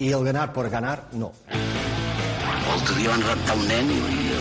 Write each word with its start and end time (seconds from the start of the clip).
Y 0.00 0.12
el 0.12 0.24
ganar 0.24 0.52
por 0.54 0.70
ganar, 0.70 1.04
no. 1.12 1.32
L'altre 2.66 2.94
dia 2.96 3.10
van 3.12 3.20
raptar 3.20 3.56
un 3.58 3.66
nen 3.68 3.90
i, 3.92 3.98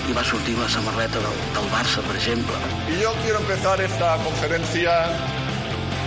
i 0.07 0.13
va 0.15 0.23
sortir 0.23 0.53
la 0.55 0.69
samarreta 0.71 1.19
del, 1.19 1.39
del 1.57 1.67
Barça, 1.73 1.99
per 2.07 2.15
ejemplo. 2.15 2.55
Y 2.87 3.01
yo 3.01 3.11
quiero 3.23 3.39
empezar 3.39 3.81
esta 3.81 4.15
conferencia 4.23 4.91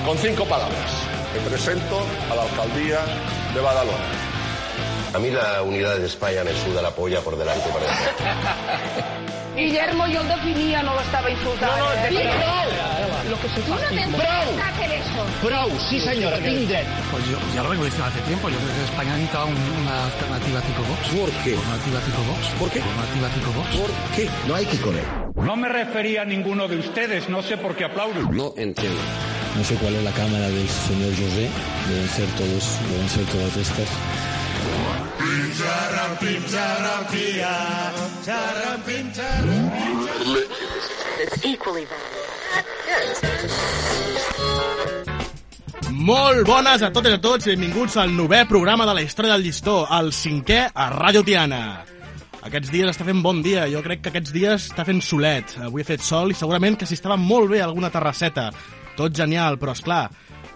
con 0.06 0.16
cinco 0.16 0.46
palabras. 0.46 0.90
Me 1.34 1.40
presento 1.50 2.00
a 2.30 2.34
la 2.34 2.42
alcaldía 2.48 3.00
de 3.52 3.60
Badalona. 3.60 4.08
A 5.14 5.18
mí 5.18 5.30
la 5.30 5.62
unidad 5.62 5.96
de 5.98 6.06
España 6.06 6.44
me 6.44 6.54
suda 6.64 6.80
la 6.80 6.90
polla 6.90 7.20
por 7.20 7.36
delante 7.36 7.68
y 7.68 7.72
por 7.72 7.80
detrás. 7.82 8.00
Guillermo, 9.54 10.06
yo 10.06 10.22
el 10.22 10.28
definia, 10.28 10.82
no 10.82 10.94
l'estava 10.96 11.28
insultant. 11.28 11.76
No, 11.76 11.84
no, 11.92 12.08
Sí, 12.08 12.16
prou! 12.16 12.81
Lo 13.32 13.38
que 13.38 13.48
no 13.48 14.18
Prou! 14.18 14.56
que 14.56 14.62
hacer 14.62 14.92
eso. 14.92 15.20
Prou, 15.40 15.70
sí 15.88 16.00
senyora, 16.00 16.36
tinc 16.38 16.68
dret. 16.68 16.86
Pues 17.10 17.24
yo 17.30 17.38
ya 17.54 17.62
lo 17.62 17.70
vengo 17.70 17.84
diciendo 17.84 18.06
hace 18.08 18.20
tiempo. 18.28 18.48
Yo 18.50 18.58
creo 18.58 18.74
que 18.76 18.84
España 18.84 19.16
necesita 19.16 19.44
un- 19.44 19.56
una 19.82 20.04
alternativa 20.04 20.60
tipo 20.60 20.82
Vox. 20.82 21.08
¿Por 21.08 21.30
qué? 21.44 21.54
Alternativa 21.56 22.00
tipo 22.00 22.22
Vox. 22.28 22.46
¿Por 22.58 22.70
qué? 22.70 22.80
Alternativa 22.82 23.28
tipo 23.28 23.50
Vox. 23.52 23.68
¿Por 23.76 23.90
qué? 24.16 24.30
No 24.46 24.54
hay 24.54 24.66
que 24.66 24.76
correr. 24.78 25.04
No 25.36 25.56
me 25.56 25.68
refería 25.68 26.22
a 26.22 26.24
ninguno 26.26 26.68
de 26.68 26.76
ustedes, 26.78 27.28
no 27.30 27.42
sé 27.42 27.56
por 27.56 27.74
qué 27.74 27.84
aplauden. 27.84 28.28
No 28.36 28.52
entiendo. 28.56 29.00
No 29.56 29.64
sé 29.64 29.74
cuál 29.76 29.94
es 29.96 30.02
la 30.04 30.12
cámara 30.12 30.48
del 30.48 30.68
señor 30.68 31.12
José. 31.16 31.48
Deben 31.88 32.08
ser 32.08 32.28
todos, 32.36 32.64
deben 32.90 33.08
ser 33.08 33.24
todas 33.26 33.56
estas. 33.56 33.88
Molt 46.02 46.42
bones 46.48 46.82
a 46.82 46.88
totes 46.90 47.12
i 47.12 47.16
a 47.18 47.22
tots 47.22 47.46
benvinguts 47.46 47.94
al 48.00 48.10
novè 48.16 48.40
programa 48.50 48.82
de 48.88 48.94
la 48.96 49.02
història 49.04 49.36
del 49.36 49.44
llistó, 49.46 49.84
el 49.86 50.10
cinquè 50.16 50.64
a 50.74 50.88
Ràdio 50.90 51.22
Tiana. 51.22 51.62
Aquests 52.42 52.72
dies 52.72 52.90
està 52.90 53.06
fent 53.06 53.20
bon 53.22 53.38
dia, 53.44 53.68
jo 53.70 53.84
crec 53.84 54.00
que 54.02 54.10
aquests 54.10 54.32
dies 54.34 54.64
està 54.72 54.82
fent 54.88 54.98
solet. 55.04 55.54
Avui 55.62 55.84
ha 55.84 55.86
fet 55.86 56.02
sol 56.02 56.32
i 56.32 56.38
segurament 56.38 56.74
que 56.80 56.88
s'hi 56.90 56.98
estava 56.98 57.14
molt 57.20 57.52
bé 57.52 57.60
alguna 57.62 57.92
terrasseta. 57.94 58.48
Tot 58.98 59.14
genial, 59.14 59.60
però 59.62 59.76
és 59.76 59.84
clar, 59.86 60.08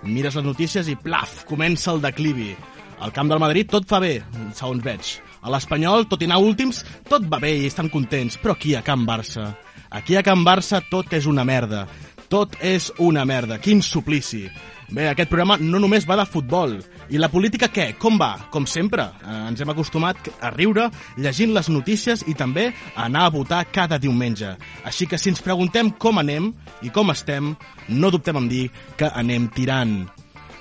mires 0.03 0.34
les 0.34 0.47
notícies 0.48 0.91
i 0.91 0.97
plaf, 0.98 1.44
comença 1.47 1.92
el 1.94 2.03
declivi. 2.03 2.56
Al 2.98 3.14
camp 3.14 3.30
del 3.30 3.38
Madrid 3.38 3.70
tot 3.70 3.86
fa 3.86 4.00
bé, 4.03 4.16
segons 4.56 4.82
veig. 4.82 5.12
A 5.47 5.53
l'Espanyol, 5.55 6.08
tot 6.10 6.25
i 6.25 6.27
anar 6.27 6.41
últims, 6.42 6.82
tot 7.06 7.30
va 7.30 7.38
bé 7.38 7.55
i 7.60 7.70
estan 7.70 7.92
contents, 7.92 8.34
però 8.42 8.56
aquí 8.58 8.75
a 8.75 8.82
Can 8.82 9.06
Barça... 9.06 9.53
Aquí 9.97 10.16
a 10.19 10.22
Can 10.27 10.42
Barça 10.44 10.80
tot 10.91 11.12
és 11.14 11.28
una 11.30 11.44
merda. 11.47 11.84
Tot 12.28 12.56
és 12.64 12.91
una 12.98 13.24
merda. 13.24 13.60
Quin 13.62 13.82
suplici. 13.82 14.46
Bé, 14.86 15.08
aquest 15.10 15.30
programa 15.30 15.56
no 15.58 15.80
només 15.82 16.06
va 16.06 16.16
de 16.19 16.27
futbol. 16.30 16.77
I 17.10 17.19
la 17.19 17.30
política 17.30 17.69
què? 17.70 17.88
Com 17.98 18.19
va? 18.19 18.32
Com 18.55 18.66
sempre. 18.70 19.08
Eh, 19.22 19.38
ens 19.50 19.62
hem 19.62 19.72
acostumat 19.72 20.30
a 20.41 20.52
riure 20.54 20.88
llegint 21.19 21.54
les 21.54 21.70
notícies 21.70 22.22
i 22.27 22.34
també 22.38 22.69
a 22.94 23.06
anar 23.06 23.27
a 23.27 23.34
votar 23.34 23.64
cada 23.72 23.98
diumenge. 24.02 24.54
Així 24.86 25.06
que 25.10 25.19
si 25.19 25.30
ens 25.34 25.42
preguntem 25.42 25.91
com 25.91 26.22
anem 26.22 26.52
i 26.82 26.94
com 26.94 27.10
estem, 27.14 27.54
no 27.88 28.14
dubtem 28.14 28.42
en 28.42 28.48
dir 28.50 28.69
que 28.98 29.10
anem 29.10 29.50
tirant. 29.54 30.16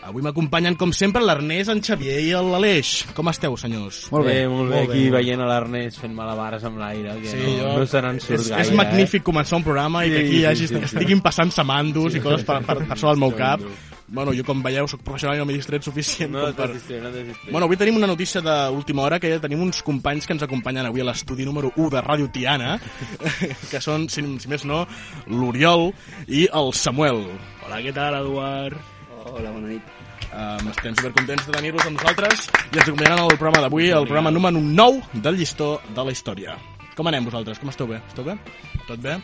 Avui 0.06 0.22
m'acompanyen, 0.22 0.76
com 0.78 0.92
sempre, 0.94 1.24
l'Ernest, 1.26 1.72
en 1.74 1.80
Xavier 1.82 2.20
i 2.22 2.30
l'Aleix. 2.38 2.92
Com 3.18 3.26
esteu, 3.32 3.56
senyors? 3.58 4.04
Molt 4.14 4.28
bé, 4.30 4.36
molt 4.48 4.70
bé. 4.70 4.84
Aquí 4.84 5.08
veient 5.10 5.42
a 5.42 5.48
l'Ernest 5.50 5.98
fent 6.04 6.14
malabares 6.14 6.64
amb 6.68 6.78
l'aire, 6.78 7.16
que 7.24 7.32
Sí, 7.32 7.40
no, 7.42 7.56
jo- 7.64 7.72
no 7.80 7.88
se 7.90 8.02
n'en 8.06 8.20
surt 8.22 8.40
és, 8.40 8.50
gaire. 8.52 8.62
és 8.68 8.72
magnífic 8.78 9.24
començar 9.26 9.58
un 9.58 9.64
programa 9.66 10.06
i 10.06 10.12
que 10.14 10.20
Sí, 10.22 10.26
aquí 10.28 10.36
hi 10.36 10.40
sí, 10.40 10.46
hagi, 10.46 10.68
sí, 10.68 10.76
sí. 10.78 10.84
estiguin 10.92 11.22
passant 11.26 11.50
samandos 11.52 12.14
i 12.14 12.22
coses 12.22 12.46
per, 12.46 12.62
per, 12.64 12.78
per 12.86 12.98
sobre 13.00 13.14
el 13.16 13.20
meu 13.26 13.34
cap. 13.36 13.60
Bueno, 14.08 14.36
jo 14.38 14.44
com 14.46 14.62
veieu 14.62 14.86
soc 14.88 15.02
professional 15.02 15.36
i 15.36 15.40
no 15.42 15.48
m'he 15.50 15.56
distret 15.58 15.82
suficient 15.82 16.30
No 16.32 16.46
per... 16.54 16.68
distret, 16.76 17.02
no 17.02 17.10
t'has 17.10 17.26
distret. 17.26 17.50
Bueno, 17.52 17.66
avui 17.66 17.76
tenim 17.76 17.96
una 17.98 18.06
notícia 18.06 18.40
d'última 18.46 19.02
hora, 19.02 19.18
que 19.20 19.32
ja 19.34 19.40
tenim 19.42 19.64
uns 19.66 19.82
companys 19.82 20.28
que 20.28 20.34
ens 20.38 20.44
acompanyen 20.46 20.86
avui 20.86 21.02
a 21.02 21.08
l'estudi 21.10 21.44
número 21.44 21.72
1 21.76 21.90
de 21.90 22.04
Ràdio 22.06 22.30
Tiana, 22.32 22.78
que 23.72 23.82
són, 23.82 24.06
si, 24.08 24.22
si 24.38 24.48
més 24.54 24.64
no, 24.70 24.86
l'Oriol 25.26 25.90
i 26.28 26.46
el 26.54 26.74
Samuel. 26.78 27.26
Hola, 27.66 27.82
què 27.82 27.92
tal, 27.98 28.22
Eduard? 28.22 28.78
Hola, 29.26 29.50
bona 29.50 29.68
nit. 29.72 29.82
Um, 30.30 30.68
estem 30.70 30.94
supercontents 30.94 31.48
de 31.48 31.56
tenir-vos 31.56 31.88
amb 31.88 31.98
nosaltres 31.98 32.44
i 32.46 32.78
ens 32.78 32.84
acompanyaran 32.84 33.24
al 33.24 33.34
programa 33.34 33.64
d'avui, 33.64 33.88
el 33.90 34.06
programa 34.06 34.34
número 34.36 34.62
9 34.62 35.22
del 35.26 35.40
llistó 35.40 35.80
de 35.96 36.06
la 36.06 36.14
història. 36.14 36.54
Com 36.94 37.10
anem 37.10 37.26
vosaltres? 37.26 37.58
Com 37.58 37.74
esteu 37.74 37.90
bé? 37.90 38.04
Esteu 38.12 38.28
bé? 38.28 38.38
Tot 38.86 39.02
bé? 39.02 39.18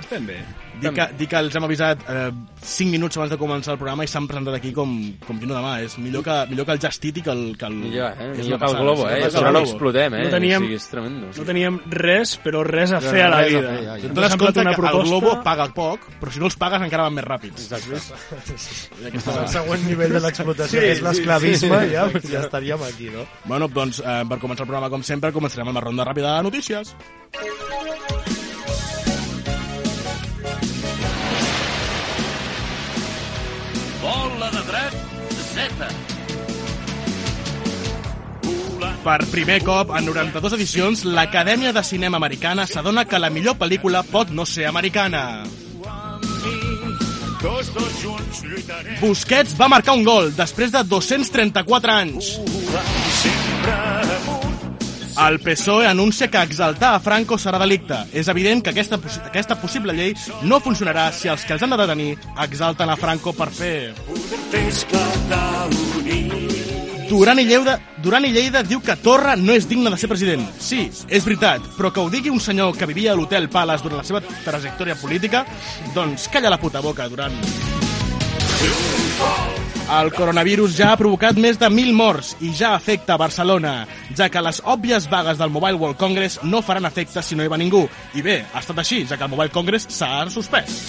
Estem 0.00 0.24
bé. 0.26 0.38
Dic 0.82 0.94
que, 0.96 1.04
dic 1.18 1.28
que 1.30 1.36
els 1.38 1.54
hem 1.54 1.64
avisat 1.66 2.00
eh, 2.10 2.30
5 2.64 2.90
minuts 2.90 3.16
abans 3.18 3.30
de 3.30 3.36
començar 3.38 3.74
el 3.74 3.78
programa 3.78 4.02
i 4.06 4.08
s'han 4.10 4.24
presentat 4.26 4.54
aquí 4.56 4.72
com, 4.74 4.90
com 5.26 5.38
qui 5.38 5.46
no 5.46 5.54
demà. 5.54 5.74
És 5.84 5.98
millor 6.00 6.24
que, 6.26 6.36
millor 6.50 6.66
que 6.66 6.72
el 6.76 6.80
Justit 6.82 7.18
i 7.20 7.22
que 7.22 7.30
el... 7.30 7.42
Que 7.60 7.66
el 7.68 7.76
Millor, 7.82 8.16
eh? 8.18 8.28
Millor 8.38 8.58
que 8.58 8.70
el 8.70 8.76
Globo, 8.80 9.04
sí, 9.06 9.12
eh? 9.12 9.18
que 9.18 9.26
el 9.26 9.30
Això 9.30 9.42
no 9.44 9.50
Globo. 9.52 9.66
explotem, 9.68 10.14
eh? 10.16 10.22
No 10.24 10.30
teníem- 10.36 10.62
O 10.62 10.66
sigui, 10.66 10.78
és 10.80 10.88
tremendo. 10.90 11.28
No 11.36 11.44
teníem 11.52 11.78
res, 11.92 12.34
però 12.42 12.64
res 12.66 12.92
a 12.96 13.00
fer 13.04 13.22
a 13.26 13.28
la 13.30 13.42
vida. 13.46 13.60
ja, 13.62 13.96
ja. 13.96 14.08
T'adones 14.08 14.34
semblat 14.34 14.38
compte 14.38 14.60
una 14.64 14.70
que 14.74 14.80
el 14.80 14.82
proposta... 14.82 15.08
Globo 15.12 15.34
paga 15.44 15.68
poc, 15.76 16.08
però 16.20 16.32
si 16.34 16.40
no 16.42 16.48
els 16.50 16.56
pagues 16.56 16.82
encara 16.88 17.06
van 17.10 17.14
més 17.20 17.24
ràpids. 17.28 17.68
Exacte. 17.68 18.00
El 19.12 19.48
següent 19.52 19.86
nivell 19.86 20.12
de 20.16 20.20
l'explotació, 20.24 20.80
Sí, 20.80 20.86
que 20.86 20.92
és 20.96 20.98
sí, 20.98 21.04
l'esclavisme, 21.06 21.80
sí. 21.86 21.92
ja, 21.94 22.08
ja 22.32 22.40
estaríem 22.46 22.82
aquí, 22.88 23.10
no? 23.14 23.26
Bueno, 23.44 23.68
doncs, 23.68 24.00
eh, 24.00 24.22
per 24.28 24.38
començar 24.42 24.64
el 24.66 24.70
programa, 24.72 24.90
com 24.90 25.02
sempre, 25.06 25.32
començarem 25.32 25.68
amb 25.68 25.78
la 25.78 25.84
ronda 25.86 26.08
ràpida 26.08 26.36
de 26.38 26.48
notícies. 26.50 26.96
Bola 34.02 34.50
de 34.50 34.62
dret, 34.66 34.94
Z. 35.52 35.86
Per 39.02 39.18
primer 39.30 39.60
cop, 39.62 39.92
en 39.94 40.06
92 40.06 40.56
edicions, 40.58 41.04
l'Acadèmia 41.06 41.72
de 41.74 41.82
Cinema 41.86 42.18
Americana 42.18 42.66
s'adona 42.66 43.04
que 43.06 43.18
la 43.22 43.30
millor 43.30 43.54
pel·lícula 43.62 44.02
pot 44.06 44.30
no 44.34 44.46
ser 44.46 44.66
americana. 44.70 45.44
Busquets 49.00 49.54
va 49.58 49.70
marcar 49.70 49.94
un 49.98 50.06
gol 50.06 50.30
després 50.34 50.74
de 50.74 50.82
234 50.82 51.98
anys. 51.98 52.36
sempre. 53.22 54.01
El 55.18 55.40
PSOE 55.40 55.86
anuncia 55.86 56.30
que 56.30 56.40
exaltar 56.40 56.94
a 56.94 57.00
Franco 57.00 57.36
serà 57.38 57.58
delicte. 57.60 57.98
És 58.16 58.28
evident 58.32 58.62
que 58.64 58.72
aquesta, 58.72 58.98
aquesta 59.26 59.58
possible 59.60 59.92
llei 59.96 60.14
no 60.48 60.60
funcionarà 60.64 61.10
si 61.12 61.28
els 61.28 61.44
que 61.44 61.52
els 61.56 61.62
han 61.62 61.74
de 61.74 61.80
detenir 61.82 62.12
exalten 62.46 62.90
a 62.90 62.96
Franco 62.96 63.34
per 63.36 63.50
fer... 63.52 63.92
Duran 67.12 67.38
i, 67.42 67.44
Lleida, 67.44 67.74
Duran 68.00 68.24
i 68.24 68.30
Lleida 68.32 68.62
diu 68.64 68.80
que 68.80 68.96
Torra 68.96 69.34
no 69.36 69.52
és 69.52 69.66
digne 69.68 69.92
de 69.92 69.98
ser 70.00 70.08
president. 70.08 70.46
Sí, 70.56 70.86
és 70.88 71.26
veritat, 71.28 71.66
però 71.76 71.92
que 71.92 72.00
ho 72.00 72.08
digui 72.08 72.32
un 72.32 72.40
senyor 72.40 72.72
que 72.78 72.88
vivia 72.88 73.12
a 73.12 73.18
l'Hotel 73.18 73.50
Palace 73.52 73.84
durant 73.84 74.00
la 74.00 74.06
seva 74.08 74.22
trajectòria 74.46 74.96
política, 74.96 75.44
doncs 75.92 76.30
calla 76.32 76.54
la 76.56 76.60
puta 76.62 76.80
boca, 76.80 77.10
Duran. 77.12 77.36
El 79.92 80.08
coronavirus 80.16 80.72
ja 80.72 80.86
ha 80.92 80.96
provocat 80.96 81.36
més 81.36 81.58
de 81.60 81.68
1.000 81.68 81.92
morts 81.92 82.30
i 82.40 82.48
ja 82.56 82.70
afecta 82.72 83.18
Barcelona, 83.20 83.72
ja 84.16 84.30
que 84.32 84.40
les 84.40 84.62
òbvies 84.64 85.04
vagues 85.12 85.36
del 85.36 85.52
Mobile 85.52 85.76
World 85.76 85.98
Congress 86.00 86.38
no 86.48 86.62
faran 86.64 86.88
efecte 86.88 87.20
si 87.20 87.36
no 87.36 87.44
hi 87.44 87.52
va 87.52 87.60
ningú. 87.60 87.84
I 88.16 88.24
bé, 88.24 88.38
ha 88.54 88.62
estat 88.64 88.80
així, 88.80 89.02
ja 89.04 89.18
que 89.20 89.28
el 89.28 89.34
Mobile 89.34 89.52
Congress 89.52 89.90
s'ha 89.92 90.24
suspès. 90.32 90.80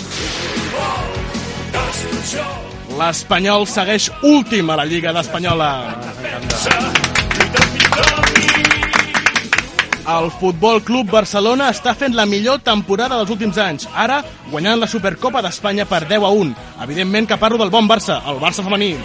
L'Espanyol 2.96 3.68
segueix 3.68 4.08
últim 4.24 4.72
a 4.72 4.80
la 4.80 4.88
Lliga 4.88 5.12
d'Espanyola. 5.12 5.74
El 10.04 10.30
Futbol 10.36 10.82
Club 10.84 11.08
Barcelona 11.14 11.70
està 11.72 11.94
fent 11.96 12.16
la 12.16 12.26
millor 12.28 12.60
temporada 12.60 13.16
dels 13.16 13.30
últims 13.32 13.58
anys. 13.62 13.86
Ara, 13.96 14.20
guanyant 14.52 14.82
la 14.82 14.90
Supercopa 14.92 15.40
d'Espanya 15.46 15.86
per 15.88 16.02
10 16.10 16.26
a 16.28 16.32
1. 16.36 16.52
Evidentment 16.84 17.30
que 17.30 17.38
parlo 17.40 17.62
del 17.62 17.72
bon 17.72 17.88
Barça, 17.88 18.20
el 18.28 18.42
Barça 18.44 18.66
femení. 18.66 18.98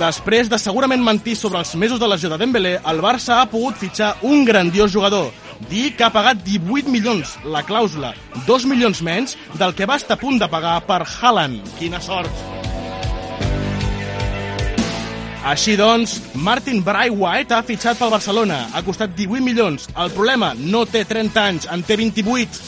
Després 0.00 0.52
de 0.52 0.60
segurament 0.60 1.02
mentir 1.04 1.34
sobre 1.36 1.60
els 1.60 1.74
mesos 1.76 2.00
de 2.00 2.08
lesió 2.08 2.28
de 2.28 2.38
Dembélé, 2.40 2.76
el 2.92 3.00
Barça 3.04 3.40
ha 3.40 3.48
pogut 3.48 3.76
fitxar 3.80 4.14
un 4.20 4.44
grandiós 4.44 4.92
jugador. 4.92 5.32
Dir 5.68 5.94
que 5.96 6.04
ha 6.04 6.12
pagat 6.12 6.44
18 6.44 6.92
milions, 6.92 7.38
la 7.44 7.64
clàusula, 7.64 8.14
2 8.46 8.68
milions 8.68 9.00
menys 9.04 9.36
del 9.56 9.76
que 9.76 9.88
va 9.88 10.00
estar 10.00 10.16
a 10.16 10.20
punt 10.20 10.40
de 10.40 10.48
pagar 10.48 10.80
per 10.88 11.04
Haaland. 11.04 11.64
Quina 11.80 12.00
sort! 12.00 12.59
Així 15.40 15.72
doncs, 15.72 16.18
Martin 16.36 16.82
Braithwaite 16.84 17.54
ha 17.56 17.62
fitxat 17.64 17.96
pel 17.96 18.12
Barcelona. 18.12 18.66
Ha 18.76 18.82
costat 18.84 19.14
18 19.16 19.40
milions. 19.40 19.88
El 19.96 20.12
problema, 20.12 20.52
no 20.52 20.84
té 20.84 21.06
30 21.08 21.40
anys, 21.40 21.66
en 21.72 21.80
té 21.82 21.96
28. 21.96 22.60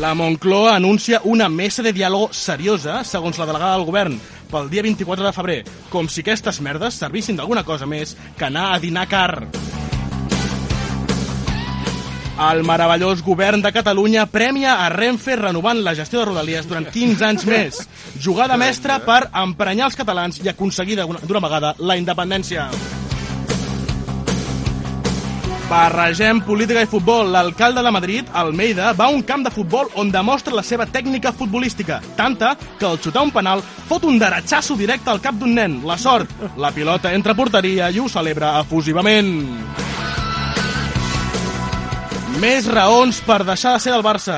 La 0.00 0.14
Moncloa 0.16 0.74
anuncia 0.76 1.20
una 1.24 1.50
mesa 1.52 1.84
de 1.84 1.92
diàleg 1.92 2.32
seriosa, 2.36 3.02
segons 3.04 3.36
la 3.40 3.48
delegada 3.48 3.76
del 3.76 3.86
govern, 3.88 4.18
pel 4.50 4.68
dia 4.72 4.84
24 4.84 5.28
de 5.28 5.36
febrer, 5.36 5.62
com 5.92 6.08
si 6.08 6.24
aquestes 6.24 6.60
merdes 6.64 7.00
servissin 7.00 7.36
d'alguna 7.36 7.64
cosa 7.64 7.88
més 7.88 8.16
que 8.36 8.48
anar 8.48 8.70
a 8.72 8.80
dinar 8.80 9.08
car. 9.08 9.32
El 12.36 12.64
meravellós 12.68 13.22
govern 13.24 13.62
de 13.64 13.70
Catalunya 13.72 14.26
premia 14.28 14.74
a 14.84 14.90
Renfe 14.92 15.38
renovant 15.40 15.78
la 15.80 15.94
gestió 15.96 16.20
de 16.20 16.26
Rodalies 16.28 16.68
durant 16.68 16.84
15 16.92 17.24
anys 17.24 17.46
més. 17.48 17.78
Jugada 18.20 18.58
mestra 18.60 18.98
per 19.00 19.30
emprenyar 19.32 19.88
els 19.88 19.96
catalans 19.96 20.42
i 20.44 20.52
aconseguir 20.52 20.98
d'una 21.00 21.40
vegada 21.40 21.72
la 21.78 21.96
independència. 21.96 22.68
Barregem 25.66 26.44
política 26.44 26.84
i 26.84 26.90
futbol. 26.92 27.32
L'alcalde 27.32 27.82
de 27.82 27.90
Madrid, 27.90 28.28
Almeida, 28.34 28.92
va 28.92 29.08
a 29.08 29.16
un 29.16 29.24
camp 29.24 29.48
de 29.48 29.50
futbol 29.50 29.88
on 29.96 30.12
demostra 30.12 30.54
la 30.54 30.62
seva 30.62 30.84
tècnica 30.86 31.32
futbolística, 31.32 32.02
tanta 32.20 32.52
que 32.78 32.86
al 32.86 33.00
xutar 33.00 33.24
un 33.24 33.32
penal 33.32 33.64
fot 33.88 34.04
un 34.04 34.20
derechasso 34.20 34.76
directe 34.76 35.10
al 35.10 35.24
cap 35.24 35.40
d'un 35.40 35.56
nen. 35.56 35.80
La 35.88 35.96
sort, 35.96 36.30
la 36.60 36.70
pilota 36.70 37.16
entra 37.16 37.32
a 37.32 37.40
porteria 37.40 37.90
i 37.90 37.98
ho 37.98 38.12
celebra 38.12 38.58
efusivament. 38.60 39.95
Més 42.36 42.66
raons 42.68 43.16
per 43.24 43.38
deixar 43.48 43.70
de 43.72 43.80
ser 43.80 43.92
del 43.94 44.02
Barça. 44.04 44.36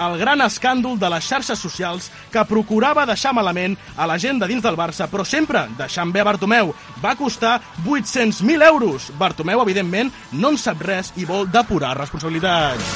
El 0.00 0.12
gran 0.20 0.38
escàndol 0.44 0.94
de 1.00 1.08
les 1.10 1.26
xarxes 1.26 1.58
socials 1.58 2.06
que 2.30 2.44
procurava 2.46 3.02
deixar 3.08 3.32
malament 3.34 3.74
a 3.98 4.06
la 4.06 4.18
gent 4.22 4.38
de 4.38 4.46
dins 4.46 4.62
del 4.62 4.78
Barça, 4.78 5.08
però 5.10 5.26
sempre 5.26 5.64
deixant 5.78 6.12
bé 6.14 6.22
a 6.22 6.28
Bartomeu. 6.30 6.70
Va 7.02 7.16
costar 7.18 7.58
800.000 7.82 8.62
euros. 8.68 9.10
Bartomeu, 9.18 9.64
evidentment, 9.66 10.12
no 10.30 10.54
en 10.54 10.62
sap 10.62 10.86
res 10.86 11.10
i 11.18 11.26
vol 11.26 11.50
depurar 11.50 11.96
responsabilitats. 11.98 12.94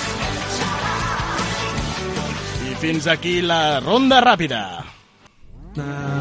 I 2.71 2.79
fins 2.79 3.11
aquí 3.11 3.41
la 3.43 3.81
ronda 3.83 4.23
ràpida. 4.23 4.65
El 5.75 6.14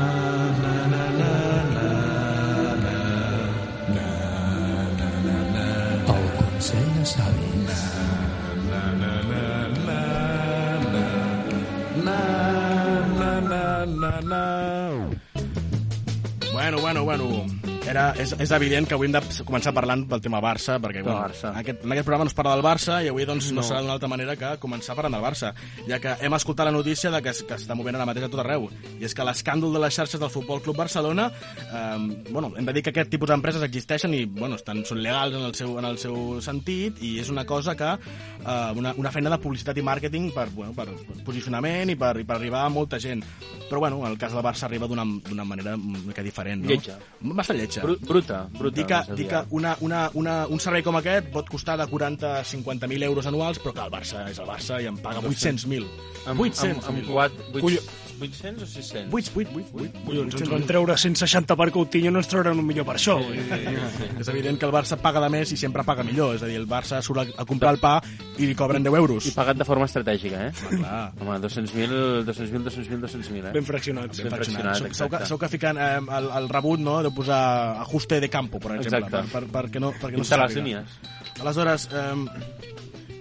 Bueno, 17.03 17.25
bueno, 17.25 17.39
bueno. 17.39 17.52
Era, 17.83 18.13
és, 18.15 18.31
és 18.39 18.51
evident 18.56 18.85
que 18.88 18.95
avui 18.95 19.09
hem 19.09 19.13
de 19.13 19.19
començar 19.44 19.74
parlant 19.75 20.06
del 20.07 20.21
tema 20.24 20.39
Barça, 20.41 20.77
perquè 20.81 21.01
bueno, 21.03 21.18
Barça. 21.19 21.50
Aquest, 21.59 21.81
en 21.83 21.91
aquest 21.91 22.06
programa 22.07 22.24
no 22.24 22.31
es 22.31 22.35
parla 22.38 22.53
del 22.56 22.63
Barça 22.63 23.01
i 23.03 23.09
avui 23.12 23.25
doncs, 23.27 23.50
no. 23.51 23.59
No. 23.59 23.65
serà 23.68 23.81
d'una 23.83 23.97
altra 23.97 24.07
manera 24.07 24.38
que 24.39 24.51
començar 24.63 24.95
parlant 24.95 25.18
del 25.18 25.24
Barça, 25.25 25.50
ja 25.89 26.00
que 26.00 26.13
hem 26.24 26.33
escoltat 26.38 26.69
la 26.69 26.71
notícia 26.71 27.12
de 27.12 27.19
que, 27.21 27.33
es- 27.33 27.41
que 27.44 27.57
està 27.59 27.75
movent 27.75 27.97
ara 28.00 28.06
mateix 28.07 28.24
a 28.25 28.30
tot 28.31 28.39
arreu. 28.39 28.69
I 29.01 29.03
és 29.03 29.13
que 29.13 29.25
l'escàndol 29.27 29.74
de 29.75 29.81
les 29.83 29.94
xarxes 29.97 30.21
del 30.21 30.31
Futbol 30.31 30.62
Club 30.63 30.77
Barcelona, 30.80 31.27
eh, 31.59 31.97
bueno, 32.31 32.53
hem 32.57 32.65
de 32.65 32.74
dir 32.77 32.83
que 32.88 32.94
aquest 32.95 33.12
tipus 33.12 33.30
d'empreses 33.33 33.62
existeixen 33.68 34.15
i 34.15 34.24
bueno, 34.31 34.56
estan, 34.56 34.85
són 34.88 35.03
legals 35.03 35.35
en 35.35 35.44
el, 35.50 35.53
seu, 35.59 35.75
en 35.77 35.85
el 35.91 36.00
seu 36.00 36.39
sentit 36.41 37.03
i 37.03 37.18
és 37.19 37.30
una 37.35 37.44
cosa 37.45 37.75
que, 37.75 37.91
eh, 38.00 38.71
una, 38.80 38.94
una 38.95 39.12
feina 39.12 39.30
de 39.35 39.41
publicitat 39.44 39.77
i 39.77 39.83
màrqueting 39.83 40.31
per, 40.33 40.47
bueno, 40.56 40.71
per 40.74 40.88
posicionament 41.27 41.91
i 41.91 42.00
per, 42.00 42.15
i 42.21 42.24
per 42.24 42.39
arribar 42.39 42.63
a 42.63 42.71
molta 42.71 42.97
gent. 43.00 43.25
Però 43.69 43.80
bueno, 43.83 44.06
el 44.07 44.18
cas 44.21 44.31
del 44.31 44.44
Barça 44.44 44.68
arriba 44.69 44.88
d'una 44.88 45.03
manera 45.44 45.75
una 45.75 46.00
mica 46.07 46.24
diferent. 46.24 46.63
No? 46.63 46.69
Lletja. 46.71 46.95
Bastant 47.21 47.57
lletja. 47.59 47.72
Bru 47.81 47.97
bruta, 48.01 48.43
bruta. 48.53 48.75
Dir 48.75 48.85
que, 48.85 49.01
dir 49.15 49.27
que 49.31 49.41
una, 49.49 49.75
una, 49.81 50.03
una, 50.13 50.35
un 50.47 50.61
servei 50.61 50.83
com 50.85 50.99
aquest 50.99 51.31
pot 51.33 51.49
costar 51.49 51.77
de 51.81 51.87
40 51.89 52.35
a 52.37 52.45
50.000 52.45 53.09
euros 53.09 53.25
anuals, 53.25 53.59
però 53.63 53.73
que 53.73 53.87
el 53.87 53.91
Barça 53.93 54.27
és 54.29 54.39
el 54.39 54.49
Barça 54.49 54.81
i 54.83 54.91
em 54.91 54.99
paga 55.01 55.23
800.000. 55.23 55.89
Amb, 56.27 56.39
800. 56.39 56.87
Amb, 56.87 56.97
amb 56.99 57.11
4, 57.11 57.51
8, 57.53 57.65
800 57.65 58.02
o 58.23 58.65
600? 58.65 59.13
8, 59.13 59.31
8, 59.35 59.49
8, 59.55 59.69
8. 59.73 60.03
Collons, 60.05 60.35
ens 60.39 60.49
van 60.49 60.63
treure 60.69 60.95
160 60.97 61.55
per 61.59 61.69
Coutinho, 61.75 62.11
no 62.11 62.19
ens 62.23 62.27
trauran 62.31 62.59
un 62.59 62.65
millor 62.65 62.85
per 62.87 62.95
això. 62.95 63.17
vull 63.19 63.33
dir. 63.35 63.79
És 64.19 64.27
evident 64.31 64.57
que 64.59 64.65
el 64.65 64.71
Barça 64.71 64.97
paga 65.01 65.19
de 65.23 65.29
més 65.33 65.51
i 65.51 65.57
sempre 65.57 65.83
paga 65.83 66.03
millor. 66.03 66.35
És 66.35 66.43
a 66.43 66.47
dir, 66.47 66.55
el 66.61 66.67
Barça 66.67 67.01
surt 67.01 67.23
a, 67.23 67.25
a 67.41 67.45
comprar 67.45 67.73
el 67.75 67.79
pa 67.83 67.97
i 68.37 68.45
li 68.47 68.55
cobren 68.55 68.83
10 68.83 68.95
euros. 69.01 69.25
I 69.27 69.35
pagat 69.35 69.57
de 69.57 69.65
forma 69.67 69.85
estratègica, 69.85 70.47
eh? 70.47 70.51
Ah, 70.83 71.11
clar. 71.13 71.13
Home, 71.21 71.39
200.000, 71.47 72.23
200.000, 72.25 72.63
200.000, 72.69 73.01
200.000, 73.03 73.47
eh? 73.49 73.51
Ben 73.53 73.65
fraccionats. 73.65 74.21
Ben 74.23 74.31
fraccionat. 74.31 74.77
fraccionat, 74.77 74.77
Sou, 74.77 74.87
sou, 74.93 75.09
que, 75.09 75.15
exacte. 75.15 75.29
sou 75.29 75.37
que 75.39 75.49
ficant 75.49 75.77
eh, 75.77 75.97
el, 76.19 76.29
el 76.41 76.49
rebut 76.49 76.79
no, 76.79 77.01
de 77.03 77.11
posar 77.11 77.81
ajuste 77.81 78.19
de 78.19 78.29
campo, 78.29 78.59
per 78.59 78.77
exemple, 78.79 79.07
Exacte. 79.07 79.31
per, 79.33 79.43
per, 79.47 79.63
perquè 79.63 79.79
no, 79.83 79.91
perquè 79.93 80.17
no 80.17 80.23
se 80.23 80.33
Pintar 80.35 80.41
les 80.47 80.55
sàpiga. 80.55 80.63
línies. 80.63 81.39
Aleshores, 81.41 81.89
eh, 81.91 82.72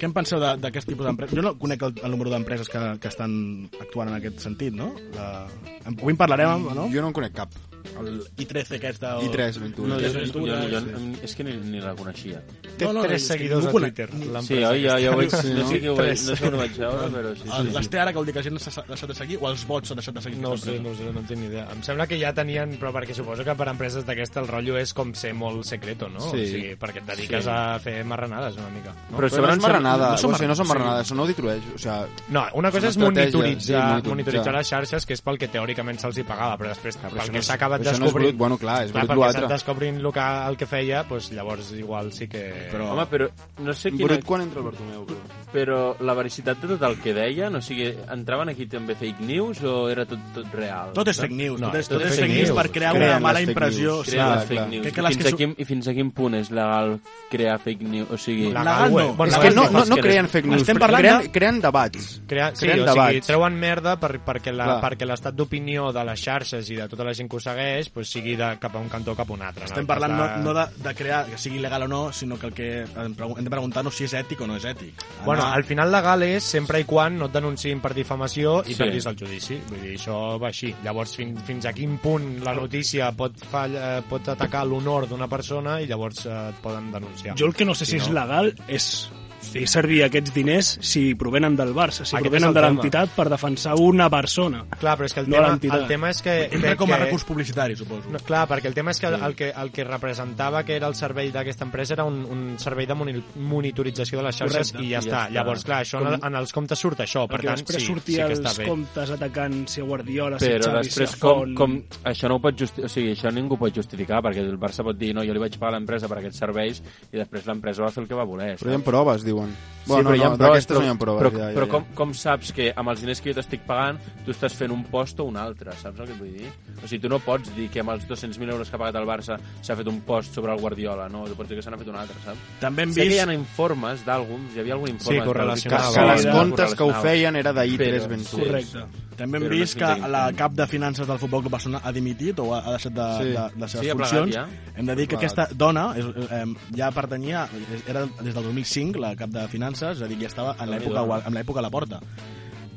què 0.03 0.11
en 0.11 0.17
penseu 0.17 0.41
de- 0.43 0.57
d'aquest 0.59 0.91
tipus 0.91 1.07
d'empreses? 1.07 1.37
Jo 1.39 1.43
no 1.47 1.55
conec 1.63 1.83
el, 1.87 1.95
el 2.03 2.11
número 2.17 2.35
d'empreses 2.35 2.69
que, 2.69 2.83
que 3.01 3.09
estan 3.13 3.69
actuant 3.81 4.11
en 4.11 4.19
aquest 4.19 4.43
sentit, 4.43 4.75
no? 4.75 4.91
La... 5.15 5.47
Avui 5.87 6.13
en 6.17 6.19
parlarem, 6.19 6.67
no? 6.75 6.89
Jo 6.91 7.01
no 7.05 7.13
en 7.15 7.21
conec 7.23 7.33
cap. 7.39 7.55
El 7.99 8.23
I13 8.39 8.77
aquesta... 8.79 9.17
O... 9.19 9.23
I3 9.27 9.57
Ventura. 9.59 9.89
No, 9.91 9.97
jo, 10.01 10.07
I3 10.07 10.13
jo, 10.15 10.21
Ventura, 10.23 10.59
jo, 10.71 10.81
sí. 10.81 11.09
és 11.27 11.33
que 11.37 11.45
ni, 11.45 11.57
ni 11.73 11.81
la 11.83 11.93
coneixia. 11.99 12.39
Té 12.79 12.87
No, 12.87 12.93
no, 12.95 13.03
tres 13.03 13.25
que 13.27 13.35
seguidors 13.35 13.67
ningú 13.67 13.79
a. 13.79 13.81
Twitter. 13.83 14.07
Sí, 14.13 14.29
l'empresa 14.33 14.71
oi, 14.71 14.83
ja, 14.85 14.95
ja 15.03 15.11
ho 15.13 15.17
vaig, 15.19 15.35
Sí, 15.35 15.51
no 15.51 15.59
no? 15.59 15.67
sé 15.69 15.81
qui 15.83 15.89
ho 15.91 15.97
vaig, 15.99 16.07
Tres. 16.13 16.23
no 16.31 16.37
sé 16.39 16.47
on 16.47 16.55
ho 16.55 16.61
vaig 16.63 16.79
veure, 16.79 17.09
però 17.17 17.33
sí. 17.35 17.43
El- 17.49 17.67
sí, 17.67 17.75
Les 17.75 17.85
sí. 17.85 17.91
té 17.93 18.01
ara 18.01 18.13
que 18.15 18.19
vol 18.23 18.27
dir 18.31 18.35
que 18.37 18.41
la 18.41 18.47
gent 18.47 18.61
s'ha 18.63 18.85
deixat 18.89 19.11
de 19.13 19.17
seguir 19.19 19.39
o 19.43 19.49
els 19.51 19.67
bots 19.67 19.91
s'han 19.91 19.99
deixat 20.01 20.15
de 20.15 20.23
seguir? 20.29 20.39
No 20.47 20.55
sé, 20.57 20.77
no 20.81 20.95
ho 20.95 20.95
sé, 20.95 21.11
no 21.11 21.21
en 21.25 21.27
tinc 21.33 21.41
ni 21.43 21.47
idea. 21.51 21.67
Em 21.75 21.83
sembla 21.83 22.07
que 22.07 22.21
ja 22.23 22.33
tenien, 22.33 22.77
però 22.81 22.95
perquè 22.95 23.19
suposo 23.19 23.45
que 23.45 23.55
per 23.59 23.69
empreses 23.75 24.07
d'aquesta 24.07 24.41
el 24.47 24.49
rotllo 24.49 24.79
és 24.79 24.95
com 24.95 25.13
ser 25.19 25.35
molt 25.35 25.67
secreto, 25.69 26.09
no? 26.09 26.23
Sí. 26.31 26.39
O 26.47 26.47
sigui, 26.55 26.73
perquè 26.79 27.03
et 27.03 27.11
dediques 27.11 27.45
Sí. 27.45 27.51
a 27.51 27.79
fer 27.83 27.99
marranades 28.07 28.57
una 28.63 28.71
mica. 28.71 28.95
No? 29.11 29.19
Però 29.19 29.27
Però 29.27 29.29
no 29.29 29.37
segons 29.37 29.59
és 29.59 29.63
marranada, 29.93 30.13
no 30.13 30.23
són 30.23 30.33
o 30.33 30.39
sigui, 30.41 30.49
no 30.49 30.57
són 30.59 30.69
marranades, 30.69 30.89
marranades, 30.89 31.09
són 31.13 31.21
auditories. 31.21 31.63
O 31.75 31.79
sigui, 31.79 32.33
No, 32.37 32.45
una 32.63 32.71
cosa 32.73 32.89
és 32.89 32.97
monitoritzar, 32.99 34.03
sí, 34.03 34.09
monitoritzar. 34.09 34.55
les 34.57 34.69
xarxes, 34.73 35.07
que 35.07 35.13
és 35.15 35.23
pel 35.23 35.39
que 35.39 35.49
teòricament 35.49 35.99
se'ls 36.03 36.19
hi 36.19 36.25
pagava, 36.29 36.57
però 36.59 36.69
després, 36.73 36.97
però 36.99 37.11
pel 37.17 37.31
que 37.31 37.37
no 37.39 37.43
s'ha 37.43 37.55
acabat 37.61 37.81
però 37.83 37.91
això 37.91 37.99
no 38.01 38.07
és 38.07 38.13
descobrint... 38.13 38.29
brut, 38.33 38.39
bueno, 38.39 38.59
clar, 38.59 38.79
és 38.87 38.93
clar, 38.93 39.07
brut 39.07 39.19
l'altre. 39.25 39.43
s'ha 39.47 39.53
descobrint 39.55 40.01
el 40.03 40.13
que, 40.13 40.27
el 40.53 40.57
que 40.57 40.67
feia, 40.67 41.03
doncs 41.09 41.31
llavors 41.33 41.73
igual 41.73 42.13
sí 42.13 42.29
que... 42.29 42.45
Però- 42.73 42.91
Home, 42.93 43.07
però 43.07 43.29
no 43.61 43.73
sé 43.75 43.91
quina... 43.91 44.07
brut 44.11 44.25
quan 44.25 44.41
entra 44.49 44.61
el 44.61 44.67
Bartomeu, 44.71 45.07
però. 45.07 45.42
Però 45.53 45.95
la 46.01 46.15
veracitat 46.17 46.63
de 46.63 46.69
tot 46.73 46.83
el 46.89 46.95
que 47.03 47.13
deien, 47.13 47.55
o 47.55 47.61
sigui, 47.61 47.91
entraven 48.11 48.49
aquí 48.49 48.65
també 48.67 48.95
fake 48.97 49.21
news 49.21 49.61
o 49.69 49.91
era 49.93 50.07
tot, 50.09 50.19
tot 50.33 50.47
real? 50.57 50.93
Tot 50.97 51.09
és 51.13 51.19
fake 51.21 51.35
news, 51.37 51.61
No, 51.61 51.69
tot 51.69 51.77
és, 51.83 51.89
tot 51.91 51.99
tot 51.99 52.07
és 52.07 52.15
fake 52.15 52.23
fake 52.25 52.37
news 52.39 52.49
news. 52.49 52.57
per 52.63 52.71
crear 52.73 52.93
Creen 52.95 53.05
una 53.05 53.13
les 53.19 53.23
mala 53.23 53.39
fake 53.41 53.51
impressió. 53.53 53.97
news. 53.97 54.09
Clar, 54.09 54.29
les 54.39 54.47
fake 54.49 54.57
clar. 54.57 54.69
news. 54.71 54.83
Crec 54.83 54.95
que 54.95 55.01
I, 55.01 55.05
les 55.05 55.17
fins 55.17 55.27
que 55.29 55.35
a 55.35 55.37
quin, 55.37 55.55
I 55.59 55.65
fins 55.69 55.89
a 55.89 55.93
quin 55.93 56.11
punt 56.11 56.35
és 56.41 56.51
legal 56.51 57.01
crear 57.31 57.59
fake 57.61 57.83
news? 57.85 58.11
O 58.11 58.17
sigui... 58.17 58.47
Legal, 58.53 58.91
no. 58.95 59.15
Bueno, 59.15 59.33
És 59.33 59.39
que 59.39 59.51
no, 59.51 59.69
no, 59.71 59.85
no 59.85 59.97
que 59.97 60.03
creen 60.03 60.29
fake 60.29 60.49
news, 60.49 60.63
Estem 60.63 60.79
parlant 60.79 61.03
creen, 61.03 61.19
de- 61.21 61.31
creen 61.33 61.61
debats. 61.61 62.23
Crea, 62.27 62.49
sí, 62.57 62.65
creen 62.67 62.81
o 62.81 62.87
sigui, 62.87 62.95
debats. 62.95 63.27
treuen 63.27 63.55
merda 63.61 63.97
per, 64.01 64.13
perquè 64.25 64.53
la- 64.57 64.65
Clar. 64.65 64.81
perquè 64.89 65.07
l'estat 65.07 65.35
d'opinió 65.35 65.93
de 65.93 66.05
les 66.05 66.21
xarxes 66.25 66.71
i 66.71 66.77
de 66.77 66.89
tota 66.89 67.05
la 67.05 67.13
gent 67.13 67.29
que 67.29 67.37
ho 67.37 67.41
segueix 67.41 67.91
pues, 67.91 68.09
sigui 68.09 68.37
de 68.37 68.57
cap 68.59 68.75
a 68.75 68.79
un 68.79 68.89
cantó 68.89 69.13
o 69.13 69.17
cap 69.17 69.29
a 69.29 69.33
un 69.35 69.43
altre. 69.43 69.65
Estem 69.67 69.85
no? 69.85 69.89
parlant 69.89 70.17
no, 70.17 70.29
De- 70.29 70.43
no 70.45 70.55
de, 70.55 70.67
de 70.89 70.95
crear 70.95 71.27
que 71.27 71.37
sigui 71.37 71.59
legal 71.59 71.83
o 71.83 71.89
no, 71.89 72.11
sinó 72.13 72.39
que 72.39 72.47
el 72.47 72.55
que 72.55 72.85
hem 72.97 73.15
de 73.45 73.51
preguntar-nos 73.51 73.95
si 73.95 74.05
és 74.05 74.15
ètic 74.15 74.41
o 74.41 74.47
no 74.47 74.57
és 74.57 74.65
ètic. 74.65 74.95
Bueno, 75.27 75.42
Anar- 75.43 75.57
al 75.57 75.65
final 75.65 75.91
legal 75.93 76.23
és 76.23 76.43
sempre 76.45 76.81
i 76.81 76.85
quan 76.85 77.19
no 77.19 77.27
et 77.27 77.33
denunciïn 77.33 77.81
per 77.81 77.93
difamació 77.95 78.63
i 78.67 78.73
Sí. 78.75 78.79
perdis 78.83 79.07
el 79.07 79.17
judici. 79.17 79.61
Vull 79.69 79.81
dir, 79.83 79.97
això 79.99 80.39
va 80.41 80.49
així. 80.49 80.75
Llavors, 80.85 81.17
fin, 81.17 81.37
fins 81.37 81.67
a 81.67 81.73
quin 81.73 81.99
punt 81.99 82.43
la 82.45 82.55
notícia 82.55 83.11
pot, 83.13 83.33
fall, 83.51 83.75
eh, 83.77 84.03
pot 84.09 84.29
atacar 84.29 84.65
l'honor 84.67 85.09
d'una 85.09 85.29
persona 85.29 85.81
i 85.81 85.87
llavors 85.87 86.27
eh, 86.27 86.49
et 86.51 86.55
poden 86.63 86.91
denunciar. 86.93 87.37
Jo 87.39 87.47
el 87.47 87.55
que 87.55 87.65
no 87.65 87.75
sé 87.75 87.85
si 87.87 87.97
és 87.97 88.09
no- 88.09 88.15
legal 88.21 88.55
és 88.69 89.11
fer 89.43 89.67
servir 89.69 90.03
aquests 90.07 90.33
diners 90.35 90.73
si 90.81 91.15
provenen 91.19 91.57
del 91.59 91.75
Barça, 91.75 92.05
si 92.07 92.15
Aquest 92.17 92.29
provenen 92.31 92.55
de 92.55 92.63
l'entitat 92.65 93.11
per 93.17 93.29
defensar 93.29 93.75
una 93.81 94.09
persona. 94.11 94.65
Clar, 94.79 94.97
però 94.99 95.07
és 95.09 95.15
que 95.15 95.21
el, 95.25 95.29
No 95.31 95.43
tema, 95.59 95.77
el 95.77 95.87
tema 95.89 96.11
és 96.11 96.23
que... 96.23 96.37
Entra 96.53 96.71
que, 96.73 96.77
com 96.77 96.93
a 96.93 96.97
que- 96.99 97.05
recurs 97.05 97.25
publicitari, 97.25 97.77
suposo. 97.77 98.11
No, 98.13 98.19
clar, 98.23 98.47
perquè 98.49 98.71
el 98.71 98.75
tema 98.75 98.91
és 98.95 99.01
que 99.01 99.07
el, 99.11 99.19
el, 99.21 99.35
que 99.37 99.51
el 99.51 99.71
que 99.73 99.85
representava 99.85 100.63
que 100.65 100.77
era 100.77 100.87
el 100.89 100.95
servei 100.95 101.31
d'aquesta 101.35 101.65
empresa 101.65 101.95
era 101.95 102.05
un, 102.05 102.23
un 102.25 102.59
servei 102.59 102.87
de 102.87 102.95
moni- 102.95 103.23
monitorització 103.37 104.19
de 104.21 104.25
les 104.29 104.37
xarxes 104.37 104.73
Correcte. 104.73 104.85
i 104.87 104.91
ja, 104.91 104.93
I 104.93 104.93
ja 104.93 105.01
està. 105.03 105.23
està. 105.27 105.35
Llavors, 105.35 105.65
clar, 105.65 105.81
això 105.85 106.01
en, 106.07 106.19
en 106.25 106.39
els 106.41 106.53
comptes 106.53 106.79
surt 106.79 107.01
això, 107.05 107.27
per 107.29 107.39
Perquè 107.41 107.51
tant, 107.53 107.63
després 107.63 107.83
sí, 107.83 107.89
sortia 107.93 108.27
sí 108.27 108.33
que 108.33 108.39
està 108.39 108.51
els 108.53 108.59
bé. 108.63 108.67
comptes 108.69 109.11
atacant 109.17 109.59
si 109.69 109.81
a 109.81 109.85
Guardiola, 109.89 110.39
si 110.39 110.47
a 110.51 110.57
Però 110.57 110.71
Xavi, 110.71 110.87
després 110.89 111.11
si 111.11 111.17
a 111.17 111.21
com, 111.23 111.55
com, 111.59 111.77
això 112.13 112.31
no 112.31 112.39
ho 112.39 112.43
pot 112.45 112.59
justi 112.59 112.85
o 112.85 112.91
sigui, 112.93 113.13
això 113.17 113.33
ningú 113.35 113.59
pot 113.61 113.75
justificar 113.75 114.23
perquè 114.25 114.43
el 114.45 114.59
Barça 114.61 114.85
pot 114.87 114.99
dir 114.99 115.13
no, 115.17 115.25
jo 115.27 115.33
li 115.35 115.43
vaig 115.43 115.57
pagar 115.59 115.75
a 115.75 115.79
l'empresa 115.79 116.09
per 116.11 116.19
aquests 116.21 116.39
serveis 116.45 116.83
i 117.13 117.17
després 117.21 117.47
l'empresa 117.49 117.83
va 117.85 117.91
fer 117.95 118.03
el 118.05 118.09
que 118.11 118.19
va 118.19 118.25
voler 118.29 118.53
Però 118.61 118.71
hi 118.73 118.77
ha 118.79 118.83
proves, 118.85 119.25
diuen. 119.33 119.53
Sí, 119.83 119.89
Bueno, 119.91 120.11
però 120.13 120.15
hi 120.15 120.21
ha 120.23 120.29
no, 120.31 120.37
proves, 120.39 120.53
d'aquestes 120.63 120.77
no 120.79 120.83
hi 120.85 120.89
ha 120.93 120.95
proves. 120.95 121.23
però, 121.25 121.31
ja, 121.41 121.47
ja, 121.49 121.55
però 121.57 121.67
ja. 121.67 121.71
com, 121.73 121.87
com 121.99 122.11
saps 122.15 122.53
que 122.55 122.69
amb 122.79 122.93
els 122.93 123.01
diners 123.03 123.19
que 123.21 123.33
jo 123.33 123.35
t'estic 123.35 123.65
pagant 123.67 123.97
tu 124.23 124.31
estàs 124.31 124.55
fent 124.55 124.71
un 124.71 124.85
post 124.87 125.19
o 125.19 125.25
un 125.27 125.35
altre, 125.43 125.73
saps 125.81 125.99
el 125.99 126.07
que 126.07 126.15
et 126.15 126.21
vull 126.21 126.37
dir? 126.37 126.53
O 126.79 126.87
sigui, 126.87 127.01
tu 127.03 127.11
no 127.11 127.19
pots 127.19 127.51
dir 127.57 127.67
que 127.69 127.83
amb 127.83 127.91
els 127.91 128.07
200.000 128.07 128.53
euros 128.55 128.71
que 128.71 128.79
ha 128.79 128.79
pagat 128.79 129.01
el 129.01 129.09
Barça 129.11 129.41
s'ha 129.59 129.75
fet 129.75 129.91
un 129.91 129.99
post 130.07 130.39
sobre 130.39 130.55
el 130.55 130.61
Guardiola, 130.63 131.09
no, 131.11 131.25
tu 131.27 131.35
pots 131.35 131.51
dir 131.51 131.59
que 131.59 131.65
se 131.67 131.71
n'ha 131.75 131.81
fet 131.83 131.91
un 131.91 131.99
altre, 131.99 132.15
saps? 132.23 132.39
També 132.63 132.87
hem 132.87 132.93
sé 132.95 133.03
que 133.03 133.09
vist- 133.09 133.19
hi 133.19 133.27
ha 133.27 133.35
informes 133.35 134.05
d'alguns, 134.07 134.55
hi 134.55 134.61
havia 134.63 134.75
algun 134.79 134.91
informe... 134.95 135.19
Sí, 135.19 135.27
correlacionava. 135.27 135.89
Que, 135.91 135.99
que 135.99 136.07
les 136.13 136.23
Sí, 136.23 136.29
comptes 136.39 136.75
que 136.79 136.83
ho 136.87 136.95
feien 137.03 137.37
era 137.43 137.53
d'ahir 137.53 137.81
Però- 137.81 137.91
3 137.99 138.07
Ventura. 138.15 138.61
sí. 138.63 138.69
Correcte. 138.79 138.87
També 139.17 139.39
hem 139.39 139.45
Però 139.45 139.57
vist 139.59 139.77
que 139.79 140.09
la 140.09 140.23
cap 140.37 140.55
de 140.57 140.67
finances 140.67 141.07
del 141.07 141.19
Futbol 141.21 141.43
Club 141.45 141.53
Barcelona 141.53 141.81
ha 141.85 141.93
dimitit 141.93 142.39
o 142.41 142.55
ha, 142.55 142.63
deixat 142.71 142.95
de, 142.97 143.07
Sí. 143.19 143.29
de, 143.35 143.43
de 143.55 143.61
les 143.61 143.71
seves 143.71 143.85
Sí, 143.85 143.91
ha 143.91 143.95
plegat 143.99 144.19
funcions. 144.19 144.35
ja. 144.35 144.73
Hem 144.77 144.87
de 144.87 144.97
dir 144.97 145.07
que 145.09 145.17
aquesta 145.17 145.49
dona 145.53 145.93
és, 145.97 146.07
eh, 146.31 146.45
ja 146.77 146.91
pertanyia, 146.91 147.47
era 147.87 148.07
des 148.21 148.35
del 148.35 148.43
2005 148.45 148.99
la 148.99 149.15
cap 149.17 149.31
de 149.31 149.47
finances, 149.49 149.99
és 149.99 150.03
a 150.03 150.09
dir, 150.09 150.19
ja 150.21 150.27
estava 150.29 150.57
en 150.59 150.71
l'època 150.71 151.23
en 151.27 151.35
l'època 151.35 151.59
a 151.61 151.63
la 151.63 151.71
porta. 151.71 152.01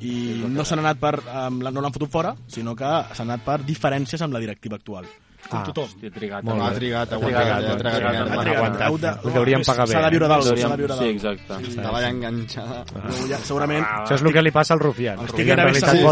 I 0.02 0.44
no 0.48 0.66
s'han 0.68 0.80
anat 0.84 1.00
per... 1.00 1.14
Um, 1.24 1.62
no 1.64 1.82
l'han 1.82 1.94
fotut 1.94 2.12
fora, 2.12 2.36
sinó 2.52 2.76
que 2.76 2.84
s'han 3.16 3.30
anat 3.32 3.46
per 3.46 3.60
diferències 3.66 4.22
amb 4.22 4.34
la 4.34 4.40
directiva 4.44 4.76
actual. 4.76 5.06
Com 5.50 5.60
Ah, 5.60 5.64
tothom. 5.64 5.84
Hòstia, 5.86 6.12
trigat. 6.12 6.44
Molt 6.44 6.62
Ha 6.62 6.70
bé. 6.70 6.76
trigat, 6.76 7.12
Ha 7.12 7.16
ha 7.16 7.20
trigat, 7.20 7.42
ha 7.42 7.56
ha 7.56 7.60
trigat. 7.60 7.78
trigat, 7.80 8.16
Ha 8.16 8.20
ha 8.34 8.44
trigat. 8.44 8.82
Heu 8.90 8.98
de- 8.98 9.16
Us 9.28 9.34
deurien 9.34 9.62
pagar 9.64 9.88
bé. 9.88 9.94
S'ha 9.94 10.02
de 10.02 10.10
viure 10.10 10.28
dalt, 10.28 10.46
Hauríem- 10.46 10.62
s'ha 10.62 10.70
de 10.70 10.78
viure 10.78 10.94
Sí, 10.94 11.00
dalt. 11.00 11.12
exacte. 11.16 11.54
Estava 11.70 12.02
ja 12.02 12.10
enganxada. 12.10 12.86
Ja, 13.30 13.38
segurament... 13.38 13.86
Això 13.86 14.16
és 14.16 14.22
el 14.22 14.34
que 14.34 14.42
li 14.42 14.52
passa 14.52 14.74
al 14.74 14.80
Rufián. 14.80 15.20
Els 15.20 15.32
que 15.34 15.42
en 15.44 15.58
realitat 15.58 15.92
sí, 15.92 15.98
se'n 15.98 16.04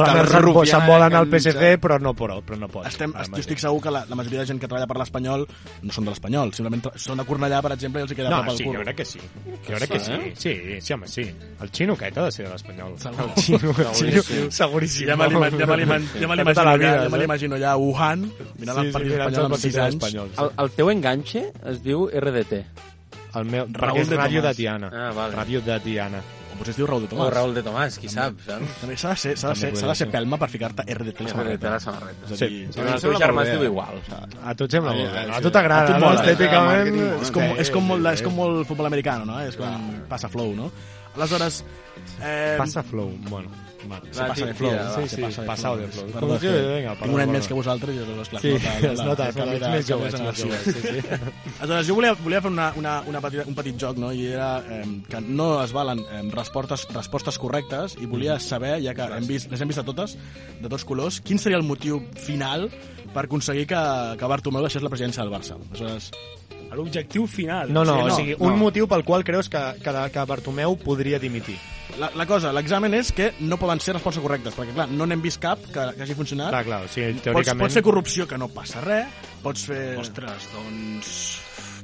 volen 0.87 1.13
al. 1.15 1.27
PSC, 1.27 1.77
però 1.79 1.99
no, 1.99 2.13
però, 2.13 2.41
però 2.43 2.57
no 2.59 2.67
pot. 2.67 2.85
Estem, 2.85 3.11
jo 3.13 3.39
estic 3.41 3.57
segur 3.59 3.81
que 3.81 3.89
la, 3.91 4.05
la 4.07 4.15
majoria 4.15 4.39
de 4.41 4.45
gent 4.45 4.59
que 4.59 4.67
treballa 4.67 4.87
per 4.87 4.97
l'Espanyol 4.97 5.47
no 5.81 5.91
són 5.91 6.05
de 6.05 6.11
l'Espanyol, 6.11 6.53
simplement 6.53 6.83
són 6.95 7.17
de 7.17 7.23
Cornellà, 7.25 7.61
per 7.61 7.71
exemple, 7.73 8.01
i 8.01 8.03
els 8.03 8.11
hi 8.11 8.15
queda 8.15 8.29
No, 8.29 8.37
prop 8.41 8.49
al 8.51 8.57
sí, 8.57 8.63
cul. 8.65 8.75
jo 8.77 8.81
crec 8.83 8.95
que 8.97 9.05
sí. 9.05 9.19
Jo 9.67 9.75
crec 9.75 9.89
que 9.89 9.99
sí. 9.99 10.11
eh? 10.11 10.33
Sí, 10.35 10.81
sí, 10.81 10.93
home, 10.93 11.07
sí. 11.07 11.31
El 11.61 11.69
xino 11.71 11.93
aquest 11.93 12.17
ha 12.17 12.25
de 12.25 12.31
ser 12.31 12.45
de 12.45 12.51
l'Espanyol. 12.53 12.93
El 12.93 12.99
xino, 13.41 13.69
el 13.71 13.95
xino, 13.95 14.21
Seguríssim. 14.51 15.07
Ja 15.07 15.15
me 15.15 15.27
l'imagino 15.27 15.73
allà, 17.55 17.55
allà 17.55 17.71
a 17.71 17.77
Wuhan, 17.77 18.31
mirant 18.59 18.77
el 18.83 18.91
partit 18.91 19.11
espanyol 19.23 19.45
amb 19.49 19.57
el 19.57 19.61
6 19.63 19.75
partit 19.75 19.83
anys. 19.83 19.95
espanyol, 20.03 20.29
sí. 20.35 20.41
El, 20.43 20.51
el 20.65 20.71
teu 20.77 20.89
enganxe 20.93 21.45
es 21.73 21.83
diu 21.83 22.07
RDT. 22.11 22.63
El 23.33 23.45
meu, 23.49 23.65
és 23.97 24.09
de 24.09 24.15
Ràdio 24.19 24.41
de. 24.45 24.53
Tiana. 24.53 24.89
Ah, 24.93 25.11
vale. 25.15 25.33
Ràdio 25.35 25.61
de 25.65 25.79
Tiana. 25.81 26.19
O 26.53 26.57
potser 26.59 26.69
es 26.69 26.77
diu 26.77 26.85
Raúl 26.85 27.01
de 27.01 27.07
O 27.07 27.09
Tomàs. 27.15 27.31
Raúl 27.33 27.55
de 27.55 27.63
Tomàs, 27.65 27.95
qui 27.97 28.07
sap, 28.13 28.35
saps? 28.45 28.75
També 28.83 28.93
s'ha 28.95 29.09
de 29.15 29.17
ser, 29.17 29.31
s'ha 29.41 29.49
de 29.49 29.55
ser, 29.57 29.71
s'ha 29.73 29.87
de 29.89 29.95
ser 29.97 30.05
ser. 30.05 30.09
pelma 30.13 30.37
per 30.37 30.49
ficar-te 30.53 30.83
RDT 30.85 31.23
a 31.23 31.23
la 31.23 31.25
RDT 31.25 31.25
a 31.25 31.33
samarreta. 31.33 31.69
la 31.71 31.79
samarreta. 31.79 32.27
Sí. 32.29 32.49
Sí, 32.69 32.79
el 32.83 33.01
teu 33.01 33.15
germà 33.17 33.41
es 33.47 33.55
diu 33.55 33.63
igual. 33.71 33.97
A 34.45 34.53
tu 34.53 34.67
et 34.69 34.71
sembla 34.77 34.93
molt 34.93 35.11
bé. 35.17 35.23
A 35.33 35.41
tu 35.41 35.49
t'agrada, 35.49 35.97
no? 35.97 36.05
mola, 36.05 36.21
Estèticament... 36.21 36.93
eh? 36.93 37.09
és, 37.23 37.31
com, 37.33 37.43
és, 37.65 37.71
com 37.73 37.87
molt, 37.89 38.05
és 38.13 38.21
com 38.21 38.35
molt 38.37 38.67
futbol 38.69 38.85
americano, 38.85 39.25
no? 39.25 39.39
És 39.41 39.57
com 39.57 39.89
passa 40.07 40.29
flow, 40.29 40.53
no? 40.53 40.69
Aleshores... 41.17 41.63
Eh, 42.21 42.55
Passa 42.57 42.83
flow, 42.83 43.09
bueno. 43.29 43.49
Se 43.83 44.23
passa 44.23 44.45
de 44.45 44.53
flow. 44.53 44.71
se 44.71 45.07
sí, 45.07 45.15
sí, 45.15 45.21
passa 45.21 45.41
de 45.41 45.47
passau 45.47 45.75
flow. 45.75 45.85
de 45.85 45.91
flow. 45.91 46.11
Com 46.19 46.33
que 46.39 46.53
tinc 47.03 47.13
un 47.13 47.23
any 47.23 47.33
més 47.35 47.47
que 47.49 47.57
vosaltres 47.57 47.95
i 47.95 47.99
llavors, 47.99 48.31
clar, 48.31 48.41
Sí, 48.43 48.53
es 48.91 49.03
nota, 49.03 49.29
es 49.29 49.39
nota, 49.39 49.71
més 49.73 49.87
jove, 49.89 50.07
ets 50.09 50.21
més 50.21 50.41
jove, 50.43 50.59
sí, 50.63 50.73
sí. 50.79 51.03
Aleshores, 51.59 51.87
jo 51.89 51.97
volia, 51.99 52.13
volia 52.23 52.41
fer 52.45 52.51
una, 52.51 52.69
una, 52.79 52.95
una 53.09 53.21
petita, 53.23 53.45
un 53.49 53.57
petit 53.57 53.79
joc, 53.79 53.99
no? 54.01 54.11
i 54.13 54.27
era 54.31 54.49
eh, 54.63 54.81
que 55.09 55.21
no 55.21 55.49
es 55.63 55.75
valen 55.75 56.03
eh, 56.05 56.23
respostes, 56.33 56.87
respostes 56.93 57.39
correctes, 57.41 57.97
i 58.01 58.09
volia 58.09 58.39
saber, 58.39 58.77
ja 58.85 58.95
que 58.97 59.09
hem 59.17 59.27
vist, 59.29 59.51
les 59.51 59.61
hem 59.61 59.71
vist 59.71 59.83
a 59.83 59.87
totes, 59.87 60.17
de 60.61 60.71
tots 60.71 60.85
colors, 60.87 61.21
quin 61.25 61.41
seria 61.41 61.59
el 61.59 61.67
motiu 61.67 62.01
final 62.23 62.69
per 63.13 63.27
aconseguir 63.27 63.67
que, 63.69 63.81
que 64.17 64.29
Bartomeu 64.29 64.63
deixés 64.65 64.83
la 64.83 64.89
presidència 64.89 65.21
del 65.23 65.33
Barça. 65.33 65.59
Aleshores, 65.69 66.09
L'objectiu 66.75 67.27
final. 67.27 67.71
No, 67.73 67.83
no, 67.85 67.99
o 68.03 68.07
no, 68.09 68.15
sigui, 68.15 68.35
no. 68.39 68.47
un 68.49 68.57
motiu 68.59 68.87
pel 68.89 69.03
qual 69.07 69.23
creus 69.23 69.49
que, 69.49 69.61
que, 69.83 69.93
que 70.13 70.25
Bartomeu 70.29 70.75
podria 70.81 71.19
dimitir. 71.19 71.57
la, 71.99 72.09
la 72.17 72.25
cosa, 72.25 72.49
l'examen 72.55 72.93
és 72.97 73.11
que 73.13 73.27
no 73.45 73.57
poden 73.61 73.79
ser 73.83 73.93
respostes 73.93 74.23
correctes, 74.23 74.55
perquè 74.57 74.73
clar, 74.73 74.87
no 74.89 75.05
n'hem 75.05 75.21
vist 75.21 75.37
cap 75.43 75.59
que, 75.67 75.83
que 75.93 76.01
hagi 76.07 76.15
funcionat. 76.17 76.49
Clar, 76.49 76.63
clar, 76.65 76.79
o 76.85 76.87
sigui, 76.89 77.11
Pots, 77.19 77.27
teòricament... 77.27 77.61
pots 77.67 77.77
fer 77.77 77.83
corrupció, 77.85 78.25
que 78.27 78.37
no 78.41 78.47
passa 78.49 78.81
res, 78.81 79.05
pots 79.43 79.67
fer... 79.69 79.83
Ostres, 80.01 80.47
doncs... 80.55 81.13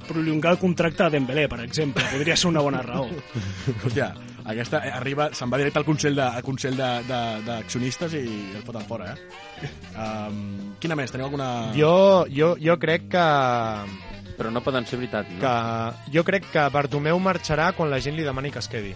Prolongar 0.09 0.55
el 0.55 0.57
contracte 0.57 1.03
de 1.03 1.09
Dembélé, 1.19 1.43
per 1.51 1.59
exemple, 1.61 2.01
podria 2.09 2.33
ser 2.39 2.47
una 2.49 2.63
bona 2.65 2.79
raó. 2.81 3.03
Hòstia, 3.85 4.07
aquesta 4.49 4.79
eh, 4.87 4.89
arriba, 4.97 5.27
se'n 5.37 5.51
va 5.53 5.59
directe 5.61 5.77
al 5.77 5.85
Consell 5.85 6.15
de, 6.17 6.23
al 6.25 6.41
Consell 6.47 6.73
de- 6.79 7.03
de- 7.05 7.41
d'accionistes 7.45 8.15
i 8.17 8.23
el 8.57 8.63
foten 8.65 8.87
fora, 8.89 9.11
eh? 9.13 9.69
Um, 9.99 10.73
quina 10.79 10.95
més? 10.95 11.11
Teniu 11.11 11.27
alguna... 11.27 11.73
Jo, 11.75 12.25
jo, 12.31 12.53
jo 12.63 12.77
crec 12.81 13.09
que, 13.11 13.23
Però 14.39 14.51
no 14.55 14.63
poden 14.63 14.87
ser 14.87 15.01
veritat, 15.01 15.27
no? 15.35 15.41
que... 15.43 16.11
Jo 16.15 16.23
crec 16.27 16.47
que 16.53 16.67
Bartomeu 16.71 17.19
marxarà 17.19 17.73
quan 17.75 17.91
la 17.91 17.99
gent 17.99 18.15
li 18.15 18.27
demani 18.27 18.53
que 18.55 18.63
es 18.63 18.71
quedi. 18.71 18.95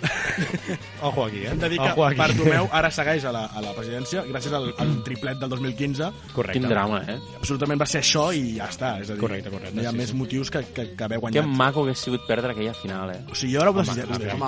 Ojo 1.02 1.24
aquí, 1.26 1.38
eh? 1.44 1.48
Hem 1.50 1.58
de 1.58 1.68
dir 1.68 1.78
que 1.80 1.88
Ojo 1.92 2.04
aquí. 2.06 2.16
Bartomeu 2.18 2.68
ara 2.72 2.90
segueix 2.90 3.24
a 3.24 3.32
la, 3.32 3.44
a 3.46 3.60
la 3.62 3.72
presidència 3.76 4.22
gràcies 4.28 4.52
al, 4.52 4.72
al 4.78 5.02
triplet 5.04 5.38
del 5.40 5.48
2015. 5.48 6.10
Correcte. 6.34 6.58
Quin 6.58 6.68
drama, 6.68 7.02
eh? 7.08 7.18
Absolutament 7.38 7.80
va 7.80 7.86
ser 7.86 8.00
això 8.02 8.28
i 8.36 8.56
ja 8.58 8.68
està. 8.68 8.94
És 9.00 9.10
a 9.10 9.14
dir, 9.14 9.20
Correcte, 9.20 9.50
correcte, 9.50 9.74
No 9.76 9.82
hi 9.82 9.86
ha 9.86 9.90
sí, 9.92 9.96
més 9.96 10.10
sí. 10.12 10.16
motius 10.16 10.50
que, 10.50 10.62
que, 10.74 10.86
que 10.96 11.04
haver 11.04 11.18
Que 11.18 11.22
guanyat. 11.26 11.46
maco 11.46 11.82
hagués 11.84 11.98
sigut 11.98 12.26
perdre 12.28 12.52
aquella 12.52 12.74
final, 12.74 13.10
eh? 13.14 13.20
O 13.30 13.34
sigui, 13.34 13.54
jo 13.54 13.62
ara 13.62 13.70
ho 13.70 13.74
desitjo. 13.80 14.06
Home, 14.34 14.44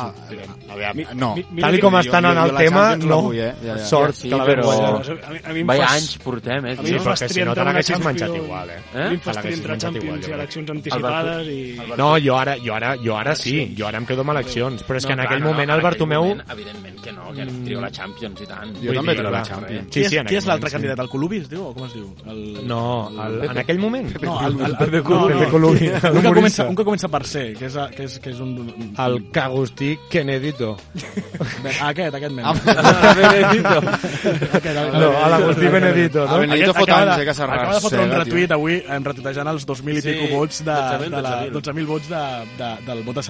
a 0.69 0.77
veure, 0.77 1.07
No. 1.15 1.35
Mi- 1.37 1.47
mira 1.51 1.69
tal 1.69 1.77
que- 1.77 1.81
com 1.83 1.97
estan 1.99 2.25
jo- 2.25 2.33
en 2.33 2.39
el 2.39 2.57
tema, 2.57 2.97
no. 2.97 3.23
vull, 3.23 3.39
eh? 3.39 3.55
Ja, 3.63 3.77
ja. 3.77 3.85
Sort 3.87 4.15
Sí, 4.15 4.29
que 4.29 4.37
la 4.37 4.47
però- 4.47 5.53
mi 5.55 5.63
Vaya 5.65 5.87
fas- 5.87 5.93
anys 5.97 6.19
portem, 6.19 6.67
eh? 6.67 6.77
a 6.79 6.83
mi 6.83 6.89
Sí, 6.89 6.95
però 6.95 7.19
que 7.19 7.29
si 7.29 7.45
no 7.45 7.55
te 7.55 7.65
l'haguessis 7.65 7.99
menjat 7.99 8.29
Champions. 8.29 8.45
igual, 8.45 8.71
eh? 8.71 8.79
A 8.95 8.99
mi 8.99 9.03
em 9.03 9.11
Te 9.13 9.25
fas 9.25 9.37
l'haguessis 9.37 9.63
triar 9.63 9.75
entrar 9.77 9.89
a 9.89 9.93
menjat 9.93 10.03
igual, 10.03 10.21
Champions 10.21 10.29
i 10.29 10.33
eleccions 10.33 10.71
anticipades 10.71 11.47
i... 11.49 11.81
No, 11.97 12.19
jo 12.19 12.37
ara, 12.39 12.57
jo 12.59 12.75
ara, 12.75 12.97
jo 12.97 13.17
ara 13.17 13.35
sí, 13.37 13.75
jo 13.79 13.87
ara 13.87 13.99
em 13.99 14.07
quedo 14.07 14.21
amb 14.23 14.31
eleccions, 14.31 14.85
però 14.87 14.97
és 14.97 15.07
que 15.07 15.13
en 15.13 15.21
aquell 15.21 15.43
moment 15.43 15.71
en 15.71 15.77
el 15.77 15.83
Bartomeu... 15.83 16.37
evidentment 16.51 17.01
que 17.03 17.13
no, 17.13 17.33
que 17.37 17.47
trio 17.65 17.81
la 17.81 17.91
Champions 17.91 18.41
i 18.43 18.47
tant. 18.51 18.75
Jo 18.81 18.91
Vull 18.91 19.01
també 19.03 19.15
treu 19.19 19.31
la 19.35 19.43
Champions. 19.47 19.89
Sí, 19.95 20.05
sí, 20.09 20.19
en 20.21 20.27
qui 20.27 20.39
és 20.41 20.47
l'altre 20.49 20.71
sí. 20.71 20.77
candidat? 20.77 21.03
El 21.05 21.11
Colubi, 21.13 21.43
es 21.45 21.51
diu? 21.51 21.65
O 21.69 21.75
com 21.77 21.87
es 21.87 21.95
diu? 21.97 22.09
El... 22.27 22.43
No, 22.69 22.83
el, 23.27 23.39
en 23.51 23.63
aquell 23.65 23.81
moment. 23.83 24.11
No, 24.23 24.39
el, 24.47 24.59
el, 24.59 24.67
el, 24.71 24.77
Pepe 24.81 25.03
Colubi. 25.03 25.33
no, 25.33 25.39
Pepe 25.41 25.51
Colubi, 25.53 25.89
un, 25.93 26.23
que 26.23 26.35
comença, 26.41 26.69
un 26.69 26.77
que 26.79 26.87
comença 26.89 27.11
per 27.13 27.23
C, 27.27 27.45
que 27.59 27.69
és, 27.71 27.79
que 27.97 28.09
és, 28.09 28.19
que 28.23 28.35
és 28.35 28.43
un... 28.45 28.53
El 29.03 29.19
Cagustí 29.35 29.95
Kenedito. 30.11 30.75
Ah, 31.81 31.89
aquest, 31.93 32.19
aquest 32.21 32.35
ment. 32.35 32.47
Benedito. 33.23 33.77
Aquest, 34.59 34.77
el- 34.77 34.93
No, 35.03 35.11
a 35.19 35.29
l'Agustí 35.33 35.69
Benedito, 35.73 36.27
no? 36.27 36.35
A 36.35 36.39
Benedito 36.43 36.75
fot 36.77 36.91
anys, 36.95 37.17
eh, 37.19 37.25
que 37.27 37.35
s'ha 37.35 37.47
Acaba 37.53 37.75
de 37.77 37.81
fotre 37.85 38.05
un 38.05 38.13
retuit 38.17 38.53
avui, 38.55 38.79
em 38.97 39.05
retuitejant 39.09 39.51
els 39.53 39.67
2.000 39.69 40.01
i 40.01 40.05
pico 40.07 40.29
vots 40.37 40.63
de, 40.65 40.73
12.000, 40.73 41.17
de 41.17 41.23
la, 41.25 41.35
12.000. 41.49 41.63
12.000 41.73 41.91
vots 41.91 42.09
de, 42.13 42.23
de, 42.61 42.71
del 42.87 43.03
vot 43.07 43.19
de, 43.19 43.25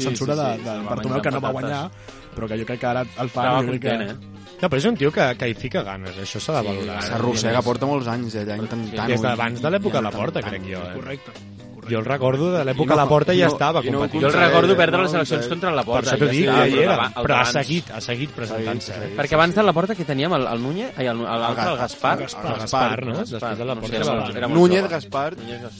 censura 0.00 0.36
de, 0.38 0.48
de 0.64 0.76
Bartomeu, 0.88 1.22
que 1.22 1.32
no 1.34 1.40
va 1.44 1.52
guanyar, 1.56 1.82
però 2.34 2.48
que 2.50 2.58
jo 2.60 2.66
crec 2.68 2.80
que 2.80 2.86
ara 2.90 3.02
el 3.06 3.28
fan... 3.32 3.46
Estava 3.46 3.64
content, 3.66 4.04
que... 4.06 4.10
eh? 4.10 4.56
No, 4.62 4.68
però 4.70 4.78
és 4.78 4.84
un 4.86 4.96
tio 4.96 5.10
que, 5.10 5.24
que 5.40 5.48
hi 5.50 5.54
fica 5.58 5.82
ganes, 5.82 6.18
això 6.22 6.38
s'ha 6.42 6.60
de 6.60 6.66
valorar. 6.68 6.98
eh? 7.00 7.06
S'arrossega, 7.08 7.62
porta 7.66 7.86
molts 7.90 8.06
anys 8.12 8.36
allà 8.42 8.56
intentant... 8.60 9.08
Des 9.10 9.24
d'abans 9.24 9.60
de 9.64 9.70
l'època 9.74 9.98
de 9.98 10.04
la 10.06 10.12
porta, 10.14 10.42
crec 10.46 10.62
jo. 10.68 10.78
Eh? 10.86 10.94
Correcte. 10.94 11.34
Jo 11.88 11.98
el 11.98 12.04
recordo 12.04 12.52
de 12.52 12.64
l'època 12.64 12.94
de 12.94 12.96
la 12.96 13.06
porta 13.08 13.34
i 13.34 13.40
ja 13.40 13.46
no- 13.48 13.52
estava 13.52 13.80
no 13.82 13.90
competint. 13.98 14.22
Jo 14.22 14.28
el 14.28 14.34
recordo 14.34 14.76
perdre 14.76 14.96
no? 14.98 15.02
les 15.04 15.14
eleccions 15.14 15.48
contra 15.48 15.70
la 15.72 15.82
Per 15.82 15.92
Porta. 15.92 16.10
això 16.12 16.18
t'ho 16.18 16.28
dic, 16.30 16.44
ja 16.46 16.66
hi 16.68 16.78
era. 16.84 17.08
Però 17.16 17.36
ha 17.40 17.44
seguit, 17.44 17.90
ha 17.90 18.00
seguit 18.00 18.30
presentant-se. 18.30 18.92
eh? 18.94 19.10
Perquè 19.18 19.34
abans 19.34 19.54
de 19.54 19.62
la 19.62 19.72
Porta 19.72 19.94
que 19.98 20.04
teníem 20.04 20.32
el, 20.34 20.46
el 20.46 20.62
Núñez, 20.62 20.92
ai, 20.96 21.06
el, 21.10 21.22
l'altre, 21.24 21.70
el 21.72 21.76
Gaspar. 21.78 22.12
El 22.22 22.26
Gaspar, 22.60 23.04
no? 23.06 23.16
Després 23.24 23.58
de 23.58 23.64
la 23.64 23.74
no 23.74 23.80
Porta 23.80 24.48
Núñez. 24.48 24.88
Gaspar... 24.88 25.34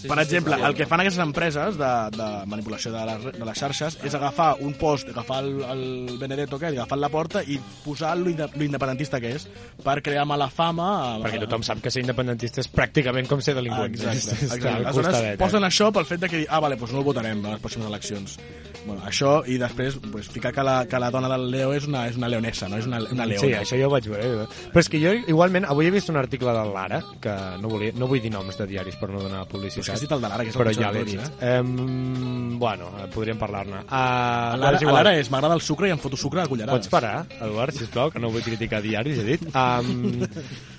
Per 0.09 0.19
exemple, 0.19 0.55
el 0.67 0.75
que 0.75 0.87
fan 0.87 1.01
aquestes 1.01 1.23
empreses 1.23 1.79
de, 1.79 1.93
de 2.17 2.29
manipulació 2.47 2.91
de 2.93 3.05
les, 3.07 3.25
de 3.39 3.45
les 3.45 3.59
xarxes 3.59 3.99
és 4.03 4.15
agafar 4.19 4.57
un 4.61 4.75
post, 4.75 5.09
agafar 5.15 5.43
el, 5.45 5.63
el 5.71 6.19
Benedetto 6.19 6.57
aquest, 6.57 6.77
agafar 6.79 6.99
la 6.99 7.09
porta 7.09 7.43
i 7.47 7.61
posar 7.85 8.17
lo 8.19 8.29
inde- 8.31 8.49
lo 8.57 8.65
independentista 8.65 9.21
que 9.21 9.37
és 9.37 9.47
per 9.85 10.01
crear 10.03 10.27
mala 10.27 10.49
fama... 10.51 11.19
Perquè 11.23 11.39
tothom 11.47 11.63
sap 11.63 11.81
que 11.85 11.91
ser 11.95 12.03
independentista 12.03 12.61
és 12.61 12.69
pràcticament 12.73 13.29
com 13.31 13.41
ser 13.41 13.55
delinqüent. 13.55 13.95
exacte, 13.95 14.69
Aleshores, 14.83 15.39
posen 15.39 15.65
això 15.69 15.92
pel 15.93 16.07
fet 16.09 16.21
de 16.25 16.29
que, 16.33 16.43
ah, 16.49 16.61
vale, 16.61 16.77
doncs 16.81 16.93
no 16.93 17.01
el 17.03 17.07
votarem 17.07 17.45
a 17.47 17.55
les 17.57 17.63
pròximes 17.63 17.89
eleccions. 17.89 18.39
Bueno, 18.83 18.99
això, 19.07 19.45
i 19.47 19.61
després 19.63 19.95
pues, 20.11 20.27
ficar 20.27 20.51
que 20.53 20.63
la, 20.67 20.81
que 20.91 20.99
la 20.99 21.09
dona 21.15 21.29
del 21.31 21.45
Leo 21.53 21.71
és 21.77 21.85
una, 21.87 22.09
és 22.11 22.17
una 22.19 22.27
leonesa, 22.27 22.67
no? 22.69 22.81
És 22.83 22.87
una, 22.89 22.99
una 23.15 23.27
leona. 23.31 23.45
Sí, 23.45 23.53
això 23.55 23.77
ja 23.79 23.87
ho 23.87 23.93
vaig 23.93 24.09
veure. 24.11 24.49
Però 24.73 24.83
és 24.83 24.89
que 24.91 24.99
jo, 24.99 25.13
igualment, 25.31 25.69
avui 25.71 25.87
he 25.87 25.93
vist 25.95 26.11
un 26.11 26.19
article 26.19 26.51
del 26.57 26.73
Lara, 26.75 26.99
que 27.23 27.35
no, 27.63 27.71
volia, 27.71 27.93
no 27.95 28.09
vull 28.11 28.19
dir 28.25 28.33
noms 28.35 28.59
de 28.59 28.67
diaris 28.67 28.97
per 28.99 29.11
no 29.13 29.23
donar 29.23 29.45
Però 29.47 29.63
és 29.63 29.77
que 29.77 29.79
publicitat. 29.79 29.95
has 29.95 30.03
dit 30.03 30.17
el 30.17 30.25
de 30.27 30.33
l'ara, 30.33 30.43
que 30.43 30.51
és 30.51 30.59
el 30.59 30.63
però 30.65 30.75
ja 30.75 30.91
de 30.91 30.99
l'he 30.99 31.05
dit. 31.13 31.23
eh? 31.39 31.61
Um, 31.61 32.59
bueno, 32.59 32.91
podríem 33.15 33.39
parlar-ne. 33.39 33.85
Uh, 33.87 34.59
L'ara 34.59 34.81
l'ara 34.91 35.15
és, 35.21 35.31
m'agrada 35.31 35.55
el 35.55 35.63
sucre 35.63 35.87
i 35.87 35.95
em 35.95 36.03
foto 36.03 36.19
sucre 36.19 36.43
a 36.43 36.49
cullerades. 36.51 36.75
Pots 36.83 36.91
parar, 36.91 37.27
Eduard, 37.39 37.79
sisplau, 37.79 38.11
que 38.11 38.19
no 38.19 38.31
vull 38.35 38.43
criticar 38.43 38.83
diaris, 38.83 39.23
he 39.23 39.29
dit. 39.37 39.47
Um, 39.55 40.27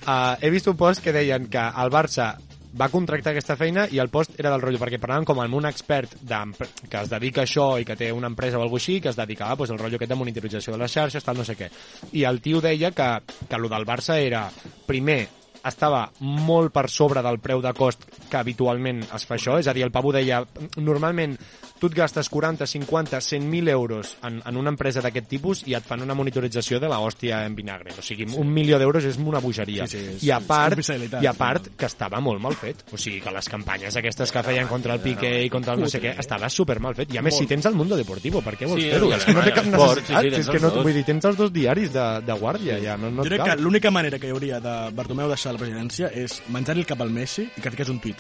uh, 0.04 0.36
he 0.44 0.52
vist 0.52 0.68
un 0.68 0.76
post 0.76 1.00
que 1.04 1.16
deien 1.16 1.48
que 1.48 1.64
el 1.72 1.92
Barça 1.94 2.34
va 2.80 2.90
contractar 2.90 3.34
aquesta 3.34 3.58
feina 3.60 3.86
i 3.92 4.00
el 4.02 4.10
post 4.14 4.40
era 4.40 4.52
del 4.54 4.64
rotllo, 4.64 4.82
perquè 4.82 5.00
parlaven 5.02 5.28
com 5.30 5.42
amb 5.44 5.60
un 5.60 5.68
expert 5.70 6.16
que 6.24 7.04
es 7.04 7.12
dedica 7.12 7.44
a 7.44 7.48
això 7.48 7.68
i 7.80 7.86
que 7.86 7.98
té 8.00 8.12
una 8.12 8.32
empresa 8.32 8.58
o 8.58 8.64
alguna 8.64 8.82
així, 8.82 9.00
que 9.02 9.12
es 9.12 9.20
dedicava 9.20 9.58
pues, 9.60 9.72
al 9.72 9.80
rotllo 9.80 10.00
aquest 10.02 10.16
de 10.16 10.18
monitorització 10.18 10.74
de 10.74 10.82
les 10.82 10.92
xarxes, 10.92 11.24
tal, 11.24 11.38
no 11.38 11.46
sé 11.46 11.56
què. 11.60 11.70
I 12.18 12.26
el 12.30 12.42
tio 12.42 12.62
deia 12.62 12.92
que, 12.92 13.10
que 13.48 13.60
el 13.60 13.70
del 13.70 13.86
Barça 13.86 14.18
era, 14.18 14.48
primer, 14.88 15.28
estava 15.66 16.12
molt 16.20 16.72
per 16.74 16.90
sobre 16.90 17.22
del 17.24 17.40
preu 17.40 17.62
de 17.64 17.72
cost 17.74 18.04
que 18.30 18.38
habitualment 18.38 19.04
es 19.16 19.26
fa 19.26 19.36
això, 19.38 19.58
és 19.60 19.68
a 19.68 19.74
dir, 19.74 19.84
el 19.84 19.92
pavo 19.92 20.12
deia, 20.12 20.42
normalment 20.78 21.38
tu 21.80 21.88
et 21.90 21.96
gastes 21.98 22.30
40, 22.32 22.66
50, 22.66 23.18
100.000 23.20 23.70
euros 23.70 24.14
en, 24.24 24.38
en 24.48 24.58
una 24.58 24.72
empresa 24.72 25.02
d'aquest 25.04 25.28
tipus 25.28 25.64
i 25.68 25.74
et 25.76 25.84
fan 25.84 26.00
una 26.02 26.16
monitorització 26.16 26.80
de 26.80 26.88
la 26.88 27.00
hòstia 27.04 27.42
en 27.46 27.56
vinagre. 27.58 27.92
O 28.00 28.02
sigui, 28.06 28.24
un 28.40 28.48
milió 28.54 28.78
d'euros 28.80 29.04
és 29.10 29.18
una 29.20 29.42
bogeria. 29.44 29.86
Sí, 29.88 29.98
sí, 30.00 30.06
és- 30.16 30.24
I 30.24 30.32
a 30.32 30.40
part, 30.40 30.80
i 31.22 31.28
a 31.28 31.34
part 31.36 31.68
que 31.76 31.86
estava 31.90 32.22
molt 32.24 32.40
mal 32.42 32.56
fet. 32.56 32.86
O 32.94 32.98
sigui, 32.98 33.20
que 33.20 33.32
les 33.36 33.50
campanyes 33.52 33.98
aquestes 34.00 34.32
que 34.32 34.44
feien 34.44 34.68
contra 34.72 34.94
el 34.96 35.02
Piqué 35.04 35.34
i 35.44 35.50
contra 35.52 35.74
el 35.76 35.82
no 35.84 35.90
sé 35.92 36.00
què, 36.02 36.16
estava 36.20 36.48
super 36.50 36.80
mal 36.80 36.96
fet. 36.96 37.14
I 37.14 37.18
a 37.20 37.22
més, 37.22 37.36
si 37.38 37.46
tens 37.48 37.66
el 37.68 37.76
Mundo 37.76 37.98
Deportivo, 38.00 38.42
per 38.42 38.56
què 38.56 38.66
vols 38.70 38.80
Sí, 38.82 38.90
fer-ho? 38.90 39.12
És 39.14 39.26
que 39.26 39.34
no 39.36 39.44
té 39.44 39.52
cap 39.54 39.66
necessitat. 39.66 40.24
sí, 40.24 40.30
sí, 40.32 40.40
és 40.42 40.50
que 40.50 40.60
no, 40.64 40.72
vull 40.84 40.94
dir, 40.94 41.04
tens 41.04 41.26
els 41.26 41.38
dos 41.38 41.52
diaris 41.52 41.92
de, 41.92 42.08
de 42.26 42.34
guàrdia, 42.40 42.80
ja, 42.82 42.96
no, 42.98 43.12
no 43.12 43.24
jo 43.24 43.30
crec 43.30 43.44
que 43.44 43.56
l'única 43.60 43.92
manera 43.92 44.18
que 44.20 44.28
hi 44.28 44.32
hauria 44.32 44.60
de 44.64 44.78
Bartomeu 44.96 45.28
deixar 45.28 45.53
la 45.54 45.60
presidència 45.60 46.10
és 46.14 46.42
menjar-li 46.50 46.82
el 46.82 46.88
cap 46.90 47.02
al 47.02 47.10
Messi 47.12 47.48
i 47.56 47.62
que 47.62 47.72
fiqués 47.72 47.90
un 47.90 48.00
tuit. 48.04 48.18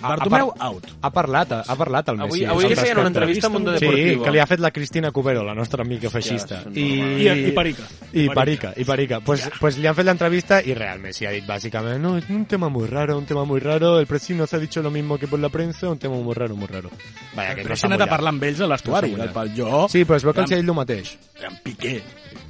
ha- 0.00 0.10
Bartomeu, 0.14 0.52
ha, 0.60 0.66
out. 0.68 0.84
Ha 1.02 1.10
parlat, 1.10 1.50
ha, 1.52 1.62
ha 1.66 1.74
parlat 1.74 2.08
el 2.10 2.20
Avui- 2.20 2.28
Messi. 2.38 2.44
avui 2.44 2.64
al 2.64 2.70
li 2.70 2.76
feien 2.76 2.98
una 2.98 3.02
respecte. 3.02 3.18
entrevista 3.18 3.46
a 3.48 3.50
Mundo 3.50 3.72
Sí, 3.76 3.80
Deportivo. 3.84 4.22
que 4.24 4.30
li 4.30 4.38
ha 4.38 4.46
fet 4.46 4.60
la 4.60 4.70
Cristina 4.70 5.10
Cubero, 5.10 5.42
la 5.42 5.54
nostra 5.56 5.82
amiga 5.82 6.08
feixista. 6.08 6.62
són 6.62 6.76
I, 6.78 6.80
I- 7.26 7.48
i 7.48 7.50
Perica. 7.50 7.82
I 8.12 8.28
Perica, 8.28 8.72
i 8.76 8.84
Perica. 8.84 9.18
Pues, 9.20 9.50
pues 9.58 9.76
li 9.76 9.88
han 9.88 9.96
fet 9.96 10.06
l'entrevista 10.06 10.62
i 10.62 10.72
real 10.72 11.00
Messi 11.00 11.26
ha 11.26 11.30
dit 11.32 11.44
bàsicament 11.44 11.98
no, 12.00 12.16
es 12.16 12.30
un 12.30 12.44
tema 12.46 12.68
muy 12.68 12.86
raro, 12.86 13.18
un 13.18 13.26
tema 13.26 13.44
muy 13.44 13.58
raro, 13.58 13.98
el 13.98 14.06
presi 14.06 14.34
nos 14.34 14.54
ha 14.54 14.58
dicho 14.60 14.80
lo 14.82 14.90
mismo 14.92 15.18
que 15.18 15.26
por 15.26 15.40
la 15.40 15.48
prensa, 15.48 15.88
un 15.90 15.98
tema 15.98 16.14
muy 16.14 16.32
raro, 16.34 16.54
muy 16.54 16.68
raro. 16.68 16.90
Vaya, 17.34 17.56
que 17.56 17.62
Però 17.64 17.70
no 17.70 17.76
s'ha 17.76 17.86
he 17.88 17.90
anat 17.90 18.00
a 18.02 18.04
mullat. 18.04 18.10
parlar 18.10 18.28
amb 18.34 18.42
ells 18.44 18.60
a 18.60 18.66
l'estuari, 18.68 19.10
No 19.10 19.16
s'ha 19.16 19.22
mullat. 19.22 19.34
pal 19.34 19.52
jo... 19.56 19.88
Sí, 19.88 20.04
però 20.04 20.14
es 20.16 20.22
veu 20.22 20.32
que 20.32 20.40
els 20.42 20.52
ha 20.52 20.56
dit 20.56 20.68
el 20.68 20.74
mateix. 20.74 21.18
amb 21.44 21.58
Piqué. 21.60 22.02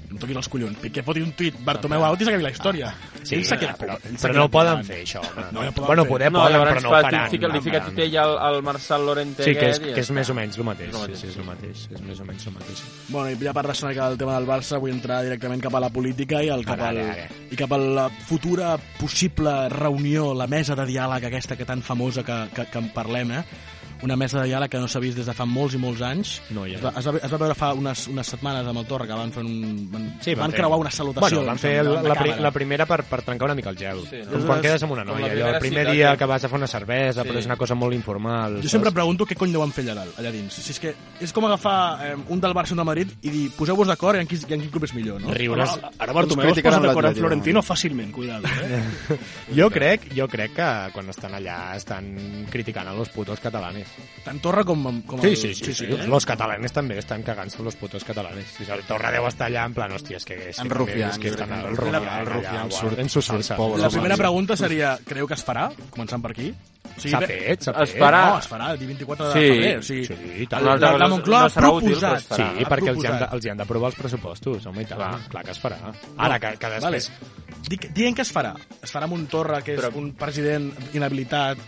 Em 0.09 0.17
toquis 0.17 0.39
els 0.41 0.49
collons. 0.49 0.79
Piqué 0.81 1.03
foti 1.05 1.21
un 1.21 1.33
tuit, 1.37 1.57
Bartomeu 1.67 2.05
out 2.07 2.23
i 2.23 2.25
s'acabi 2.25 2.43
la 2.47 2.51
història. 2.55 2.93
Sí, 3.23 3.37
Ell 3.37 3.43
però, 3.45 3.59
ell 3.69 3.77
però 3.77 3.99
quedat 4.09 4.37
no 4.39 4.45
ho 4.47 4.51
poden 4.53 4.85
fer, 4.87 5.03
això. 5.05 5.21
Home. 5.21 5.45
No, 5.53 5.65
ja 5.67 5.73
poden 5.77 5.87
bueno, 5.91 6.05
fer. 6.05 6.13
poder 6.13 6.31
No, 6.33 6.41
poden, 6.41 6.63
però 6.63 6.81
no 6.81 6.89
ho 6.89 6.95
fa, 6.95 7.01
faran. 7.03 7.31
fica, 7.31 7.51
li 7.53 7.59
no 7.59 7.63
fica 7.67 7.81
titella 7.85 8.23
al, 8.23 8.39
al 8.49 8.63
Marçal 8.63 9.05
Lorente 9.05 9.45
Sí, 9.45 9.55
que 9.55 9.69
és, 9.75 9.81
que 9.85 10.01
és 10.01 10.11
més 10.17 10.31
o 10.33 10.39
menys 10.39 10.57
el 10.57 10.65
mateix. 10.65 10.95
El 10.95 11.15
Sí, 11.15 11.21
sí, 11.21 11.29
és 11.29 11.37
el 11.37 11.45
mateix. 11.45 11.85
És 11.93 12.01
més 12.01 12.21
o 12.21 12.25
menys 12.25 12.47
el 12.49 12.57
mateix. 12.57 12.83
Bueno, 13.09 13.31
i 13.31 13.37
ja 13.45 13.53
per 13.53 13.67
mica 13.69 14.09
del 14.09 14.19
tema 14.19 14.35
del 14.39 14.49
Barça, 14.49 14.81
vull 14.81 14.95
entrar 14.97 15.23
directament 15.27 15.61
cap 15.61 15.75
a 15.75 15.81
la 15.81 15.91
política 15.91 16.43
i, 16.43 16.49
el, 16.49 16.65
cap, 16.65 16.81
Ara, 16.81 16.89
al, 16.89 17.53
i 17.53 17.57
cap 17.57 17.73
a 17.73 17.79
la 17.79 18.09
futura 18.09 18.79
possible 18.99 19.69
reunió, 19.69 20.33
la 20.35 20.47
mesa 20.47 20.75
de 20.75 20.87
diàleg 20.89 21.29
aquesta 21.29 21.57
que 21.57 21.67
tan 21.69 21.83
famosa 21.83 22.25
que, 22.25 22.47
que, 22.55 22.65
que 22.73 22.79
en 22.79 22.89
parlem, 22.97 23.33
eh? 23.33 23.45
Una 24.03 24.17
mesa 24.17 24.41
de 24.43 24.49
diàleg 24.49 24.71
que 24.71 24.79
no 24.79 24.89
s'ha 24.89 25.01
vist 25.03 25.17
des 25.19 25.27
de 25.27 25.35
fa 25.35 25.45
molts 25.47 25.75
i 25.75 25.79
molts 25.83 26.03
anys. 26.03 26.37
No 26.55 26.63
ha. 26.65 26.69
es, 26.69 26.83
va, 26.83 26.93
es, 26.97 27.07
va, 27.09 27.17
es 27.19 27.33
va 27.33 27.39
veure 27.41 27.55
fa 27.59 27.73
unes, 27.75 28.07
unes 28.09 28.27
setmanes 28.27 28.67
amb 28.67 28.79
el 28.79 28.87
Torra 28.87 29.07
que 29.07 29.17
van 29.19 29.33
fer 29.35 29.43
un... 29.45 29.89
Van, 29.93 30.05
Sí, 30.23 30.35
van 30.35 30.51
fer- 30.53 30.61
creuar 30.61 30.79
una 30.79 30.91
salutació. 30.91 31.39
Bueno, 31.39 31.47
van 31.51 31.59
fer 31.59 31.83
la, 31.85 32.03
de 32.03 32.15
pri 32.19 32.35
la 32.43 32.51
primera 32.55 32.87
per, 32.87 33.03
per 33.05 33.23
trencar 33.23 33.47
una 33.51 33.55
mica 33.59 33.71
el 33.71 33.79
gel. 33.79 34.05
Sí, 34.09 34.21
com 34.29 34.41
no? 34.41 34.47
quan 34.47 34.61
quedes 34.63 34.83
amb 34.87 34.93
una 34.95 35.05
la 35.05 35.13
noia. 35.13 35.27
Allò, 35.27 35.33
primera 35.35 35.57
el 35.57 35.61
primer 35.65 35.87
dia 35.93 36.13
que- 36.13 36.19
que 36.19 36.31
vas 36.31 36.45
a 36.45 36.49
fer 36.49 36.59
una 36.59 36.67
cervesa, 36.71 37.23
Sí. 37.23 37.29
però 37.29 37.39
és 37.39 37.47
una 37.47 37.57
cosa 37.57 37.75
molt 37.75 37.95
informal. 37.95 38.57
Jo 38.57 38.63
saps? 38.63 38.71
sempre 38.77 38.93
pregunto 38.93 39.27
què 39.27 39.35
cony 39.37 39.53
deuen 39.53 39.73
fer 39.73 39.85
allà 39.87 39.95
dalt, 40.03 40.19
allà 40.19 40.31
dins. 40.33 40.53
Si 40.55 40.71
és 40.73 40.79
que 40.81 40.95
és 41.21 41.33
com 41.33 41.45
agafar 41.47 42.07
eh, 42.07 42.15
un 42.29 42.41
del 42.41 42.55
Barça 42.55 42.71
i 42.71 42.77
un 42.77 42.83
del 42.85 42.87
Madrid 42.87 43.13
i 43.23 43.31
dir, 43.31 43.45
poseu-vos 43.57 43.89
d'acord 43.89 44.17
i 44.19 44.23
en, 44.23 44.29
en 44.31 44.61
quin 44.63 44.71
club 44.71 44.85
és 44.85 44.95
millor, 44.95 45.21
no? 45.21 45.35
Riures. 45.35 45.75
Ara, 45.79 45.91
ara 45.99 46.13
Bartomeu 46.13 46.53
es 46.55 46.63
posa 46.63 46.81
d'acord 46.81 47.07
amb 47.11 47.19
Florentino 47.19 47.63
fàcilment, 47.63 48.13
cuidado, 48.13 48.47
eh? 48.63 49.19
Jo 49.59 49.71
crec, 49.71 50.09
jo 50.15 50.29
crec 50.29 50.55
que 50.55 50.69
quan 50.95 51.09
estan 51.11 51.35
allà 51.35 51.75
estan 51.77 52.47
criticant 52.51 52.87
a 52.89 52.95
los 52.95 53.09
putos 53.11 53.41
catalanes. 53.41 53.88
Tant 54.25 54.41
Torra 54.45 54.63
com, 54.67 54.83
com 55.09 55.21
Sí, 55.23 55.29
el... 55.29 55.37
sí, 55.37 55.55
sí, 55.55 55.73
sí, 55.73 55.85
eh? 55.89 56.07
Los 56.07 56.27
catalanes 56.27 56.73
també 56.75 56.99
estan 57.01 57.23
cagant-se 57.25 57.63
los 57.63 57.77
putos 57.81 58.05
catalanes. 58.05 58.45
Si 58.59 58.67
el 58.71 58.83
Torra 58.85 59.11
deu 59.15 59.25
estar 59.29 59.47
allà 59.49 59.65
en 59.65 59.73
plan, 59.75 59.93
hòstia, 59.95 60.19
és 60.19 60.25
que... 60.29 60.35
És 60.51 60.59
que 60.59 60.67
En 60.69 61.01
és 61.09 61.19
que 61.19 61.29
estan 61.33 61.53
al 61.53 61.71
en 61.71 61.77
rufián, 61.77 62.69
guau, 62.69 62.81
surt- 62.83 62.99
en 62.99 63.09
su 63.09 63.23
salsa. 63.23 63.57
pobre, 63.57 63.81
La 63.81 63.89
primera 63.89 64.17
pregunta 64.17 64.57
seria, 64.57 64.99
creu 65.07 65.27
que 65.27 65.35
es 65.39 65.45
farà? 65.47 65.71
Començant 65.95 66.21
per 66.21 66.33
aquí. 66.33 66.51
O 66.89 67.01
S'ha 67.01 67.21
fet, 67.23 67.63
s'ha 67.63 67.73
Es 67.85 67.93
fet. 67.93 68.01
farà. 68.03 68.21
No, 68.33 68.39
es 68.41 68.49
farà 68.51 68.71
el 68.73 68.79
dia 68.81 68.89
24 68.89 69.29
de 69.29 69.33
Sí. 69.33 69.49
febrer. 69.55 69.79
O 69.79 69.83
sigui, 69.83 70.05
Sí, 70.05 70.15
i 70.43 70.47
la, 70.51 70.61
la, 70.61 70.77
la, 70.77 70.99
No 70.99 71.09
Moncloa 71.15 71.41
ha 71.43 71.47
útil, 71.47 71.63
però 71.63 71.71
proposat. 71.79 72.17
es 72.19 72.29
farà. 72.29 72.37
Sí, 72.37 72.65
ha 72.65 72.69
perquè 72.69 72.89
els 72.89 72.99
hi, 72.99 73.07
han 73.07 73.13
de, 73.13 73.19
proposat. 73.19 73.33
els 73.35 73.45
hi 73.45 73.49
han 73.51 73.57
d'aprovar 73.59 73.87
els 73.93 73.99
pressupostos, 74.01 74.67
home, 74.67 74.83
i 74.83 74.85
tant. 74.85 74.99
Clar. 74.99 75.29
Clar. 75.29 75.45
Que 75.45 75.51
es 75.53 75.61
farà. 75.63 75.79
Ara, 76.17 76.39
que, 76.41 76.57
que 76.59 76.67
Vale. 76.67 76.97
després... 76.99 77.13
Dic, 77.69 77.89
dient 77.93 78.17
que 78.17 78.23
es 78.23 78.33
farà. 78.35 78.55
Es 78.83 78.93
farà 78.93 79.05
amb 79.05 79.15
un 79.15 79.27
Torra, 79.27 79.63
que 79.63 79.75
és 79.75 79.81
Però- 79.81 79.95
un 79.97 80.13
president 80.15 80.73
inhabilitat, 80.93 81.59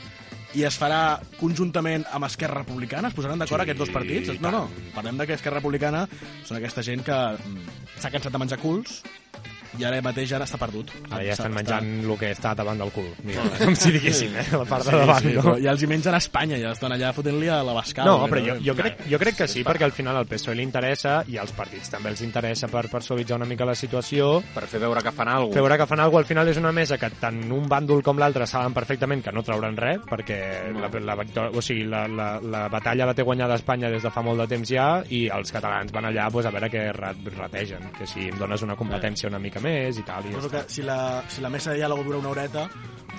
i 0.58 0.64
es 0.66 0.76
farà 0.80 1.20
conjuntament 1.38 2.04
amb 2.10 2.26
Esquerra 2.26 2.62
Republicana? 2.64 3.10
Es 3.10 3.16
posaran 3.16 3.38
d'acord 3.38 3.62
Sí, 3.62 3.68
aquests 3.68 3.84
dos 3.84 3.92
partits? 3.94 4.32
No, 4.42 4.50
no. 4.54 4.64
Parlem 4.96 5.20
de 5.20 5.28
que 5.28 5.36
Esquerra 5.38 5.60
Republicana 5.60 6.06
són 6.48 6.58
aquesta 6.58 6.82
gent 6.86 7.04
que 7.06 7.18
mm, 7.36 7.78
s'ha 8.00 8.10
cansat 8.10 8.34
de 8.34 8.42
menjar 8.42 8.58
culs 8.62 9.00
i 9.78 9.84
ara 9.84 10.00
mateix 10.02 10.28
ja 10.30 10.38
està 10.42 10.58
perdut. 10.58 10.90
Ara 11.10 11.22
ja 11.24 11.32
Està- 11.34 11.46
estan 11.46 11.52
està- 11.52 11.58
menjant 11.80 12.10
el 12.10 12.18
que 12.18 12.30
està 12.32 12.54
davant 12.56 12.78
del 12.78 12.90
cul. 12.90 13.08
Mira, 13.24 13.42
com 13.60 13.74
si 13.80 13.92
diguéssim, 13.92 14.34
eh? 14.36 14.46
La 14.52 14.64
part 14.64 14.84
de 14.86 14.96
davant, 14.96 15.22
sí, 15.22 15.34
no? 15.34 15.42
però 15.42 15.56
ja 15.62 15.70
els 15.72 15.82
hi 15.82 15.86
mengen 15.90 16.14
a 16.14 16.18
Espanya, 16.18 16.58
ja 16.58 16.72
estan 16.72 16.92
allà 16.92 17.12
fotent-li 17.12 17.48
a 17.48 17.62
la 17.62 17.72
bascada. 17.76 18.08
No, 18.10 18.26
però 18.28 18.42
jo, 18.46 18.56
jo, 18.64 18.74
crec, 18.74 19.04
jo 19.10 19.18
crec 19.18 19.36
que 19.36 19.48
sí, 19.48 19.62
perquè 19.64 19.84
al 19.86 19.92
final 19.92 20.16
al 20.16 20.26
PSOE 20.26 20.54
li 20.58 20.62
interessa 20.66 21.20
i 21.28 21.36
als 21.38 21.52
partits 21.52 21.90
també 21.90 22.10
els 22.10 22.22
interessa 22.26 22.68
per, 22.68 22.88
per 22.90 23.02
suavitzar 23.02 23.36
una 23.38 23.46
mica 23.46 23.64
la 23.68 23.74
situació. 23.74 24.42
Per 24.54 24.66
fer 24.66 24.80
veure 24.80 25.02
que 25.02 25.12
fan 25.12 25.28
alguna 25.28 25.54
Fer 25.54 25.62
veure 25.62 25.78
que 25.78 25.86
fan 25.86 26.00
alguna 26.00 26.10
cosa, 26.20 26.24
al 26.24 26.28
final 26.32 26.48
és 26.48 26.56
una 26.58 26.72
mesa 26.72 26.98
que 26.98 27.10
tant 27.20 27.40
un 27.52 27.68
bàndol 27.68 28.02
com 28.02 28.18
l'altre 28.18 28.46
saben 28.46 28.74
perfectament 28.74 29.22
que 29.24 29.32
no 29.32 29.42
trauran 29.46 29.76
res, 29.76 30.00
perquè 30.10 30.40
No. 30.70 30.80
la, 30.82 30.88
la, 31.00 31.14
victòria, 31.16 31.50
o 31.56 31.62
sigui, 31.62 31.84
la, 31.88 32.06
la, 32.08 32.28
la 32.40 32.66
batalla 32.68 33.06
la 33.06 33.14
té 33.14 33.22
guanyada 33.22 33.54
Espanya 33.58 33.88
des 33.90 34.02
de 34.02 34.10
fa 34.10 34.22
molt 34.22 34.40
de 34.42 34.46
temps 34.50 34.68
ja 34.68 35.02
i 35.10 35.24
els 35.32 35.50
catalans 35.52 35.90
van 35.92 36.06
allà 36.10 36.28
pues, 36.30 36.46
a 36.46 36.50
veure 36.54 36.68
què 36.70 36.84
rat- 36.94 37.28
rategen, 37.36 37.90
que 37.98 38.06
si 38.06 38.28
em 38.28 38.38
dones 38.38 38.62
una 38.62 38.76
competència 38.76 39.28
una 39.28 39.38
mica 39.38 39.59
més 39.64 40.00
i 40.00 40.04
tal. 40.06 40.26
I 40.26 40.34
ja 40.36 40.50
que 40.52 40.64
si 40.72 40.84
la, 40.86 40.98
si 41.28 41.44
la 41.44 41.50
mesa 41.52 41.72
de 41.72 41.80
diàleg 41.80 42.02
dura 42.06 42.20
una 42.22 42.32
horeta, 42.32 42.66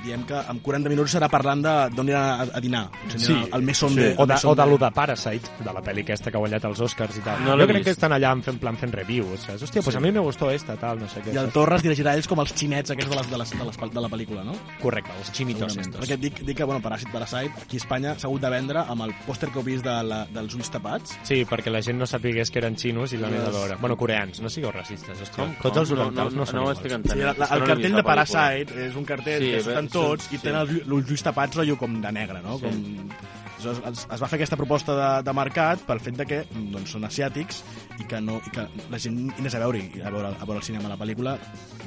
diem 0.03 0.23
que 0.25 0.37
en 0.49 0.59
40 0.59 0.89
minuts 0.89 1.13
serà 1.15 1.29
parlant 1.29 1.61
de 1.63 1.73
d'on 1.95 2.07
anirà 2.07 2.21
a, 2.41 2.47
a 2.57 2.61
dinar. 2.63 2.83
Sí, 3.15 3.33
el, 3.33 3.49
el 3.53 3.61
mesón 3.63 3.89
sí. 3.93 3.99
de... 4.01 4.15
o, 4.17 4.25
de, 4.25 4.35
o 4.43 4.55
de 4.55 4.65
lo 4.67 4.77
de 4.77 4.89
Parasite, 4.91 5.49
de 5.63 5.73
la 5.73 5.81
pel·li 5.83 6.01
aquesta 6.05 6.31
que 6.31 6.37
ha 6.37 6.43
guanyat 6.43 6.65
els 6.65 6.79
Oscars 6.81 7.17
i 7.17 7.21
tal. 7.25 7.43
No 7.45 7.55
jo 7.57 7.67
crec 7.67 7.77
vist. 7.81 7.85
que 7.85 7.91
estan 7.97 8.13
allà 8.15 8.31
en 8.33 8.41
fent, 8.43 8.59
plan 8.59 8.77
fent 8.77 8.93
reviews. 8.95 9.41
Saps? 9.47 9.63
Hòstia, 9.63 9.81
pues 9.83 9.93
Sí. 9.95 9.97
a 9.97 10.01
mi 10.01 10.11
me 10.11 10.19
gustó 10.19 10.49
esta, 10.51 10.75
tal, 10.77 10.99
no 10.99 11.07
sé 11.09 11.21
què. 11.21 11.33
I 11.33 11.37
el 11.37 11.45
saps? 11.49 11.53
Torra 11.53 11.75
es 11.77 11.83
dirigirà 11.83 12.15
ells 12.15 12.27
com 12.27 12.39
els 12.39 12.53
xinets 12.55 12.91
aquests 12.91 13.09
de, 13.11 13.17
les, 13.17 13.29
de, 13.31 13.37
les, 13.37 13.51
de, 13.57 13.65
les, 13.65 13.77
de 13.93 14.01
la 14.01 14.09
pel·lícula, 14.09 14.43
no? 14.43 14.53
Correcte, 14.81 15.11
els 15.19 15.31
xinitos 15.31 15.77
estos. 15.77 16.01
Perquè 16.01 16.17
dic, 16.19 16.41
dic 16.47 16.57
que, 16.57 16.63
bueno, 16.63 16.81
Paràsit 16.81 17.11
Parasite, 17.11 17.53
aquí 17.65 17.77
a 17.77 17.81
Espanya 17.83 18.15
s'ha 18.17 18.27
hagut 18.27 18.41
de 18.41 18.49
vendre 18.49 18.79
amb 18.87 19.01
el 19.07 19.13
pòster 19.27 19.49
que 19.51 19.59
heu 19.59 19.63
vist 19.65 19.83
de 19.85 19.95
la, 20.03 20.25
dels 20.33 20.55
ulls 20.55 20.69
tapats. 20.71 21.17
Sí, 21.23 21.43
perquè 21.45 21.69
la 21.71 21.81
gent 21.81 21.97
no 21.99 22.05
sapigués 22.09 22.49
que 22.51 22.59
eren 22.59 22.75
xinos 22.77 23.13
i 23.13 23.17
l'han 23.17 23.31
Yes. 23.31 23.45
de 23.45 23.51
veure. 23.51 23.75
Bueno, 23.81 23.95
coreans, 23.97 24.41
no 24.41 24.49
sigueu 24.49 24.71
racistes, 24.71 25.21
hòstia. 25.21 25.43
Com? 25.43 25.53
Tots 25.61 25.77
els 25.77 25.89
Com? 25.89 25.97
No, 25.97 26.03
orientals 26.07 26.33
no, 26.33 26.39
no, 26.41 26.45
són 26.45 26.55
no 26.59 26.65
ho 26.67 26.71
estic 26.71 26.89
Sí, 26.91 26.95
entenent. 26.95 27.25
la, 27.25 27.33
la, 27.37 27.45
És 27.45 27.49
que 27.49 27.55
el 27.55 27.59
no 27.61 27.65
cartell 27.67 27.91
de 27.91 27.97
la. 27.97 28.03
Parasite 28.03 28.85
és 28.87 28.95
un 28.95 29.05
cartell 29.05 29.41
Sí, 29.41 29.49
que 29.51 29.55
bé, 29.57 29.63
surten 29.63 29.89
tots 29.93 30.27
sí, 30.29 30.37
i 30.37 30.41
tenen 30.41 30.63
els, 30.63 30.73
els 30.85 31.13
ulls 31.15 31.25
tapats 31.25 31.59
rotllo 31.59 31.77
com 31.79 32.01
de 32.03 32.11
negre, 32.15 32.41
no? 32.45 32.57
Sí. 32.61 32.67
Com... 32.67 33.13
Es, 33.61 33.77
es 34.09 34.21
va 34.23 34.25
fer 34.25 34.39
aquesta 34.39 34.57
proposta 34.57 34.95
de, 34.97 35.09
de 35.27 35.33
mercat 35.37 35.83
pel 35.85 35.99
fet 36.01 36.15
de 36.17 36.25
que 36.25 36.39
doncs, 36.49 36.95
són 36.95 37.05
asiàtics 37.05 37.61
i 38.01 38.05
que, 38.09 38.19
no, 38.23 38.39
i 38.43 38.53
que 38.53 38.65
la 38.91 38.99
gent 39.01 39.19
hi 39.29 39.43
anés 39.43 39.55
a 39.55 39.61
veure, 39.63 39.81
a 40.01 40.09
veure, 40.13 40.31
a 40.33 40.45
veure 40.47 40.59
el 40.59 40.65
cinema, 40.65 40.89
la 40.91 40.97
pel·lícula, 40.99 41.35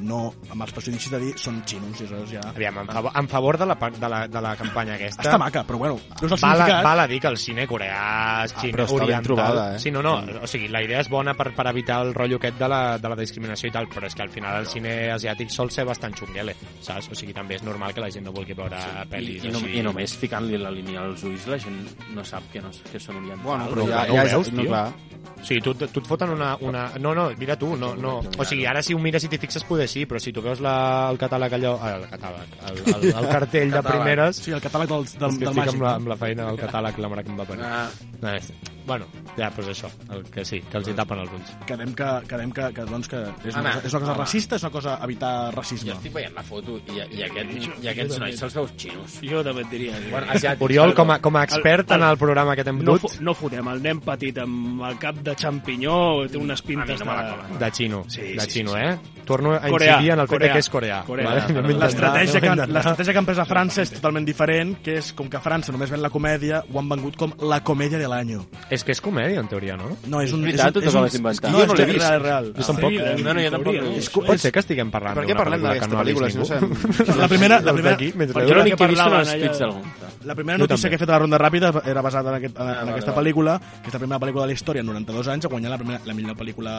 no 0.06 0.20
amb 0.50 0.64
els 0.66 0.72
prejudicis 0.76 1.12
de 1.12 1.20
dir 1.22 1.32
són 1.40 1.60
xinos, 1.66 1.98
i 2.00 2.06
aleshores 2.06 2.32
ja... 2.32 2.44
Aviam, 2.54 2.78
en 2.84 2.92
favor, 2.94 3.12
en 3.20 3.28
favor 3.32 3.58
de, 3.58 3.66
la, 3.70 3.76
de, 3.90 4.08
la, 4.14 4.20
de 4.28 4.44
la 4.46 4.54
campanya 4.60 4.96
aquesta... 4.98 5.24
Està 5.26 5.38
maca, 5.40 5.64
però 5.66 5.78
bueno, 5.82 5.98
el 6.20 6.28
Val, 6.28 6.38
significat... 6.38 6.84
val 6.86 7.02
a 7.04 7.06
dir 7.10 7.20
que 7.24 7.32
el 7.32 7.38
cine 7.40 7.66
coreà, 7.70 8.46
xino, 8.54 8.72
però 8.76 8.86
està 8.88 8.98
ben 9.00 9.06
oriental... 9.08 9.28
trobada, 9.28 9.66
eh? 9.74 9.78
Sí, 9.82 9.90
no, 9.94 10.02
no, 10.04 10.14
o 10.42 10.50
sigui, 10.50 10.68
la 10.72 10.82
idea 10.84 11.02
és 11.04 11.10
bona 11.12 11.34
per, 11.38 11.50
per 11.56 11.66
evitar 11.72 12.00
el 12.06 12.14
rotllo 12.14 12.38
aquest 12.40 12.58
de 12.60 12.68
la, 12.70 12.80
de 13.02 13.12
la 13.12 13.18
discriminació 13.20 13.70
i 13.70 13.74
tal, 13.74 13.88
però 13.92 14.08
és 14.08 14.14
que 14.16 14.24
al 14.26 14.32
final 14.34 14.60
el 14.62 14.68
cine 14.70 14.94
asiàtic 15.14 15.50
sol 15.54 15.70
ser 15.74 15.86
bastant 15.88 16.14
xunguele, 16.18 16.54
saps? 16.84 17.10
O 17.10 17.18
sigui, 17.18 17.34
també 17.36 17.58
és 17.58 17.64
normal 17.66 17.94
que 17.96 18.04
la 18.04 18.10
gent 18.14 18.26
no 18.28 18.34
vulgui 18.36 18.56
veure 18.56 18.78
sí, 18.80 18.94
I, 18.94 19.08
pel·lis 19.10 19.48
i, 19.48 19.52
no, 19.54 19.62
així. 19.64 19.74
I 19.80 19.84
només 19.86 20.16
ficant-li 20.20 20.60
la 20.60 20.72
línia 20.74 21.02
als 21.04 21.24
ulls 21.26 21.48
la 21.50 21.58
gent 21.62 21.80
no 22.14 22.24
sap 22.26 22.46
que, 22.52 22.62
no, 22.64 22.70
que 22.92 23.00
són 23.02 23.20
orientals. 23.22 23.44
Bueno, 23.44 23.68
però 23.72 23.88
ja, 23.88 24.04
no 24.08 24.18
ja 24.20 24.26
és... 24.28 24.34
veus, 24.36 24.52
No, 24.54 24.62
tio? 24.62 24.70
clar. 24.70 24.86
O 25.34 25.44
sigui, 25.44 25.60
tu, 25.64 25.72
tu 25.74 26.00
et 26.04 26.10
foten 26.10 26.30
una, 26.36 26.52
una... 26.60 26.84
No, 27.00 27.14
no, 27.16 27.30
mira 27.40 27.56
tu, 27.58 27.72
no, 27.80 27.94
no. 27.96 28.18
O 28.38 28.44
sigui, 28.46 28.66
ara 28.68 28.82
si 28.84 28.92
ho 28.94 29.00
mires 29.00 29.24
i 29.24 29.30
t'hi 29.32 29.40
fixes 29.40 29.64
poder 29.64 29.88
sí, 29.88 30.04
però 30.10 30.20
si 30.20 30.32
tu 30.36 30.44
veus 30.44 30.60
la, 30.64 30.76
el 31.10 31.18
catàleg 31.20 31.56
allò... 31.58 31.74
Ah, 31.80 31.94
el 31.96 32.06
catàleg, 32.12 32.54
el, 32.68 32.82
el, 32.94 33.08
el 33.22 33.28
cartell 33.32 33.72
de 33.74 33.82
primeres... 33.88 34.42
Sí, 34.44 34.52
el 34.52 34.62
catàleg 34.64 34.92
del, 34.92 35.08
del, 35.16 35.38
del 35.40 35.56
màgic. 35.56 35.74
amb 35.78 35.88
la, 35.88 35.96
amb 36.02 36.12
la 36.12 36.20
feina 36.20 36.50
del 36.52 36.60
catàleg, 36.60 37.00
la 37.00 37.12
mare 37.14 37.24
que 37.26 37.32
em 37.34 37.40
va 37.40 37.48
parir. 37.48 37.64
Ah. 37.64 37.88
Ah, 38.22 38.36
és- 38.36 38.52
bueno, 38.86 39.06
ja, 39.36 39.50
doncs 39.50 39.68
això, 39.72 39.88
el 40.12 40.24
que 40.30 40.44
sí, 40.44 40.60
que 40.70 40.76
els 40.78 40.88
hi 40.88 40.94
tapen 40.94 41.18
els 41.22 41.30
ulls. 41.32 41.52
Quedem 41.66 41.94
que, 41.94 42.08
quedem 42.28 42.52
que, 42.52 42.68
que, 42.76 42.84
doncs, 42.90 43.08
que 43.08 43.22
és, 43.44 43.54
una 43.54 43.60
Home, 43.60 43.72
cosa, 43.74 43.86
és 43.86 43.92
una 43.94 44.00
cosa 44.00 44.12
home. 44.12 44.20
racista, 44.20 44.56
és 44.56 44.62
una 44.62 44.72
cosa 44.72 44.98
evitar 45.02 45.32
racisme. 45.54 45.90
Jo 45.90 45.96
estic 45.96 46.12
veient 46.14 46.34
la 46.34 46.42
foto 46.42 46.78
i, 46.78 46.98
i, 47.16 47.22
aquest, 47.24 47.82
i 47.82 47.88
aquests 47.88 48.18
nois 48.20 48.38
se'ls 48.38 48.54
veus 48.60 48.74
xinos. 48.76 49.18
Jo 49.22 49.42
també 49.44 49.62
et 49.62 49.70
diria. 49.70 49.98
que- 49.98 50.10
Bueno, 50.10 50.26
asiàtics, 50.32 50.62
Oriol, 50.62 50.94
com 50.94 51.10
a, 51.10 51.18
com 51.20 51.36
a 51.36 51.44
expert 51.44 51.90
El- 51.90 51.96
el- 51.96 52.02
en 52.02 52.08
el 52.10 52.18
programa 52.18 52.54
que 52.56 52.64
t'hem 52.64 52.78
no, 52.82 52.98
dut, 52.98 53.20
no 53.20 53.34
fotem, 53.34 53.68
el 53.68 53.82
nen 53.82 54.00
petit 54.00 54.38
amb 54.38 54.82
el 54.82 54.98
cap 54.98 55.16
de 55.16 55.34
xampinyó 55.34 56.28
té 56.30 56.36
unes 56.38 56.62
pintes 56.62 57.00
no 57.04 57.12
de... 57.16 57.58
de 57.58 57.70
xino, 57.72 58.04
Sí, 58.08 58.20
de 58.34 58.40
sí, 58.40 58.50
xino, 58.60 58.72
sí, 58.72 58.78
eh? 58.80 58.98
Torno 59.24 59.54
a 59.54 59.60
Coreà, 59.68 59.94
incidir 59.96 60.12
en 60.12 60.20
el 60.20 60.28
fet 60.28 60.38
de 60.38 60.44
coreà, 60.44 60.52
que 60.52 60.58
és 60.58 60.68
coreà. 60.70 60.98
coreà. 61.06 61.24
Vale? 61.24 61.74
L'estratègia 61.78 62.40
que, 62.40 62.46
anem 62.48 62.60
a 62.60 62.64
intentar. 62.64 62.74
l'estratègia 62.74 63.12
que 63.12 63.18
han 63.18 63.26
pres 63.26 63.38
a 63.38 63.46
França 63.48 63.82
és 63.82 63.90
totalment 63.94 64.24
diferent, 64.26 64.76
que 64.84 64.98
és, 64.98 65.12
com 65.16 65.28
que 65.28 65.36
a 65.36 65.40
França 65.40 65.72
només 65.72 65.90
ven 65.90 66.02
la 66.02 66.10
comèdia, 66.10 66.62
ho 66.72 66.78
han 66.78 66.88
vengut 66.88 67.16
com 67.16 67.32
la 67.40 67.60
comèdia 67.64 67.98
de 67.98 68.08
l'any. 68.08 68.34
És 68.70 68.84
que 68.84 68.92
és 68.92 69.00
comèdia, 69.00 69.40
en 69.40 69.48
teoria, 69.48 69.76
no? 69.76 69.96
No, 70.06 70.20
és 70.20 70.32
un... 70.32 70.40
És 70.46 70.54
veritat, 70.56 70.72
tu 70.74 70.80
un, 70.80 71.02
vas 71.04 71.14
inventar. 71.14 71.50
No, 71.52 71.64
no 71.66 71.74
l'he 71.74 71.84
real, 71.84 71.92
vist. 71.94 72.06
real, 72.06 72.22
real. 72.22 72.52
Jo 72.56 72.66
tampoc. 72.68 72.90
Sí, 72.90 73.22
No, 73.24 73.32
no, 73.34 73.40
jo 73.40 73.50
tampoc 73.50 73.74
no. 73.74 73.82
no? 73.82 73.96
És 73.96 74.08
Pot 74.10 74.38
ser 74.40 74.52
que 74.52 74.60
estiguem 74.64 74.90
parlant 74.90 75.14
d'una 75.16 75.36
parlem 75.36 75.60
pel·lícula 75.62 75.80
que 75.80 75.88
no 75.88 75.98
ha 75.98 76.04
vist 76.04 76.20
no 76.20 76.44
ningú? 76.44 77.18
La 77.20 77.28
primera, 77.28 77.60
la 77.60 77.72
primera, 77.72 77.96
Jo 77.96 78.54
l'únic 78.54 78.76
que 78.76 78.84
he 78.84 78.88
vist 78.88 79.02
són 79.02 79.14
els 79.20 79.32
tuits 79.34 79.58
d'algú. 79.58 79.82
la 80.24 80.34
primera 80.34 80.58
notícia 80.58 80.88
que 80.88 80.96
he 80.96 80.98
fet 80.98 81.08
a 81.08 81.12
la 81.12 81.18
ronda 81.18 81.38
ràpida 81.38 81.70
era 81.84 82.00
basada 82.02 82.30
en, 82.30 82.36
aquest, 82.36 82.56
en, 82.58 82.68
en 82.68 82.76
vale, 82.80 82.90
aquesta 82.92 83.14
pel·lícula, 83.14 83.58
que 83.82 83.88
és 83.88 83.94
la 83.94 84.00
primera 84.00 84.20
pel·lícula 84.20 84.42
de 84.44 84.48
la 84.48 84.56
història 84.56 84.80
en 84.80 84.86
92 84.86 85.28
anys, 85.28 85.44
a 85.44 85.48
guanyar 85.48 85.70
la, 85.74 85.78
primera, 85.78 86.00
la 86.04 86.14
millor 86.14 86.36
pel·lícula 86.36 86.74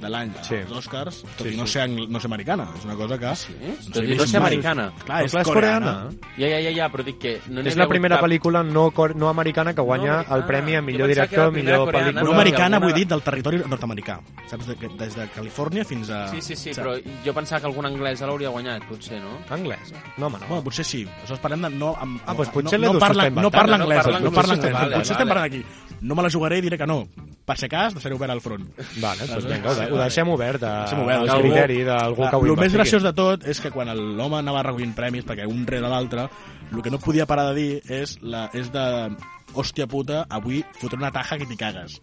de 0.00 0.08
l'any 0.08 0.32
Sí. 0.42 0.54
als 0.56 0.72
Oscars, 0.72 1.22
tot 1.36 1.46
Sí, 1.46 1.54
i 1.54 1.56
no 1.58 1.66
sí. 1.66 1.77
Ser, 1.78 1.84
angl- 1.86 2.08
no 2.10 2.20
ser 2.20 2.28
americana. 2.28 2.66
És 2.76 2.84
una 2.84 2.96
cosa 2.98 3.16
que... 3.22 3.30
Sí? 3.38 3.54
Tot 3.94 4.02
i 4.04 4.16
no 4.18 4.26
ser 4.26 4.40
americana. 4.42 4.88
Clar, 5.06 5.22
és, 5.24 5.32
Clar, 5.32 5.42
és 5.46 5.48
coreana. 5.48 5.92
coreana. 6.02 6.34
Ja, 6.38 6.48
ja, 6.52 6.60
ja, 6.66 6.72
ja, 6.82 6.88
però 6.92 7.04
dic 7.06 7.18
que... 7.22 7.32
No 7.48 7.62
És 7.62 7.76
la 7.78 7.86
primera 7.88 8.18
cap- 8.18 8.26
pel·lícula 8.26 8.62
no, 8.66 8.88
cor- 8.96 9.14
no 9.16 9.28
americana 9.30 9.74
que 9.74 9.80
guanya 9.84 10.18
No 10.28 10.36
el 10.36 10.44
premi 10.48 10.74
a 10.76 10.82
millor 10.82 11.08
director, 11.08 11.52
millor 11.54 11.86
coreana, 11.86 12.10
pel·lícula... 12.10 12.24
No 12.28 12.34
americana, 12.34 12.76
alguna- 12.76 12.82
vull 12.86 12.94
dir, 12.98 13.06
del 13.08 13.22
territori 13.22 13.58
nord-americà. 13.64 14.18
Saps? 14.50 14.68
Des 14.98 15.14
de 15.16 15.28
Califòrnia 15.34 15.84
fins 15.84 16.10
a... 16.10 16.22
Sí, 16.32 16.42
sí, 16.42 16.56
sí, 16.56 16.70
però 16.74 16.96
jo 17.24 17.34
pensava 17.36 17.60
que 17.62 17.70
algun 17.70 17.86
anglès 17.88 18.20
l'hauria 18.26 18.50
guanyat, 18.54 18.84
potser, 18.88 19.20
no? 19.22 19.38
Anglès? 19.54 19.92
No, 20.16 20.26
home, 20.26 20.38
no. 20.42 20.46
Bueno, 20.48 20.64
potser 20.64 20.84
sí. 20.84 21.04
Aleshores 21.20 21.40
parlem 21.44 21.62
de... 21.68 21.70
No, 21.76 21.94
amb, 22.00 22.20
Ah, 22.26 22.34
doncs 22.34 22.48
no, 22.48 22.54
potser 22.58 22.78
no, 22.78 22.86
l'Edu 22.86 22.98
no 22.98 23.00
parla, 23.00 23.28
no 23.30 23.50
parla 23.50 23.78
inventant, 23.78 23.78
no 23.78 23.84
anglès. 23.84 24.04
parla 24.04 24.20
No 24.20 24.32
parla 24.34 24.54
anglès. 24.58 24.98
Potser 24.98 25.14
estem 25.16 25.28
parlant 25.28 25.46
aquí. 25.46 25.62
No 26.00 26.14
me 26.14 26.22
la 26.22 26.30
jugaré 26.30 26.58
i 26.60 26.64
diré 26.64 26.78
que 26.78 26.86
no. 26.86 27.02
Per 27.48 27.56
si 27.56 27.68
cas, 27.72 27.94
deixaré 27.96 28.12
obert 28.14 28.34
al 28.34 28.42
front. 28.44 28.66
Vale, 29.00 29.24
doncs 29.24 29.46
vinga, 29.48 29.70
ho, 29.70 29.74
de, 29.78 29.86
ho 29.88 30.00
deixem 30.02 30.28
obert 30.28 30.64
a, 30.68 30.72
Deixem 30.84 31.00
obert, 31.00 31.24
al 31.32 31.40
criteri 31.40 31.78
d'algú 31.86 32.26
que 32.26 32.36
ho 32.36 32.50
El 32.52 32.60
més 32.60 32.76
graciós 32.76 33.06
de 33.06 33.12
tot 33.16 33.46
és 33.48 33.62
que 33.64 33.72
quan 33.72 33.88
l'home 33.96 34.36
anava 34.36 34.66
recollint 34.66 34.92
premis, 34.96 35.24
perquè 35.24 35.46
un 35.48 35.64
rere 35.66 35.88
l'altre, 35.88 36.28
el 36.68 36.84
que 36.84 36.92
no 36.92 37.00
podia 37.00 37.26
parar 37.26 37.48
de 37.50 37.56
dir 37.56 37.70
és, 38.02 38.18
la, 38.20 38.50
és 38.52 38.68
de 38.74 38.84
hòstia 39.56 39.88
puta, 39.88 40.26
avui 40.28 40.60
fotré 40.76 41.00
una 41.00 41.12
taja 41.14 41.38
que 41.40 41.48
t'hi 41.48 41.56
cagues. 41.56 41.96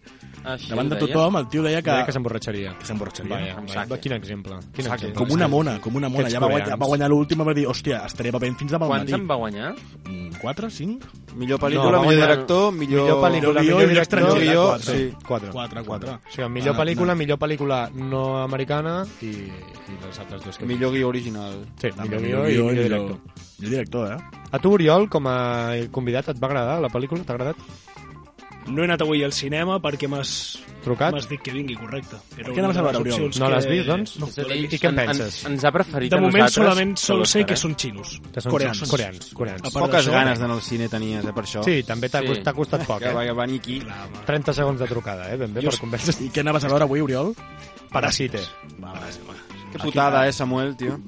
Així 0.46 0.68
Davant 0.70 0.88
de 0.92 0.96
tothom, 1.00 1.36
el 1.40 1.46
tio 1.50 1.62
deia 1.64 1.80
que... 1.82 1.90
Deia 1.90 2.06
que 2.06 2.12
s'emborratxaria. 2.14 2.72
que 2.78 2.86
s'emborratxaria. 2.86 3.56
Vaja, 3.66 3.98
quin 3.98 4.12
exemple. 4.14 4.58
Quin 4.76 4.86
exemple. 4.86 5.16
Com 5.18 5.32
una 5.34 5.48
mona, 5.50 5.72
com 5.82 5.96
una 5.98 6.08
mona. 6.08 6.28
Ja 6.30 6.38
va, 6.38 6.46
guanyar, 6.52 6.76
va 6.78 6.86
guanyar 6.86 7.08
l'última, 7.10 7.42
va 7.48 7.54
dir, 7.56 7.64
hòstia, 7.66 8.04
estaré 8.06 8.30
bevent 8.30 8.54
fins 8.60 8.70
demà 8.70 8.86
al 8.86 8.92
Quants 8.92 9.04
matí. 9.10 9.16
en 9.18 9.26
va 9.26 9.34
guanyar? 9.40 9.72
Mm, 10.06 10.36
Quatre, 10.40 10.70
cinc? 10.70 11.02
Millor 11.34 11.58
No, 11.58 11.66
pel·lícula, 11.66 11.98
va 11.98 12.04
millor 12.06 12.22
director, 12.22 12.72
millor... 12.72 13.02
Millor 13.02 13.22
pel·lícula, 13.24 13.60
millor 13.66 13.88
director, 13.88 14.30
quatre. 14.30 14.94
sí. 14.94 15.10
Quatre. 15.26 15.50
Quatre, 15.50 15.82
quatre. 15.84 16.10
O 16.14 16.30
sigui, 16.36 16.48
millor 16.60 16.74
Ah, 16.76 16.78
pel·lícula, 16.84 17.12
no. 17.12 17.18
millor 17.24 17.38
pel·lícula 17.42 17.80
no 17.94 18.22
americana 18.44 18.94
i, 19.22 19.32
i 19.34 19.98
les 20.06 20.18
altres 20.22 20.44
dos 20.46 20.58
que... 20.58 20.66
Millor 20.70 20.92
guió 20.94 21.08
original. 21.08 21.58
Sí, 21.80 21.90
millor 21.98 22.22
guió 22.22 22.46
i 22.46 22.56
millor 22.56 22.74
director. 22.84 23.18
Millor 23.58 23.70
director, 23.72 24.12
eh? 24.12 24.40
A 24.52 24.58
tu, 24.62 24.72
Oriol, 24.78 25.08
com 25.10 25.26
a 25.26 25.36
convidat, 25.90 26.28
et 26.32 26.38
va 26.40 26.46
agradar 26.52 26.78
la 26.80 26.88
pel·lícula? 26.92 27.24
T'ha 27.26 27.34
agradat? 27.34 27.56
No 28.66 28.82
he 28.82 28.84
anat 28.88 29.02
avui 29.02 29.22
al 29.22 29.32
cinema 29.32 29.78
perquè 29.80 30.08
m'has 30.10 30.58
Trucat? 30.82 31.12
m'has 31.14 31.28
dit 31.28 31.40
que 31.42 31.52
vingui, 31.54 31.74
correcte. 31.78 32.16
Era 32.36 32.50
què 32.50 32.58
anaves 32.58 32.76
a 32.78 32.82
veure, 32.82 32.98
Oriol? 32.98 33.22
No 33.22 33.30
que- 33.46 33.50
l'has 33.52 33.66
vist, 33.68 33.86
doncs? 33.86 34.16
No. 34.18 34.26
Dir, 34.26 34.64
I 34.64 34.68
què 34.78 34.88
en 34.88 34.98
en- 34.98 35.06
penses? 35.06 35.36
Ens, 35.44 35.52
ens 35.52 35.64
ha 35.64 35.72
preferit 35.72 36.10
De 36.10 36.16
a 36.16 36.20
moment 36.20 36.42
nosaltres 36.44 36.54
solament 36.74 36.96
sol 36.98 37.26
sé 37.26 37.44
que 37.46 37.56
són 37.56 37.76
xinos. 37.76 38.20
Que 38.32 38.40
són 38.40 38.50
coreans. 38.52 38.82
coreans, 38.90 39.30
coreans. 39.34 39.60
A 39.60 39.70
part 39.70 39.86
Poques 39.86 40.06
d'això, 40.06 40.12
ganes 40.12 40.38
d'anar 40.38 40.54
al 40.56 40.62
cine 40.62 40.88
tenies, 40.88 41.24
eh, 41.24 41.32
per 41.32 41.44
això. 41.44 41.62
Sí, 41.64 41.82
també 41.84 42.08
t'ha 42.08 42.20
Sí. 42.22 42.42
t'ha 42.42 42.52
costat 42.52 42.84
poc, 42.86 42.98
Que 43.02 43.12
va 43.12 43.24
eh? 43.24 43.32
venir 43.32 43.58
aquí. 43.60 43.82
30 44.26 44.52
segons 44.52 44.78
de 44.80 44.86
trucada, 44.86 45.32
eh? 45.32 45.36
Ben 45.36 45.52
bé, 45.54 45.62
per 45.62 45.78
convèncer 45.78 46.20
I 46.22 46.30
què 46.30 46.40
anaves 46.40 46.64
a 46.64 46.68
veure 46.68 46.84
avui, 46.84 47.00
Oriol? 47.00 47.34
Parasite. 47.90 48.40
Que 49.72 49.78
putada, 49.78 50.26
eh, 50.28 50.32
Samuel, 50.32 50.76
tio. 50.76 51.00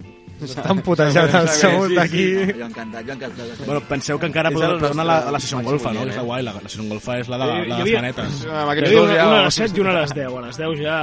Estan 0.47 0.81
putejant 0.87 1.33
el 1.35 1.49
segon 1.51 1.95
d'aquí. 1.97 2.25
Jo 2.55 2.67
encantat, 2.69 3.07
jo 3.07 3.15
encantat. 3.17 3.63
Bueno, 3.65 3.81
penseu 3.89 4.21
que 4.23 4.29
encara 4.31 4.53
podeu 4.55 4.77
anar 4.79 5.05
a 5.05 5.09
la, 5.09 5.17
a 5.31 5.35
la 5.35 5.41
sessió 5.43 5.61
golfa, 5.67 5.93
no? 5.97 6.05
Que 6.07 6.15
és 6.15 6.21
la 6.21 6.27
guai, 6.29 6.45
la, 6.47 6.55
la 6.63 6.69
sessió 6.71 6.87
golfa 6.91 7.19
és 7.19 7.31
la 7.33 7.41
de, 7.43 7.49
la, 7.51 7.59
de 7.65 7.85
les 7.85 7.95
manetes. 7.99 8.41
Hi 8.47 8.55
havia 8.55 8.93
dos 8.93 9.05
una, 9.09 9.17
ja... 9.19 9.29
a 9.29 9.43
les 9.49 9.61
7 9.63 9.79
i 9.79 9.85
una 9.85 9.95
a 9.97 10.01
les 10.01 10.15
10. 10.15 10.29
A 10.39 10.45
les 10.47 10.61
10 10.63 10.83
ja... 10.85 10.99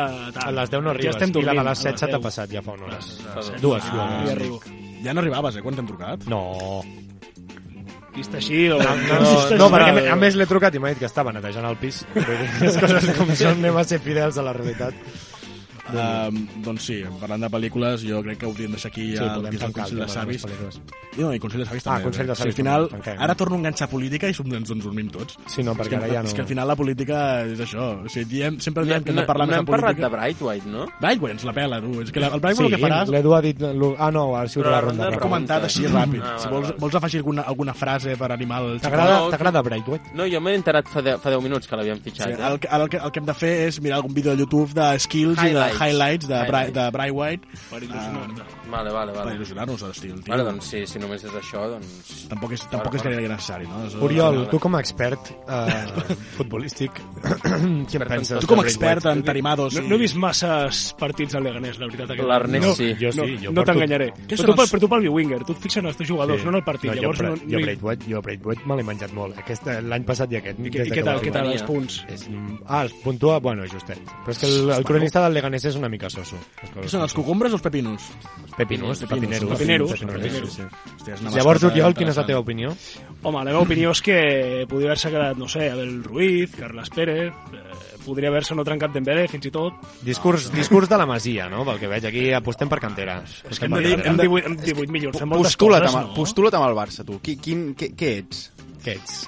A 0.46 0.52
les 0.60 0.72
10 0.72 0.86
no 0.86 0.90
Ja 0.90 0.96
arribes. 0.96 1.16
estem 1.16 1.42
I 1.42 1.46
la 1.50 1.58
de 1.60 1.66
les 1.70 1.86
7 1.90 2.04
s'ha 2.04 2.12
10. 2.14 2.22
passat 2.30 2.56
ja 2.56 2.64
fa 2.66 2.78
una 2.78 2.88
hora. 2.88 3.00
dos. 3.36 3.52
Dues. 3.62 3.90
Ah, 3.92 4.24
ja. 4.30 4.38
Ja 5.06 5.14
no 5.14 5.22
arribaves, 5.22 5.60
eh, 5.60 5.62
quan 5.66 5.76
t'hem 5.78 5.88
trucat? 5.92 6.24
No. 6.32 6.42
Vist 8.16 8.34
així... 8.40 8.70
O... 8.72 8.80
No, 8.80 8.96
no, 9.12 9.32
no, 9.60 9.70
perquè 9.74 10.08
a 10.10 10.16
més 10.20 10.38
l'he 10.40 10.48
trucat 10.50 10.74
i 10.76 10.80
m'ha 10.82 10.94
dit 10.94 11.04
que 11.04 11.10
estava 11.10 11.34
netejant 11.36 11.68
el 11.68 11.76
pis. 11.82 12.06
Les 12.64 12.78
coses 12.80 13.10
com 13.20 13.34
són, 13.36 13.60
anem 13.60 13.78
a 13.78 13.84
ser 13.84 14.00
fidels 14.04 14.40
a 14.40 14.46
la 14.48 14.56
realitat. 14.56 14.96
Um, 15.86 16.48
doncs 16.66 16.82
sí, 16.88 16.96
parlant 17.22 17.44
de 17.46 17.50
pel·lícules, 17.54 18.02
jo 18.10 18.22
crec 18.26 18.40
que 18.42 18.48
hauríem 18.48 18.72
de 18.72 18.78
deixar 18.80 18.90
aquí 18.90 19.12
Sí, 19.12 19.18
ja 19.20 19.28
el 19.36 19.36
podem 19.38 19.52
que 19.52 19.58
és 19.58 19.62
el 19.62 19.68
el 19.70 19.74
Consell 19.76 20.00
de 20.00 20.06
de 20.06 20.10
Savis. 20.10 20.46
no, 21.18 21.34
i 21.34 21.40
Consell 21.40 21.60
de 21.62 21.66
Savis 21.68 21.86
Ah, 21.86 21.90
també. 21.92 22.04
Consell 22.06 22.28
de 22.28 22.36
sí, 22.36 22.42
Savis 22.42 22.54
al 22.54 22.58
final, 22.58 22.88
tanquem. 22.90 23.20
ara 23.22 23.36
torno 23.36 23.56
a 23.56 23.60
enganxar 23.60 23.88
política 23.90 24.28
i 24.28 24.34
som, 24.34 24.48
ens, 24.52 24.70
ens 24.72 24.84
dormim 24.84 25.10
tots. 25.14 25.38
Sí, 25.48 25.62
no, 25.64 25.76
perquè 25.76 25.98
ara 26.00 26.08
ja 26.10 26.24
no... 26.24 26.28
és 26.30 26.34
que 26.34 26.42
al 26.42 26.48
final 26.48 26.68
la 26.68 26.76
política 26.76 27.44
és 27.46 27.60
això. 27.60 28.04
O 28.04 28.10
sigui, 28.10 28.26
diem, 28.34 28.60
sempre 28.60 28.82
No, 28.84 28.90
diem 28.90 29.04
que 29.04 29.10
hem 29.12 29.16
no, 29.16 29.22
de 29.22 29.28
parlar 29.28 29.46
no 29.48 29.52
més 29.52 29.60
hem 29.60 29.66
de 29.66 29.72
parlat 29.72 29.96
política. 29.96 30.10
de 30.10 30.16
Bright 30.18 30.42
White, 30.42 30.68
no? 30.74 30.88
Brightway, 31.00 31.32
ens 31.34 31.44
la 31.46 31.54
pela, 31.54 31.80
tu. 31.82 32.02
És 32.02 32.12
que 32.12 32.20
la- 32.20 32.28
el 32.34 32.40
Brightway 32.42 32.68
Sí, 32.68 32.74
el 32.74 32.80
que 32.80 32.86
faràs... 32.88 33.10
l'Edu 33.14 33.36
ha 33.36 33.42
dit... 33.42 33.62
Ah, 34.00 34.12
no, 34.12 34.36
ha 34.36 34.48
sigut 34.48 34.68
la 34.68 34.82
ronda. 34.82 35.08
He 35.08 35.12
de 35.12 35.20
comentat 35.22 35.64
així 35.70 35.86
ràpid. 35.86 36.22
Ah, 36.26 36.36
si 36.40 36.48
vols, 36.50 36.74
vols 36.80 36.96
afegir 36.96 37.20
alguna, 37.22 37.44
alguna 37.44 37.74
frase 37.78 38.18
per 38.18 38.32
animar 38.32 38.64
el 38.66 38.82
T'agrada 38.82 39.20
No, 39.20 39.30
t'agrada 39.30 39.62
Brightway? 39.62 40.02
No, 40.16 40.26
jo 40.26 40.42
m'he 40.42 40.56
enterat 40.56 40.90
fa, 40.90 41.02
de, 41.06 41.18
fa 41.22 41.30
10 41.30 41.44
minuts 41.46 41.68
que 41.68 41.76
l'havien 41.78 41.98
Sí, 42.02 42.10
fitxat. 42.10 42.40
eh? 42.40 42.68
el 42.76 43.12
que 43.12 43.20
hem 43.20 43.26
de 43.26 43.34
fer 43.38 43.54
és 43.68 43.80
mirar 43.82 43.98
algun 44.02 44.14
vídeo 44.14 44.32
de 44.36 44.42
YouTube 44.44 44.74
de 44.74 45.00
skills 45.00 45.38
i 45.44 45.54
de 45.54 45.70
Highlights. 45.80 46.26
highlights 46.26 46.28
de, 46.28 46.40
Bri, 46.52 46.72
de 46.76 46.86
Bright 46.92 47.16
White 47.16 47.48
Per 47.70 47.82
il·lusionar-te. 47.84 48.44
Vale, 48.72 48.92
vale, 48.92 49.12
per 49.14 49.20
vale. 49.24 49.36
il·lusionar-nos 49.38 49.84
a 49.84 49.88
l'estil. 49.92 50.14
tio. 50.24 50.32
Vale, 50.34 50.44
doncs 50.48 50.66
sí, 50.72 50.86
si 50.88 51.00
només 51.00 51.24
és 51.24 51.32
això, 51.38 51.66
doncs... 51.70 52.26
Tampoc 52.30 52.52
és, 52.58 52.64
tampoc 52.72 52.96
és 52.96 53.04
gaire 53.06 53.28
necessari, 53.30 53.68
no? 53.70 53.84
És- 53.88 53.96
Oriol, 54.02 54.48
tu 54.50 54.60
com 54.60 54.76
a 54.76 54.80
expert 54.84 55.32
eh, 55.48 56.16
futbolístic, 56.38 56.92
què 57.90 58.02
en 58.02 58.08
penses? 58.08 58.40
Tu 58.42 58.48
com 58.50 58.60
a 58.60 58.66
expert 58.66 59.06
en 59.12 59.24
tarimados... 59.24 59.76
No, 59.76 59.84
i- 59.86 59.90
no 59.90 59.96
he 59.96 60.02
vist 60.06 60.16
masses 60.20 60.94
partits 61.00 61.34
del 61.38 61.44
Leganés, 61.48 61.80
la 61.80 61.88
veritat. 61.88 62.12
aquest 62.16 62.28
L'Ernest 62.30 62.66
any. 62.66 62.76
sí. 62.76 62.90
Jo 63.00 63.12
sí, 63.12 63.20
no, 63.22 63.28
jo 63.44 63.52
no 63.56 63.64
t'enganyaré. 63.68 64.10
Però, 64.28 64.48
tu, 64.52 64.56
per, 64.58 64.80
tu 64.82 64.90
pel 64.92 65.06
Biwinger, 65.08 65.42
tu 65.46 65.54
et 65.56 65.62
fixes 65.64 65.82
en 65.84 65.90
els 65.92 65.98
teus 66.00 66.10
jugadors, 66.10 66.44
no 66.46 66.54
en 66.54 66.60
el 66.62 66.66
partit. 66.68 66.90
No, 66.92 66.96
jo, 66.96 67.02
Llavors, 67.06 67.22
no, 67.22 67.36
jo, 67.36 67.46
no, 67.46 67.60
hi- 67.60 67.66
Braithwaite, 67.70 68.10
jo 68.12 68.22
Braithwaite 68.26 68.66
me 68.70 68.78
l'he 68.80 68.86
menjat 68.88 69.14
molt. 69.16 69.38
Aquest, 69.42 69.68
L'any 69.86 70.06
passat 70.08 70.32
i 70.34 70.40
aquest. 70.42 70.60
I, 70.60 70.72
què- 70.74 70.86
i 70.90 71.04
tal, 71.06 71.22
què 71.24 71.32
tal 71.36 71.52
els 71.52 71.64
punts? 71.68 72.00
És, 72.12 72.28
ah, 72.68 72.84
es 72.86 72.94
puntua, 73.04 73.40
bueno, 73.44 73.66
justet. 73.72 74.00
Però 74.26 74.34
és 74.36 74.40
que 74.42 74.50
el, 74.50 74.70
el 74.80 74.86
cronista 74.88 75.24
del 75.26 75.34
Leganés 75.38 75.65
és 75.72 75.78
una 75.80 75.90
mica 75.92 76.10
soso. 76.14 76.38
Què 76.62 76.88
són, 76.92 77.04
els 77.06 77.16
cogombres 77.16 77.54
o 77.54 77.60
els 77.60 77.66
pepinos? 77.66 78.06
Pepinos, 78.56 79.02
pepineros. 79.06 79.52
Pepineros. 79.56 79.92
pepineros, 80.00 80.54
sí, 80.54 80.62
sí. 80.62 80.68
Hòstia, 80.96 81.16
és 81.16 81.24
una 81.24 81.34
Llavors, 81.36 81.66
Oriol, 81.70 81.96
quina 81.98 82.14
és 82.14 82.20
la 82.22 82.26
teva 82.28 82.42
opinió? 82.44 82.72
Home, 83.22 83.40
la 83.40 83.52
meva 83.52 83.64
opinió 83.66 83.92
és 83.96 84.02
que 84.06 84.18
podria 84.70 84.92
haver-se 84.94 85.12
quedat, 85.14 85.38
no 85.38 85.50
sé, 85.52 85.70
Abel 85.74 85.98
Ruiz, 86.04 86.56
Carles 86.56 86.92
Pérez, 86.94 87.34
eh, 87.54 87.64
podria 88.06 88.30
haver-se 88.30 88.56
no 88.56 88.66
trencat 88.68 88.94
Dembélé, 88.96 89.28
fins 89.32 89.50
i 89.50 89.54
tot. 89.54 89.82
Discurs, 90.06 90.52
discurs 90.54 90.90
de 90.90 91.00
la 91.02 91.08
Masia, 91.10 91.50
no? 91.52 91.66
Pel 91.68 91.82
que 91.82 91.92
veig 91.92 92.10
aquí, 92.10 92.26
apostem 92.38 92.72
per 92.72 92.80
cantera. 92.84 93.20
És 93.50 93.60
que 93.60 93.70
hem 93.70 93.78
de 93.80 93.96
amb 93.98 94.22
18, 94.22 94.52
amb 94.52 94.66
18 94.66 94.94
milions, 94.94 95.18
fem 95.20 95.34
moltes 95.34 95.56
Postula't 95.56 95.88
coses, 95.88 95.96
amb, 95.96 96.12
no? 96.12 96.20
postula't 96.20 96.60
amb 96.62 96.70
el 96.70 96.78
Barça, 96.78 97.08
tu. 97.08 97.20
Qui, 97.26 97.40
quin, 97.42 97.72
què, 97.78 97.92
què 97.98 98.14
ets? 98.22 98.50
Què 98.86 99.00
ets? 99.00 99.24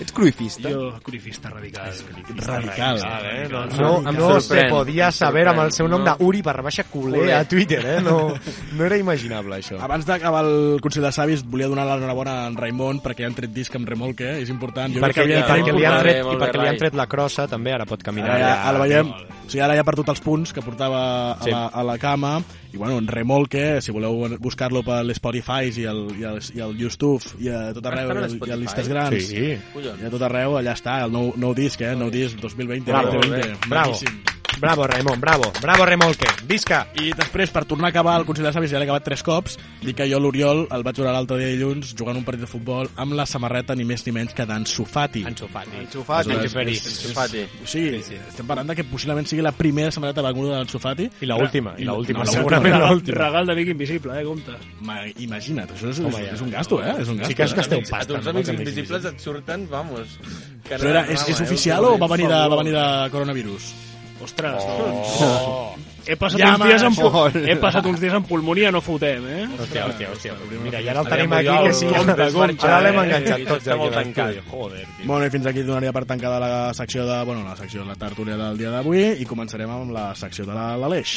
Ets 0.00 0.10
cruifista? 0.12 0.68
Jo, 0.70 0.98
cruifista 1.02 1.50
radical. 1.50 1.92
Radical. 2.36 2.98
Eh? 2.98 3.48
No, 3.50 3.64
No, 3.66 4.00
no, 4.02 4.12
no 4.12 4.40
se 4.40 4.64
podia 4.68 5.10
saber 5.12 5.46
amb 5.48 5.60
el 5.64 5.72
seu 5.72 5.86
nom 5.88 6.02
No. 6.04 6.16
d'Uri 6.18 6.42
barra 6.42 6.62
baixa 6.66 6.82
culer 6.90 7.32
a 7.32 7.44
Twitter, 7.48 7.78
eh? 7.86 8.00
No, 8.02 8.34
no 8.74 8.84
era 8.84 8.96
imaginable, 8.98 9.56
això. 9.60 9.78
Abans 9.80 10.04
d'acabar 10.06 10.44
el 10.44 10.80
Consell 10.82 11.04
de 11.06 11.12
Savis, 11.12 11.44
volia 11.46 11.68
donar 11.68 11.86
l'enhorabona 11.86 12.44
a 12.44 12.48
en 12.48 12.56
Raimon 12.56 13.00
perquè 13.04 13.24
han 13.24 13.34
tret 13.38 13.52
disc 13.54 13.74
amb 13.76 13.88
remolque, 13.88 14.40
és 14.42 14.50
important. 14.50 14.92
Jo 14.92 15.00
crec 15.00 15.14
perquè, 15.14 15.14
que 15.14 15.22
havia 15.22 15.38
i 15.38 15.42
de 15.42 15.48
perquè, 15.70 15.78
li 15.78 15.86
han 15.86 16.00
tret, 16.02 16.18
i 16.26 16.36
perquè 16.42 16.60
li 16.62 16.68
han 16.68 16.82
tret 16.82 16.94
la 16.98 17.06
crossa, 17.06 17.46
també, 17.46 17.72
ara 17.72 17.86
pot 17.86 18.02
caminar. 18.02 18.34
Ara, 18.34 18.48
ja. 18.48 18.68
ara 18.68 18.82
veiem, 18.82 19.14
o 19.14 19.48
sigui, 19.48 19.62
ara 19.62 19.74
ja 19.78 19.86
ha 19.86 19.88
perdut 19.88 20.08
els 20.10 20.20
punts 20.20 20.52
que 20.52 20.62
portava 20.62 21.04
a, 21.32 21.38
Sí. 21.44 21.50
la, 21.50 21.66
a 21.68 21.82
la 21.84 21.98
cama 21.98 22.42
i 22.72 22.76
bueno, 22.76 22.98
en 22.98 23.06
remolque, 23.06 23.80
si 23.80 23.92
voleu 23.92 24.26
buscar-lo 24.40 24.82
per 24.82 25.04
l'Spotify 25.04 25.70
i 25.76 25.84
el, 25.86 26.00
i, 26.18 26.24
el, 26.24 26.40
i 26.56 26.60
el 26.60 26.76
YouTube 26.76 27.22
i 27.38 27.48
a 27.48 27.72
tot 27.72 27.86
arreu, 27.86 28.08
Estan 28.10 28.18
a 28.18 28.20
i, 28.20 28.24
a 28.24 28.34
Spotify? 28.34 28.58
llistes 28.64 28.88
grans 28.88 29.24
Sí. 29.28 29.58
Collons. 29.84 30.02
i 30.02 30.08
a 30.08 30.14
tot 30.14 30.28
arreu, 30.28 30.58
allà 30.60 30.76
està, 30.78 31.00
el 31.06 31.12
nou, 31.14 31.34
nou 31.40 31.56
disc, 31.56 31.82
eh? 31.84 31.94
nou 31.98 32.12
disc 32.14 32.40
2020, 32.42 32.88
Bravo, 32.88 33.18
2020. 33.20 33.68
Bravo. 33.68 33.92
Boníssim. 33.92 34.33
Bravo, 34.60 34.86
Raimon, 34.86 35.20
bravo. 35.20 35.52
Bravo, 35.60 35.84
Remolque. 35.84 36.26
Visca! 36.46 36.86
I 36.96 37.10
després, 37.12 37.50
per 37.52 37.64
tornar 37.68 37.88
a 37.88 37.92
acabar 37.92 38.14
el 38.20 38.24
Consell 38.24 38.46
de 38.46 38.52
Savis, 38.54 38.70
ja 38.72 38.78
l'he 38.80 38.86
acabat 38.86 39.04
tres 39.04 39.22
cops, 39.26 39.58
dic 39.82 39.96
que 39.98 40.06
jo 40.08 40.20
l'Oriol 40.22 40.62
el 40.72 40.84
vaig 40.86 40.96
veure 41.00 41.12
l'altre 41.12 41.36
dia 41.40 41.50
dilluns 41.52 41.90
jugant 41.98 42.16
un 42.16 42.24
partit 42.24 42.44
de 42.46 42.48
futbol 42.48 42.88
amb 42.96 43.12
la 43.18 43.26
samarreta 43.28 43.74
ni 43.76 43.84
més 43.84 44.06
ni 44.06 44.12
menys 44.16 44.32
que 44.32 44.46
d'Ansu 44.48 44.86
Fati. 44.88 45.24
Ansu 45.28 45.48
Fati. 45.52 45.76
Ansu 45.82 46.04
Fati. 46.06 46.30
Aleshores, 46.30 46.52
Fati. 46.54 46.72
és- 46.72 47.04
és- 47.04 47.12
Fati. 47.18 47.42
O 47.62 47.66
sigui, 47.66 47.96
estem 47.98 48.46
parlant 48.46 48.68
de 48.70 48.76
que 48.76 48.84
possiblement 48.84 49.26
sigui 49.26 49.42
la 49.42 49.52
primera 49.52 49.90
samarreta 49.90 50.22
venguda 50.22 50.56
d'Ansu 50.56 50.78
Fati. 50.78 51.10
I 51.20 51.26
l'última, 51.26 51.74
i 51.78 51.84
l'última, 51.84 52.24
No, 52.24 52.32
segurament 52.32 52.74
Regal, 52.74 52.90
l'última. 52.90 53.18
regal 53.26 53.46
de 53.46 53.54
Vic 53.54 53.68
Invisible, 53.68 54.20
eh, 54.20 54.24
compte. 54.24 54.52
Ma, 54.80 55.00
imagina't, 55.18 55.70
això 55.74 55.90
és, 55.90 55.98
Home, 55.98 56.08
és, 56.22 56.26
ja. 56.28 56.34
és 56.34 56.40
un 56.40 56.50
gasto, 56.50 56.82
eh? 56.82 56.94
És 57.00 57.08
un 57.08 57.16
gasto. 57.18 57.28
Sí 57.28 57.34
que 57.34 57.42
és 57.42 57.54
gasteu 57.54 57.78
A 57.80 57.90
pasta. 57.90 58.14
els 58.16 58.26
amics 58.26 58.48
invisibles 58.48 59.04
et 59.04 59.18
surten, 59.20 59.68
vamos. 59.68 60.18
que 60.64 60.76
Però 60.78 60.88
era, 60.88 61.02
és, 61.06 61.28
és 61.28 61.40
eh, 61.40 61.42
oficial 61.44 61.84
o 61.84 61.98
va 61.98 62.06
venir 62.08 62.26
de, 62.28 62.48
va 62.48 62.56
venir 62.56 62.72
de 62.72 63.10
coronavirus? 63.10 63.74
Ostres, 64.22 64.62
doncs... 64.78 65.16
Oh. 65.22 65.74
He 66.06 66.14
passat, 66.20 66.36
Ja, 66.38 66.50
uns 66.54 66.64
dies 66.68 66.82
amb, 66.84 66.98
pu- 67.00 67.40
he 67.48 67.54
passat 67.56 67.86
uns 67.88 67.98
dies 68.00 68.12
amb 68.12 68.26
pulmonia, 68.28 68.68
no 68.70 68.82
fotem, 68.84 69.24
eh? 69.24 69.46
Hòstia, 69.56 69.86
hòstia, 69.88 70.10
hòstia. 70.12 70.34
Mira, 70.62 70.82
i 70.84 70.88
ara 70.92 71.00
el 71.00 71.08
tenim 71.08 71.32
aquí, 71.32 71.54
que 71.64 71.72
sí. 71.78 71.86
Ara 71.88 72.80
l'hem 72.84 72.98
enganxat 73.00 73.46
tots. 73.48 73.64
està 73.64 73.72
aquí 73.72 73.80
molt 73.80 73.96
tancat. 73.96 74.42
Joder, 74.50 74.84
tio. 74.98 75.06
Bueno, 75.08 75.24
i 75.24 75.30
fins 75.32 75.46
aquí 75.48 75.62
donaria 75.64 75.92
per 75.96 76.04
tancada 76.04 76.38
la 76.44 76.74
secció 76.76 77.06
de... 77.08 77.22
Bueno, 77.24 77.42
la 77.48 77.56
secció 77.56 77.80
de 77.82 77.88
la 77.88 77.96
tertúlia 77.96 78.36
del 78.36 78.58
dia 78.60 78.70
d'avui 78.70 79.02
i 79.16 79.24
començarem 79.24 79.70
amb 79.72 79.90
la 79.96 80.10
secció 80.14 80.44
de 80.44 80.52
la- 80.52 80.76
l'Aleix. 80.76 81.16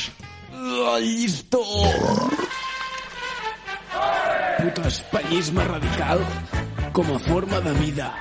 El 0.56 1.04
llistó! 1.04 1.62
Puto 4.58 4.88
espanyisme 4.88 5.64
radical 5.68 6.24
com 6.94 7.12
a 7.14 7.20
forma 7.20 7.60
de 7.62 7.74
vida. 7.84 8.12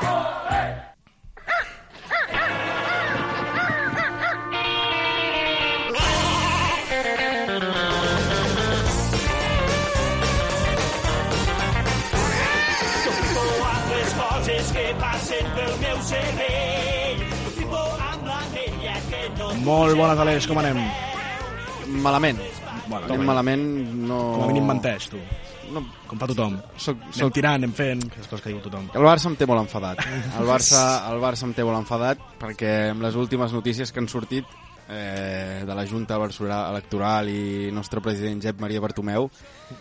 Molt 19.67 19.97
bones, 19.99 20.21
Aleix, 20.23 20.47
com 20.47 20.61
anem? 20.63 20.79
Malament. 22.05 22.39
Bueno, 22.87 23.09
Anem 23.09 23.25
malament, 23.27 23.65
no... 24.07 24.19
Com 24.37 24.45
a 24.45 24.51
mínim 24.53 24.69
menteix, 24.71 25.09
tu. 25.11 25.19
No. 25.75 25.83
Com 26.07 26.21
fa 26.21 26.29
tothom. 26.31 26.55
Soc, 26.79 27.01
Anem 27.09 27.17
soc... 27.19 27.33
tirant, 27.35 27.59
anem 27.59 27.73
fent, 27.75 28.05
les 28.07 28.29
coses 28.31 28.45
que 28.45 28.53
diu 28.53 28.61
tothom. 28.63 28.87
El 28.95 29.07
Barça 29.09 29.27
em 29.33 29.35
té 29.41 29.49
molt 29.51 29.65
enfadat. 29.65 30.05
El 30.39 30.47
Barça, 30.47 30.83
el 31.11 31.19
Barça 31.25 31.49
em 31.49 31.57
té 31.57 31.67
molt 31.67 31.81
enfadat 31.81 32.23
perquè 32.39 32.77
amb 32.93 33.03
les 33.03 33.19
últimes 33.19 33.51
notícies 33.57 33.91
que 33.91 33.99
han 34.05 34.07
sortit 34.13 34.47
eh, 34.87 35.65
de 35.67 35.75
la 35.75 35.87
Junta 35.91 36.21
Barcelona 36.23 36.61
Electoral 36.71 37.33
i 37.33 37.73
nostre 37.75 37.99
president 38.05 38.45
Jep 38.45 38.63
Maria 38.63 38.85
Bartomeu 38.85 39.27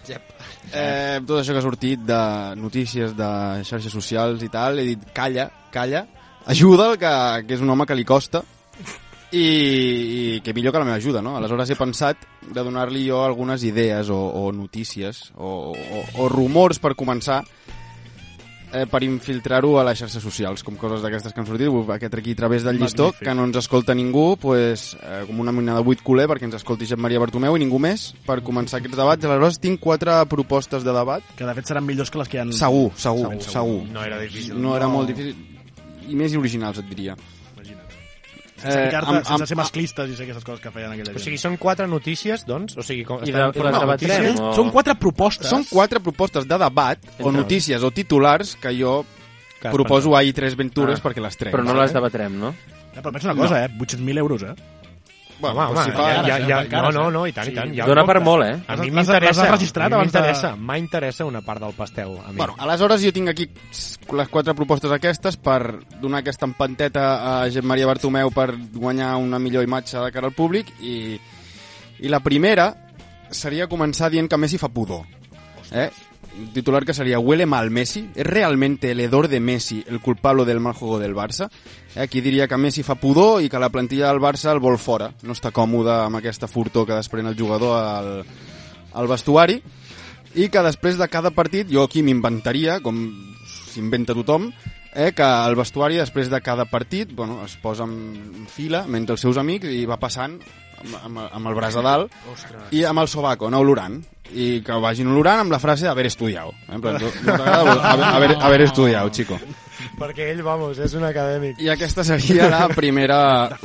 Jep. 0.08 0.34
eh, 0.74 1.22
tot 1.22 1.38
això 1.44 1.54
que 1.54 1.62
ha 1.62 1.68
sortit 1.68 2.02
de 2.10 2.20
notícies 2.58 3.14
de 3.14 3.30
xarxes 3.70 3.94
socials 3.94 4.42
i 4.42 4.50
tal, 4.50 4.82
he 4.82 4.88
dit 4.96 5.06
calla, 5.14 5.46
calla 5.76 6.06
ajuda'l 6.48 6.96
que, 7.02 7.12
que 7.48 7.58
és 7.60 7.66
un 7.66 7.74
home 7.74 7.88
que 7.90 7.98
li 7.98 8.08
costa 8.08 8.44
i, 9.36 9.44
i 9.44 10.42
que 10.46 10.54
millor 10.56 10.72
que 10.72 10.80
la 10.80 10.88
meva 10.88 11.00
ajuda, 11.02 11.22
no? 11.26 11.36
Aleshores 11.36 11.72
he 11.74 11.80
pensat 11.80 12.22
de 12.46 12.62
donar-li 12.64 13.08
jo 13.10 13.24
algunes 13.26 13.66
idees 13.68 14.10
o, 14.14 14.20
o 14.46 14.52
notícies 14.56 15.26
o, 15.36 15.74
o, 15.74 16.04
o 16.24 16.30
rumors 16.32 16.80
per 16.80 16.94
començar 16.96 17.42
eh, 18.76 18.86
per 18.92 19.02
infiltrar-ho 19.04 19.74
a 19.80 19.86
les 19.88 20.00
xarxes 20.00 20.24
socials, 20.24 20.64
com 20.66 20.78
coses 20.80 21.04
d'aquestes 21.04 21.34
que 21.34 21.42
han 21.42 21.48
sortit, 21.50 21.72
aquest 21.98 22.18
aquí 22.20 22.36
a 22.36 22.40
través 22.44 22.64
del 22.68 22.80
llistó, 22.80 23.10
Magnífic. 23.10 23.28
que 23.28 23.36
no 23.36 23.48
ens 23.50 23.60
escolta 23.64 23.96
ningú, 23.98 24.26
pues, 24.42 24.94
eh, 25.02 25.24
com 25.28 25.40
una 25.40 25.54
mena 25.56 25.78
de 25.80 25.86
buit 25.88 26.04
culer 26.06 26.28
perquè 26.32 26.48
ens 26.48 26.60
escolti 26.60 26.88
Josep 26.88 27.02
Maria 27.02 27.22
Bartomeu 27.24 27.58
i 27.58 27.64
ningú 27.64 27.80
més 27.82 28.12
per 28.28 28.42
començar 28.46 28.80
aquests 28.80 29.00
debats. 29.00 29.26
Aleshores 29.26 29.60
tinc 29.64 29.82
quatre 29.84 30.22
propostes 30.32 30.86
de 30.86 30.96
debat. 30.96 31.26
Que 31.36 31.48
de 31.48 31.58
fet 31.58 31.74
seran 31.74 31.88
millors 31.88 32.12
que 32.12 32.22
les 32.22 32.32
que 32.32 32.40
hi 32.40 32.46
ha... 32.46 32.48
Segur, 32.52 32.92
segur, 32.96 33.34
Segur, 33.34 33.52
segur. 33.58 33.84
No 33.92 34.06
era 34.06 34.22
difícil. 34.22 34.60
No 34.62 34.76
era 34.78 34.88
molt 34.92 35.12
difícil. 35.12 35.55
I 36.10 36.16
més 36.16 36.36
originals, 36.36 36.78
et 36.80 36.90
diria. 36.90 37.16
Sense, 38.56 38.80
Eh, 38.80 38.86
ficar-te- 38.86 39.08
amb- 39.10 39.18
amb- 39.18 39.28
sense 39.28 39.48
ser 39.48 39.58
masclistes 39.58 40.10
i 40.10 40.16
ser 40.16 40.24
aquestes 40.24 40.44
coses 40.46 40.62
que 40.64 40.72
feien 40.72 40.90
aquella 40.90 41.12
O 41.12 41.14
gent. 41.14 41.24
sigui, 41.26 41.38
són 41.38 41.58
quatre 41.58 41.86
notícies, 41.88 42.46
doncs? 42.48 42.78
O 42.78 42.82
sigui, 42.84 43.04
com, 43.04 43.20
I 43.20 43.30
estan 43.30 43.52
de- 43.52 43.60
una 43.60 43.80
debatrem, 43.80 44.40
o- 44.40 44.54
Són 44.56 44.72
quatre 44.72 44.96
propostes. 44.96 45.50
Són 45.50 45.66
quatre 45.70 46.00
propostes 46.00 46.48
de 46.48 46.58
debat 46.58 46.98
o 47.20 47.32
notícies 47.32 47.84
o 47.84 47.92
titulars 47.92 48.56
que 48.56 48.72
jo 48.80 49.06
Que 49.62 49.68
has 49.68 49.74
proposo 49.74 50.16
a 50.16 50.24
i3 50.24 50.56
Ventures 50.56 51.00
Ah. 51.00 51.04
perquè 51.04 51.22
les 51.22 51.36
trec. 51.38 51.54
Però 51.54 51.64
no 51.64 51.74
les 51.74 51.92
debatrem, 51.94 52.40
no? 52.40 52.50
Eh, 52.96 53.02
però 53.02 53.12
pensa 53.12 53.32
una 53.32 53.42
cosa, 53.42 53.66
eh? 53.66 53.70
800.000 53.78 54.18
euros, 54.18 54.42
eh? 54.44 54.56
Bueno, 55.38 55.60
Home, 55.60 55.72
home, 55.72 55.84
si 55.84 55.92
fa... 55.92 56.04
ja, 56.14 56.22
ja, 56.24 56.38
ja, 56.48 56.60
encara, 56.64 56.90
no, 56.92 57.02
no, 57.04 57.08
eh? 57.10 57.12
no, 57.12 57.22
i 57.28 57.34
tant, 57.36 57.50
i 57.52 57.54
tant. 57.54 57.74
Ja 57.76 57.86
Dóna 57.90 58.06
per 58.08 58.22
molt, 58.24 58.46
eh? 58.46 58.54
A 58.72 58.78
mi 58.80 58.90
m'interessa, 58.90 59.28
les 59.28 59.40
has 59.44 59.52
registrat 59.52 59.86
a 59.86 59.90
mi 59.90 59.96
abans 59.98 60.14
de- 60.14 60.20
m'interessa, 60.22 60.52
m'interessa 60.56 61.26
una 61.28 61.42
part 61.44 61.60
del 61.62 61.74
pastel, 61.76 62.14
a 62.24 62.30
mi. 62.32 62.38
Bueno, 62.40 62.56
aleshores 62.58 63.04
jo 63.04 63.12
tinc 63.12 63.34
aquí 63.34 63.50
les 64.16 64.30
quatre 64.32 64.56
propostes 64.56 64.92
aquestes 64.96 65.36
per 65.36 65.60
donar 66.00 66.22
aquesta 66.24 66.48
empanteta 66.48 67.06
a 67.44 67.50
Gent 67.52 67.66
Maria 67.68 67.86
Bartomeu 67.90 68.32
per 68.32 68.54
guanyar 68.74 69.16
una 69.18 69.38
millor 69.40 69.64
imatge 69.68 70.00
de 70.00 70.12
cara 70.16 70.28
al 70.32 70.34
públic 70.34 70.72
i, 70.80 71.20
i 72.00 72.08
la 72.08 72.22
primera 72.24 72.70
seria 73.30 73.68
començar 73.68 74.10
dient 74.14 74.30
que 74.32 74.38
Messi 74.40 74.58
fa 74.62 74.70
pudor. 74.72 75.04
Eh? 75.74 75.90
Un 76.38 76.52
titular 76.52 76.84
que 76.86 76.94
seria 76.94 77.20
Huele 77.20 77.46
mal 77.46 77.72
Messi. 77.72 78.10
¿Es 78.14 78.26
realmente 78.26 78.92
el 78.92 79.10
de 79.10 79.40
Messi 79.40 79.84
el 79.88 80.02
culpable 80.02 80.46
del 80.46 80.60
mal 80.60 80.74
juego 80.74 81.00
del 81.00 81.16
Barça? 81.16 81.50
Eh? 81.96 82.02
Aquí 82.02 82.22
diria 82.22 82.48
que 82.48 82.58
Messi 82.58 82.84
fa 82.84 82.96
pudor 83.00 83.42
i 83.42 83.50
que 83.50 83.60
la 83.60 83.72
plantilla 83.72 84.10
del 84.12 84.20
Barça 84.20 84.52
el 84.52 84.60
vol 84.60 84.78
fora. 84.78 85.14
No 85.24 85.32
està 85.32 85.54
còmode 85.56 85.94
amb 85.94 86.20
aquesta 86.20 86.48
furtor 86.52 86.88
que 86.88 86.98
desprèn 87.00 87.32
el 87.32 87.40
jugador 87.40 87.80
al, 87.80 88.12
al 88.94 89.08
vestuari 89.08 89.62
i 90.36 90.50
que 90.52 90.64
després 90.66 91.00
de 91.00 91.08
cada 91.08 91.32
partit 91.32 91.72
jo 91.72 91.86
aquí 91.88 92.04
m'inventaria, 92.04 92.82
com 92.84 93.00
s'inventa 93.72 94.16
tothom, 94.18 94.50
eh, 94.96 95.12
que 95.16 95.24
el 95.24 95.56
vestuari 95.56 96.00
després 96.00 96.32
de 96.32 96.42
cada 96.42 96.66
partit 96.66 97.12
bueno, 97.16 97.44
es 97.46 97.56
posa 97.62 97.88
en 97.88 98.48
fila 98.52 98.86
mentre 98.88 99.16
els 99.16 99.24
seus 99.24 99.38
amics 99.38 99.72
i 99.72 99.86
va 99.88 100.00
passant 100.02 100.40
amb, 100.82 100.96
amb, 101.04 101.22
amb 101.32 101.48
el 101.52 101.56
braç 101.58 101.78
a 101.80 101.84
dalt 101.86 102.14
Ostres. 102.32 102.68
i 102.72 102.84
amb 102.86 103.00
el 103.04 103.08
sobaco, 103.12 103.50
no 103.50 103.60
olorant 103.64 104.00
i 104.34 104.62
que 104.66 104.80
vagin 104.82 105.08
olorant 105.12 105.44
amb 105.44 105.54
la 105.54 105.60
frase 105.62 105.88
haver 105.88 106.08
estudiat 106.10 106.50
eh? 106.50 106.74
en 106.76 106.82
plan, 106.82 106.98
no 106.98 107.34
haver, 107.36 108.06
haver, 108.10 108.32
haver 108.42 108.62
estudiat, 108.68 109.12
chico 109.14 109.40
Perquè 110.00 110.32
ell, 110.32 110.42
vamos, 110.44 110.80
és 110.82 110.94
un 110.98 111.04
acadèmic. 111.06 111.60
i 111.62 111.70
aquesta 111.70 112.04
seria 112.08 112.48
la 112.50 112.66
primera 112.74 113.20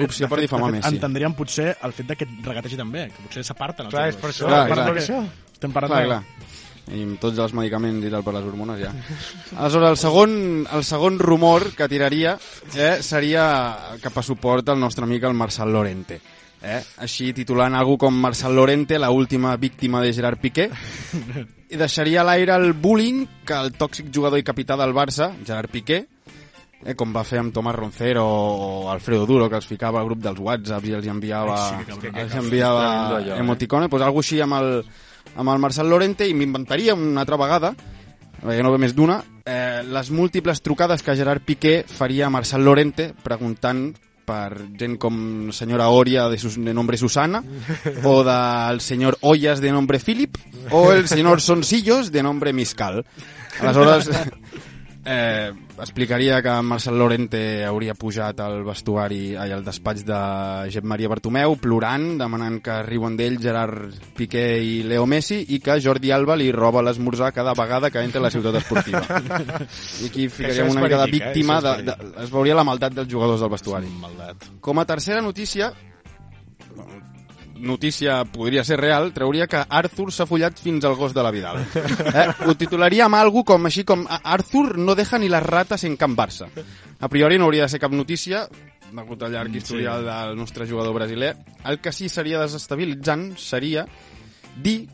opció 0.05 0.29
per 0.29 0.41
difamar 0.43 0.69
Messi 0.75 0.93
Entendríem 0.95 1.33
potser 1.39 1.73
el 1.87 1.95
fet 1.97 2.11
de 2.11 2.17
que 2.19 2.27
et 2.29 2.47
regategi 2.47 2.77
també, 2.79 3.07
que 3.15 3.25
potser 3.25 3.45
s'aparten 3.47 3.89
els 3.89 3.95
Clar, 3.95 4.05
euros. 4.11 4.17
és 4.17 4.21
per 4.21 4.31
això. 4.31 4.47
Clar, 4.51 4.61
per 4.69 4.77
clar. 4.77 4.97
això. 5.01 5.21
Estem 5.55 5.73
parlant 5.75 5.93
clar, 5.95 6.03
de... 6.03 6.09
clar. 6.11 6.51
I 6.91 7.03
amb 7.07 7.21
tots 7.23 7.39
els 7.39 7.55
medicaments 7.55 8.07
i 8.07 8.11
tal 8.11 8.25
per 8.27 8.35
les 8.35 8.47
hormones 8.51 8.81
ja. 8.83 8.91
Aleshores, 9.57 9.91
el 9.95 9.99
segon, 10.03 10.33
el 10.75 10.85
segon 10.85 11.19
rumor 11.23 11.69
que 11.79 11.89
tiraria 11.89 12.37
eh, 12.75 12.97
seria 13.07 13.47
cap 14.03 14.19
a 14.19 14.27
suport 14.27 14.69
al 14.75 14.81
nostre 14.83 15.07
amic 15.07 15.25
el 15.31 15.39
Marçal 15.39 15.71
Lorente. 15.73 16.21
Eh? 16.61 16.81
Així 17.01 17.31
titulant 17.33 17.75
algú 17.75 17.97
com 18.01 18.15
Marçal 18.15 18.55
Lorente, 18.55 18.99
la 18.99 19.11
última 19.11 19.57
víctima 19.57 20.03
de 20.05 20.13
Gerard 20.13 20.41
Piqué, 20.41 20.69
i 21.73 21.79
deixaria 21.81 22.21
a 22.21 22.27
l'aire 22.29 22.57
el 22.59 22.75
bullying 22.75 23.25
que 23.47 23.57
el 23.57 23.73
tòxic 23.79 24.11
jugador 24.13 24.41
i 24.41 24.45
capità 24.45 24.77
del 24.77 24.93
Barça, 24.97 25.31
Gerard 25.47 25.73
Piqué, 25.73 26.03
eh, 26.85 26.95
com 26.95 27.15
va 27.17 27.25
fer 27.25 27.41
amb 27.41 27.55
Tomàs 27.55 27.79
Roncero 27.79 28.25
o 28.27 28.91
Alfredo 28.93 29.25
Duro, 29.29 29.49
que 29.49 29.57
els 29.61 29.69
ficava 29.69 30.01
al 30.01 30.11
grup 30.11 30.21
dels 30.25 30.41
whatsapps 30.41 30.91
i 30.91 30.99
els 30.99 31.09
enviava, 31.09 31.57
Ai, 31.79 31.87
sí, 31.89 32.11
que 32.11 32.27
els 32.27 32.37
enviava 32.43 32.85
allò, 33.17 33.37
eh? 33.37 33.41
emoticones, 33.41 33.89
pues 33.93 34.05
algo 34.05 34.21
així 34.21 34.43
amb 34.45 34.59
el, 34.61 34.71
amb 35.37 35.55
el 35.55 35.65
Marcel 35.65 35.89
Lorente 35.89 36.29
i 36.29 36.37
m'inventaria 36.37 36.99
una 36.99 37.25
altra 37.25 37.41
vegada 37.41 37.73
perquè 38.41 38.63
no 38.65 38.73
ve 38.73 38.81
més 38.81 38.95
d'una, 38.97 39.19
eh, 39.45 39.83
les 39.85 40.11
múltiples 40.17 40.63
trucades 40.65 41.03
que 41.05 41.17
Gerard 41.17 41.45
Piqué 41.45 41.83
faria 41.87 42.29
a 42.29 42.33
Marcel 42.33 42.65
Lorente 42.65 43.11
preguntant 43.25 43.91
per 44.31 44.63
gent 44.79 44.97
com 45.03 45.51
senyora 45.55 45.89
Oria 45.91 46.29
de, 46.31 46.39
sus, 46.39 46.55
de 46.63 46.75
nombre 46.75 46.99
Susana 47.01 47.43
o 48.05 48.21
del 48.27 48.81
senyor 48.81 49.19
Ollas 49.27 49.61
de 49.61 49.73
nombre 49.75 49.99
Philip 49.99 50.39
o 50.71 50.93
el 50.93 51.09
senyor 51.09 51.41
Sonsillos 51.41 52.13
de 52.13 52.23
nombre 52.23 52.53
Miscal. 52.53 53.05
Aleshores, 53.61 54.09
eh, 55.05 55.53
explicaria 55.79 56.43
que 56.43 56.53
Marcel 56.63 56.99
Lorente 56.99 57.65
hauria 57.65 57.95
pujat 57.95 58.41
al 58.41 58.63
vestuari 58.65 59.35
ai, 59.37 59.51
al 59.53 59.65
despatx 59.65 60.05
de 60.07 60.21
Jep 60.73 60.85
Maria 60.85 61.09
Bartomeu 61.09 61.57
plorant, 61.61 62.07
demanant 62.21 62.61
que 62.65 62.81
riuen 62.87 63.17
d'ell 63.17 63.41
Gerard 63.41 63.97
Piqué 64.17 64.45
i 64.61 64.81
Leo 64.87 65.07
Messi 65.11 65.41
i 65.57 65.61
que 65.65 65.79
Jordi 65.81 66.13
Alba 66.13 66.37
li 66.37 66.51
roba 66.53 66.85
l'esmorzar 66.85 67.33
cada 67.37 67.55
vegada 67.59 67.91
que 67.91 68.03
entra 68.05 68.21
a 68.21 68.27
la 68.29 68.33
ciutat 68.35 68.61
esportiva. 68.61 69.03
I 70.03 70.11
aquí 70.11 70.29
ficaríem 70.29 70.71
una 70.71 70.85
mica 70.85 71.03
de 71.05 71.09
eh? 71.09 71.13
víctima, 71.19 71.61
Això 71.61 71.77
de, 71.81 71.93
de, 71.93 72.11
es 72.25 72.33
veuria 72.33 72.59
la 72.59 72.67
maldat 72.67 72.97
dels 72.97 73.11
jugadors 73.11 73.41
del 73.41 73.53
vestuari. 73.53 73.93
Maldat. 74.01 74.51
Com 74.61 74.79
a 74.79 74.87
tercera 74.89 75.23
notícia, 75.25 75.73
notícia 77.61 78.25
podria 78.25 78.65
ser 78.65 78.81
real, 78.81 79.13
trauria 79.13 79.47
que 79.47 79.63
Arthur 79.63 80.11
s'ha 80.13 80.27
follat 80.27 80.59
fins 80.61 80.85
al 80.85 80.97
gos 80.99 81.15
de 81.15 81.23
la 81.23 81.31
Vidal. 81.31 81.61
Eh? 82.11 82.27
Ho 82.49 82.57
titularia 82.59 83.07
amb 83.07 83.19
algú 83.21 83.45
com 83.47 83.69
així 83.69 83.85
com 83.87 84.07
Arthur 84.09 84.79
no 84.79 84.97
deja 84.99 85.21
ni 85.21 85.29
les 85.31 85.45
rates 85.45 85.85
en 85.85 85.97
Can 86.01 86.17
Barça. 86.19 86.49
A 87.01 87.09
priori 87.09 87.39
no 87.39 87.47
hauria 87.49 87.69
de 87.69 87.73
ser 87.73 87.81
cap 87.83 87.93
notícia, 87.95 88.47
degut 88.91 89.23
al 89.23 89.33
llarg 89.33 89.55
historial 89.55 90.05
del 90.05 90.37
nostre 90.39 90.67
jugador 90.67 90.95
brasiler. 90.95 91.37
El 91.65 91.79
que 91.81 91.93
sí 91.93 92.09
seria 92.09 92.41
desestabilitzant 92.43 93.35
seria 93.39 93.87
dir 94.57 94.89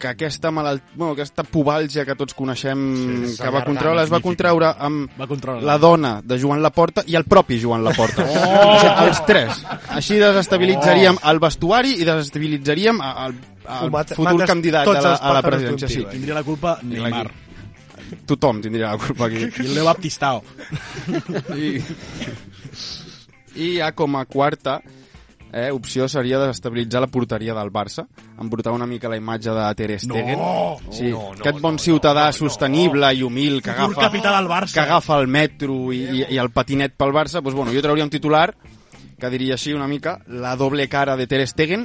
que 0.00 0.08
aquesta 0.08 0.50
malalt... 0.50 0.82
bueno, 0.94 1.12
aquesta 1.12 1.44
pubalgia 1.44 2.06
que 2.08 2.14
tots 2.16 2.32
coneixem 2.34 2.80
Sí, 2.96 3.34
que 3.38 3.50
va 3.52 3.60
contraure, 3.66 4.02
es 4.02 4.10
va 4.12 4.20
contraure 4.24 4.70
amb 4.80 5.12
Va 5.20 5.26
controlar 5.28 5.62
la 5.68 5.76
dona 5.78 6.14
de 6.24 6.38
Joan 6.40 6.62
Laporta 6.64 7.04
i 7.06 7.14
el 7.20 7.26
propi 7.28 7.60
Joan 7.62 7.84
Laporta. 7.84 8.24
Oh! 8.24 8.72
O 8.72 8.78
sigui, 8.80 9.06
els 9.06 9.20
tres. 9.28 9.60
Així 9.98 10.16
desestabilitzaríem 10.22 11.20
el 11.30 11.38
vestuari 11.44 11.94
i 12.00 12.08
desestabilitzaríem 12.08 13.04
al 13.04 13.36
Ho 13.70 13.90
mata- 13.92 14.16
futur 14.16 14.32
mates 14.32 14.48
candidat 14.50 14.88
a 14.88 14.96
la, 15.04 15.14
a 15.14 15.34
la 15.36 15.42
presidència. 15.44 15.88
Sí. 15.92 16.02
Tindria 16.10 16.40
la 16.40 16.42
culpa 16.48 16.78
Neymar. 16.82 17.28
Tothom 18.26 18.58
tindria 18.64 18.88
la 18.94 18.98
culpa 18.98 19.28
aquí. 19.28 19.44
I 19.44 19.66
el 19.68 19.74
Leo 19.76 19.84
Baptistao. 19.86 20.40
I, 21.54 21.76
I 23.54 23.68
ja 23.78 23.92
com 23.94 24.16
a 24.18 24.24
quarta 24.26 24.80
eh, 25.52 25.70
opció 25.72 26.08
seria 26.08 26.38
desestabilitzar 26.38 27.00
la 27.00 27.08
porteria 27.08 27.54
del 27.54 27.70
Barça, 27.72 28.06
embrutar 28.40 28.72
una 28.72 28.86
mica 28.86 29.08
la 29.08 29.16
imatge 29.16 29.50
de 29.50 29.74
Ter 29.74 29.98
Stegen. 30.00 30.38
No! 30.38 30.76
Sí, 30.90 31.10
No, 31.10 31.30
no, 31.32 31.38
aquest 31.38 31.60
bon 31.60 31.74
no, 31.74 31.78
ciutadà 31.78 32.26
no, 32.28 32.34
no, 32.34 32.38
sostenible 32.38 33.12
i 33.14 33.22
humil 33.22 33.60
que 33.62 33.70
agafa, 33.70 34.08
del 34.10 34.48
Barça. 34.48 34.74
que 34.74 34.80
agafa 34.80 35.18
el 35.18 35.28
metro 35.28 35.92
i, 35.92 36.04
i, 36.04 36.26
i 36.34 36.38
el 36.38 36.50
patinet 36.50 36.94
pel 36.96 37.12
Barça, 37.12 37.40
doncs, 37.42 37.56
bueno, 37.56 37.72
jo 37.72 37.82
trauria 37.82 38.04
un 38.04 38.10
titular 38.10 38.54
que 39.20 39.28
diria 39.28 39.54
així 39.58 39.74
una 39.76 39.86
mica 39.86 40.18
la 40.26 40.56
doble 40.56 40.88
cara 40.88 41.14
de 41.16 41.26
Ter 41.26 41.46
Stegen, 41.46 41.84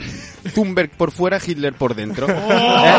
Thunberg 0.54 0.96
por 0.96 1.12
fuera, 1.12 1.40
Hitler 1.46 1.74
por 1.74 1.94
dentro. 1.94 2.30
Eh? 2.30 2.96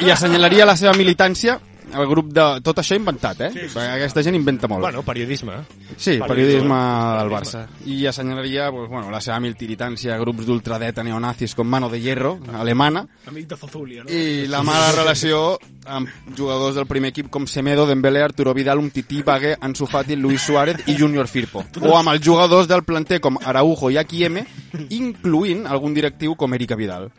I, 0.00 0.06
I 0.06 0.10
assenyalaria 0.14 0.64
la 0.64 0.76
seva 0.78 0.94
militància 0.94 1.58
el 1.94 2.06
grup 2.08 2.30
de... 2.34 2.46
Tot 2.64 2.80
això 2.82 2.96
inventat, 2.98 3.40
eh? 3.46 3.50
Sí, 3.54 3.68
sí, 3.72 3.78
Aquesta 3.80 4.22
gent 4.26 4.36
inventa 4.38 4.68
molt. 4.70 4.84
Bueno, 4.84 5.02
periodisme. 5.06 5.58
Sí, 5.96 6.18
periodisme 6.26 6.78
del 7.20 7.32
Barça. 7.32 7.64
I 7.86 8.04
assenyalaria 8.06 8.70
pues, 8.70 8.88
bueno, 8.88 9.10
la 9.10 9.20
seva 9.20 9.40
militància 9.40 10.14
a 10.14 10.20
grups 10.20 10.46
d'ultradeta 10.48 11.04
neonazis 11.06 11.54
com 11.58 11.68
Mano 11.68 11.88
de 11.90 12.00
Hierro, 12.00 12.38
alemana, 12.58 13.06
Amic 13.28 13.48
de 13.50 13.56
Zozulia, 13.56 14.04
no? 14.04 14.10
i 14.10 14.46
la 14.50 14.62
mala 14.66 14.90
relació 14.92 15.58
amb 15.86 16.08
jugadors 16.36 16.76
del 16.76 16.88
primer 16.90 17.10
equip 17.14 17.30
com 17.32 17.46
Semedo, 17.46 17.86
Dembélé, 17.88 18.22
Arturo 18.22 18.54
Vidal, 18.54 18.78
Umtiti, 18.78 19.22
Bague, 19.22 19.56
Ansu 19.60 19.86
Fati, 19.86 20.16
Luis 20.16 20.42
Suárez 20.42 20.84
i 20.86 20.96
Junior 20.98 21.28
Firpo. 21.28 21.64
O 21.80 21.96
amb 21.98 22.14
els 22.14 22.24
jugadors 22.24 22.68
del 22.70 22.84
planter 22.84 23.20
com 23.20 23.38
Araujo 23.42 23.90
i 23.90 23.98
Akieme, 24.00 24.46
incluint 24.90 25.66
algun 25.66 25.94
directiu 25.94 26.36
com 26.36 26.54
Erika 26.54 26.78
Vidal. 26.78 27.10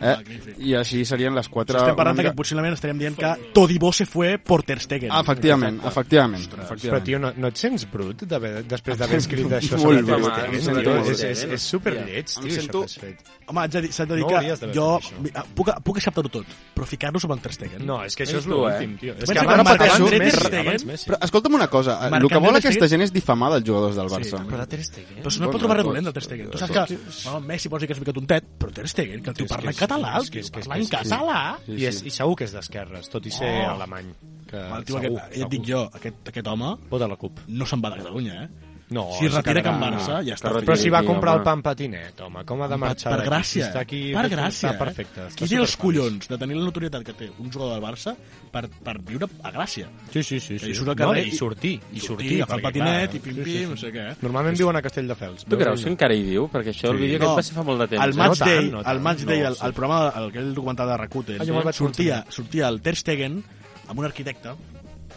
Eh? 0.00 0.14
I 0.58 0.74
així 0.74 1.04
serien 1.04 1.34
les 1.34 1.48
quatre... 1.48 1.78
Estem 1.78 1.96
parlant 1.96 2.16
una 2.16 2.22
que 2.22 2.28
mica- 2.30 2.36
possiblement 2.36 2.74
estaríem 2.74 2.98
dient 2.98 3.16
que 3.16 3.30
Todibo 3.54 3.92
se 3.92 4.06
fue 4.06 4.38
por 4.38 4.62
Ter 4.62 4.80
Stegen. 4.80 5.10
Ah, 5.12 5.20
efectivament, 5.20 5.80
efectivament. 5.86 6.48
Però, 6.50 6.62
efectivament. 6.64 7.04
tio, 7.04 7.18
no, 7.22 7.32
no 7.36 7.48
et 7.48 7.56
sents 7.56 7.86
brut 7.90 8.24
després 8.26 8.98
d'haver 8.98 9.18
escrit 9.22 9.46
això 9.52 9.78
Molt 9.78 10.00
sobre 10.00 10.02
Ter 10.02 10.60
Stegen? 10.60 10.76
em 10.76 10.82
tio? 10.82 10.96
És, 11.14 11.22
és, 11.22 11.44
és 11.58 11.62
superlleig, 11.62 12.24
Em 12.24 12.42
tio, 12.42 12.50
això 12.50 12.60
sento- 12.60 12.80
que 12.80 12.84
has 12.84 12.98
fet. 12.98 13.32
Home, 13.46 13.60
haig 13.60 13.70
de 13.72 13.80
dir, 13.84 13.92
s'ha 13.92 14.06
de 14.06 14.14
dir 14.16 14.22
No 14.24 14.28
que 14.28 14.72
jo 14.74 14.88
això. 14.98 15.44
puc, 15.54 15.70
puc 15.84 15.96
acceptar-ho 16.00 16.28
tot, 16.32 16.46
però 16.74 16.86
ficar-nos 16.88 17.24
amb 17.24 17.34
el 17.36 17.40
Ter 17.44 17.52
Stegen. 17.52 17.86
No, 17.86 18.02
és 18.04 18.16
que 18.16 18.24
això 18.24 18.38
és 18.38 18.46
eh? 18.46 18.48
l'últim, 18.48 18.96
tio. 18.98 19.12
És 19.14 19.24
que 19.28 19.34
Stegen- 19.34 20.66
abans 20.66 20.84
Messi. 20.84 21.10
Però 21.10 21.18
escolta'm 21.20 21.54
una 21.54 21.68
cosa, 21.68 21.98
el 22.08 22.28
que 22.28 22.38
vol 22.38 22.56
aquesta 22.56 22.88
gent 22.88 23.02
és 23.04 23.12
difamar 23.12 23.50
dels 23.54 23.66
jugadors 23.68 23.96
del 23.96 24.08
Barça. 24.08 24.40
Però 24.48 24.58
de 24.58 24.66
Ter 24.66 24.82
Stegen... 24.84 25.22
Però 25.22 25.30
si 25.30 25.40
no 25.40 25.46
et 25.46 25.52
pot 25.52 25.60
trobar 25.60 25.76
res 25.78 25.86
dolent 25.86 26.04
del 26.08 26.14
Ter 26.16 26.22
Stegen. 26.24 26.50
Tu 26.50 26.58
saps 26.58 26.72
que 26.72 27.40
Messi 27.44 27.68
pots 27.68 27.82
dir 27.84 27.88
que 27.88 27.94
és 27.94 28.00
mica 28.00 28.12
tontet, 28.16 28.44
però 28.58 28.72
Ter 28.72 28.88
Stegen, 28.88 29.22
que 29.22 29.30
el 29.30 29.36
tio 29.36 29.44
És 29.46 29.52
parla 29.52 29.70
és- 29.70 29.76
català, 29.86 30.12
és 30.16 30.22
el 30.24 30.30
que- 30.30 30.30
tio 30.32 30.40
és 30.40 30.50
parla 30.50 30.76
en 30.76 30.86
català. 30.88 31.40
I, 31.68 31.84
és, 31.86 32.02
I 32.04 32.10
segur 32.10 32.36
que 32.36 32.44
és 32.44 32.52
d'esquerres, 32.52 33.08
tot 33.10 33.26
i 33.26 33.30
ser 33.30 33.52
Oh. 33.66 33.70
alemany. 33.74 34.12
Que 34.50 34.56
El 34.56 34.84
tio 34.84 35.00
segur, 35.00 35.18
aquest, 35.18 35.36
ja 35.38 35.44
et 35.44 35.50
dic 35.50 35.64
jo, 35.64 35.82
aquest, 35.92 36.28
aquest 36.28 36.46
home 36.46 36.76
Vota 36.90 37.08
la 37.08 37.16
CUP. 37.16 37.40
no 37.48 37.66
se'n 37.66 37.80
va 37.80 37.90
de 37.90 37.96
Catalunya, 38.02 38.44
eh? 38.44 38.48
No, 38.94 39.08
si 39.18 39.26
es 39.26 39.34
retira 39.34 39.62
Can 39.64 39.80
Barça, 39.82 40.20
ja 40.22 40.36
està. 40.36 40.52
que 40.52 40.60
fet. 40.60 40.68
Però 40.68 40.76
si 40.78 40.92
va 40.92 41.02
comprar 41.02 41.32
home. 41.34 41.42
el 41.42 41.46
pan 41.48 41.62
patinet, 41.66 42.20
home, 42.22 42.44
com 42.46 42.62
ha 42.62 42.68
de 42.70 42.76
marxar 42.78 43.16
per 43.16 43.26
gràcia, 43.26 43.44
Si 43.54 43.62
està 43.64 43.80
aquí, 43.82 44.00
per 44.14 44.28
gràcia, 44.30 44.70
està 44.70 44.78
perfecte. 44.78 45.20
eh? 45.20 45.26
està 45.32 45.42
Qui 45.42 45.48
té 45.50 45.58
els 45.58 45.74
collons 45.80 46.28
de 46.30 46.38
tenir 46.38 46.58
la 46.58 46.64
notorietat 46.68 47.02
que 47.06 47.14
té 47.18 47.30
un 47.32 47.50
jugador 47.50 47.74
del 47.74 47.82
Barça 47.82 48.14
per, 48.52 48.68
per 48.68 48.94
viure 49.02 49.26
a 49.42 49.50
gràcia? 49.50 49.88
Sí, 50.12 50.22
sí, 50.22 50.38
sí. 50.38 50.58
sí. 50.58 50.70
I 50.70 50.74
surt 50.78 50.92
al 50.92 50.96
no, 50.96 51.08
carrer 51.08 51.26
i 51.26 51.32
sortir, 51.34 51.74
i 51.92 52.00
sortir. 52.00 52.36
agafar 52.42 52.60
el 52.60 52.62
patinet 52.68 53.10
clar, 53.10 53.16
i 53.18 53.24
pim 53.24 53.34
sí, 53.34 53.42
sí, 53.42 53.50
pim, 53.50 53.64
sí. 53.64 53.70
no 53.72 53.80
sé 53.82 53.92
què. 53.96 54.06
Normalment 54.22 54.60
viuen 54.62 54.76
a 54.76 54.84
Castelldefels. 54.86 55.48
Tu 55.50 55.58
creus 55.58 55.82
que 55.82 55.90
encara 55.90 56.14
hi 56.14 56.22
viu? 56.28 56.46
Perquè 56.52 56.70
això, 56.70 56.92
el 56.94 57.02
vídeo 57.02 57.18
aquest 57.18 57.40
va 57.40 57.46
ser 57.48 57.58
fa 57.58 57.66
molt 57.66 57.84
de 57.84 57.90
temps. 57.96 58.04
El 58.04 58.14
eh? 58.14 58.20
Match 58.22 58.44
Day, 58.44 58.70
el 58.94 59.00
Match 59.08 59.26
Day, 59.26 59.42
el, 59.50 59.74
programa, 59.74 60.12
el, 60.20 60.30
aquell 60.30 60.54
documental 60.54 60.94
de 60.94 60.96
Rakuten, 61.02 61.42
vaig 61.42 61.74
sortia, 61.74 62.24
sortia 62.30 62.68
el 62.68 62.80
Ter 62.84 62.94
Stegen 63.00 63.42
amb 63.88 63.98
un 63.98 64.06
arquitecte 64.06 64.54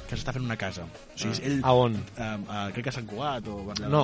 que 0.08 0.18
s'està 0.18 0.34
fent 0.36 0.46
una 0.46 0.58
casa. 0.60 0.86
O 0.88 1.18
sigui, 1.20 1.40
ell, 1.46 1.60
A 1.64 1.74
on? 1.78 1.96
eh, 1.96 2.24
eh, 2.24 2.64
crec 2.74 2.88
que 2.88 2.94
a 2.94 2.96
Sant 2.96 3.08
Cugat 3.10 3.48
o... 3.52 3.58
No, 3.92 4.04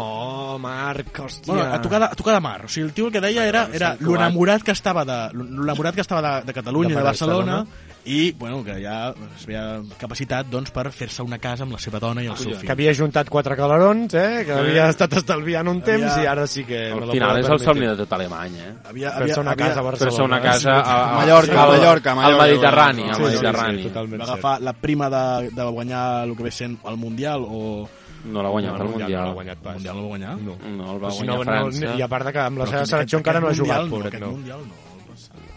Marc, 0.59 1.13
hòstia. 1.23 1.53
Bueno, 1.53 1.67
a 1.73 1.81
tocar, 1.81 1.99
de, 2.03 2.05
a 2.11 2.15
tocar 2.19 2.33
de 2.35 2.41
mar. 2.43 2.59
O 2.65 2.69
sigui, 2.69 2.87
el 2.87 2.93
tio 2.93 3.07
el 3.07 3.13
que 3.15 3.21
deia 3.23 3.45
era, 3.49 3.67
era 3.73 3.95
l'enamorat 3.99 4.63
que 4.63 4.71
estava 4.75 5.05
de, 5.07 5.17
l'enamorat 5.33 5.95
que 5.95 6.01
estava 6.05 6.21
de, 6.21 6.33
de 6.47 6.53
Catalunya, 6.59 6.95
De 6.95 7.01
de, 7.01 7.03
Barcelona, 7.09 7.57
Barcelona. 7.63 7.92
I, 8.05 8.33
bueno, 8.33 8.63
que 8.65 8.73
ja 8.83 9.13
es 9.37 9.45
veia 9.47 9.81
capacitat, 9.97 10.47
doncs, 10.51 10.71
per 10.75 10.89
fer-se 10.91 11.23
una 11.23 11.37
casa 11.39 11.63
amb 11.63 11.71
la 11.71 11.79
seva 11.79 11.99
dona 12.03 12.21
i 12.23 12.27
el 12.27 12.35
seu 12.35 12.51
Que 12.51 12.57
fill. 12.65 12.71
havia 12.73 12.93
juntat 12.93 13.29
quatre 13.31 13.55
calarons, 13.55 14.13
eh? 14.13 14.43
que 14.45 14.51
havia 14.51 14.89
estat 14.91 15.13
estalviant 15.21 15.67
un 15.71 15.79
temps 15.81 16.11
Havia- 16.11 16.23
i 16.23 16.27
ara 16.27 16.45
sí 16.47 16.65
que... 16.67 16.81
me 16.91 16.99
Al 16.99 17.07
lo 17.07 17.11
final 17.13 17.39
és 17.39 17.49
el 17.49 17.59
somni 17.63 17.87
de 17.87 17.95
tot 17.95 18.11
Alemany, 18.19 18.55
eh? 18.59 18.73
Havia, 18.89 19.11
Fer-se 19.21 19.39
una 19.39 19.55
casa 19.55 19.79
a 19.79 19.83
Barcelona. 19.83 20.11
Fer-se 20.11 20.23
una 20.27 20.41
casa 20.41 20.71
a, 20.81 21.13
a, 21.13 21.17
Mallorca, 21.21 21.63
al, 21.63 21.69
Mallorca, 21.77 22.11
al 22.11 22.17
Mallorca. 22.17 22.43
Mediterrani, 22.43 23.03
al 23.09 23.15
Sí, 23.15 23.23
sí, 23.23 23.29
sí, 23.29 23.33
Mediterrani. 23.43 23.83
totalment 23.83 24.21
va 24.21 24.25
agafar 24.25 24.61
la 24.61 24.73
prima 24.73 25.09
de, 25.09 25.49
de 25.51 25.63
guanyar 25.71 26.05
el 26.27 26.35
que 26.35 26.43
ve 26.43 26.51
sent 26.51 26.79
el 26.85 26.97
Mundial 26.97 27.45
o... 27.47 27.87
No 28.23 28.39
l'ha 28.41 28.49
guanyat 28.49 28.71
No, 28.71 28.77
el 28.77 28.83
no, 28.83 28.89
Mundial. 28.97 29.11
no 29.19 29.25
l'ha 29.27 29.33
guanyat 29.33 29.57
El 29.57 29.63
pas. 29.63 29.73
Mundial 29.75 29.95
no 29.95 29.99
el 29.99 30.05
va 30.05 30.09
guanyar? 30.13 30.37
No. 30.39 30.53
No, 30.77 30.91
el 30.93 31.03
va 31.03 31.09
guanyar 31.11 31.35
no, 31.35 31.43
França. 31.43 31.85
no, 31.87 31.97
I 31.99 32.01
a 32.01 32.07
part 32.07 32.25
de 32.27 32.31
que 32.35 32.39
amb 32.39 32.57
la 32.61 32.67
seva 32.67 32.85
selecció 32.85 33.19
encara 33.19 33.39
no 33.43 33.47
ha 33.49 33.55
jugat, 33.55 33.89
pobret, 33.89 34.07
aquest 34.13 34.23
no. 34.23 34.31
Mundial 34.31 34.59
no. 34.67 34.82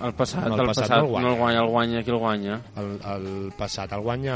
El 0.03 0.13
passat. 0.15 0.45
El 0.45 0.49
passat, 0.49 0.49
No, 0.49 0.57
el 0.63 0.67
passat 0.69 0.85
passat, 0.85 0.99
no 1.03 1.17
el 1.17 1.23
no 1.23 1.31
el 1.33 1.37
guanya, 1.39 1.61
el 1.61 1.69
guanya, 1.69 2.03
qui 2.05 2.11
el 2.11 2.17
guanya? 2.19 2.61
El, 2.77 2.89
el 3.15 3.53
passat 3.57 3.93
el 3.93 4.01
guanya... 4.01 4.35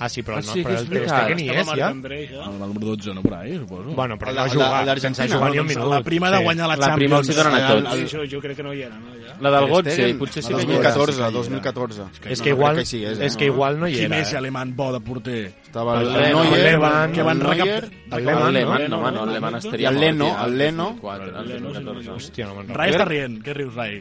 Ah, 0.00 0.08
sí, 0.08 0.22
però, 0.22 0.38
Ah, 0.38 0.40
no, 0.44 0.52
sí, 0.52 0.62
però 0.64 0.74
que 0.74 0.80
el. 0.80 1.08
Stegen 1.08 1.38
hi 1.40 1.48
Estava 1.50 1.74
és, 1.74 2.30
ja? 2.30 2.44
El 2.44 2.58
número 2.58 2.86
12, 2.96 3.14
no 3.14 3.22
per 3.22 3.34
ahí, 3.34 3.56
suposo. 3.58 3.90
Bueno, 3.94 4.16
però 4.18 4.30
El 4.30 4.36
no 4.36 4.42
d'Argentina. 4.86 5.14
sense 5.14 5.34
jugar 5.36 5.50
ni 5.52 5.58
un 5.58 5.66
minut. 5.66 5.88
la 5.90 6.02
prima 6.02 6.30
de 6.30 6.42
guanyar 6.42 6.68
la, 6.68 6.76
La 6.76 6.86
Champions. 6.86 6.98
prima 6.98 7.18
els 7.18 7.28
hi 7.28 7.34
donen 7.34 7.54
a 7.54 7.72
el- 7.72 7.84
tots. 8.10 8.32
jo 8.32 8.40
crec 8.40 8.56
que 8.56 8.62
no 8.62 8.72
hi 8.74 8.82
era, 8.82 8.98
no? 8.98 9.06
Ja. 9.26 9.36
La 9.40 9.50
del 9.60 9.68
Gotze, 9.70 10.14
potser 10.14 10.42
sí 10.42 10.52
la 10.52 10.58
que 10.58 10.64
hi 10.64 10.76
era. 10.76 10.94
2014, 10.94 11.30
2014. 11.32 12.02
És 12.30 12.38
No, 12.38 12.44
que 12.44 12.50
igual, 12.50 12.76
que 12.76 12.82
és, 12.82 13.18
eh? 13.34 13.38
que 13.38 13.44
igual 13.46 13.78
no 13.80 13.88
hi 13.88 13.92
Qui 13.94 14.00
era. 14.04 14.16
més 14.16 14.32
eh? 14.32 14.36
alemany 14.36 14.72
bo 14.74 14.92
de 14.92 15.00
porter? 15.00 15.54
Estava 15.74 16.00
el, 16.00 16.06
El 16.06 16.14
el 16.14 16.22
Leno, 16.22 16.44
Neuer, 16.44 16.58
el 16.58 16.64
Lehmann, 16.64 17.12
que 17.12 17.22
van 17.22 17.36
el 17.36 17.42
Neuer, 17.42 17.58
recaptar... 17.58 17.84
el 17.84 18.18
El 18.20 18.26
Lehmann, 18.26 18.52
Lehmann, 18.54 18.90
no? 18.90 19.00
no, 19.00 19.10
no, 19.10 19.24
el 19.24 19.32
Lehmann 19.32 19.56
estaria 19.56 19.88
el 19.88 19.98
Leno, 19.98 20.44
el 20.44 20.58
Leno. 20.58 20.84
2004, 21.02 21.24
el 21.24 21.62
2014. 21.62 22.10
Hòstia, 22.14 22.46
no 22.46 22.54
me'n 22.60 22.70
Rai 22.78 22.92
està 22.94 23.08
rient. 23.08 23.34
Què 23.42 23.56
rius, 23.58 23.74
Rai? 23.74 23.96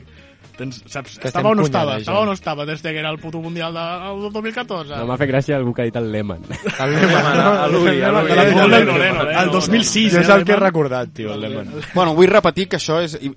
Tens, 0.58 0.84
saps, 0.86 1.18
Que 1.20 1.28
estava 1.28 1.50
o 1.50 1.56
no 1.56 1.63
estava? 1.66 1.96
punyalejant. 1.96 2.02
Estava 2.02 2.20
o 2.22 2.26
no 2.26 2.34
estava 2.34 2.66
des 2.66 2.82
que 2.82 2.89
era 3.00 3.10
el 3.10 3.18
puto 3.20 3.39
mundial 3.42 3.74
del 3.74 4.32
2014? 4.32 4.96
No 5.00 5.08
m'ha 5.10 5.18
fet 5.18 5.30
gràcia 5.32 5.56
algú 5.58 5.74
que 5.74 5.82
ha 5.82 5.86
dit 5.86 5.96
el 5.98 6.12
Lehmann. 6.12 6.44
El 6.80 6.96
a 6.96 7.68
l'Uri. 7.68 7.96
El 7.98 8.13
Lehmann, 8.13 8.28
Leno, 8.28 8.68
Leno, 8.68 8.98
Leno. 8.98 9.30
El 9.30 9.50
2006, 9.52 10.13
Jo 10.13 10.20
és 10.22 10.30
eh, 10.30 10.34
el 10.36 10.46
que 10.46 10.54
he 10.54 10.60
recordat, 10.60 11.10
tio, 11.13 11.34
el 11.34 11.42
Lehmann. 11.42 11.72
Bueno, 11.96 12.13
vull 12.13 12.28
repetir 12.30 12.68
que 12.70 12.78
això 12.78 13.00
és 13.02 13.16
eh, 13.18 13.32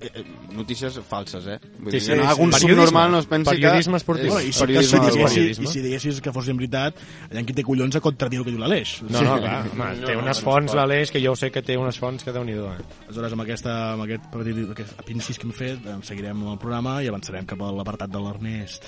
notícies 0.53 0.99
falses, 1.09 1.47
eh? 1.47 1.57
Vull 1.79 1.91
Sí, 1.91 1.97
dir, 1.97 2.01
sí, 2.01 2.13
sí. 2.13 2.19
algun 2.19 2.51
Periodisme. 2.51 2.69
subnormal 2.75 3.11
no 3.11 3.19
es 3.19 3.25
pensi 3.25 3.49
Periodisme 3.51 3.93
que... 3.93 3.97
esportiu. 3.97 4.33
No, 4.33 4.39
és 4.39 4.47
i, 4.47 4.53
si, 4.53 4.59
periodisme 4.61 4.99
diguessis, 5.07 5.33
periodisme. 5.37 5.63
I 5.63 5.73
si 5.73 5.81
diguessis 5.81 6.21
que 6.21 6.33
fos 6.35 6.49
en 6.53 6.57
veritat, 6.61 7.01
allà 7.31 7.43
qui 7.47 7.53
té 7.57 7.63
collons 7.65 7.95
a 7.97 8.01
contradir 8.01 8.39
el 8.41 8.45
que 8.45 8.53
diu 8.53 8.61
l'Aleix. 8.61 8.97
No, 9.09 9.21
no, 9.25 9.35
clar, 9.41 9.57
home, 9.73 9.89
té 10.05 10.15
unes 10.21 10.41
fonts, 10.45 10.73
l'Aleix, 10.77 11.11
que 11.13 11.21
jo 11.23 11.33
sé 11.35 11.49
que 11.53 11.61
té 11.65 11.77
unes 11.77 11.97
fonts 11.97 12.23
que 12.23 12.33
déu-n'hi-do, 12.35 12.69
eh? 12.77 12.85
Aleshores, 13.07 13.33
amb, 13.37 13.41
aquesta, 13.47 13.75
amb 13.95 14.05
aquest, 14.07 14.29
petit, 14.33 14.63
aquest 14.77 15.09
incís 15.13 15.37
que 15.41 15.47
hem 15.49 15.53
fet, 15.57 15.85
eh, 15.87 15.97
seguirem 16.05 16.45
el 16.53 16.57
programa 16.61 16.97
i 17.03 17.06
avançarem 17.09 17.45
cap 17.45 17.61
a 17.61 17.71
l'apartat 17.71 18.09
de 18.11 18.19
l'Ernest. 18.21 18.85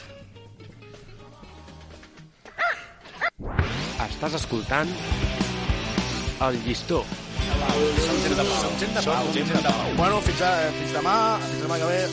Estàs 4.05 4.33
escoltant 4.39 4.89
El 6.41 6.57
Llistó. 6.65 7.03
Bueno, 9.97 10.21
fins, 10.21 10.41
a, 10.41 10.51
fins 10.77 10.93
demà, 10.95 11.15
fins 11.43 11.61
demà 11.65 11.77
que 11.79 11.87
ve. 11.89 12.03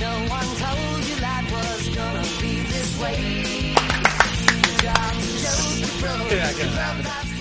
No 0.00 0.12
one 0.36 0.50
told 0.60 1.02
you 1.08 1.16
life 1.24 1.48
was 1.56 1.82
gonna 1.96 2.26
be 2.42 2.52
this 2.74 2.90
way. 3.00 3.18
You 4.44 4.74
got 4.84 5.12
to 5.14 5.30
show 5.42 5.60
the 5.80 5.90
road. 6.04 6.28
That's 6.30 6.56
the 6.58 6.64
only 6.64 7.32
way. 7.32 7.37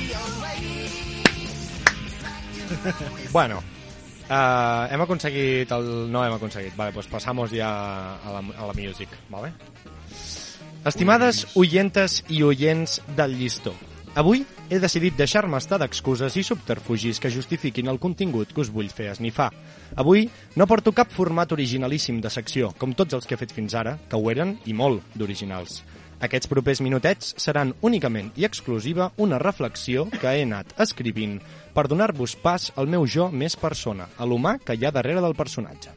Bueno, 3.35 3.59
uh, 4.29 4.87
hem 4.91 5.03
aconseguit 5.03 5.71
el... 5.71 5.89
No 6.11 6.23
hem 6.25 6.37
aconseguit. 6.37 6.75
Vale, 6.77 6.93
pues 6.95 7.07
pasamos 7.07 7.51
ja 7.51 7.69
a 8.17 8.37
la, 8.37 8.43
a 8.57 8.67
la 8.67 8.73
music, 8.73 9.09
vale? 9.29 9.53
Estimades 10.87 11.47
oyentes 11.59 12.21
i 12.31 12.43
oients 12.47 13.01
del 13.17 13.33
llistó, 13.35 13.73
avui 14.15 14.45
he 14.69 14.79
decidit 14.79 15.17
deixar-me 15.19 15.59
estar 15.59 15.79
d'excuses 15.81 16.35
i 16.39 16.43
subterfugis 16.43 17.19
que 17.19 17.31
justifiquin 17.33 17.91
el 17.91 17.99
contingut 17.99 18.53
que 18.53 18.63
us 18.63 18.71
vull 18.71 18.89
fer 18.93 19.09
esnifar. 19.11 19.49
Avui 19.95 20.29
no 20.55 20.67
porto 20.67 20.93
cap 20.95 21.11
format 21.11 21.51
originalíssim 21.55 22.21
de 22.23 22.31
secció, 22.31 22.71
com 22.77 22.95
tots 22.95 23.17
els 23.17 23.27
que 23.27 23.35
he 23.35 23.41
fet 23.41 23.55
fins 23.55 23.75
ara, 23.75 23.97
que 24.07 24.19
ho 24.19 24.31
eren 24.31 24.57
i 24.65 24.75
molt 24.75 25.03
d'originals. 25.15 25.81
Aquests 26.23 26.49
propers 26.49 26.79
minutets 26.81 27.35
seran 27.37 27.75
únicament 27.85 28.31
i 28.41 28.47
exclusiva 28.47 29.11
una 29.21 29.37
reflexió 29.37 30.07
que 30.09 30.31
he 30.31 30.47
anat 30.47 30.71
escrivint 30.81 31.37
per 31.77 31.85
donar-vos 31.85 32.33
pas 32.41 32.71
al 32.73 32.87
meu 32.89 33.03
jo 33.05 33.27
més 33.29 33.53
persona, 33.53 34.07
a 34.17 34.25
l'humà 34.25 34.55
que 34.57 34.73
hi 34.73 34.87
ha 34.87 34.89
darrere 34.89 35.21
del 35.21 35.35
personatge. 35.37 35.91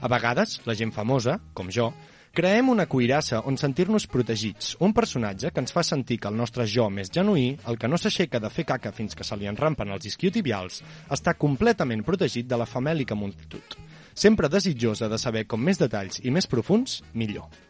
A 0.00 0.08
vegades, 0.08 0.54
la 0.64 0.72
gent 0.78 0.94
famosa, 0.96 1.34
com 1.52 1.68
jo, 1.68 1.90
creem 2.32 2.70
una 2.72 2.86
cuirassa 2.88 3.42
on 3.44 3.60
sentir-nos 3.60 4.06
protegits, 4.08 4.78
un 4.80 4.96
personatge 4.96 5.52
que 5.52 5.60
ens 5.60 5.76
fa 5.76 5.84
sentir 5.84 6.16
que 6.22 6.32
el 6.32 6.40
nostre 6.40 6.64
jo 6.64 6.88
més 6.88 7.12
genuí, 7.12 7.50
el 7.68 7.76
que 7.76 7.92
no 7.92 8.00
s'aixeca 8.00 8.40
de 8.40 8.48
fer 8.48 8.64
caca 8.72 8.94
fins 8.96 9.12
que 9.12 9.26
se 9.26 9.36
li 9.36 9.52
enrampen 9.52 9.92
els 9.92 10.08
isquiotibials, 10.08 10.80
està 11.12 11.36
completament 11.36 12.06
protegit 12.08 12.48
de 12.48 12.56
la 12.56 12.70
famèlica 12.70 13.18
multitud. 13.18 13.76
Sempre 14.14 14.48
desitjosa 14.48 15.12
de 15.12 15.20
saber 15.20 15.44
com 15.44 15.60
més 15.60 15.76
detalls 15.76 16.24
i 16.24 16.32
més 16.32 16.48
profuns, 16.48 17.02
millor. 17.12 17.67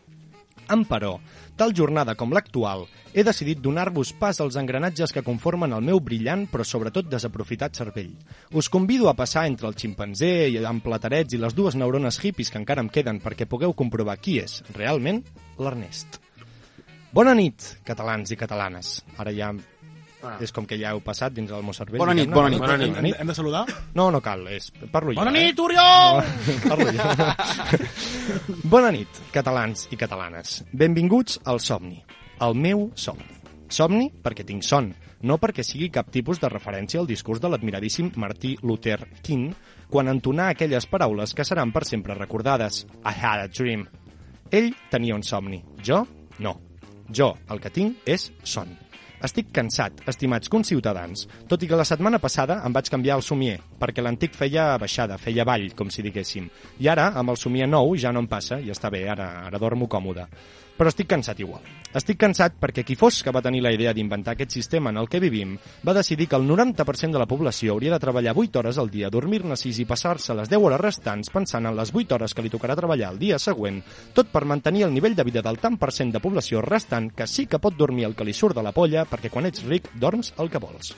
Emperò, 0.69 1.15
tal 1.57 1.73
jornada 1.73 2.15
com 2.15 2.33
l'actual, 2.35 2.85
he 3.13 3.25
decidit 3.25 3.63
donar-vos 3.65 4.13
pas 4.21 4.39
als 4.45 4.59
engranatges 4.61 5.15
que 5.17 5.25
conformen 5.25 5.73
el 5.73 5.85
meu 5.87 6.01
brillant 6.05 6.45
però 6.53 6.67
sobretot 6.67 7.09
desaprofitat 7.09 7.81
cervell. 7.81 8.13
Us 8.53 8.69
convido 8.69 9.09
a 9.09 9.17
passar 9.17 9.47
entre 9.49 9.69
el 9.71 9.77
ximpanzé 9.81 10.33
i 10.53 10.61
amb 10.61 10.85
platerets 10.85 11.35
i 11.35 11.41
les 11.41 11.57
dues 11.57 11.77
neurones 11.77 12.21
hippies 12.21 12.53
que 12.53 12.61
encara 12.61 12.85
em 12.85 12.93
queden 12.93 13.23
perquè 13.25 13.49
pugueu 13.49 13.73
comprovar 13.73 14.19
qui 14.21 14.39
és, 14.45 14.61
realment, 14.77 15.25
l'Ernest. 15.59 16.21
Bona 17.09 17.33
nit, 17.33 17.65
catalans 17.89 18.29
i 18.31 18.37
catalanes. 18.37 18.99
Ara 19.17 19.33
ja 19.33 19.49
Ah. 20.23 20.37
És 20.43 20.51
com 20.51 20.67
que 20.67 20.79
ja 20.81 20.91
heu 20.91 21.01
passat 21.05 21.35
dins 21.37 21.51
el 21.55 21.63
meu 21.63 21.75
cervell. 21.77 22.01
Bona 22.03 22.15
nit, 22.17 22.31
bona 22.33 22.51
nit. 22.51 22.59
Bona 22.59 22.75
Hem, 22.75 22.97
nit. 23.05 23.17
hem 23.21 23.29
de 23.31 23.35
saludar? 23.37 23.65
No, 23.95 24.09
no 24.11 24.21
cal, 24.21 24.47
és... 24.51 24.71
parlo 24.91 25.13
jo. 25.13 25.21
Bona 25.21 25.31
eh? 25.31 25.45
nit, 25.47 25.61
Oriol! 25.63 26.19
No, 26.19 26.57
parlo 26.73 26.91
jo. 26.93 28.59
Bona 28.75 28.91
nit, 28.95 29.21
catalans 29.35 29.87
i 29.95 29.99
catalanes. 30.01 30.63
Benvinguts 30.73 31.39
al 31.47 31.63
Somni, 31.63 32.01
el 32.43 32.59
meu 32.59 32.89
somni. 32.99 33.39
Somni 33.69 34.09
perquè 34.25 34.47
tinc 34.49 34.65
son, 34.65 34.91
no 35.29 35.37
perquè 35.39 35.63
sigui 35.67 35.91
cap 35.93 36.09
tipus 36.11 36.41
de 36.41 36.49
referència 36.49 37.01
al 37.03 37.09
discurs 37.09 37.41
de 37.43 37.51
l'admiradíssim 37.53 38.11
Martí 38.17 38.55
Luther 38.63 39.03
King 39.23 39.53
quan 39.91 40.09
entonà 40.09 40.51
aquelles 40.53 40.87
paraules 40.89 41.35
que 41.35 41.45
seran 41.45 41.73
per 41.73 41.85
sempre 41.89 42.17
recordades. 42.17 42.85
I 43.05 43.13
had 43.13 43.45
a 43.45 43.49
dream. 43.49 43.87
Ell 44.51 44.73
tenia 44.91 45.17
un 45.17 45.23
somni, 45.23 45.63
jo 45.85 46.07
no. 46.39 46.57
Jo 47.13 47.35
el 47.49 47.61
que 47.61 47.73
tinc 47.73 48.09
és 48.09 48.31
son. 48.45 48.73
Estic 49.19 49.49
cansat, 49.51 50.05
estimats 50.07 50.51
conciutadans, 50.53 51.25
tot 51.51 51.65
i 51.65 51.69
que 51.71 51.79
la 51.79 51.87
setmana 51.89 52.21
passada 52.23 52.61
em 52.67 52.75
vaig 52.77 52.87
canviar 52.93 53.17
el 53.19 53.25
somier, 53.27 53.57
perquè 53.81 54.05
l'antic 54.05 54.37
feia 54.39 54.69
baixada, 54.79 55.17
feia 55.19 55.47
ball, 55.49 55.73
com 55.75 55.91
si 55.91 56.05
diguéssim. 56.07 56.47
I 56.79 56.87
ara, 56.93 57.09
amb 57.19 57.35
el 57.35 57.41
somier 57.41 57.67
nou, 57.67 57.97
ja 57.99 58.13
no 58.15 58.23
em 58.23 58.31
passa, 58.31 58.61
i 58.63 58.71
està 58.71 58.93
bé, 58.95 59.09
ara, 59.11 59.27
ara 59.49 59.59
dormo 59.59 59.91
còmode. 59.91 60.29
Però 60.79 60.93
estic 60.93 61.09
cansat 61.11 61.41
igual. 61.43 61.65
Estic 61.99 62.21
cansat 62.21 62.55
perquè 62.61 62.85
qui 62.87 62.95
fos 62.95 63.17
que 63.27 63.33
va 63.35 63.43
tenir 63.43 63.65
la 63.65 63.73
idea 63.75 63.91
d'inventar 63.97 64.37
aquest 64.37 64.53
sistema 64.55 64.93
en 64.93 65.01
el 65.01 65.09
que 65.11 65.19
vivim 65.19 65.57
va 65.87 65.95
decidir 65.97 66.29
que 66.29 66.39
el 66.39 66.47
90% 66.47 67.17
de 67.17 67.19
la 67.19 67.27
població 67.27 67.75
hauria 67.75 67.97
de 67.97 67.99
treballar 67.99 68.37
8 68.37 68.61
hores 68.61 68.79
al 68.79 68.91
dia, 68.93 69.11
dormir-ne 69.11 69.57
6 69.59 69.81
i 69.83 69.89
passar-se 69.91 70.37
les 70.39 70.53
10 70.53 70.63
hores 70.63 70.81
restants 70.81 71.33
pensant 71.35 71.67
en 71.67 71.75
les 71.75 71.91
8 71.91 72.15
hores 72.15 72.35
que 72.35 72.45
li 72.47 72.53
tocarà 72.55 72.79
treballar 72.79 73.11
el 73.11 73.19
dia 73.19 73.41
següent, 73.43 73.83
tot 74.15 74.31
per 74.31 74.45
mantenir 74.47 74.87
el 74.87 74.95
nivell 74.95 75.19
de 75.19 75.27
vida 75.27 75.43
del 75.43 75.59
tant 75.59 75.81
per 75.83 75.91
cent 75.91 76.15
de 76.15 76.23
població 76.23 76.63
restant 76.63 77.11
que 77.11 77.27
sí 77.27 77.49
que 77.51 77.59
pot 77.59 77.75
dormir 77.75 78.07
el 78.07 78.15
que 78.15 78.29
li 78.29 78.37
surt 78.37 78.55
de 78.55 78.63
la 78.63 78.77
polla 78.77 79.03
perquè 79.09 79.35
quan 79.35 79.51
ets 79.51 79.67
ric 79.67 79.91
dorms 79.99 80.35
el 80.39 80.53
que 80.53 80.63
vols. 80.63 80.95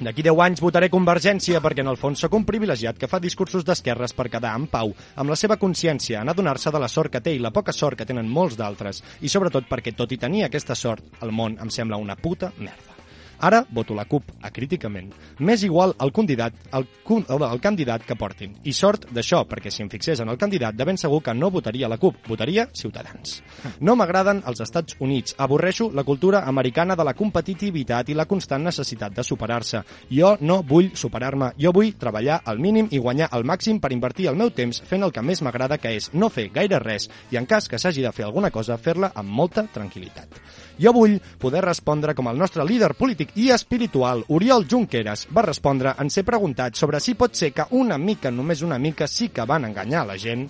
D'aquí 0.00 0.22
10 0.24 0.38
anys 0.40 0.60
votaré 0.64 0.88
Convergència 0.88 1.58
perquè 1.60 1.82
en 1.84 1.90
el 1.90 1.98
fons 2.00 2.22
sóc 2.24 2.32
un 2.38 2.46
privilegiat 2.48 2.96
que 2.96 3.08
fa 3.10 3.18
discursos 3.20 3.66
d'esquerres 3.68 4.14
per 4.16 4.30
quedar 4.32 4.54
en 4.56 4.64
pau, 4.72 4.94
amb 5.20 5.28
la 5.28 5.36
seva 5.36 5.58
consciència, 5.60 6.22
en 6.22 6.32
adonar-se 6.32 6.72
de 6.72 6.80
la 6.80 6.88
sort 6.88 7.12
que 7.12 7.20
té 7.20 7.34
i 7.36 7.42
la 7.44 7.52
poca 7.52 7.74
sort 7.76 8.00
que 8.00 8.08
tenen 8.08 8.30
molts 8.38 8.56
d'altres, 8.56 9.02
i 9.20 9.28
sobretot 9.28 9.68
perquè 9.68 9.92
tot 9.92 10.16
i 10.16 10.20
tenir 10.22 10.46
aquesta 10.46 10.74
sort, 10.74 11.04
el 11.20 11.36
món 11.36 11.60
em 11.60 11.68
sembla 11.68 12.00
una 12.00 12.16
puta 12.16 12.48
merda. 12.56 12.99
Ara 13.40 13.64
voto 13.70 13.94
la 13.96 14.04
CUP, 14.04 14.34
acríticament. 14.44 15.10
M'és 15.40 15.62
igual 15.64 15.94
el 16.00 16.12
candidat, 16.12 16.54
el, 16.76 16.86
el, 17.08 17.60
candidat 17.60 18.04
que 18.04 18.16
portin. 18.20 18.52
I 18.68 18.74
sort 18.76 19.06
d'això, 19.14 19.42
perquè 19.48 19.72
si 19.72 19.82
em 19.82 19.88
fixés 19.88 20.20
en 20.20 20.28
el 20.28 20.38
candidat, 20.38 20.76
de 20.76 20.84
ben 20.84 21.00
segur 21.00 21.22
que 21.24 21.34
no 21.34 21.50
votaria 21.50 21.88
la 21.88 21.98
CUP, 21.98 22.20
votaria 22.28 22.68
Ciutadans. 22.76 23.40
No 23.80 23.96
m'agraden 23.96 24.42
els 24.46 24.60
Estats 24.60 24.96
Units. 25.00 25.34
Avorreixo 25.38 25.90
la 25.94 26.04
cultura 26.04 26.44
americana 26.46 26.96
de 26.96 27.06
la 27.06 27.14
competitivitat 27.16 28.12
i 28.12 28.18
la 28.18 28.28
constant 28.28 28.64
necessitat 28.68 29.16
de 29.16 29.24
superar-se. 29.24 29.82
Jo 30.10 30.36
no 30.40 30.60
vull 30.62 30.92
superar-me. 30.94 31.54
Jo 31.58 31.72
vull 31.72 31.94
treballar 31.98 32.42
al 32.44 32.60
mínim 32.60 32.90
i 32.90 33.00
guanyar 33.00 33.30
el 33.32 33.48
màxim 33.48 33.80
per 33.80 33.92
invertir 33.96 34.28
el 34.28 34.36
meu 34.36 34.52
temps 34.52 34.82
fent 34.86 35.02
el 35.06 35.12
que 35.12 35.24
més 35.24 35.40
m'agrada, 35.42 35.78
que 35.80 35.96
és 35.96 36.10
no 36.12 36.28
fer 36.28 36.50
gaire 36.52 36.78
res 36.82 37.08
i, 37.30 37.38
en 37.40 37.48
cas 37.48 37.68
que 37.68 37.78
s'hagi 37.80 38.04
de 38.04 38.12
fer 38.12 38.26
alguna 38.28 38.50
cosa, 38.50 38.76
fer-la 38.76 39.12
amb 39.14 39.32
molta 39.32 39.64
tranquil·litat. 39.72 40.40
Jo 40.80 40.92
vull 40.96 41.18
poder 41.40 41.60
respondre 41.64 42.14
com 42.16 42.30
el 42.30 42.38
nostre 42.40 42.64
líder 42.64 42.94
polític 42.96 43.29
i 43.36 43.50
espiritual, 43.50 44.24
Oriol 44.28 44.66
Junqueras, 44.70 45.26
va 45.36 45.44
respondre 45.46 45.94
en 45.98 46.10
ser 46.10 46.24
preguntat 46.24 46.74
sobre 46.78 47.00
si 47.00 47.14
pot 47.14 47.34
ser 47.36 47.52
que 47.52 47.66
una 47.78 47.98
mica, 47.98 48.30
només 48.30 48.62
una 48.66 48.78
mica, 48.78 49.08
sí 49.08 49.28
que 49.28 49.46
van 49.46 49.68
enganyar 49.68 50.06
la 50.06 50.18
gent. 50.18 50.48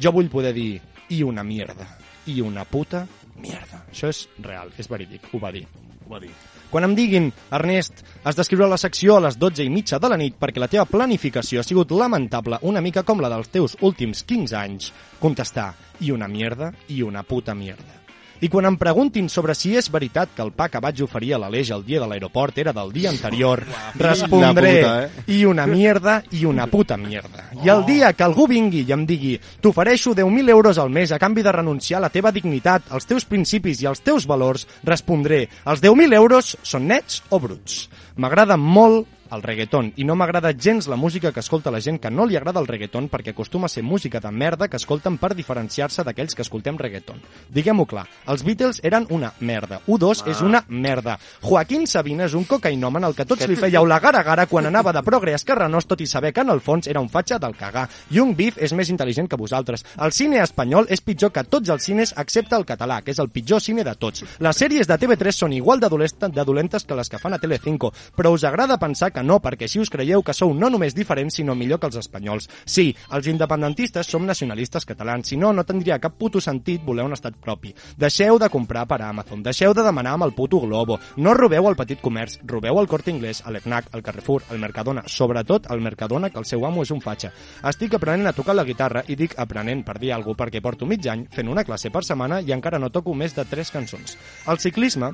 Jo 0.00 0.12
vull 0.14 0.30
poder 0.30 0.52
dir, 0.54 0.80
i 1.10 1.22
una 1.22 1.44
mierda, 1.44 1.86
i 2.26 2.40
una 2.40 2.64
puta 2.64 3.06
mierda. 3.38 3.84
Això 3.90 4.10
és 4.12 4.26
real, 4.44 4.72
és 4.78 4.88
verídic, 4.90 5.30
ho 5.32 5.40
va 5.42 5.52
dir. 5.54 5.66
Ho 6.06 6.14
va 6.14 6.20
dir. 6.22 6.32
Quan 6.68 6.84
em 6.84 6.94
diguin, 6.96 7.30
Ernest, 7.56 8.02
has 8.28 8.36
d'escriure 8.36 8.68
la 8.68 8.76
secció 8.80 9.16
a 9.16 9.22
les 9.24 9.38
12 9.40 9.64
i 9.64 9.70
mitja 9.72 9.98
de 9.98 10.10
la 10.12 10.18
nit 10.20 10.36
perquè 10.36 10.60
la 10.60 10.68
teva 10.68 10.84
planificació 10.88 11.62
ha 11.62 11.66
sigut 11.66 11.94
lamentable, 11.96 12.60
una 12.68 12.84
mica 12.84 13.06
com 13.08 13.24
la 13.24 13.32
dels 13.32 13.48
teus 13.54 13.78
últims 13.80 14.24
15 14.28 14.58
anys, 14.60 14.92
contestar, 15.18 15.72
i 16.04 16.12
una 16.12 16.28
mierda, 16.28 16.74
i 16.92 17.00
una 17.02 17.24
puta 17.24 17.56
mierda. 17.56 17.97
I 18.40 18.48
quan 18.48 18.68
em 18.68 18.76
preguntin 18.78 19.26
sobre 19.26 19.54
si 19.58 19.72
és 19.74 19.88
veritat 19.90 20.30
que 20.36 20.44
el 20.44 20.52
pa 20.54 20.68
que 20.70 20.78
vaig 20.82 21.00
oferir 21.02 21.32
a 21.34 21.40
l'Aleix 21.42 21.72
el 21.74 21.82
dia 21.86 21.98
de 21.98 22.06
l'aeroport 22.06 22.60
era 22.62 22.72
del 22.76 22.92
dia 22.94 23.10
anterior, 23.10 23.64
respondré 23.98 24.74
puta, 24.76 24.92
eh? 25.02 25.24
i 25.34 25.40
una 25.48 25.66
mierda 25.66 26.20
i 26.30 26.44
una 26.46 26.68
puta 26.70 26.96
mierda. 26.96 27.48
I 27.64 27.72
el 27.74 27.82
dia 27.88 28.12
que 28.14 28.22
algú 28.22 28.46
vingui 28.46 28.84
i 28.86 28.94
em 28.94 29.02
digui 29.08 29.34
t'ofereixo 29.60 30.14
10.000 30.14 30.54
euros 30.54 30.78
al 30.78 30.94
mes 30.94 31.10
a 31.10 31.18
canvi 31.18 31.42
de 31.42 31.56
renunciar 31.58 31.98
a 31.98 32.06
la 32.06 32.14
teva 32.14 32.30
dignitat, 32.30 32.92
als 32.94 33.10
teus 33.10 33.26
principis 33.26 33.82
i 33.82 33.90
als 33.90 34.06
teus 34.06 34.28
valors, 34.30 34.68
respondré 34.86 35.48
els 35.66 35.82
10.000 35.82 36.14
euros 36.14 36.54
són 36.62 36.86
nets 36.86 37.24
o 37.30 37.42
bruts. 37.42 37.88
M'agrada 38.18 38.54
molt 38.54 39.17
el 39.32 39.42
reggaeton 39.42 39.92
i 39.96 40.04
no 40.04 40.16
m'agrada 40.16 40.52
gens 40.52 40.88
la 40.88 40.96
música 40.96 41.32
que 41.32 41.40
escolta 41.40 41.70
la 41.70 41.80
gent 41.80 42.00
que 42.00 42.10
no 42.10 42.26
li 42.26 42.36
agrada 42.36 42.60
el 42.60 42.66
reggaeton 42.66 43.08
perquè 43.08 43.32
acostuma 43.34 43.66
a 43.66 43.72
ser 43.72 43.82
música 43.82 44.20
de 44.20 44.30
merda 44.30 44.68
que 44.68 44.76
escolten 44.76 45.18
per 45.18 45.34
diferenciar-se 45.34 46.04
d'aquells 46.04 46.34
que 46.34 46.42
escoltem 46.42 46.78
reggaeton. 46.78 47.20
Diguem-ho 47.48 47.86
clar, 47.86 48.06
els 48.26 48.44
Beatles 48.44 48.80
eren 48.82 49.06
una 49.10 49.32
merda. 49.40 49.80
U2 49.86 50.24
és 50.30 50.42
una 50.42 50.64
merda. 50.68 51.18
Joaquín 51.42 51.86
Sabina 51.86 52.26
és 52.26 52.34
un 52.34 52.44
cocainòmen 52.44 53.04
al 53.04 53.14
que 53.14 53.26
tots 53.28 53.46
li 53.48 53.56
fèieu 53.58 53.86
la 53.86 54.00
gara-gara 54.00 54.46
quan 54.46 54.66
anava 54.66 54.92
de 54.92 55.02
progre 55.06 55.34
esquerranós 55.36 55.86
tot 55.86 56.00
i 56.00 56.06
saber 56.06 56.32
que 56.32 56.44
en 56.46 56.50
el 56.54 56.60
fons 56.60 56.88
era 56.88 57.00
un 57.00 57.08
fatxa 57.08 57.38
del 57.38 57.56
cagar. 57.56 57.88
Young 58.10 58.34
Beef 58.36 58.58
és 58.58 58.72
més 58.72 58.90
intel·ligent 58.90 59.28
que 59.28 59.40
vosaltres. 59.40 59.84
El 60.00 60.12
cine 60.12 60.42
espanyol 60.42 60.88
és 60.88 61.02
pitjor 61.04 61.32
que 61.32 61.44
tots 61.44 61.68
els 61.68 61.84
cines 61.84 62.14
excepte 62.16 62.56
el 62.56 62.66
català, 62.66 63.00
que 63.02 63.12
és 63.12 63.18
el 63.22 63.30
pitjor 63.30 63.62
cine 63.62 63.84
de 63.84 63.94
tots. 63.94 64.24
Les 64.40 64.56
sèries 64.56 64.88
de 64.88 64.98
TV3 64.98 65.34
són 65.44 65.52
igual 65.56 65.80
de 65.80 65.88
dolentes 65.88 66.84
que 66.84 66.96
les 66.96 67.08
que 67.08 67.18
fan 67.18 67.34
a 67.34 67.38
Telecinco, 67.38 67.92
però 68.16 68.32
us 68.32 68.44
agrada 68.44 68.78
pensar 68.78 69.12
que 69.12 69.17
no, 69.26 69.40
perquè 69.42 69.66
així 69.66 69.82
us 69.82 69.90
creieu 69.90 70.22
que 70.22 70.34
sou 70.36 70.54
no 70.54 70.70
només 70.70 70.94
diferents, 70.96 71.36
sinó 71.40 71.56
millor 71.58 71.80
que 71.82 71.90
els 71.90 71.98
espanyols. 72.00 72.48
Sí, 72.64 72.94
els 73.12 73.26
independentistes 73.28 74.06
som 74.06 74.24
nacionalistes 74.26 74.86
catalans, 74.88 75.28
si 75.28 75.36
no, 75.36 75.52
no 75.52 75.66
tindria 75.66 75.98
cap 75.98 76.16
puto 76.18 76.40
sentit 76.40 76.84
voler 76.86 77.04
un 77.04 77.16
estat 77.16 77.36
propi. 77.36 77.74
Deixeu 77.98 78.38
de 78.38 78.48
comprar 78.48 78.86
per 78.88 79.02
Amazon, 79.02 79.42
deixeu 79.42 79.74
de 79.74 79.84
demanar 79.84 80.14
amb 80.16 80.28
el 80.28 80.34
puto 80.38 80.60
Globo, 80.62 80.98
no 81.16 81.34
robeu 81.34 81.68
al 81.68 81.76
petit 81.76 82.00
comerç, 82.00 82.38
robeu 82.46 82.78
al 82.78 82.88
Corte 82.88 83.10
Inglés, 83.10 83.42
a 83.44 83.50
l'FNAC, 83.50 83.90
al 83.92 84.02
Carrefour, 84.02 84.46
al 84.50 84.62
Mercadona, 84.62 85.04
sobretot 85.06 85.68
al 85.70 85.82
Mercadona, 85.82 86.30
que 86.30 86.38
el 86.38 86.46
seu 86.46 86.64
amo 86.66 86.86
és 86.86 86.94
un 86.94 87.02
fatxa. 87.02 87.32
Estic 87.68 87.98
aprenent 87.98 88.30
a 88.30 88.36
tocar 88.36 88.56
la 88.56 88.66
guitarra 88.68 89.04
i 89.08 89.16
dic 89.18 89.34
aprenent 89.36 89.84
per 89.84 89.98
dir 89.98 90.14
alguna 90.14 90.28
perquè 90.38 90.62
porto 90.62 90.86
mig 90.86 91.06
any 91.10 91.26
fent 91.34 91.50
una 91.50 91.64
classe 91.66 91.90
per 91.90 92.04
setmana 92.06 92.40
i 92.44 92.54
encara 92.54 92.78
no 92.78 92.92
toco 92.94 93.14
més 93.14 93.34
de 93.36 93.44
tres 93.48 93.72
cançons. 93.74 94.16
El 94.46 94.60
ciclisme 94.62 95.12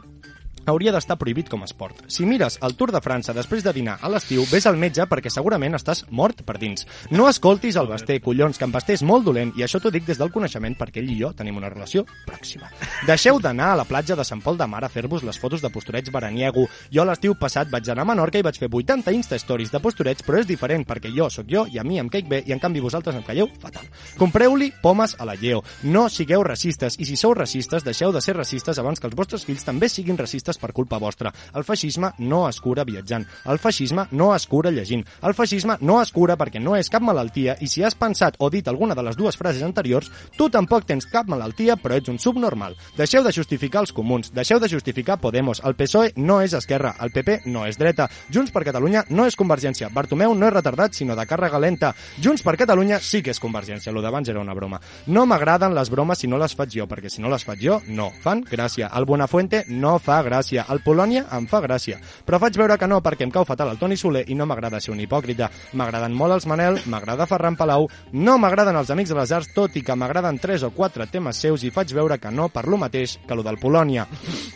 hauria 0.72 0.92
d'estar 0.94 1.18
prohibit 1.20 1.48
com 1.50 1.62
a 1.62 1.68
esport. 1.68 2.04
Si 2.08 2.26
mires 2.26 2.58
el 2.62 2.76
Tour 2.78 2.92
de 2.94 3.00
França 3.04 3.34
després 3.36 3.64
de 3.64 3.72
dinar 3.76 3.98
a 4.00 4.08
l'estiu, 4.08 4.44
ves 4.50 4.66
al 4.66 4.78
metge 4.80 5.04
perquè 5.10 5.32
segurament 5.32 5.76
estàs 5.76 6.04
mort 6.10 6.42
per 6.46 6.56
dins. 6.58 6.86
No 7.10 7.28
escoltis 7.28 7.76
el 7.80 7.88
Basté, 7.90 8.20
collons, 8.20 8.58
que 8.58 8.64
en 8.68 8.72
Basté 8.74 8.96
és 8.96 9.02
molt 9.02 9.24
dolent 9.26 9.52
i 9.58 9.64
això 9.66 9.80
t'ho 9.82 9.92
dic 9.94 10.06
des 10.06 10.20
del 10.20 10.32
coneixement 10.32 10.76
perquè 10.78 11.02
ell 11.02 11.10
i 11.12 11.18
jo 11.20 11.32
tenim 11.36 11.58
una 11.60 11.70
relació 11.72 12.04
pròxima. 12.26 12.70
Deixeu 13.08 13.40
d'anar 13.40 13.72
a 13.72 13.80
la 13.82 13.88
platja 13.88 14.16
de 14.16 14.24
Sant 14.24 14.42
Pol 14.44 14.58
de 14.58 14.66
Mar 14.70 14.84
a 14.84 14.92
fer-vos 14.92 15.24
les 15.26 15.38
fotos 15.40 15.62
de 15.62 15.70
postureig 15.72 16.10
veraniego. 16.12 16.66
Jo 16.92 17.04
l'estiu 17.04 17.34
passat 17.38 17.70
vaig 17.72 17.90
anar 17.90 18.06
a 18.06 18.10
Menorca 18.12 18.40
i 18.40 18.46
vaig 18.46 18.58
fer 18.60 18.70
80 18.70 19.12
Insta-stories 19.14 19.72
de 19.72 19.80
postureig, 19.80 20.22
però 20.26 20.40
és 20.40 20.48
diferent 20.48 20.86
perquè 20.86 21.12
jo 21.14 21.28
sóc 21.30 21.48
jo 21.50 21.66
i 21.70 21.78
a 21.78 21.84
mi 21.84 21.98
em 22.00 22.08
caic 22.12 22.28
bé 22.28 22.42
i 22.46 22.52
en 22.54 22.62
canvi 22.62 22.82
vosaltres 22.84 23.16
em 23.16 23.24
calleu 23.26 23.48
fatal. 23.60 23.86
Compreu-li 24.18 24.72
pomes 24.82 25.16
a 25.18 25.26
la 25.28 25.36
lleo. 25.38 25.62
No 25.82 26.08
sigueu 26.08 26.42
racistes 26.46 26.98
i 26.98 27.08
si 27.08 27.16
sou 27.16 27.34
racistes 27.34 27.84
deixeu 27.84 28.12
de 28.12 28.22
ser 28.24 28.36
racistes 28.36 28.78
abans 28.78 29.00
que 29.00 29.08
els 29.10 29.16
vostres 29.16 29.44
fills 29.44 29.64
també 29.64 29.88
siguin 29.88 30.18
racistes 30.18 30.53
per 30.59 30.72
culpa 30.72 30.98
vostra. 30.98 31.32
El 31.55 31.64
feixisme 31.64 32.12
no 32.18 32.44
es 32.48 32.61
cura 32.61 32.84
viatjant. 32.84 33.26
El 33.44 33.59
feixisme 33.59 34.07
no 34.12 34.32
es 34.34 34.46
cura 34.46 34.70
llegint. 34.70 35.05
El 35.22 35.34
feixisme 35.34 35.76
no 35.80 36.00
es 36.02 36.12
cura 36.12 36.36
perquè 36.40 36.62
no 36.62 36.76
és 36.76 36.90
cap 36.90 37.02
malaltia 37.02 37.57
i 37.61 37.68
si 37.70 37.82
has 37.84 37.94
pensat 37.98 38.36
o 38.38 38.50
dit 38.50 38.68
alguna 38.68 38.94
de 38.94 39.02
les 39.02 39.16
dues 39.16 39.36
frases 39.36 39.62
anteriors, 39.62 40.11
tu 40.38 40.48
tampoc 40.50 40.86
tens 40.86 41.07
cap 41.11 41.28
malaltia 41.30 41.76
però 41.80 41.98
ets 41.98 42.12
un 42.12 42.18
subnormal. 42.18 42.76
Deixeu 42.96 43.24
de 43.24 43.32
justificar 43.32 43.84
els 43.84 43.92
comuns, 43.92 44.32
deixeu 44.34 44.61
de 44.61 44.68
justificar 44.70 45.18
Podemos. 45.20 45.62
El 45.64 45.76
PSOE 45.78 46.12
no 46.16 46.40
és 46.44 46.52
esquerra, 46.52 46.94
el 47.00 47.12
PP 47.14 47.42
no 47.50 47.64
és 47.66 47.78
dreta. 47.80 48.09
Junts 48.32 48.52
per 48.52 48.64
Catalunya 48.66 49.05
no 49.11 49.24
és 49.28 49.36
Convergència. 49.40 49.88
Bartomeu 49.94 50.34
no 50.34 50.48
és 50.48 50.55
retardat, 50.55 50.94
sinó 50.94 51.16
de 51.16 51.24
càrrega 51.28 51.61
lenta. 51.61 51.94
Junts 52.22 52.44
per 52.44 52.57
Catalunya 52.61 53.00
sí 53.00 53.22
que 53.22 53.32
és 53.32 53.40
Convergència. 53.40 53.92
Lo 53.92 54.02
d'abans 54.05 54.28
era 54.28 54.42
una 54.42 54.55
broma. 54.55 54.80
No 55.07 55.24
m'agraden 55.26 55.74
les 55.74 55.90
bromes 55.90 56.20
si 56.20 56.28
no 56.28 56.38
les 56.40 56.55
faig 56.55 56.76
jo, 56.76 56.88
perquè 56.90 57.11
si 57.11 57.22
no 57.24 57.32
les 57.32 57.44
faig 57.44 57.62
jo, 57.64 57.80
no. 57.88 58.11
Fan 58.24 58.44
gràcia. 58.50 58.90
El 58.94 59.09
Buenafuente 59.09 59.64
no 59.68 59.96
fa 59.98 60.20
gràcia. 60.22 60.43
El 60.53 60.82
Polònia 60.84 61.24
em 61.32 61.47
fa 61.49 61.62
gràcia. 61.64 61.97
Però 62.26 62.38
faig 62.42 62.59
veure 62.61 62.76
que 62.78 62.88
no 62.90 63.01
perquè 63.05 63.24
em 63.24 63.32
cau 63.32 63.47
fatal 63.49 63.72
el 63.72 63.78
Toni 63.80 63.97
Soler 63.97 64.24
i 64.28 64.36
no 64.36 64.47
m'agrada 64.47 64.80
ser 64.80 64.92
un 64.92 65.01
hipòcrita. 65.01 65.49
M'agraden 65.72 66.12
molt 66.12 66.36
els 66.36 66.47
Manel, 66.51 66.80
m'agrada 66.86 67.26
Ferran 67.26 67.57
Palau, 67.57 67.88
no 68.12 68.36
m'agraden 68.38 68.76
els 68.76 68.92
Amics 68.92 69.14
de 69.14 69.18
les 69.18 69.32
Arts, 69.32 69.53
tot 69.57 69.76
i 69.76 69.82
que 69.82 69.97
m'agraden 69.97 70.38
tres 70.42 70.62
o 70.62 70.70
quatre 70.76 71.07
temes 71.09 71.40
seus 71.40 71.64
i 71.64 71.72
faig 71.72 71.95
veure 71.97 72.18
que 72.20 72.30
no 72.30 72.51
per 72.53 72.66
lo 72.68 72.76
mateix 72.80 73.18
que 73.26 73.34
lo 73.34 73.42
del 73.47 73.59
Polònia. 73.62 74.07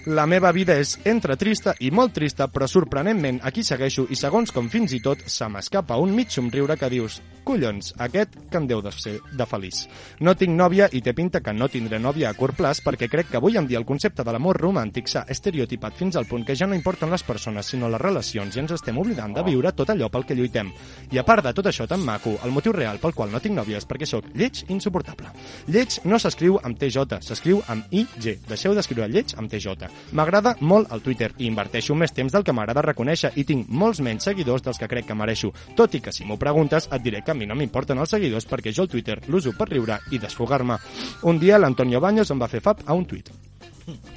La 0.07 0.27
meva 0.27 0.53
vida 0.53 0.77
és 0.79 0.99
entre 1.09 1.37
trista 1.41 1.75
i 1.81 1.91
molt 1.91 2.15
trista, 2.17 2.49
però 2.53 2.69
sorprenentment 2.69 3.41
aquí 3.49 3.65
segueixo 3.65 4.07
i 4.11 4.17
segons 4.17 4.53
com 4.53 4.69
fins 4.69 4.93
i 4.93 5.03
tot 5.05 5.25
se 5.27 5.49
m'escapa 5.49 5.97
un 5.97 6.15
mig 6.15 6.31
somriure 6.35 6.77
que 6.77 6.93
dius 6.93 7.21
collons, 7.49 7.95
aquest 7.97 8.35
que 8.51 8.61
em 8.61 8.67
deu 8.69 8.83
de 8.85 8.93
ser 8.93 9.15
de 9.33 9.47
feliç. 9.49 9.87
No 10.21 10.35
tinc 10.37 10.53
nòvia 10.53 10.91
i 10.93 11.01
té 11.05 11.15
pinta 11.17 11.41
que 11.41 11.55
no 11.57 11.71
tindré 11.73 12.01
nòvia 12.03 12.29
a 12.29 12.37
curt 12.37 12.59
plaç 12.59 12.83
perquè 12.85 13.09
crec 13.09 13.31
que 13.31 13.39
avui 13.41 13.57
en 13.57 13.69
dia 13.69 13.81
el 13.81 13.89
concepte 13.89 14.25
de 14.25 14.35
l'amor 14.35 14.61
romàntic 14.61 15.09
s'ha 15.09 15.25
estereotipat 15.33 15.78
dissipat 15.79 15.97
fins 15.97 16.17
al 16.17 16.27
punt 16.27 16.45
que 16.45 16.57
ja 16.57 16.67
no 16.67 16.75
importen 16.75 17.11
les 17.11 17.23
persones, 17.23 17.67
sinó 17.67 17.89
les 17.89 18.01
relacions, 18.01 18.55
i 18.57 18.61
ens 18.61 18.73
estem 18.73 18.99
oblidant 18.99 19.33
de 19.35 19.43
viure 19.45 19.73
tot 19.73 19.89
allò 19.91 20.09
pel 20.11 20.25
que 20.27 20.35
lluitem. 20.35 20.73
I 21.13 21.19
a 21.19 21.25
part 21.25 21.45
de 21.45 21.53
tot 21.55 21.67
això 21.67 21.87
tan 21.87 22.03
maco, 22.05 22.37
el 22.45 22.51
motiu 22.51 22.73
real 22.73 22.99
pel 22.99 23.15
qual 23.15 23.31
no 23.31 23.41
tinc 23.41 23.55
nòvia 23.55 23.79
és 23.79 23.87
perquè 23.87 24.07
sóc 24.07 24.25
lleig 24.35 24.65
insuportable. 24.69 25.31
Lleig 25.69 26.01
no 26.05 26.19
s'escriu 26.19 26.59
amb 26.63 26.79
TJ, 26.79 27.21
s'escriu 27.23 27.63
amb 27.69 27.87
IG. 27.91 28.41
Deixeu 28.49 28.75
d'escriure 28.75 29.09
lleig 29.09 29.35
amb 29.39 29.51
TJ. 29.51 29.89
M'agrada 30.13 30.57
molt 30.61 30.91
el 30.93 31.03
Twitter 31.03 31.31
i 31.39 31.47
inverteixo 31.47 31.95
més 31.95 32.13
temps 32.13 32.33
del 32.33 32.45
que 32.45 32.53
m'agrada 32.53 32.83
reconèixer 32.83 33.33
i 33.37 33.45
tinc 33.45 33.69
molts 33.69 34.01
menys 34.01 34.27
seguidors 34.27 34.63
dels 34.63 34.79
que 34.79 34.89
crec 34.89 35.07
que 35.07 35.15
mereixo. 35.15 35.53
Tot 35.77 35.95
i 35.95 36.01
que 36.01 36.13
si 36.13 36.25
m'ho 36.25 36.39
preguntes 36.39 36.89
et 36.91 37.03
diré 37.03 37.23
que 37.23 37.31
a 37.33 37.39
mi 37.39 37.47
no 37.47 37.55
m'importen 37.55 37.99
els 37.99 38.17
seguidors 38.17 38.49
perquè 38.49 38.75
jo 38.75 38.89
el 38.89 38.91
Twitter 38.91 39.21
l'uso 39.29 39.55
per 39.55 39.71
riure 39.71 40.01
i 40.11 40.19
desfogar-me. 40.19 40.79
Un 41.23 41.39
dia 41.39 41.59
l'Antonio 41.59 42.01
Baños 42.01 42.31
em 42.31 42.41
va 42.41 42.51
fer 42.51 42.65
fab 42.65 42.83
a 42.87 42.95
un 42.95 43.07
tuit. 43.07 43.31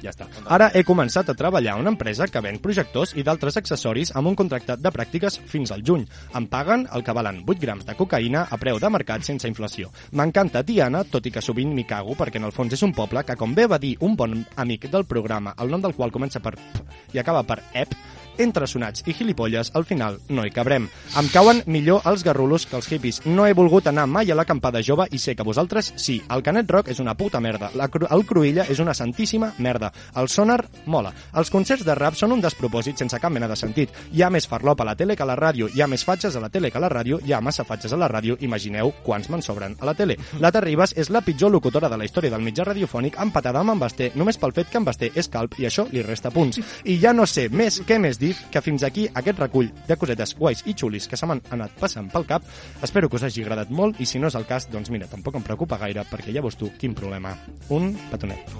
Ja 0.02 0.12
està. 0.12 0.28
Ara 0.52 0.70
he 0.74 0.82
començat 0.86 1.28
a 1.30 1.36
treballar 1.38 1.76
a 1.76 1.80
una 1.80 1.92
empresa 1.94 2.26
que 2.28 2.42
ven 2.44 2.60
projectors 2.62 3.14
i 3.16 3.24
d'altres 3.26 3.56
accessoris 3.60 4.12
amb 4.16 4.32
un 4.32 4.36
contracte 4.38 4.76
de 4.76 4.92
pràctiques 4.94 5.38
fins 5.48 5.72
al 5.72 5.84
juny. 5.86 6.06
Em 6.38 6.46
paguen 6.50 6.86
el 6.92 7.04
que 7.04 7.14
valen 7.16 7.42
8 7.46 7.60
grams 7.62 7.86
de 7.88 7.96
cocaïna 7.98 8.46
a 8.50 8.58
preu 8.60 8.80
de 8.82 8.90
mercat 8.92 9.24
sense 9.26 9.48
inflació. 9.48 9.92
M'encanta 10.12 10.64
Tiana, 10.66 11.04
tot 11.04 11.26
i 11.26 11.34
que 11.34 11.44
sovint 11.44 11.72
m'hi 11.74 11.86
cago 11.88 12.16
perquè 12.18 12.40
en 12.40 12.48
el 12.48 12.56
fons 12.56 12.72
és 12.72 12.82
un 12.82 12.94
poble 12.96 13.24
que, 13.24 13.36
com 13.36 13.54
bé 13.54 13.66
va 13.70 13.80
dir 13.82 13.96
un 14.00 14.16
bon 14.16 14.42
amic 14.56 14.90
del 14.92 15.06
programa, 15.08 15.54
el 15.58 15.70
nom 15.72 15.82
del 15.82 15.96
qual 15.96 16.12
comença 16.12 16.42
per 16.42 16.56
P 16.56 16.82
i 17.12 17.20
acaba 17.20 17.42
per 17.44 17.60
EP, 17.74 17.94
entre 18.38 18.66
sonats 18.66 19.02
i 19.06 19.14
gilipolles, 19.14 19.72
al 19.74 19.84
final 19.84 20.18
no 20.28 20.46
hi 20.46 20.52
cabrem. 20.54 20.88
Em 21.18 21.28
cauen 21.32 21.62
millor 21.66 22.02
els 22.08 22.24
garrulos 22.24 22.66
que 22.66 22.76
els 22.76 22.90
hippies. 22.90 23.22
No 23.26 23.46
he 23.46 23.54
volgut 23.54 23.86
anar 23.86 24.06
mai 24.06 24.30
a 24.30 24.36
l'acampada 24.38 24.82
jove 24.82 25.06
i 25.10 25.18
sé 25.18 25.34
que 25.36 25.46
vosaltres 25.46 25.92
sí. 25.96 26.20
El 26.30 26.42
Canet 26.42 26.70
Rock 26.70 26.88
és 26.92 27.00
una 27.00 27.14
puta 27.16 27.40
merda. 27.40 27.70
La, 27.74 27.88
cru 27.88 28.06
el 28.10 28.24
Cruïlla 28.26 28.66
és 28.70 28.80
una 28.80 28.94
santíssima 28.94 29.52
merda. 29.58 29.92
El 30.16 30.28
Sonar 30.28 30.64
mola. 30.86 31.12
Els 31.36 31.50
concerts 31.50 31.84
de 31.84 31.94
rap 31.94 32.16
són 32.16 32.32
un 32.32 32.40
despropòsit 32.40 32.98
sense 32.98 33.20
cap 33.20 33.32
mena 33.32 33.48
de 33.48 33.56
sentit. 33.56 33.92
Hi 34.12 34.22
ha 34.22 34.30
més 34.30 34.48
farlop 34.48 34.80
a 34.80 34.88
la 34.88 34.96
tele 34.96 35.16
que 35.16 35.26
a 35.26 35.28
la 35.28 35.36
ràdio. 35.38 35.68
Hi 35.74 35.82
ha 35.82 35.90
més 35.90 36.04
fatxes 36.04 36.36
a 36.36 36.40
la 36.40 36.50
tele 36.50 36.70
que 36.70 36.78
a 36.78 36.84
la 36.84 36.90
ràdio. 36.92 37.20
Hi 37.24 37.32
ha 37.32 37.40
massa 37.40 37.64
fatxes 37.68 37.92
a 37.92 38.00
la 38.00 38.08
ràdio. 38.10 38.38
Imagineu 38.40 38.92
quants 39.04 39.28
me'n 39.30 39.42
sobren 39.42 39.76
a 39.80 39.88
la 39.88 39.94
tele. 39.94 40.16
La 40.40 40.52
Terribas 40.52 40.94
és 40.96 41.10
la 41.10 41.22
pitjor 41.24 41.50
locutora 41.52 41.88
de 41.88 41.98
la 41.98 42.04
història 42.04 42.30
del 42.30 42.44
mitjà 42.44 42.66
radiofònic 42.68 43.18
empatada 43.20 43.60
amb 43.60 43.74
en 43.74 43.80
Basté, 43.82 44.10
només 44.14 44.38
pel 44.38 44.54
fet 44.56 44.70
que 44.70 44.80
en 44.80 44.86
Basté 44.86 45.10
és 45.14 45.28
calp 45.32 45.58
i 45.58 45.66
això 45.68 45.86
li 45.90 46.02
resta 46.04 46.30
punts. 46.30 46.60
I 46.84 46.98
ja 47.02 47.12
no 47.16 47.26
sé 47.26 47.48
més 47.48 47.80
què 47.86 47.98
més 48.02 48.18
dir 48.22 48.32
que 48.52 48.62
fins 48.64 48.86
aquí 48.86 49.08
aquest 49.12 49.42
recull 49.42 49.70
de 49.88 49.98
cosetes 49.98 50.36
guais 50.38 50.62
i 50.66 50.76
xulis 50.78 51.08
que 51.10 51.18
se 51.18 51.28
m'han 51.28 51.42
anat 51.54 51.74
passant 51.80 52.08
pel 52.12 52.26
cap. 52.28 52.46
Espero 52.82 53.10
que 53.10 53.18
us 53.18 53.26
hagi 53.28 53.44
agradat 53.44 53.70
molt 53.70 54.00
i 54.00 54.08
si 54.08 54.22
no 54.22 54.30
és 54.30 54.38
el 54.38 54.48
cas, 54.48 54.68
doncs 54.72 54.92
mira, 54.94 55.10
tampoc 55.10 55.36
em 55.38 55.46
preocupa 55.46 55.80
gaire 55.82 56.06
perquè 56.08 56.34
ja 56.34 56.44
veus 56.44 56.58
tu 56.58 56.70
quin 56.78 56.94
problema. 56.94 57.34
Un 57.74 57.92
petonet. 58.10 58.54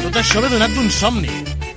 Tot 0.00 0.16
això 0.16 0.42
ve 0.42 0.50
donat 0.56 0.72
d'un 0.74 0.90
somni. 0.90 1.69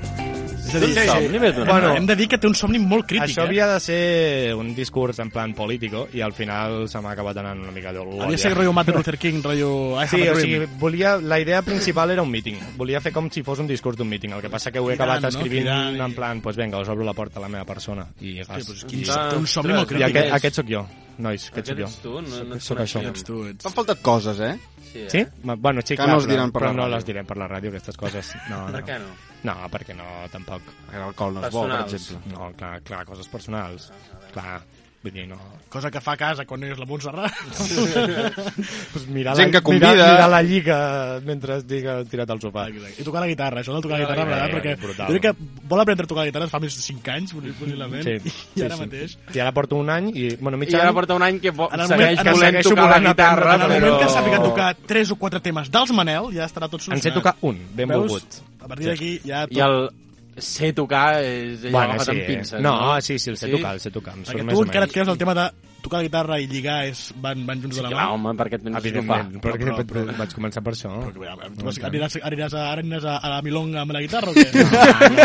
És 0.74 0.84
a 0.84 0.86
dir, 0.86 0.96
D'un 0.96 1.08
somni 1.24 1.38
ve 1.40 1.52
donat? 1.54 1.70
Bueno, 1.70 1.96
hem 1.96 2.06
de 2.06 2.16
dir 2.16 2.28
que 2.28 2.38
té 2.38 2.48
un 2.48 2.56
somni 2.56 2.80
molt 2.80 3.06
crític, 3.06 3.30
Això 3.30 3.44
eh? 3.44 3.48
havia 3.48 3.68
de 3.74 3.80
ser 3.80 4.56
un 4.56 4.74
discurs 4.76 5.20
en 5.20 5.30
plan 5.32 5.54
político 5.54 6.08
i 6.14 6.22
al 6.22 6.34
final 6.34 6.88
se 6.90 7.00
m'ha 7.02 7.12
acabat 7.12 7.38
anant 7.38 7.60
una 7.62 7.72
mica 7.72 7.94
d'ol. 7.94 8.22
Havia 8.22 8.32
de 8.32 8.38
ser 8.38 8.54
rotllo 8.56 8.74
Martin 8.74 8.96
Luther 8.96 9.18
King, 9.18 9.42
rotllo... 9.44 10.02
I 10.04 10.08
Sí, 10.08 10.22
o 10.28 10.36
sigui, 10.36 10.66
volia, 10.80 11.18
la 11.18 11.40
idea 11.40 11.62
principal 11.62 12.12
era 12.12 12.22
un 12.22 12.32
míting. 12.32 12.58
Volia 12.78 13.00
fer 13.02 13.12
com 13.14 13.30
si 13.32 13.44
fos 13.44 13.60
un 13.60 13.68
discurs 13.68 13.98
d'un 13.98 14.10
míting. 14.10 14.32
El 14.34 14.42
que 14.42 14.50
passa 14.50 14.72
que 14.72 14.80
ho 14.80 14.90
he 14.90 14.96
acabat 14.96 15.22
no? 15.22 15.28
escrivint 15.30 15.64
Cridant 15.64 15.96
i- 15.98 16.00
en 16.02 16.14
plan, 16.16 16.42
pues 16.42 16.58
vinga, 16.58 16.80
us 16.80 16.90
obro 16.90 17.04
la 17.06 17.14
porta 17.14 17.40
a 17.40 17.42
la 17.42 17.50
meva 17.50 17.66
persona. 17.66 18.08
I 18.22 18.40
gas. 18.44 18.66
pues 18.66 18.86
qui- 18.86 19.04
té 19.04 19.36
un 19.38 19.48
somni 19.48 19.74
molt 19.74 19.90
I 19.92 19.96
crític. 19.96 20.08
aquest, 20.16 20.34
aquest 20.34 20.56
sóc 20.56 20.66
jo, 20.70 20.86
nois, 21.18 21.50
aquest, 21.52 21.58
Aquest 21.58 21.68
sóc 21.68 21.78
jo. 21.78 21.86
ets 21.86 22.02
tu? 22.02 22.22
No- 22.22 22.44
no 22.56 22.60
Soc 22.60 22.80
això. 22.80 23.02
Ets 23.10 23.24
tu, 23.24 23.44
ets- 23.48 23.64
T'han 23.64 23.74
faltat 23.74 24.02
coses, 24.02 24.40
eh? 24.40 24.58
Sí, 24.94 25.06
Sí? 25.10 25.26
Ma- 25.44 25.56
Bueno, 25.56 25.82
sí, 25.82 25.96
Que 25.96 26.04
clar, 26.04 26.10
no 26.10 26.20
però- 26.20 26.28
diran 26.30 26.52
per 26.52 26.62
però 26.62 26.74
no 26.76 26.88
les 26.88 27.06
direm 27.06 27.26
per 27.26 27.38
la 27.38 27.48
ràdio, 27.48 27.70
aquestes 27.70 27.98
coses. 27.98 28.34
No, 28.50 28.66
Per 28.68 28.82
no. 28.82 28.86
què 28.88 29.00
no? 29.00 29.33
No, 29.44 29.56
perquè 29.72 29.96
no, 29.98 30.06
tampoc. 30.32 30.62
L'alcohol 30.94 31.34
no 31.36 31.42
és 31.44 31.52
bo, 31.54 31.66
per 31.66 31.82
Personals. 31.84 31.94
exemple. 31.98 32.32
No, 32.32 32.52
clar, 32.60 32.78
clar, 32.88 33.02
coses 33.10 33.28
personals. 33.28 33.90
Clar, 34.32 34.62
vull 35.04 35.12
dir, 35.12 35.28
no... 35.28 35.38
Cosa 35.74 35.90
que 35.92 36.00
fa 36.00 36.14
a 36.14 36.18
casa 36.22 36.46
quan 36.46 36.62
no 36.62 36.68
és 36.70 36.78
la 36.78 36.86
Montserrat. 36.86 37.34
pues 38.94 39.08
mirar 39.08 39.36
Gent 39.36 39.50
la, 39.54 39.60
que 39.60 39.64
convida. 39.64 39.92
Mirar, 39.92 40.12
mirar 40.14 40.30
la 40.30 40.42
lliga 40.46 40.78
mentre 41.26 41.58
estic 41.60 41.88
tirat 42.12 42.30
al 42.30 42.40
sofà. 42.44 42.68
I 42.70 43.04
tocar 43.04 43.24
la 43.24 43.30
guitarra, 43.32 43.62
això 43.64 43.74
de 43.76 43.82
tocar 43.82 43.98
la 43.98 44.06
Ah, 44.06 44.10
guitarra, 44.14 44.38
ja, 44.38 44.50
perquè 44.54 44.76
brutal. 44.80 45.08
jo 45.10 45.18
crec 45.18 45.24
que 45.26 45.64
vol 45.72 45.82
aprendre 45.82 46.06
a 46.06 46.08
tocar 46.12 46.22
la 46.26 46.30
guitarra 46.30 46.48
fa 46.52 46.60
més 46.62 46.76
de 46.78 46.82
5 46.86 47.12
anys, 47.16 47.34
possiblement, 47.34 48.04
Sí, 48.06 48.16
i 48.30 48.60
sí, 48.60 48.64
ara 48.68 48.76
sí. 48.78 48.82
mateix. 48.86 49.18
I 49.34 49.40
ara 49.44 49.52
porto 49.56 49.76
un 49.82 49.90
any 49.90 50.12
i... 50.14 50.28
Bueno, 50.40 50.58
mig 50.62 50.70
I 50.72 50.76
ara 50.78 50.90
any... 50.92 50.98
porta 51.00 51.18
un 51.18 51.24
any 51.26 51.40
que 51.42 51.50
En 51.50 51.80
el 51.80 51.88
segueix 51.88 52.20
moment- 52.22 52.38
volent 52.38 52.62
tocar 52.70 52.90
la 52.94 53.00
guitarra, 53.10 53.56
En 53.56 53.62
el 53.62 53.68
moment 53.74 53.98
que 53.98 54.06
però... 54.06 54.14
sàpiga 54.14 54.44
tocar 54.44 54.70
3 54.94 55.12
o 55.12 55.16
4 55.26 55.42
temes 55.50 55.72
dels 55.74 55.92
Manel, 55.98 56.30
ja 56.38 56.46
estarà 56.46 56.70
tot 56.70 56.82
solucionat. 56.82 57.02
En 57.02 57.10
sé 57.10 57.12
tocar 57.18 57.36
un, 57.42 57.58
ben 57.74 57.90
Veus? 57.90 58.06
volgut. 58.12 58.42
A 58.62 58.68
partir 58.68 58.88
d'aquí 58.94 59.18
ja 59.26 59.44
tot... 59.48 59.58
I 59.58 59.66
el 59.66 59.90
sé 60.38 60.72
tocar 60.74 61.22
és 61.22 61.66
allò 61.66 61.72
Bueno, 61.76 61.94
agafat 61.94 62.08
sí, 62.08 62.16
amb 62.16 62.26
pinces, 62.28 62.62
no, 62.62 62.74
no? 62.80 63.02
sí, 63.02 63.20
sí, 63.20 63.30
el 63.30 63.38
sé 63.38 63.52
tocar, 63.52 63.76
el 63.78 63.84
sé 63.84 63.92
tocar, 63.92 64.16
Perquè 64.18 64.48
tu 64.50 64.64
encara 64.64 64.86
et 64.90 64.96
creus 64.96 65.12
el 65.14 65.18
tema 65.22 65.36
de 65.38 65.50
tocar 65.84 66.00
la 66.02 66.08
guitarra 66.08 66.40
i 66.42 66.48
lligar 66.48 66.80
és, 66.88 67.04
van, 67.22 67.44
van 67.46 67.62
junts 67.62 67.76
Sí, 67.76 67.82
de 67.82 67.88
la 67.90 67.92
clar, 67.94 68.06
mà? 68.08 68.14
home, 68.16 68.34
perquè 68.40 68.58
et 68.58 68.64
penses 68.64 68.88
que 68.94 69.00
ho 69.00 69.04
fa. 69.10 69.18
Perquè 69.30 69.60
Però- 69.68 69.76
però- 69.78 69.86
però, 69.92 70.18
vaig 70.18 70.34
començar 70.38 70.64
per 70.64 70.74
això. 70.74 70.94
Tu 71.14 71.66
vas, 71.68 71.78
aniràs, 71.90 72.18
aniràs, 72.24 72.54
a, 72.58 72.64
aniràs 72.78 73.06
a, 73.06 73.18
a 73.20 73.30
la 73.36 73.42
milonga 73.46 73.82
amb 73.84 73.92
la 73.94 74.02
guitarra 74.02 74.32
o 74.32 74.34
què? 74.38 74.48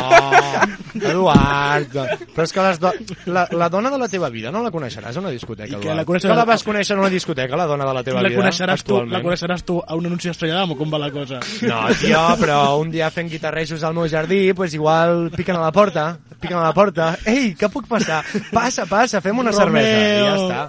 Ah, 0.02 0.66
no, 0.94 1.08
Eduard. 1.08 1.92
Però 2.34 2.44
és 2.46 2.52
que 2.52 2.64
les 2.66 2.80
do... 2.82 2.92
la, 3.32 3.46
la 3.52 3.68
dona 3.72 3.90
de 3.94 3.98
la 4.00 4.08
teva 4.10 4.28
vida 4.34 4.50
no 4.54 4.62
la 4.64 4.70
coneixeràs 4.74 5.16
a 5.16 5.20
una 5.22 5.30
discoteca, 5.34 5.70
I 5.70 5.78
Eduard. 5.80 5.96
la 6.02 6.04
coneixeràs- 6.08 6.32
Que 6.34 6.38
la 6.42 6.44
vas 6.48 6.64
conèixer 6.66 6.94
en 6.96 7.00
una 7.04 7.10
discoteca, 7.12 7.56
la 7.56 7.66
dona 7.70 7.86
de 7.88 7.94
la 7.94 8.02
teva 8.04 8.22
la 8.22 8.28
vida, 8.28 8.40
coneixeràs, 8.42 8.82
tu, 8.84 9.00
la 9.06 9.22
coneixeràs 9.22 9.64
tu 9.64 9.78
a 9.84 9.94
un 9.98 10.06
anunci 10.10 10.28
d'Estrelladam 10.28 10.74
o 10.74 10.78
com 10.80 10.90
va 10.92 10.98
la 10.98 11.10
cosa? 11.14 11.40
No, 11.62 11.80
tio, 12.00 12.22
però 12.40 12.60
un 12.82 12.90
dia 12.90 13.10
fent 13.14 13.30
guitarrejos 13.30 13.82
al 13.84 13.94
meu 13.94 14.08
jardí, 14.08 14.52
pues 14.54 14.74
igual 14.74 15.30
piquen 15.34 15.56
a 15.56 15.60
la 15.66 15.72
porta, 15.72 16.18
piquen 16.40 16.58
a 16.58 16.62
la 16.68 16.72
porta. 16.74 17.16
Ei, 17.26 17.54
què 17.58 17.68
puc 17.72 17.86
passar? 17.90 18.22
Passa, 18.52 18.86
passa, 18.86 19.20
fem 19.24 19.38
una 19.38 19.52
cervesa. 19.52 19.88
I 19.88 20.20
ja 20.22 20.34
està. 20.36 20.60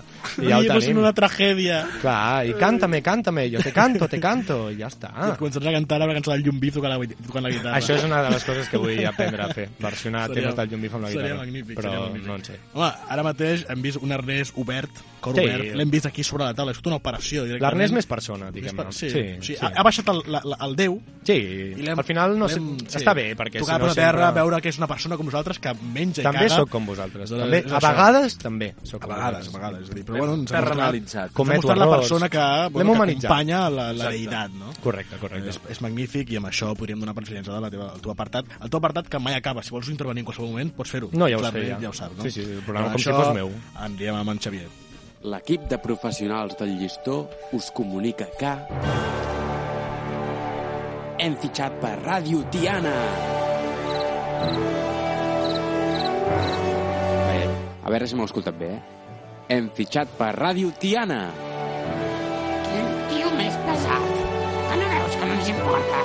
I 0.44 0.50
ja 0.50 0.58
ho 0.60 0.64
tenim. 0.68 0.98
una 1.00 1.14
tragèdia. 1.16 1.78
Clar, 2.02 2.46
i 2.46 2.54
cántame, 2.60 3.02
cántame, 3.02 3.46
jo 3.54 3.62
te 3.64 3.72
canto, 3.72 4.08
te 4.12 4.20
canto, 4.20 4.70
i 4.72 4.78
ja 4.82 4.88
està. 4.92 5.10
I 5.16 5.30
et 5.32 5.38
començaràs 5.40 5.70
a 5.72 5.76
cantar 5.78 6.02
una 6.04 6.14
cançó 6.18 6.32
del 6.36 6.44
Llumbif 6.44 6.74
tocant 6.76 6.92
la, 6.92 7.08
tocant 7.28 7.46
la 7.48 7.52
guitarra. 7.54 7.78
Això 7.80 7.96
és 7.96 8.04
una 8.04 8.22
de 8.26 8.34
les 8.36 8.44
coses 8.44 8.68
que 8.70 8.78
vull 8.82 9.00
aprendre 9.08 9.44
a 9.46 9.48
fer, 9.54 9.70
versionar 9.80 10.28
Seria- 10.28 10.42
temes 10.50 10.56
del 10.60 10.70
Llum 10.74 10.82
Bif 10.82 10.94
amb 10.96 11.04
la 11.04 11.10
seria 11.14 11.22
guitarra. 11.24 11.40
magnífic, 11.46 11.78
però 11.78 11.90
seria 11.90 12.00
magnífic. 12.06 12.28
no 12.28 12.36
en 12.36 12.44
sé. 12.46 12.60
Home, 12.74 12.92
ara 13.16 13.24
mateix 13.24 13.66
hem 13.70 13.82
vist 13.82 13.98
un 14.02 14.12
arnès 14.12 14.52
obert, 14.56 14.90
cor 15.22 15.36
Sí. 15.36 15.42
obert, 15.46 15.76
l'hem 15.76 15.90
vist 15.92 16.06
aquí 16.06 16.24
sobre 16.24 16.44
la 16.46 16.54
taula, 16.54 16.72
és 16.72 16.78
tota 16.78 16.90
una 16.90 16.98
operació. 16.98 17.46
L'Ernest 17.46 17.94
més 17.94 18.06
persona, 18.06 18.52
diguem-ne. 18.52 18.84
per- 18.84 18.94
Sí, 18.94 19.10
Sí, 19.10 19.24
sí, 19.40 19.56
sí. 19.56 19.58
Ha, 19.62 19.72
ha 19.76 19.84
baixat 19.84 20.08
el, 20.10 20.22
la, 20.28 20.42
la, 20.44 20.58
el 20.66 20.76
Déu. 20.76 21.00
Sí, 21.24 21.76
al 21.88 22.04
final 22.04 22.38
no 22.38 22.48
sé, 22.50 22.60
l'hem- 22.60 22.78
està 22.88 23.14
bé, 23.14 23.36
perquè 23.38 23.60
Tocar 23.60 23.76
si 23.76 23.82
no 23.82 23.86
per 23.88 23.96
terra, 23.96 24.26
sempre- 24.28 24.42
veure 24.42 24.62
que 24.62 24.70
és 24.70 24.78
una 24.78 24.88
persona 24.88 25.16
com 25.18 25.26
nosaltres 25.26 25.59
que 25.64 25.74
menja 25.94 26.24
També 26.26 26.46
i 26.46 26.50
caga. 26.50 26.62
sóc 26.62 26.70
com 26.74 26.86
vosaltres. 26.90 27.30
Doncs 27.30 27.44
També, 27.44 27.60
a 27.60 27.78
això. 27.78 27.82
vegades 27.88 28.38
també 28.40 28.70
sóc 28.84 29.04
A 29.04 29.12
vegades, 29.14 29.48
a 29.48 29.58
vegades. 29.58 29.84
És 29.84 29.92
a 29.92 29.98
dir, 29.98 30.06
però 30.08 30.18
bueno, 30.18 30.34
ens 30.40 30.52
ha 30.52 30.62
mostrat, 30.62 30.96
ens 31.00 31.16
ha 31.16 31.28
mostrat 31.34 31.78
la 31.78 31.90
persona 31.90 32.30
que, 32.30 32.46
bueno, 32.72 32.94
que 32.94 33.12
acompanya 33.12 33.62
la, 33.70 33.94
la 33.94 34.10
deïtat, 34.10 34.52
no? 34.52 34.74
Correcte, 34.84 35.18
correcte. 35.22 35.50
És, 35.56 35.62
és 35.76 35.82
magnífic 35.86 36.32
i 36.34 36.40
amb 36.42 36.50
això 36.52 36.74
podríem 36.76 37.00
donar 37.00 37.16
per 37.18 37.26
finalitzada 37.28 37.62
la 37.62 37.72
teva, 37.74 37.92
el 37.96 38.02
teu 38.02 38.12
apartat. 38.12 38.46
El 38.60 38.70
teu 38.70 38.80
apartat 38.80 39.10
que 39.10 39.20
mai 39.20 39.36
acaba. 39.36 39.64
Si 39.64 39.72
vols 39.76 39.90
intervenir 39.90 40.24
en 40.24 40.30
qualsevol 40.32 40.52
moment, 40.54 40.74
pots 40.76 40.92
fer-ho. 40.92 41.10
No, 41.14 41.28
ja 41.32 41.38
ho 41.38 41.44
sé, 41.44 41.66
ja. 41.68 41.80
ja 41.82 41.90
ho 41.90 41.94
saps, 41.94 42.18
no? 42.18 42.24
Sí, 42.24 42.32
sí, 42.32 42.46
el 42.46 42.62
programa 42.66 42.94
com 42.94 43.02
si 43.02 43.12
fos 43.12 43.34
meu. 43.36 43.52
Anirem 43.76 44.16
amb 44.16 44.36
en 44.36 44.40
Xavier. 44.40 44.70
L'equip 45.30 45.66
de 45.68 45.78
professionals 45.84 46.56
del 46.60 46.78
llistó 46.80 47.30
us 47.52 47.72
comunica 47.76 48.30
que... 48.40 48.54
Hem 51.20 51.34
fitxat 51.36 51.74
per 51.82 51.98
Ràdio 52.00 52.46
Tiana. 52.54 52.94
Bé, 54.40 54.99
a 57.90 57.92
veure 57.92 58.06
si 58.08 58.16
m'ho 58.16 58.26
escoltat 58.30 58.54
bé, 58.54 58.70
eh? 58.70 58.82
Hem 59.50 59.70
fitxat 59.74 60.12
per 60.14 60.36
Ràdio 60.38 60.70
Tiana. 60.78 61.22
Quin 62.68 62.90
tio 63.10 63.32
més 63.34 63.56
pesat. 63.66 64.10
Que 64.70 64.76
no 64.78 64.90
veus 64.92 65.16
que 65.18 65.26
no 65.26 65.34
ens 65.40 65.50
importa? 65.56 65.98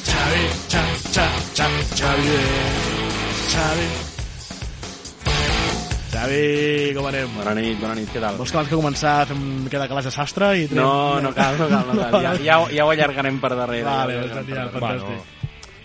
Xavi, 0.08 0.44
Xavi, 3.52 3.88
Xavi, 6.14 6.94
com 6.96 7.10
anem? 7.10 7.28
Bona 7.36 7.56
nit, 7.58 7.76
bona 7.82 7.98
nit, 7.98 8.08
què 8.08 8.22
tal? 8.24 8.40
Vols 8.40 8.54
que 8.54 8.58
abans 8.58 8.72
que 8.72 8.80
començar 8.80 9.18
fem 9.28 9.36
una 9.42 9.66
mica 9.66 9.82
de 9.84 9.90
calaix 9.92 10.08
de 10.08 10.14
sastre? 10.16 10.54
I 10.62 10.68
triem- 10.72 10.80
No, 10.80 11.20
no 11.20 11.34
cal, 11.36 11.60
no 11.60 11.68
cal, 11.68 11.92
no 11.92 12.00
cal. 12.00 12.22
Ja, 12.24 12.34
ja, 12.40 12.58
ja 12.72 12.86
ho 12.86 12.90
allargarem 12.96 13.42
per 13.44 13.52
darrere. 13.56 13.84
Vale, 13.84 14.14
ja 14.24 14.48
ja, 14.48 14.66
fantàstic. 14.72 15.20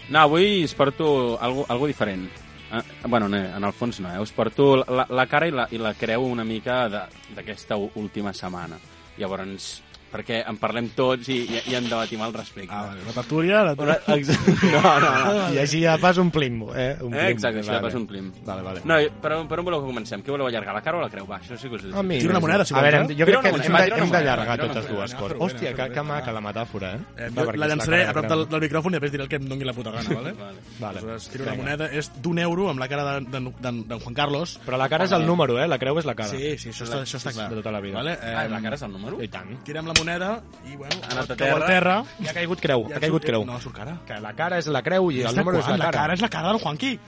No, 0.09 0.18
avui 0.20 0.62
es 0.62 0.74
porto 0.74 1.36
algo, 1.42 1.66
algo 1.68 1.86
diferent. 1.90 2.28
Ah, 2.70 2.84
bueno, 3.09 3.28
no, 3.28 3.36
en 3.36 3.64
el 3.64 3.72
fons 3.72 3.98
no, 4.00 4.14
eh? 4.14 4.20
us 4.22 4.30
porto 4.30 4.76
la, 4.86 5.07
la 5.11 5.26
cara 5.26 5.48
i 5.48 5.50
la, 5.50 5.66
i 5.72 5.78
la 5.82 5.94
creu 5.94 6.22
una 6.30 6.44
mica 6.44 6.86
d'aquesta 6.88 7.74
última 7.76 8.32
setmana. 8.32 8.78
Llavors, 9.18 9.82
perquè 10.12 10.42
en 10.48 10.58
parlem 10.60 10.90
tots 10.96 11.28
i, 11.32 11.38
i, 11.48 11.62
i 11.72 11.76
en 11.78 11.88
debatim 11.88 12.20
al 12.22 12.34
respecte. 12.36 12.70
Ah, 12.74 12.90
vale. 12.90 13.00
La 13.08 13.14
tertúlia... 13.16 13.62
La... 13.64 13.72
Una. 13.78 13.96
No, 14.72 14.80
no, 15.00 15.10
no. 15.24 15.46
I 15.54 15.58
així 15.62 15.80
ja 15.82 15.96
pas 16.00 16.18
omplim, 16.20 16.62
eh? 16.76 16.96
Omplim. 17.00 17.18
Eh, 17.18 17.30
exacte, 17.32 17.60
això 17.62 17.74
ja 17.74 17.80
pas 17.82 17.94
omplim. 17.98 18.30
Vale, 18.46 18.62
vale. 18.64 18.80
No, 18.88 18.96
per, 19.22 19.32
on- 19.36 19.48
per 19.50 19.58
on 19.60 19.66
voleu 19.66 19.82
que 19.82 19.88
comencem? 19.90 20.22
Què 20.24 20.32
voleu 20.32 20.46
allargar, 20.48 20.74
la 20.76 20.82
cara 20.84 20.98
o 20.98 21.02
la 21.02 21.08
creu? 21.12 21.26
Va, 21.28 21.38
això 21.42 21.56
sí 21.58 21.68
que 21.70 21.76
us 21.80 21.84
ho 21.84 21.90
dic. 22.02 22.20
Tira 22.22 22.32
una 22.36 22.40
moneda, 22.44 22.64
si 22.64 22.74
a 22.74 22.80
veure, 22.84 23.00
eh? 23.02 23.16
jo 23.18 23.26
crec 23.26 23.32
Tira 23.32 23.40
que 23.42 23.52
una 23.52 23.64
hem 23.64 23.84
tira 23.86 23.96
hem 23.98 24.08
una 24.08 24.18
d'allargar 24.18 24.56
totes 24.60 24.72
tira 24.72 24.82
una 24.82 25.00
dues 25.00 25.14
moneda. 25.14 25.20
coses. 25.22 25.40
Hòstia, 25.46 25.74
que, 25.78 25.88
que 25.94 26.02
maca 26.12 26.32
la 26.36 26.42
metàfora, 26.44 26.92
eh? 26.96 27.26
Eh, 27.28 27.56
la 27.62 27.68
llançaré 27.72 28.02
a 28.06 28.12
prop 28.12 28.26
de 28.28 28.32
del, 28.34 28.44
del 28.52 28.64
micròfon 28.66 28.92
i 28.94 28.98
després 28.98 29.12
diré 29.16 29.26
el 29.26 29.30
que 29.32 29.40
em 29.42 29.48
doni 29.48 29.64
la 29.68 29.74
puta 29.76 29.90
gana, 29.96 30.16
vale? 30.18 30.32
Vale. 30.42 30.58
Vale. 30.80 30.98
Aleshores, 30.98 31.28
tiro 31.32 31.44
una 31.48 31.54
moneda, 31.58 31.88
és 31.92 32.10
d'un 32.22 32.38
euro 32.42 32.68
amb 32.70 32.80
la 32.82 32.88
cara 32.90 33.04
d'en 33.18 33.28
de, 33.30 33.40
de, 33.62 33.72
de 33.92 34.00
Juan 34.02 34.14
Carlos. 34.16 34.56
Però 34.66 34.78
la 34.80 34.88
cara 34.92 35.04
és 35.08 35.12
el 35.16 35.26
número, 35.26 35.58
eh? 35.62 35.66
La 35.70 35.78
creu 35.78 35.98
és 36.00 36.06
la 36.08 36.14
cara. 36.18 36.30
Sí, 36.32 36.56
sí, 36.58 36.70
això 36.74 36.84
està, 36.88 37.02
això 37.06 37.20
està 37.20 37.32
clar. 37.36 37.48
De 37.52 37.60
tota 37.62 37.72
la 37.74 37.80
vida. 37.84 37.96
Vale? 38.00 38.16
Ah, 38.22 38.46
la 38.50 38.60
cara 38.64 38.76
és 38.78 38.82
el 38.86 38.92
número? 38.92 39.20
I 39.22 39.28
tant. 39.32 39.52
Tirem 39.66 39.86
la 39.86 39.94
moneda 39.98 40.01
i, 40.03 40.76
bueno, 40.76 40.96
Ha 41.09 41.12
anat 41.12 41.30
a 41.30 41.53
al 41.55 41.66
terra. 41.66 42.05
I 42.20 42.28
ha 42.28 42.32
caigut 42.34 42.61
creu, 42.61 42.86
Ja 42.88 42.96
ha 42.96 43.00
caigut 43.00 43.22
surt- 43.22 43.30
creu. 43.30 43.44
No, 43.46 43.61
surt 43.61 43.74
cara. 43.76 43.96
Que 44.07 44.20
la 44.20 44.32
cara 44.34 44.59
és 44.59 44.66
la 44.66 44.82
creu 44.82 45.11
i 45.11 45.22
el 45.22 45.36
número 45.36 45.59
és 45.59 45.66
la 45.68 45.76
cara. 45.78 45.84
La 45.86 45.92
cara 45.92 46.14
és 46.14 46.20
la 46.20 46.28
cara 46.28 46.48
del 46.53 46.61
Juanqui. 46.61 46.98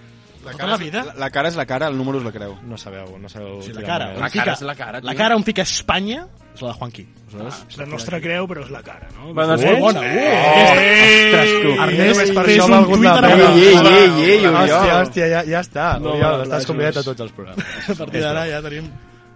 La 0.44 0.50
Tota 0.52 0.58
cara, 0.58 0.70
la 0.72 0.76
vida. 0.76 1.04
La, 1.04 1.14
la 1.14 1.30
cara 1.30 1.48
és 1.48 1.56
la 1.56 1.64
cara, 1.64 1.86
el 1.88 1.96
número 1.96 2.18
és 2.18 2.24
la 2.24 2.30
creu. 2.32 2.58
No 2.68 2.76
sabeu, 2.76 3.16
no 3.18 3.28
sabeu... 3.30 3.62
Sí, 3.62 3.72
la 3.72 3.80
cara. 3.82 4.06
moneda. 4.12 4.20
La 4.20 4.30
cara 4.30 4.52
és 4.52 4.60
la 4.62 4.74
cara, 4.74 5.00
La 5.00 5.12
tio. 5.12 5.18
cara 5.18 5.36
on 5.36 5.42
fica 5.44 5.62
Espanya 5.62 6.26
és 6.54 6.60
la 6.60 6.68
de 6.68 6.74
Juanqui. 6.78 7.06
Ah, 7.34 7.48
és 7.68 7.78
la 7.80 7.86
nostra 7.86 8.20
creu, 8.20 8.44
però 8.46 8.60
és 8.62 8.68
la 8.70 8.82
cara, 8.82 9.08
no? 9.16 9.32
Bueno, 9.32 9.56
doncs, 9.56 9.64
Molt 9.64 9.80
bona. 9.80 10.00
Ostres, 10.04 11.54
tu. 11.62 11.72
Ernest, 11.82 12.34
per 12.36 12.44
fes 12.44 12.58
això 12.58 12.66
un 12.68 12.74
ha 12.74 12.76
valgut 12.76 12.94
tuit 13.00 13.08
la 13.08 13.14
ara. 13.16 13.28
pena. 13.32 13.48
Ei, 13.48 13.62
ei, 13.62 13.64
ei, 13.64 14.28
ei, 14.34 14.46
Oriol. 14.46 14.54
Hòstia, 14.60 15.00
hòstia, 15.00 15.26
ja, 15.32 15.42
ja 15.48 15.60
està. 15.64 15.86
No, 15.98 16.12
Oriol, 16.12 16.44
estàs 16.44 16.66
convidat 16.68 17.00
a 17.00 17.06
tots 17.08 17.20
els 17.24 17.32
programes. 17.32 17.64
A 17.90 17.96
partir 18.04 18.20
d'ara 18.20 18.44
ja 18.52 18.60
tenim... 18.68 18.92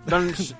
Doncs 0.09 0.55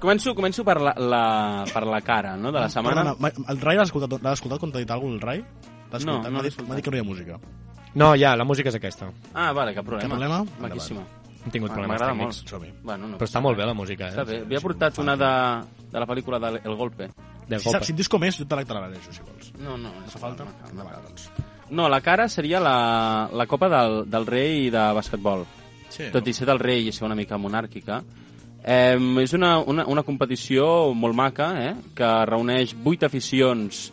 començo, 0.00 0.34
començo 0.34 0.64
per 0.64 0.80
la, 0.80 0.94
la, 0.96 1.64
per 1.72 1.84
la 1.86 2.00
cara, 2.00 2.36
no?, 2.36 2.52
de 2.52 2.60
la 2.60 2.68
setmana. 2.68 3.02
Perdona, 3.02 3.16
ma- 3.18 3.52
el 3.52 3.60
Rai 3.60 3.76
l'has 3.76 3.88
escoltat, 3.90 4.20
l'has 4.22 4.38
escoltat 4.40 4.60
quan 4.60 4.72
t'ha 4.72 4.78
dit 4.82 4.90
alguna 4.90 5.18
cosa, 5.18 5.20
el 5.20 5.26
Rai? 5.28 5.44
L'has 5.92 6.04
No, 6.04 6.18
escoltat? 6.18 6.30
no 6.30 6.36
M'ha 6.38 6.42
l'he 6.42 6.48
dit, 6.48 6.52
escoltat. 6.52 6.68
m'ha 6.68 6.76
dit 6.76 6.84
que 6.84 6.90
no 6.90 6.96
hi 6.96 7.00
ha 7.00 7.04
música. 7.04 7.38
No, 7.94 8.14
ja, 8.18 8.34
la 8.36 8.44
música 8.44 8.68
és 8.68 8.74
aquesta. 8.74 9.10
Ah, 9.34 9.52
vale, 9.52 9.74
cap 9.74 9.84
problema. 9.86 10.08
Cap 10.08 10.18
problema? 10.18 10.44
Maquíssima. 10.60 11.04
Hem 11.44 11.50
tingut 11.52 11.70
Ah, 11.70 11.74
problemes 11.74 12.00
M'agrada 12.00 12.12
tècnics. 12.12 12.38
molt. 12.40 12.48
Som-hi. 12.50 12.72
Bueno, 12.82 13.06
no. 13.08 13.18
Però 13.18 13.28
està 13.28 13.40
molt 13.40 13.56
bé 13.58 13.66
la 13.66 13.74
música, 13.74 14.08
eh? 14.08 14.10
Està 14.16 14.24
bé. 14.24 14.40
Havia 14.40 14.60
portat 14.60 14.98
una 14.98 15.14
de, 15.16 15.30
de 15.92 16.00
la 16.00 16.06
pel·lícula 16.06 16.40
de 16.40 16.60
El 16.64 16.74
Golpe. 16.74 17.10
De 17.46 17.58
Si, 17.60 17.68
saps, 17.70 17.86
si 17.86 17.92
em 17.92 17.96
dius 17.96 18.08
com 18.08 18.24
és, 18.24 18.38
jo 18.38 18.46
te 18.46 18.56
la 18.56 18.64
si 18.64 19.20
vols. 19.20 19.52
No, 19.60 19.76
no. 19.76 19.90
No 20.00 20.06
fa 20.08 20.18
falta? 20.18 20.46
Endavant, 20.70 21.02
doncs. 21.04 21.30
No, 21.70 21.88
la 21.88 22.00
cara 22.00 22.28
seria 22.28 22.58
la, 22.60 23.28
la 23.32 23.46
Copa 23.46 23.68
del, 23.68 24.10
del 24.10 24.26
Rei 24.26 24.70
de 24.70 24.92
basquetbol. 24.96 25.44
Sí, 25.90 26.08
Tot 26.10 26.26
i 26.26 26.32
ser 26.32 26.46
del 26.46 26.58
rei 26.58 26.88
i 26.88 26.92
ser 26.92 27.04
una 27.04 27.14
mica 27.14 27.36
monàrquica. 27.38 28.02
Eh, 28.64 28.96
és 29.20 29.34
una, 29.36 29.58
una, 29.60 29.84
una 29.92 30.02
competició 30.02 30.94
molt 30.96 31.16
maca, 31.16 31.50
eh, 31.60 31.74
que 31.96 32.10
reuneix 32.30 32.72
vuit 32.80 33.04
aficions 33.04 33.90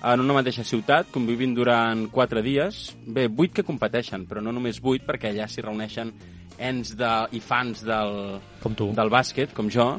en 0.00 0.20
una 0.20 0.36
mateixa 0.36 0.64
ciutat, 0.64 1.08
convivint 1.12 1.54
durant 1.56 2.06
quatre 2.12 2.42
dies. 2.44 2.90
Bé, 3.06 3.28
vuit 3.28 3.52
que 3.56 3.64
competeixen, 3.64 4.26
però 4.28 4.44
no 4.44 4.52
només 4.52 4.80
vuit, 4.80 5.04
perquè 5.06 5.32
allà 5.32 5.48
s'hi 5.48 5.64
reuneixen 5.64 6.12
ens 6.60 6.92
de, 6.96 7.10
i 7.32 7.40
fans 7.40 7.80
del, 7.88 8.38
Com 8.60 8.76
tu. 8.76 8.90
del 8.96 9.12
bàsquet, 9.12 9.54
com 9.56 9.70
jo, 9.72 9.94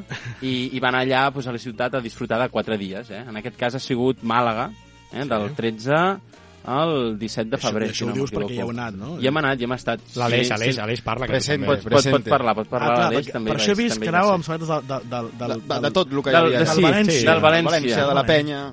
i, 0.46 0.70
i 0.76 0.82
van 0.82 0.94
allà 0.94 1.24
pues, 1.34 1.48
a 1.50 1.54
la 1.54 1.58
ciutat 1.58 1.98
a 1.98 2.02
disfrutar 2.04 2.38
de 2.42 2.50
quatre 2.54 2.78
dies. 2.78 3.10
Eh? 3.10 3.24
En 3.26 3.38
aquest 3.40 3.58
cas 3.58 3.74
ha 3.74 3.82
sigut 3.82 4.22
Màlaga, 4.22 4.68
eh? 5.10 5.26
del 5.26 5.50
13 5.58 5.98
al 6.64 7.18
17 7.18 7.50
de 7.50 7.56
Això- 7.56 7.68
febrer. 7.68 7.90
això 7.90 7.94
si 7.94 8.04
ho 8.04 8.06
no 8.08 8.12
dius 8.14 8.32
m'equivoko. 8.32 8.48
perquè 8.48 8.54
hi 8.56 8.60
heu 8.60 8.70
anat, 8.70 8.94
no? 8.94 9.20
Hi 9.20 9.26
hem 9.26 9.36
anat, 9.36 9.60
hi 9.60 9.64
hem 9.64 9.72
estat. 9.72 10.00
L'Aleix, 10.16 10.50
Aleix, 10.50 10.78
Aleix 10.78 11.00
parla, 11.02 11.26
que 11.26 11.32
Present. 11.32 11.64
Pot, 11.66 11.74
pot, 11.76 11.82
pot 11.84 11.92
Presente. 11.92 12.30
parlar, 12.30 12.54
pot 12.54 12.68
parlar 12.68 12.90
Ah, 12.90 12.94
clar, 12.94 13.10
l'Aleix 13.12 13.32
també. 13.32 13.50
per 13.50 13.60
això 13.60 13.70
he 13.72 13.74
vist 13.74 13.98
ser. 13.98 14.14
amb 14.14 14.44
sabates 14.44 14.68
de, 14.68 14.74
de, 14.74 15.00
de, 15.02 15.22
De, 15.22 15.54
de, 15.54 15.60
de, 15.74 15.80
de 15.80 15.90
tot 15.90 16.12
el 16.12 16.22
que 16.22 16.30
hi 16.30 16.32
Del- 16.32 16.44
havia. 16.46 16.58
de- 16.58 16.64
del 16.64 16.74
sí, 16.76 16.82
València. 16.82 17.18
sí, 17.20 17.26
del 17.26 17.40
València. 17.40 17.70
València, 17.70 18.06
de 18.08 18.14
la 18.14 18.24
penya... 18.24 18.72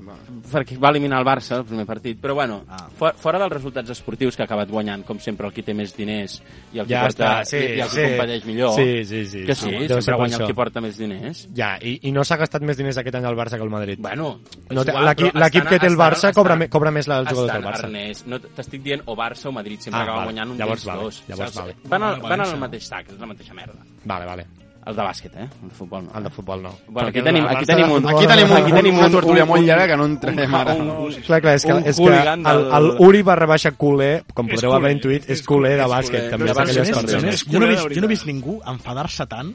perquè 0.50 0.80
va 0.82 0.90
eliminar 0.90 1.20
el 1.20 1.26
Barça 1.26 1.58
el 1.58 1.66
primer 1.66 1.86
partit, 1.86 2.20
però 2.20 2.34
bueno, 2.34 2.64
Ah. 2.68 2.88
fo- 2.98 3.14
fora 3.16 3.38
dels 3.38 3.52
resultats 3.52 3.90
esportius 3.92 4.36
que 4.36 4.42
ha 4.42 4.46
acabat 4.46 4.68
guanyant, 4.70 5.04
com 5.06 5.20
sempre, 5.20 5.46
el 5.48 5.54
qui 5.54 5.62
té 5.62 5.74
més 5.76 5.96
diners 5.96 6.42
i 6.74 6.80
el 6.80 6.88
que 6.88 6.94
Ja 6.96 7.02
porta, 7.04 7.42
està, 7.42 7.46
sí, 7.46 7.58
i, 7.58 7.60
i 7.78 7.80
el 7.82 7.90
que 7.90 7.96
sí. 7.96 8.02
competeix 8.02 8.46
millor. 8.46 8.74
Sí, 8.74 9.06
sí, 9.06 9.26
sí, 9.26 9.44
Que 9.46 9.54
sí. 9.56 9.70
sí, 9.70 9.88
ser 9.88 10.02
sempre 10.02 10.16
guanya 10.16 10.38
això. 10.38 10.42
el 10.42 10.48
que 10.48 10.54
porta 10.56 10.82
més 10.82 10.98
diners. 10.98 11.48
Ja, 11.56 11.78
i, 11.82 12.00
i 12.02 12.12
no 12.12 12.24
s'ha 12.24 12.38
gastat 12.38 12.62
més 12.64 12.78
diners 12.78 12.98
aquest 12.98 13.16
any 13.16 13.26
al 13.26 13.36
Barça 13.36 13.58
que 13.58 13.62
al 13.64 13.70
Madrid. 13.70 14.00
Bueno, 14.00 14.40
No 14.72 14.84
l'equip- 14.84 15.68
que 15.70 15.80
té 15.80 15.86
el 15.88 15.96
Barça 15.98 16.34
cobra, 16.34 16.56
més 16.92 17.08
la- 17.08 17.20
els 17.20 17.30
jugadors 17.30 17.54
del 17.54 17.64
Barça. 17.64 17.79
Ernest, 17.84 18.28
no 18.28 18.40
t'estic 18.40 18.82
dient 18.84 19.02
o 19.06 19.16
Barça 19.16 19.48
o 19.50 19.52
Madrid, 19.52 19.80
sempre 19.80 20.00
Ah, 20.00 20.04
acaba 20.04 20.18
vale. 20.20 20.32
guanyant 20.32 20.52
un 20.52 20.58
Llavors 20.58 20.84
d'ells 20.84 20.96
vale, 20.96 21.04
dos. 21.04 21.24
llavors 21.28 21.52
saps? 21.54 21.66
vale. 21.66 21.76
Van, 21.86 22.04
al, 22.04 22.22
van 22.22 22.42
al 22.42 22.58
mateix 22.60 22.84
sac, 22.88 23.10
és 23.10 23.20
la 23.20 23.26
mateixa 23.28 23.54
merda. 23.54 23.80
Vale, 24.06 24.26
vale. 24.26 24.46
El 24.90 24.96
de 24.96 25.02
bàsquet, 25.04 25.36
eh? 25.36 25.48
El 25.62 25.70
de 25.70 25.76
futbol 25.76 26.06
no. 26.06 26.12
El 26.18 26.24
de 26.24 26.30
futbol 26.30 26.62
no. 26.64 26.72
Bueno, 26.88 27.10
aquí 27.10 27.22
tenim, 27.22 27.46
aquí 27.46 27.66
tenim 27.66 27.92
un... 27.92 28.08
Aquí 28.08 28.26
tenim, 28.26 28.50
un, 28.50 28.58
aquí 28.58 28.72
tenim 28.72 28.96
una 28.96 29.06
un- 29.08 29.12
tertúlia 29.12 29.44
un- 29.44 29.50
molt 29.50 29.60
un- 29.60 29.68
llarga 29.68 29.88
que 29.88 29.98
no 29.98 30.06
entrem 30.06 30.56
ara. 30.56 30.74
un- 30.74 30.90
un- 30.90 31.14
Clar, 31.28 31.42
clar, 31.42 31.56
és 31.56 31.66
que, 31.66 31.72
és 31.90 31.98
que 31.98 32.08
el, 32.08 32.74
el 32.74 32.96
Uri 32.98 33.22
barra 33.22 33.46
baixa 33.46 33.72
culer, 33.74 34.24
com 34.34 34.48
És 34.48 34.56
podreu 34.56 34.74
haver 34.74 34.94
intuït, 34.96 35.24
és 35.30 35.40
és 35.42 35.46
culer 35.46 35.76
de 35.78 35.84
bàsquet, 35.86 36.24
és 36.24 36.30
també 36.32 36.46
culer. 36.46 36.56
per 36.56 36.64
aquelles 36.64 36.78
Ernest, 36.88 37.02
persones. 37.02 37.24
Ernest, 37.24 37.52
jo, 37.52 37.60
no 37.60 37.66
he 37.66 37.70
vist, 37.70 37.90
jo 37.94 38.02
no 38.02 38.06
he 38.06 38.10
vist 38.10 38.26
ningú 38.26 38.62
enfadar-se 38.66 39.26
tant 39.28 39.54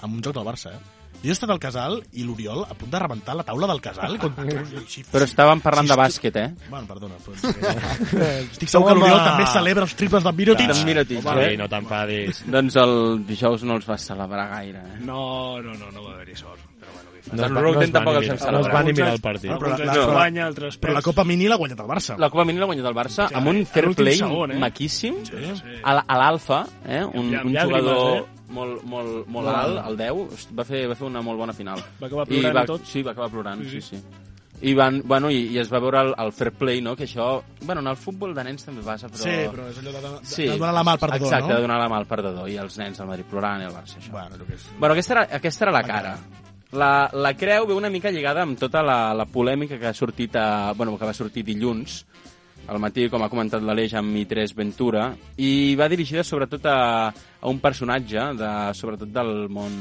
amb 0.00 0.14
un 0.14 0.22
joc 0.22 0.34
del 0.34 0.44
Barça, 0.44 0.72
eh? 0.72 0.78
Jo 1.22 1.30
he 1.30 1.34
estat 1.36 1.50
al 1.54 1.60
casal 1.62 2.00
i 2.18 2.24
l'Oriol 2.26 2.64
a 2.66 2.74
punt 2.74 2.90
de 2.90 2.98
rebentar 2.98 3.36
la 3.38 3.44
taula 3.46 3.68
del 3.70 3.80
casal. 3.80 4.18
Sí, 4.90 5.04
Però 5.12 5.22
estàvem 5.28 5.60
parlant 5.62 5.86
sí, 5.86 5.92
de 5.92 5.98
bàsquet, 6.00 6.36
eh? 6.40 6.48
Bueno, 6.68 6.86
perdona. 6.90 7.14
Però... 7.22 7.36
Estic 8.50 8.68
segur 8.72 8.88
que 8.90 8.96
l'Oriol 8.98 9.22
també 9.22 9.46
celebra 9.52 9.86
els 9.86 9.94
triples 9.98 10.26
de 10.26 10.32
Mirotic. 10.40 10.72
Clar. 10.72 10.84
Mirotic, 10.88 11.22
Home, 11.24 11.46
eh? 11.52 11.56
no 11.60 11.68
t'enfadis. 11.70 12.42
Doncs 12.50 12.76
el 12.82 12.94
dijous 13.28 13.62
no 13.68 13.78
els 13.78 13.86
vas 13.86 14.02
celebrar 14.10 14.48
gaire, 14.56 14.82
eh? 14.82 15.00
No, 15.06 15.60
no, 15.62 15.74
no, 15.78 15.90
no 15.94 16.02
va 16.08 16.16
haver-hi 16.16 16.36
sort. 16.36 16.60
Però 16.82 16.90
bueno? 16.90 17.08
No 17.38 17.46
Roten 17.62 17.62
no 17.62 17.82
es 17.84 17.92
va 17.92 17.92
tampoc 18.00 18.16
els 18.18 18.28
hem 18.32 18.38
no 18.52 18.60
es 18.60 18.66
va 18.72 18.80
ni 18.82 18.92
mirar 18.92 19.12
el 19.14 19.20
partit. 19.22 19.50
Ah, 19.54 19.58
però 19.62 19.76
la- 19.78 20.06
guanya, 20.10 20.46
altres 20.48 20.76
Però 20.82 20.96
la. 20.96 21.02
Copa 21.06 21.22
Mini 21.24 21.46
l'ha 21.46 21.54
guanyat 21.60 21.78
el 21.84 21.86
Barça. 21.86 22.16
La 22.18 22.28
Copa 22.34 22.44
Mini 22.48 22.58
l'ha 22.58 22.66
guanyat 22.66 22.88
el 22.90 22.96
Barça 22.98 23.28
Sí, 23.30 23.34
amb 23.38 23.46
un 23.52 23.60
fair 23.64 23.92
play 23.94 24.16
segon, 24.18 24.50
eh? 24.50 24.58
maquíssim 24.58 25.20
Sí, 25.24 25.38
sí. 25.60 25.76
a 25.84 25.94
la- 25.94 26.04
a 26.08 26.18
l'Alfa, 26.18 26.64
eh? 26.84 27.04
un, 27.04 27.30
un 27.30 27.54
jugador 27.54 28.16
eh? 28.16 28.24
Molt, 28.52 28.82
molt, 28.84 29.26
molt 29.26 29.48
Wow. 29.48 29.54
alt, 29.56 29.86
el 29.90 29.96
10, 29.98 30.48
va 30.58 30.64
fer, 30.68 30.84
va 30.90 30.94
fer 30.98 31.06
una 31.08 31.22
molt 31.24 31.38
bona 31.40 31.52
final. 31.56 31.80
Va 32.00 32.06
acabar 32.08 32.26
I 32.28 32.36
plorant 32.38 32.56
va, 32.60 32.62
i 32.62 32.70
tot. 32.74 32.84
Sí, 32.86 33.02
va 33.02 33.12
acabar 33.16 33.30
plorant, 33.32 33.64
Sí, 33.64 33.80
sí, 33.80 33.96
sí. 33.96 34.02
I, 34.62 34.74
van, 34.78 35.00
bueno, 35.04 35.26
i, 35.34 35.40
i 35.50 35.58
es 35.58 35.66
va 35.72 35.80
veure 35.82 35.98
el, 36.04 36.12
el 36.22 36.30
fair 36.30 36.52
play, 36.54 36.80
no? 36.80 36.92
que 36.94 37.02
això... 37.08 37.42
Bueno, 37.66 37.80
en 37.82 37.88
el 37.90 37.96
futbol 37.98 38.30
de 38.36 38.44
nens 38.46 38.62
també 38.62 38.84
passa, 38.86 39.08
però... 39.10 39.24
Sí, 39.24 39.32
però 39.50 39.64
és 39.72 39.80
allò 39.80 39.90
de, 39.96 40.02
de, 40.04 40.10
Sí. 40.22 40.44
de 40.46 40.54
donar 40.60 40.70
la 40.76 40.84
mà 40.86 40.92
al 40.94 41.00
perdedor, 41.02 41.26
Exacte, 41.26 41.48
no? 41.48 41.56
de 41.56 41.64
donar 41.66 41.78
la 41.80 41.88
mà 41.90 41.96
al 41.98 42.06
perdedor, 42.06 42.46
i 42.48 42.54
els 42.62 42.78
nens 42.78 43.00
del 43.02 43.08
Madrid 43.10 43.26
plorant 43.26 43.64
i 43.64 43.66
el 43.66 43.74
Barça, 43.74 43.98
això. 43.98 44.12
Bueno, 44.14 44.38
que 44.46 44.54
és... 44.54 44.68
Bueno, 44.78 44.92
aquesta 44.94 45.16
era, 45.18 45.24
aquesta 45.40 45.64
era 45.66 45.72
la 45.74 45.82
cara. 45.82 46.14
La, 46.78 46.92
la 47.12 47.34
creu 47.36 47.66
ve 47.66 47.74
una 47.74 47.90
mica 47.90 48.08
lligada 48.14 48.46
amb 48.46 48.54
tota 48.56 48.80
la, 48.86 49.12
la 49.12 49.26
polèmica 49.26 49.76
que 49.82 49.90
ha 49.90 49.92
sortit 49.92 50.36
a, 50.40 50.72
bueno, 50.78 50.94
que 50.96 51.04
va 51.10 51.12
sortir 51.12 51.42
dilluns 51.44 52.04
al 52.72 52.80
matí, 52.82 53.08
com 53.12 53.22
ha 53.22 53.28
comentat 53.32 53.62
l'Aleix 53.62 53.94
amb 54.00 54.10
Mi3 54.16 54.56
Ventura, 54.58 55.10
i 55.38 55.74
va 55.78 55.88
dirigida 55.92 56.24
sobretot 56.24 56.66
a, 56.66 56.80
a 57.12 57.48
un 57.52 57.60
personatge, 57.60 58.28
de, 58.40 58.52
sobretot 58.74 59.08
del 59.12 59.48
món 59.52 59.80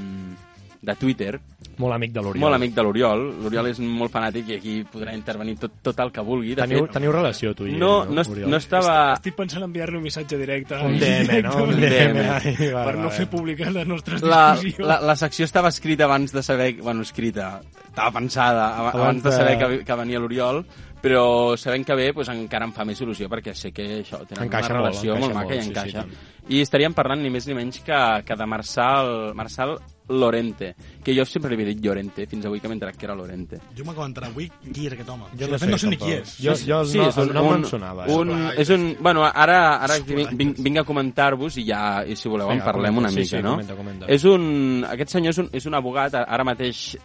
de 0.81 0.95
Twitter, 0.97 1.35
Molt 1.77 1.93
amic 1.93 2.11
de 2.13 2.21
l'Oriol. 2.21 2.41
molt 2.41 2.55
amic 2.57 2.71
de 2.73 2.83
l'Oriol. 2.83 3.21
L'Oriol 3.43 3.67
és 3.69 3.79
molt 3.81 4.11
fanàtic 4.13 4.47
i 4.49 4.55
aquí 4.57 4.73
podrà 4.91 5.13
intervenir 5.15 5.55
tot, 5.61 5.75
tot 5.85 5.99
el 6.03 6.09
que 6.13 6.21
vulgui. 6.25 6.55
De 6.57 6.61
Teniu, 6.65 6.83
fet, 6.87 6.93
teniu 6.97 7.13
relació, 7.13 7.53
tu 7.57 7.65
i 7.69 7.73
no, 7.77 8.03
no, 8.05 8.21
Oriol? 8.27 8.49
no 8.49 8.57
estava... 8.57 8.95
Estic 9.15 9.35
pensant 9.37 9.61
en 9.63 9.67
enviar-li 9.69 9.97
un 9.97 10.03
missatge 10.05 10.37
directe. 10.41 10.77
Un 10.81 10.97
DM, 11.01 11.39
no? 11.45 11.55
Un 11.69 11.77
DM. 11.79 12.19
Ai, 12.33 12.55
per 12.73 12.95
no 12.97 13.09
fer 13.13 13.27
públiques 13.31 13.71
les 13.77 13.87
nostres 13.89 14.21
la, 14.25 14.41
discussions. 14.57 14.87
la, 14.89 14.99
la 15.11 15.15
secció 15.21 15.45
estava 15.45 15.69
escrita 15.73 16.05
abans 16.09 16.33
de 16.33 16.43
saber... 16.45 16.71
Bueno, 16.81 17.05
escrita, 17.07 17.61
estava 17.87 18.11
pensada 18.17 18.67
ab- 18.75 18.91
abans, 18.91 19.01
Abans 19.01 19.23
de 19.23 19.29
de- 19.29 19.35
saber 19.37 19.57
que, 19.61 19.83
que 19.85 19.99
venia 20.03 20.19
l'Oriol, 20.21 20.63
però 21.01 21.57
sabent 21.57 21.85
que 21.85 21.95
ve, 21.95 22.11
pues, 22.13 22.29
encara 22.29 22.65
em 22.69 22.73
fa 22.75 22.85
més 22.85 22.99
il·lusió, 23.01 23.27
perquè 23.29 23.55
sé 23.57 23.71
que 23.73 24.01
això 24.03 24.21
tenen 24.27 24.45
Encaixa 24.45 24.73
una 24.73 24.81
molt, 24.81 24.91
relació 24.91 25.15
encaixa 25.15 25.25
molt, 25.25 25.35
maca 25.35 25.47
molt, 25.49 25.55
i 25.55 25.61
sí, 25.61 25.63
sí, 25.63 25.71
encaixa. 25.71 26.03
tant. 26.05 26.29
I 26.51 26.59
estaríem 26.61 26.93
parlant 26.93 27.21
ni 27.21 27.29
més 27.29 27.45
ni 27.47 27.53
menys 27.53 27.79
que, 27.85 27.97
que 28.25 28.35
de 28.35 28.45
Marçal, 28.49 29.33
Marçal 29.37 29.75
Lorente, 30.11 30.75
que 31.05 31.13
jo 31.15 31.23
sempre 31.25 31.49
li 31.51 31.55
havia 31.55 31.69
dit 31.71 31.79
Llorente, 31.85 32.25
fins 32.27 32.45
avui 32.45 32.59
que 32.59 32.67
m'he 32.67 32.75
enterat 32.75 32.97
que 32.97 33.05
era 33.05 33.15
Lorente. 33.15 33.59
Jo 33.77 33.85
m'acabo 33.85 34.03
d'entrar 34.03 34.27
avui 34.27 34.49
qui 34.73 34.87
és 34.89 34.93
aquest 34.93 35.09
home. 35.09 35.29
Jo 35.39 35.45
Sí, 35.45 35.51
no 35.51 35.51
de 35.53 35.59
fet, 35.59 35.69
sé, 35.69 35.71
no 35.71 35.77
sé 35.77 35.87
ni 35.93 35.97
qui 36.01 36.11
és. 36.17 36.33
Jo, 36.41 36.55
jo 36.67 36.79
sí, 36.85 36.97
no, 36.97 37.07
és 37.07 37.17
un, 37.21 37.31
no 37.33 37.43
un, 37.45 37.51
me'n 37.61 37.65
sonava. 37.69 38.07
eh? 38.07 38.17
un, 38.17 38.33
és 38.57 38.69
un, 38.75 38.87
bueno, 38.99 39.23
ara, 39.23 39.59
ara 39.85 39.99
vinc, 40.03 40.33
vinc, 40.35 40.77
a 40.81 40.83
comentar-vos 40.83 41.57
i 41.61 41.65
ja, 41.69 42.03
i 42.03 42.17
si 42.19 42.27
voleu, 42.27 42.51
en 42.51 42.59
parlem 42.65 42.93
comenta, 42.95 42.99
una 42.99 43.09
sí, 43.13 43.21
mica, 43.21 43.37
sí, 43.37 43.43
no? 43.43 43.51
comenta, 43.55 43.75
comenta. 43.77 44.05
És 44.11 44.25
un, 44.25 44.83
aquest 44.89 45.15
senyor 45.15 45.31
és 45.31 45.37
un, 45.45 45.49
és 45.53 45.65
un 45.69 45.75
abogat, 45.79 46.15
ara 46.25 46.43
mateix 46.43 46.97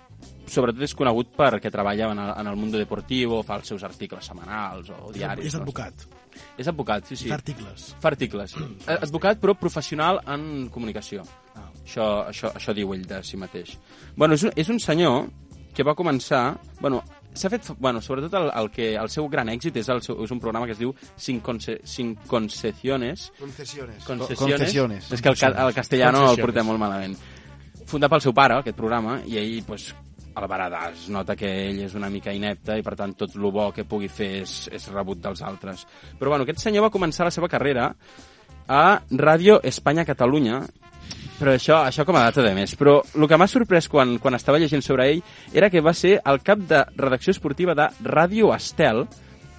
sobretot 0.47 0.82
és 0.86 0.94
conegut 0.97 1.32
perquè 1.36 1.70
treballa 1.74 2.11
en 2.12 2.20
el, 2.22 2.32
en 2.40 2.51
el 2.53 2.57
Mundo 2.59 2.78
Deportivo, 2.78 3.42
fa 3.47 3.59
els 3.61 3.72
seus 3.72 3.84
articles 3.86 4.28
setmanals 4.30 4.92
o 4.94 5.11
diaris. 5.14 5.51
És 5.51 5.57
no? 5.57 5.64
advocat. 5.64 6.07
És 6.57 6.68
advocat, 6.68 7.09
sí, 7.09 7.16
sí. 7.16 7.30
Fa 7.30 7.38
articles. 7.40 7.88
Fa 8.01 8.12
articles. 8.12 8.57
Eh, 8.86 8.94
Advocat, 9.03 9.40
però 9.42 9.57
professional 9.59 10.20
en 10.30 10.68
comunicació. 10.70 11.24
Ah. 11.57 11.66
Això, 11.82 12.07
això, 12.30 12.53
això 12.55 12.74
diu 12.76 12.92
ell 12.94 13.07
de 13.09 13.22
si 13.26 13.38
mateix. 13.40 13.76
Bueno, 14.14 14.36
és 14.36 14.44
un, 14.47 14.53
és 14.55 14.68
un 14.70 14.78
senyor 14.82 15.26
que 15.74 15.84
va 15.84 15.97
començar... 15.99 16.57
Bueno, 16.80 17.03
s'ha 17.36 17.51
fet, 17.53 17.68
bueno, 17.78 18.01
sobretot 18.01 18.34
el, 18.38 18.51
el, 18.61 18.70
que, 18.72 18.92
el 18.97 19.11
seu 19.12 19.28
gran 19.32 19.51
èxit 19.53 19.76
és, 19.82 19.90
el 19.92 20.03
seu, 20.05 20.20
és 20.24 20.32
un 20.32 20.40
programa 20.42 20.68
que 20.68 20.76
es 20.76 20.80
diu 20.80 20.94
Sin, 21.16 21.40
conce, 21.44 21.80
sin 21.84 22.14
Concesiones. 22.26 23.30
Concesiones. 23.38 24.05
Concesiones. 24.05 24.38
Concesiones. 24.38 25.12
És 25.12 25.22
que 25.22 25.34
el, 25.34 25.59
el 25.66 25.74
castellano 25.76 26.24
el 26.30 26.40
portem 26.40 26.70
molt 26.70 26.82
malament. 26.82 27.16
Fundat 27.86 28.11
pel 28.11 28.24
seu 28.24 28.34
pare, 28.34 28.61
aquest 28.61 28.78
programa, 28.78 29.20
i 29.26 29.38
ell, 29.38 29.61
pues, 29.66 29.92
el 30.37 30.49
baradà, 30.51 30.91
es 30.93 31.07
nota 31.12 31.37
que 31.37 31.49
ell 31.68 31.82
és 31.87 31.95
una 31.97 32.11
mica 32.12 32.34
inepte 32.34 32.76
i 32.76 32.84
per 32.84 32.97
tant 32.99 33.14
tot 33.16 33.37
el 33.37 33.47
bo 33.51 33.70
que 33.72 33.87
pugui 33.89 34.09
fer 34.12 34.32
és, 34.43 34.57
és 34.72 34.89
rebut 34.93 35.22
dels 35.22 35.43
altres. 35.43 35.87
Però 36.18 36.32
bueno, 36.32 36.45
aquest 36.45 36.64
senyor 36.64 36.87
va 36.87 36.93
començar 36.95 37.28
la 37.28 37.34
seva 37.34 37.49
carrera 37.49 37.93
a 38.66 38.84
Ràdio 39.11 39.61
Espanya 39.64 40.05
Catalunya 40.05 40.61
però 41.37 41.53
això, 41.53 41.82
això 41.84 42.07
com 42.09 42.16
a 42.16 42.24
data 42.24 42.41
de 42.45 42.55
més. 42.57 42.72
Però 42.80 42.97
el 43.14 43.28
que 43.28 43.37
m'ha 43.37 43.49
sorprès 43.51 43.91
quan, 43.93 44.16
quan 44.22 44.37
estava 44.39 44.61
llegint 44.61 44.84
sobre 44.84 45.11
ell 45.12 45.22
era 45.53 45.68
que 45.70 45.84
va 45.84 45.93
ser 45.93 46.16
el 46.24 46.41
cap 46.45 46.62
de 46.68 46.82
redacció 46.97 47.34
esportiva 47.34 47.74
de 47.76 47.91
Ràdio 48.05 48.55
Estel. 48.57 49.05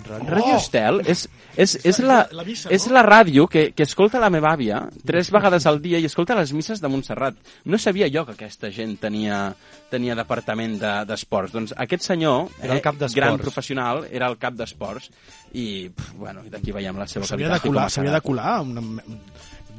Ràdio 0.07 0.55
Estel 0.57 1.01
és, 1.05 1.27
és, 1.55 1.75
és, 1.85 1.99
la, 1.99 2.27
la 2.31 2.43
missa, 2.43 2.69
és 2.73 2.87
no? 2.87 2.93
la 2.97 3.03
ràdio 3.03 3.47
que, 3.47 3.71
que 3.73 3.83
escolta 3.83 4.19
la 4.19 4.29
meva 4.33 4.53
àvia 4.55 4.81
tres 5.05 5.29
vegades 5.31 5.65
al 5.69 5.81
dia 5.81 5.99
i 5.99 6.05
escolta 6.05 6.35
les 6.35 6.53
misses 6.53 6.81
de 6.81 6.87
Montserrat. 6.87 7.35
No 7.65 7.77
sabia 7.77 8.07
jo 8.13 8.25
que 8.25 8.33
aquesta 8.37 8.71
gent 8.71 8.97
tenia, 8.99 9.53
tenia 9.91 10.15
departament 10.15 10.79
de- 10.81 11.05
d'esports. 11.05 11.51
doncs 11.53 11.73
aquest 11.77 12.03
senyor, 12.03 12.47
eh, 12.59 12.65
Era 12.65 12.73
el 12.75 12.81
cap 12.81 12.95
d'esports. 12.95 13.15
gran 13.15 13.37
professional, 13.37 14.05
era 14.11 14.27
el 14.27 14.37
cap 14.37 14.53
d'esports 14.53 15.09
i, 15.53 15.89
pf, 15.89 16.13
bueno, 16.17 16.41
d'aquí 16.49 16.71
veiem 16.71 16.97
la 16.97 17.07
seva 17.07 17.25
S'havia 17.25 17.47
de 17.47 17.59
qualitat. 17.59 17.65
i 17.65 17.67
com 17.67 17.73
colar, 17.75 17.85
ha 17.85 17.89
s'havia 17.89 18.11
de 18.11 18.21
colar. 18.21 18.61
Una... 18.61 18.81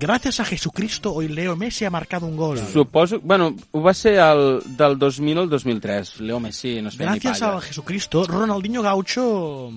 Gracias 0.01 0.39
a 0.39 0.45
Jesucristo, 0.45 1.13
hoy 1.13 1.27
Leo 1.27 1.57
Messi 1.57 1.85
ha 1.85 1.91
marcado 1.91 2.25
un 2.27 2.37
gol. 2.37 2.57
Suposo... 2.57 3.19
Bueno, 3.21 3.57
ho 3.73 3.83
va 3.83 3.93
ser 3.93 4.15
el, 4.21 4.61
del 4.77 4.97
2000 4.97 5.39
al 5.39 5.49
2003. 5.51 6.21
Leo 6.21 6.39
Messi 6.39 6.81
no 6.81 6.89
es 6.91 6.97
feia 6.97 7.11
ni 7.11 7.19
Gracias 7.19 7.41
palla. 7.41 7.57
a 7.57 7.61
Jesucristo, 7.61 8.25
Ronaldinho 8.25 8.81
Gaucho... 8.83 9.73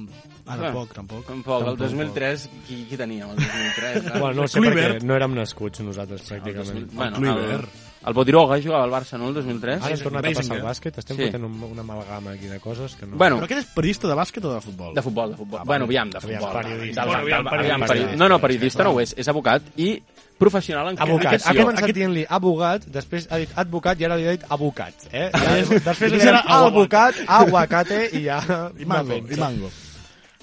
Ah, 0.45 0.53
Ah, 0.53 0.57
tampoc, 0.57 0.93
tampoc. 0.93 1.25
Tampoc, 1.27 1.59
el 1.61 1.65
Tampoc. 1.65 1.87
2003, 1.87 2.49
qui, 2.67 2.85
qui 2.89 2.97
teníem 2.97 3.29
el 3.29 3.35
2003? 3.35 4.03
Bueno, 4.21 4.41
no 4.41 4.47
sé 4.47 4.59
Kluivert. 4.59 4.95
perquè 4.97 5.03
no 5.05 5.15
érem 5.15 5.35
nascuts 5.35 5.79
nosaltres, 5.81 6.23
pràcticament. 6.29 6.87
Bueno, 6.91 7.15
el, 7.17 7.21
Kluivert. 7.21 7.69
el 8.07 8.13
Bodiroga 8.13 8.57
jugava 8.61 8.83
al 8.83 8.91
Barça, 8.91 9.17
no, 9.19 9.27
el 9.29 9.33
2003? 9.35 9.83
Ara 9.83 9.93
hem 9.95 10.01
tornat 10.03 10.25
a 10.25 10.31
passar 10.33 10.57
al 10.57 10.63
bàsquet, 10.65 10.97
estem 10.97 11.17
Sí. 11.17 11.25
fotent 11.27 11.43
un, 11.45 11.63
una 11.71 11.81
amalgama 11.81 12.31
aquí 12.31 12.47
de 12.47 12.59
coses 12.59 12.95
que 12.95 13.05
no... 13.05 13.15
Bueno, 13.17 13.37
Però 13.37 13.45
aquest 13.45 13.61
és 13.67 13.73
periodista 13.75 14.07
de 14.07 14.15
bàsquet 14.15 14.45
o 14.45 14.53
de 14.55 14.61
futbol? 14.61 14.93
de 14.95 15.01
futbol, 15.01 15.31
de 15.31 15.37
futbol. 15.37 15.59
Ah, 15.61 15.63
bueno, 15.65 15.85
aviam, 15.85 16.09
de 16.09 16.17
Aviam, 16.17 16.41
futbol. 16.41 16.61
periodista. 16.63 17.01
Del- 17.01 17.09
Bueno, 17.11 17.25
del- 17.25 17.33
aviam, 17.33 17.47
aviam, 17.47 17.79
periodista. 17.81 18.09
peri- 18.11 18.17
No, 18.17 18.29
no, 18.29 18.39
periodista 18.39 18.83
no 18.83 18.89
ho 18.91 18.99
és, 19.01 19.13
és 19.17 19.27
abocat 19.27 19.61
i 19.77 20.01
professional 20.41 20.87
en 20.89 20.97
Abogat. 20.99 21.35
Ha 21.45 21.53
comunicació. 21.53 21.61
començat 21.67 21.93
dient-li 21.93 22.25
abogat, 22.27 22.85
després 22.87 23.27
ha 23.29 23.37
dit 23.37 23.49
advocat 23.55 23.99
i 24.01 24.05
ara 24.05 24.15
li 24.17 24.25
ha 24.25 24.31
dit 24.31 24.43
abocat. 24.49 24.95
Eh? 25.11 25.29
Ja, 25.31 25.57
és- 25.59 25.69
després 25.85 26.11
li 26.11 26.19
ha 26.19 26.23
era 26.31 26.41
dit 26.41 26.49
abocat, 26.51 27.15
aguacate 27.27 28.09
i 28.17 28.23
ja... 28.25 28.71
I 28.79 28.85
mango, 28.85 29.17
i 29.29 29.37
mango. 29.37 29.69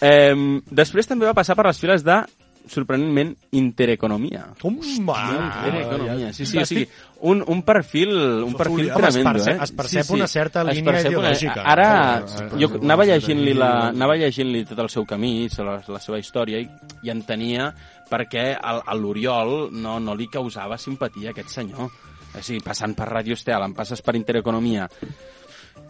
Eh, 0.01 0.61
després 0.71 1.07
també 1.11 1.27
va 1.27 1.35
passar 1.35 1.57
per 1.59 1.67
les 1.67 1.79
files 1.81 2.05
de 2.07 2.21
sorprenentment 2.69 3.31
intereconomia. 3.57 4.43
Home! 4.63 4.85
Intereconomia, 4.85 6.33
sí, 6.35 6.45
sí, 6.47 6.59
o 6.59 6.67
sigui, 6.69 6.83
un, 7.25 7.43
un 7.47 7.63
perfil, 7.63 8.11
un 8.45 8.53
perfil 8.55 8.91
Home, 8.91 9.09
es 9.09 9.15
tremendo, 9.15 9.31
percep- 9.39 9.55
eh? 9.55 9.65
es 9.65 9.73
percep 9.73 10.11
una 10.13 10.27
certa 10.29 10.63
Es 10.67 10.77
línia 10.77 10.93
percep 10.93 11.13
una- 11.17 11.31
ideològica. 11.31 11.63
Ara, 11.65 11.89
Sí, 12.29 12.45
jo 12.61 12.69
sí, 12.69 12.79
anava 12.83 13.05
sí, 13.07 13.11
llegint-li 13.11 13.53
sí. 13.55 13.59
llegint-li 14.19 14.65
tot 14.69 14.79
el 14.85 14.91
seu 14.91 15.07
camí, 15.07 15.49
la, 15.59 15.79
la 15.89 16.01
seva 16.01 16.19
història, 16.21 16.61
i, 16.61 16.69
i 17.03 17.11
entenia 17.11 17.73
per 18.11 18.27
què 18.29 18.51
al- 18.61 18.83
a 18.85 18.95
l'Oriol 18.95 19.71
no, 19.73 19.99
no 19.99 20.15
li 20.15 20.29
causava 20.29 20.77
simpatia 20.79 21.31
a 21.31 21.33
aquest 21.33 21.49
senyor. 21.49 21.89
O 22.39 22.43
sigui, 22.45 22.61
passant 22.61 22.93
per 22.95 23.09
Ràdio 23.09 23.33
Estel, 23.33 23.63
em 23.65 23.73
passes 23.73 24.03
per 24.05 24.15
Intereconomia, 24.15 24.85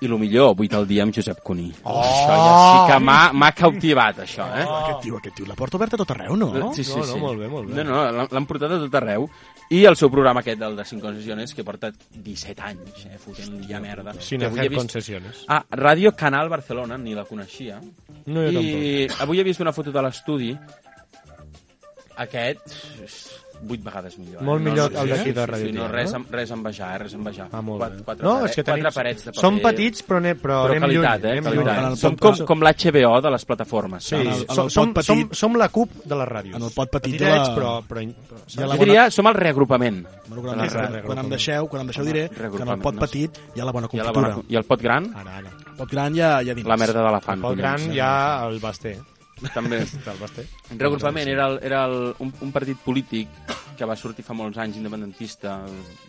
i 0.01 0.07
el 0.07 0.15
millor, 0.19 0.55
8 0.57 0.77
al 0.79 0.87
dia 0.87 1.03
amb 1.03 1.15
Josep 1.15 1.41
Cuní. 1.43 1.73
Oh! 1.83 2.01
Això 2.03 2.37
ja 2.39 2.53
sí 2.87 2.93
que 2.93 2.99
m'ha 3.05 3.33
m'ha 3.33 3.51
cautivat, 3.53 4.19
això, 4.25 4.47
eh? 4.57 4.65
Oh, 4.65 4.77
aquest 4.85 5.01
tio, 5.03 5.17
aquest 5.19 5.35
tio, 5.37 5.47
la 5.47 5.55
porta 5.59 5.77
oberta 5.77 5.97
a 5.97 5.99
tot 6.05 6.11
arreu, 6.15 6.37
no? 6.37 6.73
Sí, 6.73 6.85
sí, 6.85 6.95
No, 6.97 7.03
sí. 7.05 7.11
no, 7.15 7.19
molt 7.19 7.41
bé, 7.41 7.49
molt 7.49 7.69
bé. 7.69 7.83
No, 7.83 7.85
no, 8.13 8.27
l'han- 8.29 8.47
portat 8.47 8.71
a 8.73 8.79
tot 8.79 8.95
arreu. 8.95 9.29
I 9.71 9.85
el 9.85 9.97
seu 9.97 10.09
programa 10.11 10.41
aquest, 10.41 10.63
el 10.63 10.77
de 10.77 10.85
5 10.85 11.03
concessiones, 11.03 11.53
que 11.55 11.65
porta 11.65 11.91
17 12.15 12.63
anys, 12.63 13.07
eh, 13.07 13.19
fotent-li 13.19 13.67
ja 13.69 13.81
merda. 13.81 14.15
Sin 14.21 14.43
hacer 14.45 14.65
he 14.65 14.69
vist- 14.69 14.79
concesiones. 14.81 15.45
Ah, 15.49 15.65
Ràdio 15.71 16.15
Canal 16.17 16.49
Barcelona, 16.49 16.97
ni 16.97 17.15
la 17.15 17.25
coneixia. 17.25 17.81
No, 18.27 18.41
jo 18.51 18.61
I 18.61 19.09
avui 19.21 19.41
he 19.41 19.45
vist 19.45 19.61
una 19.61 19.73
foto 19.73 19.91
de 19.93 20.03
l'estudi. 20.03 20.57
Aquest, 22.17 22.61
8 23.67 23.83
vegades 23.85 24.19
millor. 24.19 24.43
Eh? 24.43 24.45
Molt 24.45 24.63
millor 24.63 24.93
no, 24.93 25.01
el 25.03 25.09
d'aquí 25.11 25.33
de 25.33 25.45
sí, 25.45 25.51
Ràdio 25.53 25.67
sí, 25.67 25.73
no, 25.73 25.89
res, 25.89 26.13
no? 26.13 26.25
res 26.31 26.51
envejar, 26.51 26.95
eh, 26.95 26.99
res 27.05 27.15
envejar. 27.15 27.49
Ah, 27.53 27.61
molt 27.63 27.79
quatre, 27.81 28.03
quatre, 28.05 28.25
No, 28.25 28.45
és 28.47 28.55
que 28.55 28.63
tenim- 28.65 28.83
quatre 28.85 28.95
parets 28.95 29.25
de 29.25 29.33
paper. 29.33 29.41
som 29.41 29.59
petits, 29.61 30.05
però 30.07 30.17
anem- 30.19 30.39
però 30.39 30.59
anem 30.67 30.79
qualitat, 30.83 31.19
lluny, 31.21 31.27
eh? 31.27 31.31
anem 31.39 31.45
qualitat. 31.45 31.83
lluny. 31.83 31.97
Som 31.97 32.17
com, 32.17 32.37
com 32.47 32.61
l'HBO 32.63 33.21
de 33.21 33.31
les 33.31 33.45
plataformes. 33.45 34.05
Sí, 34.05 34.15
el- 34.15 34.27
en 34.29 34.35
som, 34.47 34.65
el 34.67 34.71
som, 34.71 34.93
pot 34.95 35.05
som, 35.05 35.19
petit- 35.19 35.35
som 35.35 35.57
la 35.57 35.69
CUP 35.69 35.91
de 36.05 36.15
les 36.17 36.29
ràdios. 36.29 36.57
En 36.57 36.63
el 36.63 36.71
pot 36.71 36.91
petit 36.91 37.13
de 37.13 37.19
Petitets, 37.19 37.49
la- 37.49 37.55
però... 37.57 37.83
però, 37.89 38.01
Ja 38.49 38.63
però 38.63 38.67
la 38.69 38.77
Jo 38.77 38.85
diria, 38.85 39.11
som 39.11 39.27
el 39.27 39.35
reagrupament. 39.35 40.07
Bueno, 40.29 40.43
De 40.43 40.49
quan, 40.49 40.59
les 40.93 41.03
quan, 41.05 41.19
em 41.19 41.29
deixeu, 41.31 41.69
quan 41.69 41.81
em 41.83 41.87
deixeu 41.89 42.05
diré 42.05 42.29
que 42.31 42.47
en 42.63 42.69
el 42.69 42.79
pot 42.81 42.97
petit 42.99 43.31
hi 43.55 43.61
ha 43.61 43.65
la 43.65 43.73
bona 43.73 43.87
la 43.87 43.89
confitura. 43.91 44.13
bona, 44.35 44.43
I 44.49 44.57
el 44.57 44.65
pot 44.65 44.81
gran? 44.81 45.13
Ara, 45.17 45.37
ara. 45.39 45.49
El 45.49 45.77
pot 45.77 45.91
gran 45.91 46.15
ja, 46.15 46.43
ja 46.45 46.55
dins. 46.55 46.67
La 46.67 46.77
merda 46.77 47.03
d'elefant. 47.03 47.41
Pel 47.43 47.57
gran 47.57 47.77
collons. 47.81 47.95
hi 47.95 48.01
ha 48.01 48.47
el 48.49 48.59
Basté. 48.61 48.99
També. 49.55 49.83
Reagrupament 50.79 51.29
era, 51.29 51.47
el, 51.49 51.59
era 51.63 51.85
el, 51.87 52.15
un, 52.19 52.33
un 52.45 52.53
partit 52.53 52.79
polític 52.85 53.29
que 53.79 53.87
va 53.87 53.95
sortir 53.95 54.25
fa 54.27 54.35
molts 54.35 54.59
anys 54.59 54.77
independentista, 54.81 55.61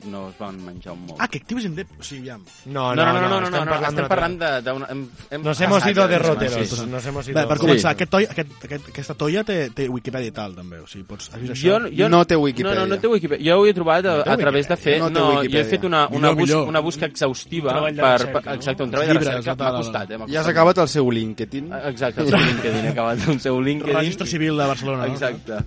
no 0.09 0.23
es 0.31 0.37
van 0.39 0.55
menjar 0.65 0.95
un 0.95 1.03
molt. 1.05 1.19
Ah, 1.21 1.27
que 1.29 1.37
actius 1.43 1.67
indep... 1.67 1.91
O 1.99 2.03
sigui, 2.03 2.25
ja... 2.31 2.37
No, 2.65 2.95
no, 2.97 3.05
no, 3.05 3.13
no, 3.13 3.27
no, 3.29 3.29
no, 3.29 3.45
estem 3.45 3.59
no, 3.59 3.65
no, 3.65 3.71
parlant 3.75 3.93
estem 3.93 4.07
parlant 4.09 4.37
de... 4.41 4.49
de 4.65 4.73
una, 4.73 4.87
hem, 4.89 5.03
hem 5.29 5.43
Nos 5.45 5.61
hemos 5.61 5.85
ido 5.85 6.07
derroteros. 6.09 6.67
sí, 6.67 6.75
sí. 6.75 6.87
Nos 6.89 7.05
hemos 7.05 7.27
ido... 7.29 7.37
Bé, 7.39 7.45
per 7.45 7.59
Sí. 7.59 7.65
començar, 7.67 7.91
aquest 7.93 8.09
toi, 8.11 8.25
aquest, 8.25 8.55
aquest, 8.65 8.89
aquesta 8.89 9.15
toia 9.19 9.43
té, 9.45 9.57
té 9.75 9.85
Wikipedia 9.91 10.31
i 10.31 10.33
tal, 10.33 10.55
també. 10.57 10.79
O 10.81 10.87
sigui, 10.89 11.05
pots... 11.11 11.29
Has 11.29 11.43
vist 11.43 11.53
això? 11.53 11.77
Jo, 11.85 11.91
jo, 11.99 12.09
No 12.09 12.23
té 12.25 12.39
Wikipedia. 12.39 12.79
No, 12.79 12.87
no, 12.87 12.95
no 12.95 12.99
té 13.03 13.11
Wikipedia. 13.13 13.45
Jo 13.51 13.59
ho 13.61 13.67
he 13.69 13.73
trobat 13.77 14.07
a, 14.09 14.15
No 14.23 14.33
a 14.33 14.37
través 14.41 14.71
de 14.71 14.77
fer... 14.81 14.97
No 15.03 15.09
No, 15.13 15.27
jo 15.45 15.59
he 15.61 15.65
fet 15.69 15.85
una, 15.85 16.07
una, 16.07 16.31
Millor, 16.31 16.35
bus, 16.41 16.49
millor. 16.49 16.67
una 16.73 16.79
busca 16.81 17.05
exhaustiva 17.05 17.75
per, 17.75 17.93
recerca, 17.93 18.33
per, 18.39 18.45
no? 18.49 18.57
exacte, 18.57 18.83
un 18.87 18.91
treball 18.95 19.11
Llibres, 19.13 19.29
de 19.29 19.35
recerca. 19.37 19.63
M'ha 19.69 19.77
costat, 19.77 20.11
eh? 20.17 20.19
Ja 20.33 20.41
has 20.41 20.47
acabat 20.55 20.81
el 20.81 20.89
seu 20.89 21.11
LinkedIn. 21.11 21.69
Exacte, 21.93 22.25
el 22.25 22.29
seu 22.33 22.39
LinkedIn, 22.49 22.85
he 22.89 22.93
acabat 23.23 23.35
el 23.35 23.43
seu 23.43 23.61
LinkedIn. 23.61 23.95
Registre 23.95 24.27
Civil 24.27 24.57
de 24.57 24.67
Barcelona. 24.71 25.05
no? 25.05 25.13
Exacte. 25.13 25.61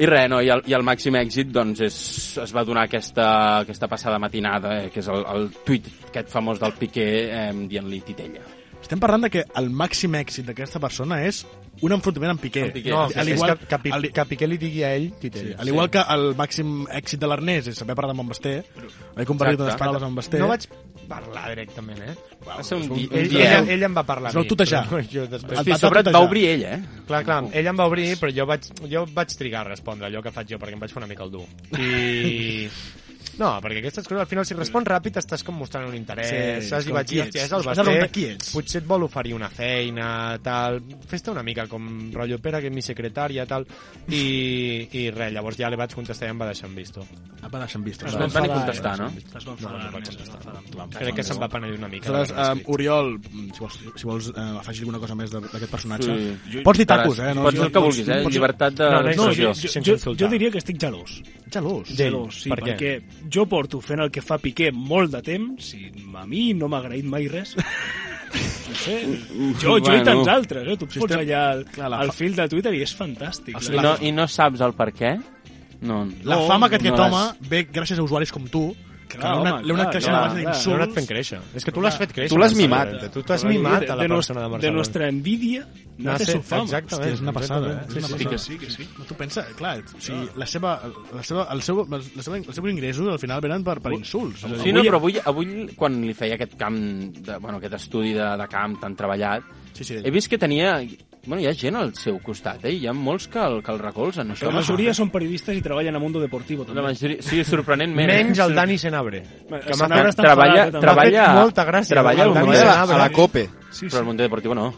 I 0.00 0.08
res, 0.08 0.24
no, 0.32 0.40
i 0.40 0.48
el, 0.48 0.62
i 0.70 0.72
el 0.72 0.84
màxim 0.86 1.18
èxit 1.20 1.50
doncs, 1.52 1.82
és, 1.84 1.96
es 2.40 2.54
va 2.56 2.64
donar 2.64 2.86
aquesta, 2.88 3.26
aquesta 3.60 3.90
passada 3.92 4.18
matinada, 4.22 4.78
eh, 4.80 4.88
que 4.90 5.02
és 5.02 5.08
el, 5.12 5.20
el 5.34 5.50
tuit 5.66 5.90
aquest 6.08 6.32
famós 6.32 6.62
del 6.62 6.72
Piqué 6.78 7.08
eh, 7.28 7.48
dient-li 7.68 8.00
titella. 8.06 8.46
Estem 8.92 9.00
parlant 9.00 9.22
de 9.24 9.30
que 9.32 9.42
el 9.56 9.70
màxim 9.72 10.12
èxit 10.18 10.44
d'aquesta 10.50 10.76
persona 10.82 11.22
és 11.24 11.38
un 11.80 11.94
enfrontament 11.96 12.34
amb 12.34 12.42
Piqué. 12.42 12.66
Amb 12.66 12.74
Piqué. 12.76 12.90
No, 12.92 13.06
al 13.08 13.28
igual, 13.32 13.54
que, 13.62 13.66
que, 13.70 13.78
Pi- 13.86 13.92
al, 13.96 14.04
que 14.12 14.24
Piqué 14.28 14.48
li 14.50 14.58
digui 14.60 14.82
a 14.84 14.90
ell 14.98 15.06
sí, 15.14 15.20
titella. 15.22 15.54
al 15.64 15.70
igual 15.72 15.88
que 15.88 16.02
el 16.12 16.26
màxim 16.36 16.82
èxit 16.92 17.22
de 17.22 17.30
l'Ernest 17.32 17.70
és 17.72 17.80
saber 17.80 17.96
parlar 17.96 18.12
amb 18.12 18.26
en 18.26 18.28
Basté, 18.34 18.52
he 18.60 19.24
compartit 19.24 19.56
Exacte. 19.56 19.64
unes 19.64 19.78
paraules 19.80 20.04
amb 20.04 20.12
en 20.12 20.18
Basté. 20.20 20.42
No 20.44 20.50
vaig 20.52 20.68
parlar 21.08 21.46
directament, 21.54 22.02
eh? 22.04 22.14
Va 22.44 22.60
ser 22.62 22.76
un, 22.82 22.86
di, 22.92 23.06
un 23.08 23.16
Ell, 23.22 23.30
dia... 23.32 23.48
ell, 23.62 23.72
ell 23.78 23.88
em 23.88 23.96
va 23.96 24.04
parlar 24.12 24.28
Es 24.28 24.36
a 24.36 24.44
mi. 24.44 24.48
tutejar. 24.52 24.84
però 24.92 25.00
Jo 25.08 25.24
després... 25.24 25.52
El 25.56 25.64
Hosti, 25.64 25.78
sobre 25.80 26.00
et 26.04 26.06
va 26.06 26.12
tutejar. 26.12 26.28
obrir 26.28 26.44
ell, 26.52 26.64
eh? 26.68 26.78
Clar, 27.08 27.24
clar, 27.24 27.40
ell 27.48 27.72
em 27.72 27.80
va 27.80 27.88
obrir, 27.88 28.10
però 28.20 28.36
jo 28.36 28.44
vaig, 28.52 28.68
jo 28.92 29.06
vaig 29.08 29.32
trigar 29.40 29.64
a 29.64 29.70
respondre 29.72 30.10
allò 30.12 30.20
que 30.22 30.36
faig 30.36 30.52
jo, 30.52 30.60
perquè 30.60 30.76
em 30.76 30.84
vaig 30.84 30.92
fer 30.92 31.00
una 31.00 31.08
mica 31.08 31.24
el 31.24 31.32
dur. 31.32 31.46
I... 31.80 32.68
No, 33.38 33.48
perquè 33.64 33.78
aquestes 33.80 34.04
coses, 34.06 34.20
al 34.20 34.26
final, 34.28 34.44
si 34.44 34.54
respons 34.54 34.86
ràpid, 34.86 35.16
estàs 35.22 35.42
com 35.46 35.56
mostrant 35.56 35.86
un 35.88 35.94
interès, 35.96 36.28
Sí, 36.62 36.68
saps? 36.68 36.84
I 36.84 36.90
com 36.90 36.96
vaig 36.98 37.06
qui 37.08 37.14
dir, 37.16 37.22
ets? 37.22 37.28
hòstia, 37.30 37.44
és 37.44 37.52
el 37.52 37.62
Basté, 37.64 38.08
qui 38.12 38.24
ets. 38.28 38.50
potser 38.52 38.82
et 38.82 38.86
vol 38.88 39.02
oferir 39.08 39.32
una 39.34 39.48
feina, 39.48 40.38
tal... 40.42 40.80
Fes-te 41.08 41.30
una 41.32 41.42
mica 41.42 41.66
com 41.66 42.10
rotllo 42.12 42.38
Pere, 42.44 42.60
que 42.60 42.68
és 42.68 42.74
mi 42.74 42.82
secretària, 42.84 43.46
tal... 43.48 43.64
I, 44.08 44.88
i 44.92 45.10
res, 45.14 45.32
llavors 45.32 45.56
ja 45.56 45.70
li 45.72 45.76
vaig 45.80 45.94
contestar 45.94 46.28
i 46.28 46.30
em 46.34 46.38
va 46.42 46.46
deixar 46.50 46.68
en 46.68 46.74
visto. 46.76 47.04
Ah, 47.40 47.48
va 47.48 47.62
deixar 47.64 47.80
en 47.80 47.84
vista. 47.86 48.06
No 48.12 48.26
et 48.26 48.32
van 48.36 48.42
ni 48.46 48.52
contestar, 48.52 48.98
no? 49.00 49.08
Es 49.16 49.46
va 49.46 49.52
enfadar, 49.56 49.86
Ernest, 49.88 50.20
es 50.20 50.30
va 50.30 50.38
enfadar 50.42 50.62
tu. 50.68 50.98
Crec 50.98 51.14
que 51.16 51.24
se'n 51.26 51.40
va 51.42 51.48
penedir 51.48 51.78
una 51.78 51.88
mica. 51.88 52.10
Aleshores, 52.12 52.50
um, 52.52 52.62
Oriol, 52.74 53.12
si 53.54 53.60
vols, 53.64 53.78
si 53.96 54.08
vols 54.08 54.28
uh, 54.34 54.58
afegir 54.60 54.84
alguna 54.84 55.00
cosa 55.02 55.14
més 55.18 55.30
d'aquest 55.32 55.70
personatge, 55.72 56.18
Sí. 56.52 56.60
pots 56.66 56.78
dir 56.78 56.86
tacos, 56.86 57.18
eh? 57.18 57.32
Pots 57.34 57.54
dir 57.56 57.64
el 57.64 57.72
que 57.72 57.78
vulguis, 57.86 58.08
eh? 58.08 58.20
Llibertat 58.32 58.74
de... 58.74 58.90
No, 58.90 59.02
no, 59.02 59.14
No, 59.22 59.28
jo, 59.32 59.52
jo, 59.54 60.14
jo, 60.18 60.28
diria 60.28 60.50
que 60.50 60.58
estic 60.58 60.78
gelós. 60.80 61.20
Gelós. 61.52 61.88
Gelós, 61.96 62.42
sí, 62.42 62.48
Per 62.50 62.58
què? 62.62 62.72
perquè 62.72 62.92
jo 63.30 63.46
porto 63.46 63.80
fent 63.80 64.00
el 64.00 64.10
que 64.10 64.22
fa 64.22 64.38
Piqué 64.38 64.70
molt 64.72 65.12
de 65.12 65.20
temps 65.22 65.74
i 65.74 65.90
a 66.16 66.24
mi 66.26 66.52
no 66.54 66.68
m'ha 66.68 66.78
agraït 66.82 67.04
mai 67.04 67.28
res. 67.28 67.56
No 68.32 68.74
sé, 68.78 68.94
jo, 69.60 69.74
jo 69.76 69.76
i 69.76 69.80
Bueno. 69.82 70.04
tants 70.06 70.28
altres, 70.32 70.68
eh? 70.72 70.76
Tu 70.80 70.86
Si 70.88 70.98
estem- 71.02 71.20
allà 71.20 71.40
al, 71.50 71.64
Clar, 71.66 71.90
la 71.90 71.98
al 72.00 72.06
fa- 72.08 72.14
fil 72.16 72.34
de 72.34 72.46
Twitter 72.48 72.72
i 72.72 72.80
és 72.80 72.94
fantàstic. 72.96 73.54
O 73.54 73.60
I 73.60 73.64
sigui, 73.66 73.82
no, 73.84 73.90
I 74.00 74.12
no 74.16 74.24
saps 74.26 74.62
el 74.64 74.72
per 74.72 74.86
què? 74.96 75.10
No. 75.82 76.06
La 76.24 76.36
no, 76.38 76.46
fama 76.48 76.70
que 76.70 76.78
no 76.78 76.94
aquest 76.94 76.98
l'has- 76.98 77.12
home 77.12 77.48
ve 77.50 77.66
gràcies 77.68 77.98
a 77.98 78.02
usuaris 78.06 78.32
com 78.32 78.46
tu, 78.48 78.74
Clar, 79.18 79.34
l'he 79.36 79.48
anat- 79.48 79.64
l'he 79.66 79.74
anat 79.74 79.90
creixent 79.92 80.14
a 80.14 80.20
base 80.20 80.36
d'insults. 80.38 80.66
L'he 80.66 80.74
anat 80.74 80.92
fent 80.96 81.06
créixer. 81.08 81.38
És 81.54 81.64
que 81.64 81.72
tu 81.72 81.80
l'has 81.82 81.96
fet 81.98 82.12
créixer. 82.12 82.34
Tu 82.34 82.38
l'has 82.40 82.54
mimat. 82.54 83.12
Tu 83.12 83.22
t'has 83.22 83.42
De- 83.42 83.48
mimat 83.48 83.82
a 83.90 83.96
la 83.96 84.02
de 84.02 84.08
persona 84.08 84.40
de 84.40 84.46
De 84.46 84.50
Barcelona. 84.52 84.76
nuestra 84.76 85.08
envidia 85.08 85.66
nace 85.98 86.24
su 86.32 86.42
fama. 86.42 86.62
exactament. 86.64 87.02
Hòstia, 87.04 87.14
és 87.14 87.20
una 87.20 87.32
passada, 87.32 87.72
eh? 87.72 87.84
Sí, 87.88 87.94
sí, 87.94 88.00
passada. 88.00 88.38
sí, 88.38 88.58
que 88.58 88.70
sí. 88.70 88.88
No, 88.98 89.04
tu 89.04 89.14
pensa, 89.14 89.46
clar, 89.56 89.78
o 89.80 90.00
sigui, 90.00 90.28
la 90.36 90.46
seva, 90.46 90.80
la 91.14 91.22
seva, 91.22 91.48
el 91.52 91.62
seu, 91.62 91.86
la 91.90 92.22
seva, 92.22 92.36
els 92.38 92.54
seus 92.54 92.70
ingressos 92.70 93.08
al 93.12 93.18
final 93.18 93.40
venen 93.40 93.62
per, 93.64 93.80
per 93.80 93.92
insults. 93.92 94.40
Sí, 94.62 94.72
no, 94.72 94.82
però 94.82 94.96
avui, 94.96 95.18
avui 95.24 95.68
quan 95.76 96.00
li 96.00 96.14
feia 96.14 96.34
aquest 96.34 96.56
camp, 96.56 96.76
de, 97.18 97.36
bueno, 97.38 97.58
aquest 97.58 97.74
estudi 97.74 98.12
de, 98.14 98.36
de 98.38 98.48
camp 98.48 98.80
tan 98.80 98.96
treballat, 98.96 99.42
sí, 99.72 99.84
sí. 99.84 100.00
he 100.02 100.10
vist 100.10 100.28
que 100.28 100.38
tenia... 100.38 100.80
Bueno, 101.24 101.40
hi 101.40 101.46
ha 101.46 101.52
gent 101.54 101.76
al 101.78 101.92
seu 101.94 102.16
costat, 102.18 102.64
eh? 102.66 102.72
Hi 102.74 102.88
ha 102.90 102.92
molts 102.92 103.28
que 103.30 103.38
el, 103.38 103.60
que 103.62 103.70
el 103.70 103.78
recolzen. 103.78 104.32
Això, 104.34 104.48
La 104.50 104.56
majoria 104.56 104.94
són 104.96 105.10
periodistes 105.14 105.54
i 105.54 105.62
treballen 105.62 105.94
a 105.94 106.00
Mundo 106.02 106.18
Deportivo. 106.18 106.64
També. 106.66 106.80
La 106.80 106.88
majoria, 106.88 107.22
sí, 107.22 107.44
sorprenentment. 107.46 108.10
Menys 108.10 108.40
el 108.42 108.54
Dani 108.58 108.78
Senabre. 108.78 109.22
Que 109.52 109.76
Senabre 109.78 110.10
està 110.10 110.24
treballa, 110.26 110.64
treballa, 110.74 111.26
fet 111.28 111.38
molta 111.38 111.66
gràcia, 111.68 111.94
treballa 111.94 112.24
el 112.26 112.32
al 112.32 112.40
Dani 112.40 112.56
Senabre. 112.56 112.96
A 112.96 113.04
la 113.04 113.12
COPE. 113.14 113.44
Sí, 113.70 113.86
Però 113.86 114.02
al 114.02 114.08
Mundo 114.10 114.26
Deportivo 114.26 114.58
no. 114.58 114.72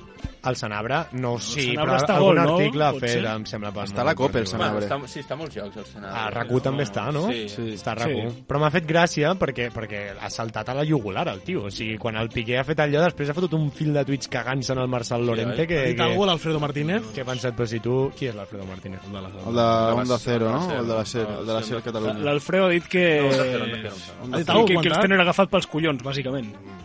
El 0.45 0.57
Senabre, 0.57 0.97
no, 1.13 1.39
sí, 1.39 1.71
Senabre 1.71 1.91
però 1.93 1.97
està 2.03 2.17
algun 2.17 2.35
gol, 2.37 2.41
no? 2.45 2.57
article 2.59 2.85
ha 2.85 2.91
Pot 2.93 3.01
fet, 3.01 3.25
em 3.25 3.45
sembla. 3.49 3.71
per 3.73 3.85
Està 3.89 4.01
a 4.03 4.05
la 4.05 4.15
COPE, 4.15 4.39
el. 4.43 4.47
Senabre. 4.47 4.81
Bueno, 4.81 4.87
està, 5.05 5.09
sí, 5.09 5.21
està 5.21 5.37
molts 5.41 5.57
llocs, 5.57 5.77
el 5.77 5.87
Senado. 5.87 6.15
A 6.15 6.31
RAC1 6.31 6.63
també 6.63 6.83
està, 6.85 7.05
no? 7.13 7.23
Sí. 7.33 7.49
sí. 7.49 7.63
Està 7.79 7.93
a 7.93 7.97
RAC1. 8.03 8.31
Sí. 8.35 8.45
Però 8.49 8.61
m'ha 8.61 8.71
fet 8.75 8.87
gràcia 8.87 9.35
perquè, 9.41 9.71
perquè 9.73 10.03
ha 10.21 10.31
saltat 10.31 10.69
a 10.69 10.75
la 10.75 10.85
jugular, 10.85 11.27
el 11.33 11.41
tio. 11.43 11.65
O 11.65 11.71
sigui, 11.71 11.97
quan 11.99 12.17
el 12.21 12.29
Piqué 12.29 12.59
ha 12.59 12.65
fet 12.65 12.79
allò, 12.85 13.01
després 13.05 13.31
ha 13.31 13.35
fotut 13.35 13.55
un 13.57 13.71
fil 13.73 13.93
de 13.95 14.05
tuits 14.05 14.29
cagant-se 14.29 14.73
en 14.73 14.79
el 14.85 14.89
Marcel 14.89 15.25
Lorente. 15.27 15.67
que, 15.67 15.79
Ha 15.81 15.87
dit 15.87 15.97
que, 15.97 16.03
algú 16.03 16.27
l'Alfredo 16.27 16.61
Martínez? 16.61 17.03
que 17.15 17.23
he 17.23 17.25
pensat, 17.25 17.55
però 17.57 17.67
si 17.67 17.81
tu... 17.81 18.11
Qui 18.19 18.27
és 18.29 18.35
l'Alfredo 18.35 18.65
Martínez? 18.67 19.01
El 19.07 19.13
de 19.13 19.21
la- 19.23 19.29
El 19.49 19.55
de 19.55 20.01
Onda 20.03 20.19
Cero, 20.19 20.51
no? 20.53 20.71
El 20.81 20.87
de 20.87 20.95
la 20.95 21.05
SER, 21.05 21.27
el 21.41 21.47
de 21.47 21.53
la 21.55 21.63
SER 21.63 21.83
Catalunya. 21.83 22.19
L'Alfredo 22.25 22.67
ha 22.67 22.71
dit 22.71 22.85
que... 22.87 23.21
No, 23.23 23.31
Cero, 23.33 23.45
Cero. 23.45 23.65
Ha 23.65 24.37
dit 24.39 24.47
que, 24.47 24.65
que, 24.75 24.81
que 24.83 24.89
els 24.89 24.99
tenen 25.01 25.21
agafat 25.21 25.49
pels 25.51 25.67
collons, 25.67 26.03
bàsicament. 26.03 26.53
Bàsicament. 26.55 26.83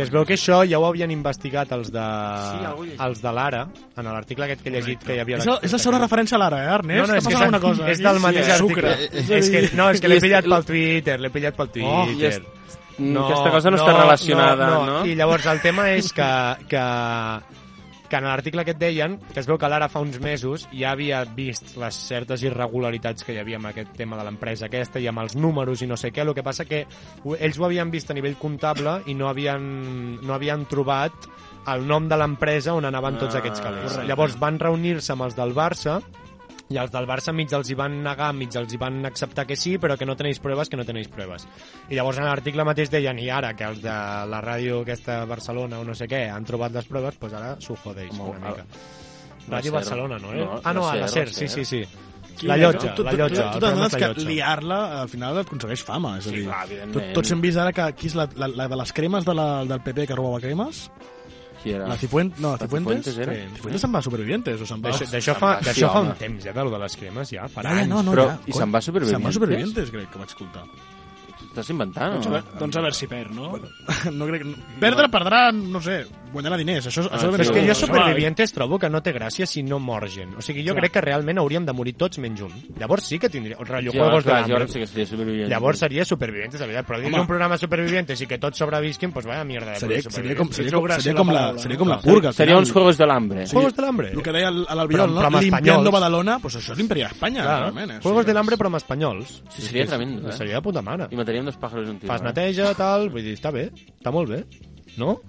Que 0.00 0.06
es 0.06 0.10
veu 0.14 0.24
que 0.24 0.32
això 0.38 0.62
ja 0.64 0.78
ho 0.80 0.86
havien 0.88 1.10
investigat 1.12 1.72
els 1.76 1.90
de, 1.92 2.04
Sí, 2.48 2.94
els 3.04 3.20
de 3.20 3.32
l'Ara, 3.36 3.66
en 4.00 4.06
l'article 4.08 4.46
aquest 4.46 4.62
que 4.64 4.70
he 4.70 4.72
llegit 4.78 5.02
que 5.04 5.16
hi 5.18 5.20
havia... 5.20 5.36
És, 5.42 5.46
el, 5.46 5.58
és 5.68 5.74
la 5.76 5.80
segona 5.82 5.98
referència 6.00 6.38
a 6.38 6.40
l'ara, 6.40 6.62
eh, 6.64 6.70
Ernest? 6.78 7.00
No, 7.02 7.06
no, 7.10 7.18
és 7.18 7.26
que 7.26 7.34
és, 7.34 7.40
alguna 7.40 7.60
cosa. 7.60 7.84
és 7.90 7.98
aquí? 7.98 8.06
del 8.08 8.20
mateix 8.24 8.46
Sí, 8.46 8.52
article. 8.56 8.94
És 9.40 9.50
que, 9.52 9.62
no, 9.76 9.90
és 9.90 10.00
que 10.00 10.08
l'he 10.08 10.16
és- 10.16 10.24
pillat 10.24 10.48
pel 10.48 10.64
Twitter, 10.64 11.18
l'he 11.20 11.30
pillat 11.36 11.54
pel 11.60 11.68
és- 11.68 11.72
Twitter. 11.74 12.42
Mm, 12.96 13.16
aquesta 13.16 13.50
cosa 13.50 13.70
no 13.70 13.76
està 13.78 13.92
relacionada, 13.96 14.66
no? 14.86 15.06
I 15.06 15.14
llavors 15.16 15.46
el 15.52 15.60
tema 15.60 15.90
és 15.92 16.12
que, 16.12 16.30
que, 16.68 16.82
que 18.10 18.18
en 18.18 18.24
l'article 18.26 18.64
que 18.66 18.72
et 18.74 18.78
deien, 18.80 19.14
que 19.32 19.38
es 19.40 19.46
veu 19.46 19.56
que 19.56 19.68
l'Ara 19.70 19.86
fa 19.88 20.00
uns 20.02 20.18
mesos 20.20 20.66
ja 20.74 20.90
havia 20.92 21.22
vist 21.24 21.76
les 21.78 21.94
certes 21.94 22.42
irregularitats 22.42 23.22
que 23.24 23.32
hi 23.36 23.38
havia 23.40 23.56
amb 23.60 23.70
aquest 23.70 23.92
tema 23.96 24.18
de 24.18 24.24
l'empresa 24.26 24.66
aquesta 24.66 24.98
i 25.00 25.06
amb 25.06 25.22
els 25.22 25.36
números 25.38 25.80
i 25.82 25.86
no 25.86 25.96
sé 25.96 26.10
què, 26.12 26.24
el 26.26 26.34
que 26.34 26.42
passa 26.42 26.66
que 26.66 26.82
ells 27.38 27.58
ho 27.60 27.64
havien 27.68 27.90
vist 27.94 28.10
a 28.10 28.14
nivell 28.18 28.34
comptable 28.36 28.98
i 29.06 29.14
no 29.14 29.28
havien, 29.30 30.18
no 30.26 30.34
havien 30.34 30.66
trobat 30.66 31.30
el 31.70 31.86
nom 31.86 32.08
de 32.08 32.16
l'empresa 32.16 32.74
on 32.74 32.84
anaven 32.88 33.18
tots 33.20 33.36
Ah, 33.36 33.38
aquests 33.38 33.60
calés. 33.60 33.84
correcte. 33.92 34.08
Llavors 34.08 34.38
van 34.40 34.58
reunir-se 34.58 35.12
amb 35.12 35.22
els 35.28 35.36
del 35.36 35.54
Barça 35.54 36.00
i 36.70 36.78
els 36.78 36.92
del 36.94 37.06
Barça 37.08 37.32
mig 37.34 37.50
els 37.56 37.70
hi 37.70 37.74
van 37.78 37.96
negar, 38.04 38.28
mig 38.36 38.54
els 38.56 38.72
hi 38.72 38.78
van 38.78 39.00
acceptar 39.08 39.44
que 39.48 39.56
sí, 39.58 39.72
però 39.82 39.96
que 39.98 40.06
no 40.06 40.14
tenéis 40.16 40.38
proves, 40.38 40.68
que 40.70 40.78
no 40.78 40.84
tenéis 40.86 41.08
proves. 41.10 41.46
I 41.90 41.96
llavors 41.98 42.20
en 42.22 42.28
l'article 42.28 42.62
mateix 42.68 42.92
deien, 42.92 43.18
i 43.18 43.26
ara 43.30 43.54
que 43.58 43.66
els 43.66 43.80
de 43.82 43.94
la 44.30 44.40
ràdio 44.44 44.82
aquesta 44.84 45.24
Barcelona 45.26 45.80
o 45.80 45.84
no 45.88 45.96
sé 45.98 46.06
què 46.10 46.28
han 46.30 46.46
trobat 46.46 46.72
les 46.78 46.86
proves, 46.86 47.18
doncs 47.18 47.34
ara 47.34 47.56
s'ho 47.58 47.74
jodeix 47.82 48.12
una 48.14 48.38
mica. 48.38 48.64
la 49.48 49.56
Ràdio. 49.58 49.72
Barcelona, 49.74 50.18
no? 50.22 50.30
Eh? 50.32 50.44
No, 50.44 50.60
ah, 50.62 50.72
no, 50.76 50.86
a 50.88 50.94
la 50.94 51.08
SER, 51.08 51.28
sí, 51.34 51.48
sí, 51.48 51.64
sí. 51.64 51.82
La 52.46 52.56
llotja, 52.56 52.94
tu, 52.94 53.02
la 53.04 53.12
llotja. 53.18 53.50
Tu, 53.52 53.58
t'adones 53.60 53.92
que 53.94 54.06
llotja. 54.06 54.28
liar-la 54.28 54.76
al 55.02 55.08
final 55.12 55.36
et 55.42 55.46
aconsegueix 55.50 55.82
fama. 55.84 56.14
És 56.22 56.26
a 56.28 56.30
Sí, 56.30 56.36
dir, 56.36 56.44
clar, 56.46 56.62
evidentment. 56.70 56.94
tot, 56.94 57.14
tots 57.18 57.32
hem 57.34 57.40
vist 57.42 57.58
ara 57.58 57.72
que 57.76 57.88
qui 57.98 58.06
és 58.08 58.14
la, 58.16 58.28
la, 58.36 58.46
la 58.62 58.68
de 58.70 58.78
les 58.80 58.92
cremes 58.96 59.26
de 59.26 59.34
la, 59.34 59.48
del 59.68 59.82
PP 59.84 60.06
que 60.08 60.16
robava 60.16 60.38
cremes? 60.40 60.86
Qui 61.62 61.72
era? 61.76 61.86
La 61.88 61.96
Cifuentes? 62.00 62.40
No, 62.40 62.52
La 62.52 62.58
Cifuentes? 62.64 63.04
Cifuentes 63.04 63.18
era? 63.18 63.34
Sí. 63.34 63.54
Cifuentes 63.58 63.82
se'n 63.84 63.92
va 63.92 63.98
a 64.00 64.02
Supervivientes 64.06 64.60
o 64.64 64.66
se'n 64.70 64.80
va... 64.84 64.94
D'això 65.12 65.34
fa, 65.36 65.50
Sí, 65.60 65.64
d'això 65.68 65.90
fa 65.92 66.00
un 66.06 66.14
temps, 66.20 66.44
ja, 66.46 66.54
del 66.56 66.70
de 66.72 66.78
les 66.84 66.96
cremes, 66.96 67.34
ja, 67.36 67.48
fa 67.52 67.62
Ja, 67.66 67.74
ja, 67.74 67.82
anys. 67.84 67.90
no, 67.92 68.02
no, 68.06 68.14
Però, 68.16 68.26
ja. 68.30 68.38
i 68.46 68.56
se'n 68.56 68.72
va 68.72 68.80
a 68.80 68.86
Supervivientes? 68.88 69.18
Se'n 69.20 69.26
va 69.28 69.34
a 69.34 69.38
Supervivientes, 69.38 69.92
crec, 69.92 70.08
que 70.14 70.22
vaig 70.22 70.32
escoltar. 70.32 70.64
T'estàs 71.40 71.70
inventant, 71.74 72.12
Doncs, 72.14 72.26
a 72.26 72.30
o? 72.30 72.32
veure, 72.36 72.58
doncs 72.60 72.76
a 72.76 72.82
veure 72.84 72.94
si 72.94 73.06
perd, 73.10 73.32
no? 73.34 73.48
no 74.18 74.26
crec... 74.30 74.44
Perdre, 74.80 75.08
perdrà, 75.12 75.40
no 75.52 75.80
sé, 75.82 76.04
guanyarà 76.32 76.56
diners. 76.56 76.86
Això, 76.86 77.04
Ah, 77.10 77.16
això 77.16 77.30
Però 77.30 77.42
és 77.42 77.50
que 77.50 77.66
jo 77.66 77.74
Supervivientes 77.74 78.52
trobo 78.52 78.78
que 78.78 78.88
no 78.90 79.02
té 79.02 79.12
gràcia 79.12 79.46
si 79.46 79.62
no 79.62 79.78
mor 79.78 80.08
gent. 80.08 80.36
O 80.38 80.42
sigui, 80.42 80.62
jo 80.62 80.72
Clar. 80.74 80.82
crec 80.82 80.92
que 80.92 81.00
realment 81.00 81.38
hauríem 81.38 81.64
de 81.66 81.72
morir 81.72 81.94
tots 81.96 82.18
menys 82.18 82.40
un. 82.42 82.52
Llavors 82.78 83.04
sí 83.04 83.18
que 83.18 83.28
tindria... 83.28 83.56
Rotllo 83.60 83.92
Ja, 83.92 84.00
Juegos 84.00 84.24
de 84.24 84.30
clar, 84.30 84.48
llavors 84.48 84.72
sí 84.72 84.78
que 84.80 84.86
seria 84.86 85.06
Supervivientes. 85.06 85.50
Llavors 85.50 85.78
seria 85.78 86.04
Supervivientes, 86.04 86.60
de 86.60 86.66
veritat. 86.66 86.86
Però 86.86 87.00
dir 87.00 87.06
Home. 87.08 87.20
un 87.20 87.26
programa 87.26 87.58
Supervivientes 87.58 88.20
i 88.20 88.26
que 88.26 88.38
tots 88.38 88.58
sobrevisquin, 88.58 89.12
doncs 89.12 89.26
vaya 89.26 89.44
mierda 89.44 89.72
de 89.72 89.80
Seria, 89.80 90.02
seria, 90.02 90.36
com, 90.36 90.50
seria, 90.52 90.72
com, 90.72 90.88
seria, 90.90 91.12
la 91.12 91.18
com 91.18 91.32
la, 91.32 91.58
seria 91.58 91.78
com 91.78 91.88
la 91.88 92.00
purga. 92.00 92.32
Seria 92.32 92.56
uns 92.58 92.72
Juegos 92.72 92.98
de 92.98 93.06
l'Hambre. 93.06 93.46
Juegos 93.46 93.74
de 93.76 93.82
l'Hambre. 93.82 94.12
El 94.12 94.22
que 94.22 94.32
deia 94.32 94.50
l'Albiol, 94.50 95.14
no? 95.14 95.40
Limpiando. 95.40 95.90
Badalona, 95.90 96.38
pues 96.38 96.56
això 96.56 96.72
és 96.72 96.78
l'imperi 96.78 97.02
d'Espanya, 97.02 97.42
Clar. 97.42 97.72
Eh? 97.90 97.98
Juegos 98.02 98.26
de 98.26 98.34
l'Hambre 98.34 98.56
però 98.60 98.70
amb 98.70 98.76
espanyols. 98.80 99.42
Sí, 99.50 99.62
seria 99.62 99.86
tremendo, 99.86 100.28
eh? 100.28 100.32
Seria 100.36 100.54
de 100.60 100.62
puta 100.62 100.82
mare. 100.82 101.08
I 101.10 101.16
mataríem 101.18 101.44
dos 101.44 101.56
pájaros 101.56 101.88
en 101.88 101.94
un 101.96 102.00
tiro. 102.00 102.12
Fas 102.12 102.20
eh? 102.22 102.24
neteja, 102.24 102.74
tal, 102.78 103.08
vull 103.10 103.22
dir, 103.24 103.34
està 103.38 103.50
bé, 103.54 103.70
està 103.98 104.12
molt 104.14 104.30
bé, 104.30 104.44
no? 104.96 105.20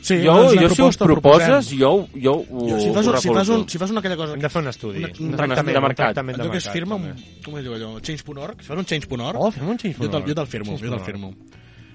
Sí, 0.00 0.18
jo, 0.24 0.34
doncs 0.34 0.54
jo 0.60 0.68
si 0.68 0.74
proposta 0.76 1.04
proposes, 1.06 1.46
proposem. 1.48 1.78
jo, 1.78 2.08
jo 2.20 2.32
ho, 2.34 2.68
Jo, 2.68 2.80
si, 2.80 2.90
fas, 2.92 3.06
ho 3.06 3.10
un, 3.12 3.18
si, 3.20 3.28
fas 3.28 3.48
un, 3.48 3.68
si 3.68 3.78
fas 3.78 3.90
una 3.90 4.00
aquella 4.00 4.16
cosa... 4.16 4.34
Hem 4.34 4.40
de 4.40 4.48
fer 4.50 4.62
un 4.62 4.68
estudi. 4.68 4.98
Una- 4.98 5.08
un 5.18 5.26
una- 5.28 5.36
tractament, 5.36 5.72
de 5.72 5.78
un 5.78 5.82
mercat. 5.88 6.04
tractament 6.06 6.36
de 6.36 6.42
Allò 6.42 6.50
que 6.50 6.58
es 6.58 6.66
mercat, 6.66 6.72
firma, 6.74 6.94
un, 6.96 7.40
com 7.44 7.56
es 7.58 7.64
diu 7.64 7.74
allò, 7.74 8.00
change.org? 8.00 8.60
Si 8.60 8.66
fas 8.68 8.78
un 8.78 8.84
change.org, 8.84 9.38
Oh, 9.40 9.50
fem 9.50 9.68
un 9.68 9.78
change 9.78 9.96
jo 10.28 10.34
te'l 10.34 10.46
firmo, 10.46 10.72
Change 10.76 10.84
jo 10.84 10.90
te'l 10.96 11.04
firmo. 11.06 11.32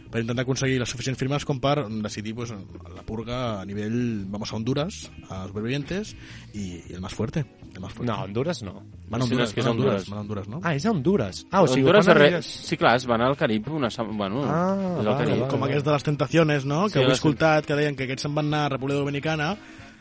Per 0.09 0.21
intentar 0.23 0.41
aconseguir 0.41 0.79
les 0.81 0.89
suficients 0.89 1.19
firmes 1.19 1.43
com 1.45 1.59
per 1.61 1.83
decidir 2.01 2.33
pues, 2.33 2.49
la 2.49 3.03
purga 3.05 3.59
a 3.61 3.65
nivell... 3.65 4.25
Vamos 4.25 4.51
a 4.51 4.55
Honduras, 4.57 5.11
a 5.29 5.43
Supervivientes, 5.47 6.15
i, 6.53 6.81
i 6.89 6.93
el 6.95 7.01
más 7.01 7.13
fuerte. 7.13 7.45
El 7.75 7.81
más 7.81 7.93
fuerte. 7.93 8.11
No, 8.11 8.23
Honduras 8.23 8.63
no. 8.63 8.81
Van 9.09 9.21
a 9.21 9.25
Sí, 9.25 9.35
no, 9.35 9.35
Honduras, 9.35 9.49
és 9.49 9.53
que 9.53 9.61
és 9.61 9.65
van 9.67 9.75
Honduras, 9.77 10.01
Honduras. 10.01 10.09
van 10.09 10.17
a 10.17 10.21
Honduras, 10.21 10.47
no? 10.49 10.61
Ah, 10.63 10.73
és 10.75 10.85
a 10.85 10.91
Honduras. 10.91 11.45
Ah, 11.51 11.61
o 11.61 11.67
sigui, 11.67 11.81
Honduras 11.83 12.07
ho 12.07 12.09
fan 12.09 12.17
a. 12.17 12.25
Honduras. 12.25 12.45
Sí, 12.69 12.77
clar, 12.77 12.95
es 12.97 13.05
van 13.05 13.21
al 13.21 13.37
Carib 13.37 13.69
una. 13.71 13.89
Bueno, 14.09 14.43
Ah, 14.45 14.75
és 14.99 15.05
al 15.05 15.13
vale, 15.13 15.25
Carib. 15.29 15.47
com 15.47 15.63
aquests 15.69 15.85
de 15.85 15.91
les 15.91 16.03
tentaciones, 16.03 16.65
no? 16.65 16.87
Sí, 16.87 16.93
que 16.93 16.99
ho 16.99 17.03
he 17.03 17.07
les- 17.09 17.17
escoltat, 17.19 17.65
que 17.65 17.75
deien 17.75 17.95
que 17.95 18.03
aquests 18.09 18.23
se'n 18.25 18.33
van 18.33 18.47
anar 18.49 18.65
a 18.65 18.69
República 18.69 18.99
Dominicana 18.99 19.57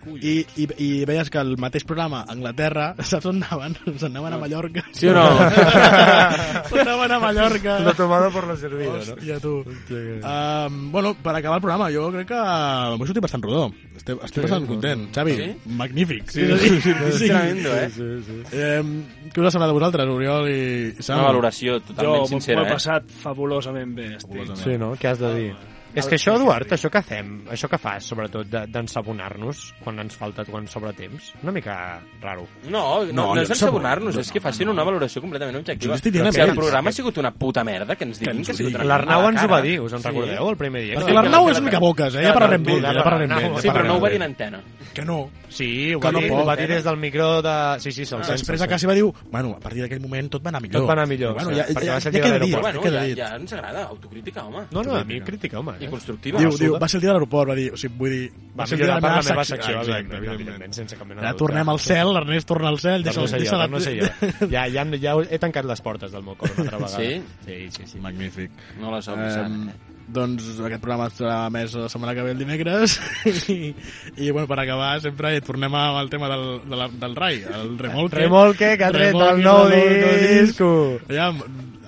i, 0.06 0.46
i, 0.56 0.66
i 0.78 0.88
veies 1.08 1.28
que 1.30 1.40
el 1.42 1.56
mateix 1.60 1.84
programa 1.84 2.22
a 2.22 2.32
Anglaterra, 2.32 2.94
saps 3.10 3.26
on 3.28 3.42
anaven? 3.42 3.74
Se'n 3.98 4.10
anaven 4.12 4.36
a 4.36 4.38
Mallorca. 4.40 4.84
Sí 4.96 5.08
o 5.10 5.14
no? 5.16 5.24
Se'n 6.70 6.82
anaven 6.84 7.12
a 7.12 7.18
Mallorca. 7.22 7.78
Lo 7.84 7.94
tomado 7.94 8.30
por 8.30 8.46
lo 8.46 8.56
servido, 8.56 8.94
no? 8.96 8.98
Hòstia, 9.02 9.38
tu. 9.40 9.64
Um, 10.22 10.90
bueno, 10.92 11.14
per 11.14 11.34
acabar 11.36 11.58
el 11.58 11.62
programa, 11.62 11.90
jo 11.94 12.08
crec 12.14 12.28
que 12.30 12.38
m'ho 12.38 13.04
he 13.04 13.08
sortit 13.10 13.24
bastant 13.24 13.44
rodó. 13.44 13.68
Estic, 13.98 14.20
estic 14.24 14.44
bastant 14.46 14.66
content. 14.70 15.06
Xavi, 15.14 15.36
Sí? 15.38 15.48
magnífic. 15.78 16.30
Sí, 16.30 16.46
sí, 16.58 16.80
sí, 16.80 16.90
és 16.94 17.18
tremendo, 17.24 17.74
eh? 17.76 17.88
Sí, 17.94 18.08
sí. 18.26 18.38
Eh, 18.52 18.82
què 19.34 19.42
us 19.42 19.48
ha 19.50 19.54
semblat 19.54 19.70
a 19.74 19.76
vosaltres, 19.76 20.08
Oriol 20.14 20.48
i, 20.50 20.60
Sam? 21.02 21.18
Una 21.20 21.32
valoració 21.32 21.78
Jo 21.78 21.86
totalment 21.92 22.22
m'ho 22.22 22.30
sincera, 22.36 22.60
m'ho 22.62 22.66
he 22.66 22.70
eh? 22.70 22.76
passat 22.78 23.10
fabulosament 23.24 23.96
bé. 23.98 24.12
Estic. 24.18 24.54
Sí, 24.62 24.78
no? 24.80 24.94
Què 24.98 25.12
has 25.12 25.20
de 25.22 25.34
dir? 25.36 25.50
És 25.94 26.06
que 26.06 26.16
això, 26.16 26.34
Eduard, 26.36 26.70
això 26.72 26.90
que 26.90 27.00
fem, 27.02 27.44
això 27.50 27.68
que 27.68 27.78
fas, 27.78 28.04
sobretot, 28.04 28.46
de- 28.46 28.66
d'ensabonar-nos 28.66 29.74
quan 29.82 29.98
ens 30.00 30.16
falta, 30.16 30.44
quan 30.44 30.66
sobra 30.68 30.92
temps, 30.92 31.32
una 31.42 31.52
mica 31.52 32.00
raro. 32.20 32.46
No, 32.68 33.04
no, 33.06 33.12
no, 33.12 33.34
No, 33.34 33.40
és 33.42 33.50
ensabonar-nos, 33.50 34.14
no, 34.14 34.20
és 34.20 34.30
que 34.32 34.40
facin 34.40 34.68
una 34.68 34.84
valoració 34.84 35.20
completament 35.22 35.56
objectiva. 35.56 35.92
Jo 35.92 35.96
estic 35.96 36.12
dient 36.12 36.32
si 36.32 36.40
el 36.40 36.54
programa 36.54 36.90
ha 36.90 36.92
sigut 36.92 37.18
una 37.18 37.30
puta 37.32 37.64
merda, 37.64 37.96
que 37.96 38.04
ens 38.04 38.20
diguin 38.20 38.38
ens 38.38 38.46
que, 38.48 38.52
ha 38.52 38.56
sigut 38.56 38.74
una 38.74 38.84
L'Arnau 38.84 39.28
ens 39.28 39.42
ho 39.42 39.48
va 39.48 39.60
dir, 39.62 39.80
us 39.80 39.92
en 39.92 40.02
recordeu, 40.02 40.48
el 40.50 40.56
primer 40.56 40.82
dia? 40.82 40.94
Perquè 41.00 41.14
l'Arnau 41.14 41.48
és 41.50 41.58
una 41.58 41.66
mica 41.66 41.80
boques, 41.80 42.14
eh? 42.14 42.22
Ja 42.28 42.32
parlarem 42.34 42.62
d'ell, 42.62 42.82
ja 42.82 43.02
parlarem 43.02 43.34
d'ell. 43.34 43.60
Sí, 43.62 43.68
però 43.68 43.84
no 43.86 43.96
ho 43.96 44.00
va 44.00 44.08
dir 44.08 44.16
en 44.16 44.22
antena. 44.28 44.62
Que 44.94 45.04
no. 45.04 45.30
Sí, 45.48 45.94
ho 45.94 46.00
va, 46.00 46.12
no 46.12 46.20
dir, 46.20 46.30
ho 46.32 46.44
va 46.44 46.56
dir 46.56 46.64
eh? 46.70 46.74
des 46.74 46.84
del 46.84 46.96
micro 46.98 47.40
de... 47.40 47.80
Sí, 47.80 47.92
sí, 47.92 48.04
se'l 48.04 48.22
sent. 48.24 48.36
Després 48.36 48.60
a 48.60 48.68
Cassi 48.68 48.86
va 48.86 48.94
dir, 48.94 49.04
bueno, 49.30 49.54
a 49.56 49.60
partir 49.60 49.80
d'aquell 49.82 50.00
moment 50.00 50.28
tot 50.28 50.44
va 50.44 50.50
anar 50.50 50.60
millor. 50.60 50.82
Tot 50.82 50.88
va 50.88 50.92
anar 50.92 51.06
millor, 51.08 51.34
Bueno, 51.34 51.50
sí, 51.50 51.56
ja, 51.56 51.66
perquè 51.68 51.86
ja, 51.86 51.94
va 51.94 52.00
ser 52.00 52.12
ja 52.12 52.18
el 52.18 52.18
dia 52.18 52.22
queda 52.22 52.38
de 52.38 52.50
l'aeroport. 52.50 53.16
Ja 53.16 53.28
ens 53.36 53.52
agrada, 53.52 53.84
autocrítica, 53.86 54.44
home. 54.44 54.66
No, 54.70 54.82
no, 54.82 54.96
a 54.96 55.04
mi 55.04 55.20
crítica, 55.20 55.58
home. 55.60 55.77
I 55.80 55.84
ja. 55.86 55.90
constructiva. 55.90 56.38
Diu, 56.42 56.50
diu, 56.58 56.76
va 56.78 56.88
ser 56.88 56.98
el 56.98 57.02
dia 57.02 57.10
de 57.10 57.14
l'aeroport, 57.16 57.50
va 57.50 57.56
dir, 57.58 57.68
o 57.72 57.76
sigui, 57.80 57.94
vull 57.98 58.14
dir... 58.14 58.32
Va 58.58 58.66
ser 58.66 58.78
el 58.78 58.84
dia 58.84 58.94
per 58.98 59.02
la 59.02 59.10
meva 59.22 59.22
secció. 59.22 59.46
secció, 59.56 59.74
Exacte, 59.78 59.88
evidentment, 59.88 60.18
evidentment. 60.18 60.40
evidentment, 60.40 60.74
sense 60.74 60.96
cap 60.98 61.06
mena 61.08 61.22
Ja 61.22 61.32
de 61.32 61.38
tornem 61.38 61.64
dubte. 61.66 61.74
al 61.76 61.80
cel, 61.86 62.14
l'Ernest 62.14 62.48
torna 62.48 62.68
al 62.68 62.78
cel, 62.82 63.04
deixa, 63.06 63.20
no 63.20 63.28
sé 63.28 63.38
deixa 63.38 63.54
jo, 63.54 63.58
la... 63.62 63.68
no 63.68 63.80
sé 63.80 63.96
jo. 64.00 64.48
Ja, 64.50 64.64
ja, 64.68 64.84
ja 64.98 65.14
he 65.30 65.38
tancat 65.38 65.64
les 65.64 65.80
portes 65.84 66.12
del 66.12 66.22
meu 66.26 66.34
cor 66.40 66.50
una 66.56 66.64
altra 66.66 66.80
vegada. 66.82 66.96
Sí? 66.98 67.22
Sí, 67.46 67.60
sí, 67.76 67.86
sí. 67.94 68.00
Magnífic. 68.02 68.50
No 68.80 68.94
les 68.94 69.08
obres, 69.08 69.36
eh? 69.36 69.87
Doncs 70.08 70.46
aquest 70.64 70.80
programa 70.80 71.06
estarà 71.10 71.38
més 71.52 71.74
la 71.76 71.88
setmana 71.92 72.14
que 72.16 72.22
ve 72.24 72.30
el 72.32 72.38
dimecres 72.40 72.94
i, 73.52 73.74
i 74.16 74.30
bueno, 74.30 74.46
per 74.48 74.58
acabar 74.62 74.94
sempre 75.04 75.34
tornem 75.44 75.74
al 75.78 76.08
tema 76.08 76.30
del, 76.32 76.46
de 76.64 76.76
la, 76.80 76.88
del 76.88 77.16
Rai 77.16 77.42
el 77.44 77.74
remolque 77.78 78.22
Remolque 78.24 78.70
que 78.80 78.84
ha 78.86 78.92
tret 78.94 79.14
el 79.14 79.42
nou 79.44 79.68
disco. 79.68 80.70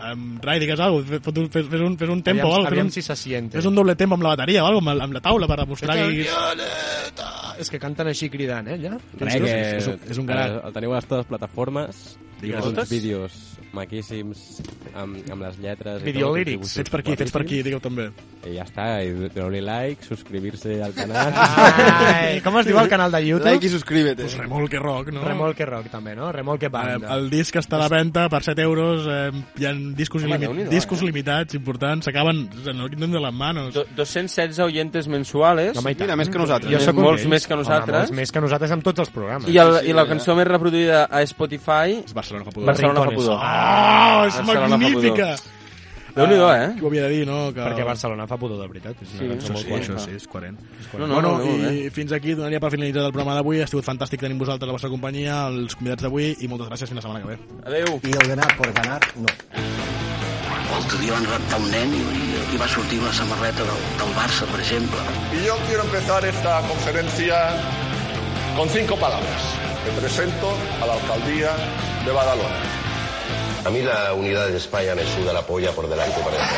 Em, 0.01 0.39
Rai, 0.41 0.57
digues 0.63 0.81
alguna 0.81 1.05
cosa, 1.05 1.19
fes, 1.21 1.51
fes, 1.53 1.67
fes, 1.69 1.81
un, 1.85 1.97
fes 2.01 2.09
un 2.09 2.23
tempo 2.25 2.47
Aviam, 2.49 2.65
o 2.65 2.69
aviam 2.71 2.87
fes, 2.89 2.95
si 2.95 3.03
se 3.05 3.17
siente. 3.21 3.57
un, 3.57 3.61
fes 3.61 3.67
un 3.69 3.75
doble 3.77 3.93
tempo 4.01 4.17
amb 4.17 4.25
la 4.25 4.31
bateria 4.33 4.63
o 4.65 4.69
algo, 4.71 4.81
amb, 4.81 4.95
amb 5.05 5.13
la 5.13 5.21
taula 5.21 5.49
per 5.51 5.59
demostrar 5.61 5.97
que... 5.99 6.25
És 7.61 7.69
que 7.69 7.77
canten 7.83 8.09
així 8.09 8.31
cridant, 8.33 8.69
eh, 8.73 8.79
allà? 8.79 8.95
Res, 9.21 9.35
que 9.37 9.51
és 9.77 9.89
un- 9.93 9.99
és 10.09 10.17
un 10.23 10.25
garat. 10.31 10.55
El, 10.55 10.63
el 10.71 10.73
teniu 10.79 10.95
a 10.95 11.01
les 11.03 11.05
totes 11.11 11.27
les 11.27 11.29
plataformes 11.29 11.99
Digues. 12.41 12.67
uns 12.67 12.89
vídeos 12.91 13.33
maquíssims 13.73 14.41
amb, 14.99 15.21
amb 15.31 15.43
les 15.45 15.59
lletres... 15.63 16.01
i 16.03 16.07
Video 16.09 16.27
tot, 16.33 16.39
lyrics. 16.41 16.57
contribucions 16.59 16.79
Fets 16.81 16.91
per 16.91 17.01
aquí, 17.05 17.15
fets 17.21 17.31
per 17.35 17.43
aquí, 17.45 17.61
digueu 17.63 17.79
també. 17.85 18.09
I 18.49 18.55
ja 18.57 18.65
està, 18.67 18.87
i 19.07 19.13
doneu-li 19.31 19.61
like, 19.63 20.03
subscribir-se 20.09 20.79
al 20.83 20.95
canal. 20.97 21.31
Ai, 21.37 22.41
com 22.43 22.57
es 22.59 22.67
diu 22.67 22.79
el 22.81 22.89
canal 22.91 23.13
de 23.15 23.21
YouTube? 23.29 23.47
Like 23.47 23.69
i 23.69 23.71
subscríbete. 23.71 24.25
Pues 24.25 24.35
Remolque 24.41 24.81
Rock, 24.83 25.13
no? 25.15 25.23
Remolque 25.23 25.67
Rock, 25.69 25.87
també, 25.93 26.17
no? 26.19 26.33
Remolque 26.35 26.67
Eh, 26.67 26.73
Banda. 26.73 27.15
el 27.15 27.29
disc 27.31 27.55
està 27.61 27.77
a 27.79 27.83
la 27.85 27.89
venda 27.93 28.29
per 28.33 28.43
7 28.43 28.63
euros, 28.63 29.07
eh, 29.07 29.31
hi 29.61 29.67
ha 29.69 29.73
discos, 29.95 30.25
Home, 30.27 30.39
Déu-n'hi-do, 30.43 30.71
discos 30.73 31.03
eh? 31.03 31.07
limitats 31.07 31.55
importants, 31.55 32.05
s'acaben, 32.09 32.43
no 32.75 32.89
quiten 32.91 33.11
de 33.15 33.21
les 33.23 33.35
manos. 33.35 33.75
Do 33.75 33.85
216 33.97 34.59
oyentes 34.67 35.07
mensuals. 35.09 35.77
Home, 35.79 35.93
i 35.93 36.01
tant. 36.01 36.17
més 36.19 36.29
que 36.33 36.39
nosaltres. 36.43 36.73
Jo 36.75 36.81
sóc 36.83 36.97
molts 36.99 37.27
més 37.31 37.47
que 37.47 37.55
Home, 37.55 37.63
nosaltres. 37.63 37.97
molts 38.01 38.17
més 38.19 38.33
que 38.35 38.41
nosaltres 38.43 38.75
amb 38.75 38.83
tots 38.83 39.05
els 39.07 39.11
programes. 39.15 39.47
I, 39.49 39.59
el, 39.63 39.77
Sí, 39.81 39.85
sí, 39.85 39.91
i 39.93 39.95
la 39.95 40.03
ja. 40.09 40.09
cançó 40.17 40.35
més 40.35 40.49
reproduïda 40.49 41.05
a 41.07 41.23
Spotify... 41.27 42.01
És 42.05 42.15
Barcelona 42.31 42.45
fa 42.45 42.53
pudor. 42.55 42.67
Barcelona 42.67 43.01
fa 43.01 43.11
pudor. 43.11 43.39
Oh, 43.41 44.27
és 44.27 44.37
Barcelona 44.37 44.77
magnífica! 44.77 45.33
pudor. 45.37 45.59
Déu-n'hi-do, 46.11 46.47
eh? 46.51 46.75
Ho 46.83 46.89
havia 46.89 47.03
de 47.07 47.11
dir, 47.15 47.27
no? 47.27 47.37
Que... 47.55 47.63
Perquè 47.63 47.85
Barcelona 47.87 48.27
fa 48.27 48.37
pudor 48.37 48.59
de 48.59 48.67
veritat. 48.67 48.99
És 49.05 49.13
una 49.15 49.21
Sí, 49.21 49.29
cançó 49.31 49.53
molt 49.55 49.67
sí, 49.67 49.75
això 49.77 49.99
sí, 50.03 50.17
és 50.19 50.27
coherent. 50.27 50.57
No, 50.99 51.07
no, 51.07 51.15
bueno, 51.15 51.37
no, 51.39 51.45
no, 51.45 51.71
i 51.71 51.85
eh? 51.87 51.91
fins 51.95 52.11
aquí 52.17 52.35
donaria 52.35 52.59
per 52.63 52.73
finalitzar 52.75 53.05
el 53.07 53.15
programa 53.15 53.37
d'avui. 53.39 53.61
Ha 53.63 53.69
sigut 53.71 53.87
fantàstic 53.87 54.23
tenir 54.25 54.39
vosaltres 54.41 54.67
la 54.67 54.75
vostra 54.75 54.91
companyia, 54.91 55.45
els 55.53 55.77
convidats 55.79 56.03
d'avui, 56.03 56.33
i 56.43 56.51
moltes 56.51 56.67
gràcies. 56.67 56.91
Fins 56.91 56.99
la 56.99 57.07
setmana 57.07 57.23
que 57.23 57.31
ve. 57.31 57.39
Adéu. 57.71 58.01
Y 58.03 58.11
el 58.11 58.27
ganar 58.27 58.51
por 58.57 58.73
ganar, 58.73 59.01
no. 59.23 59.31
L'altre 60.71 60.99
dia 60.99 61.15
van 61.15 61.27
raptar 61.31 61.61
un 61.63 61.71
nen 61.71 61.95
i, 61.95 62.03
i 62.55 62.59
va 62.59 62.67
sortir 62.75 62.99
una 62.99 63.13
samarreta 63.15 63.63
del, 63.71 63.87
del 64.03 64.13
Barça, 64.19 64.51
per 64.51 64.61
exemple. 64.61 64.99
Y 65.39 65.47
yo 65.47 65.55
quiero 65.69 65.85
empezar 65.87 66.25
esta 66.25 66.61
conferencia 66.67 67.55
con 68.57 68.69
cinco 68.69 68.97
palabras. 68.97 69.55
Me 69.87 69.95
presento 70.01 70.51
a 70.83 70.87
la 70.87 70.95
alcaldía 70.95 71.55
de 72.05 72.13
Badalona. 72.13 72.57
A 73.65 73.71
mí 73.71 73.83
la 73.83 74.15
unidad 74.15 74.49
de 74.49 74.57
España 74.57 74.95
me 74.95 75.05
suda 75.05 75.33
la 75.33 75.43
polla 75.43 75.71
por 75.73 75.89
delante 75.89 76.19
y 76.19 76.23
por 76.23 76.33
detrás. 76.33 76.51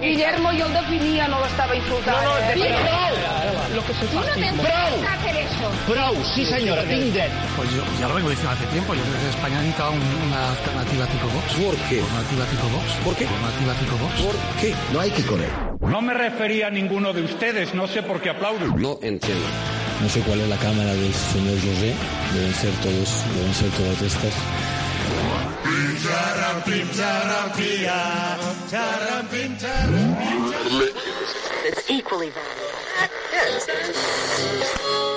Guillermo, 0.00 0.52
yo 0.52 0.66
el 0.66 0.72
definia, 0.74 1.28
no 1.28 1.38
lo 1.38 1.46
estaba 1.46 1.74
insultando. 1.76 2.20
No, 2.22 2.34
no, 2.34 3.74
Lo 3.76 3.86
que 3.86 3.94
se 3.94 4.06
Tú 4.06 4.16
no 4.16 4.22
hacer 4.22 5.36
eso. 5.36 5.70
Prou, 5.86 6.14
sí 6.34 6.44
senyora, 6.44 6.82
tinc 6.82 7.14
dret. 7.14 7.30
Pues 7.56 7.70
yo 7.72 7.82
ya 8.00 8.08
lo 8.08 8.14
vengo 8.16 8.28
diciendo 8.28 8.52
hace 8.52 8.66
tiempo. 8.66 8.94
Yo 8.94 9.02
creo 9.02 9.14
que 9.20 9.28
España 9.30 9.58
necesita 9.62 9.88
un- 9.88 10.26
una 10.26 10.50
alternativa 10.50 11.06
tipo 11.06 11.26
Vox. 11.28 11.54
¿Por 11.54 11.76
qué? 11.88 12.00
Alternativa 12.02 12.44
tipo 12.46 12.68
Vox. 12.68 12.92
¿Por 13.04 13.14
qué? 13.16 13.26
Alternativa 13.26 13.74
tipo 13.74 13.96
Vox. 13.96 14.20
¿Por 14.20 14.36
qué? 14.60 14.74
No 14.92 15.00
hay 15.00 15.10
que 15.10 15.22
correr. 15.24 15.50
No 15.80 16.02
me 16.02 16.12
refería 16.14 16.66
a 16.66 16.70
ninguno 16.70 17.12
de 17.12 17.22
ustedes, 17.22 17.74
no 17.74 17.86
sé 17.86 18.02
por 18.02 18.20
qué 18.20 18.30
aplauden. 18.30 18.74
No 18.76 18.98
entiendo. 19.00 19.46
No 20.04 20.10
sé 20.10 20.20
cuál 20.20 20.38
es 20.38 20.48
la 20.50 20.58
cámara 20.58 20.92
del 20.92 21.14
señor 21.14 21.58
José. 21.60 21.94
Deben 22.34 22.54
ser 22.54 22.74
todos, 22.82 23.24
deben 23.34 23.54
ser 23.54 23.70
todas 23.70 24.02
estas. 24.02 24.34
It's 31.64 31.90
equally 31.90 32.30
valid. 32.30 32.60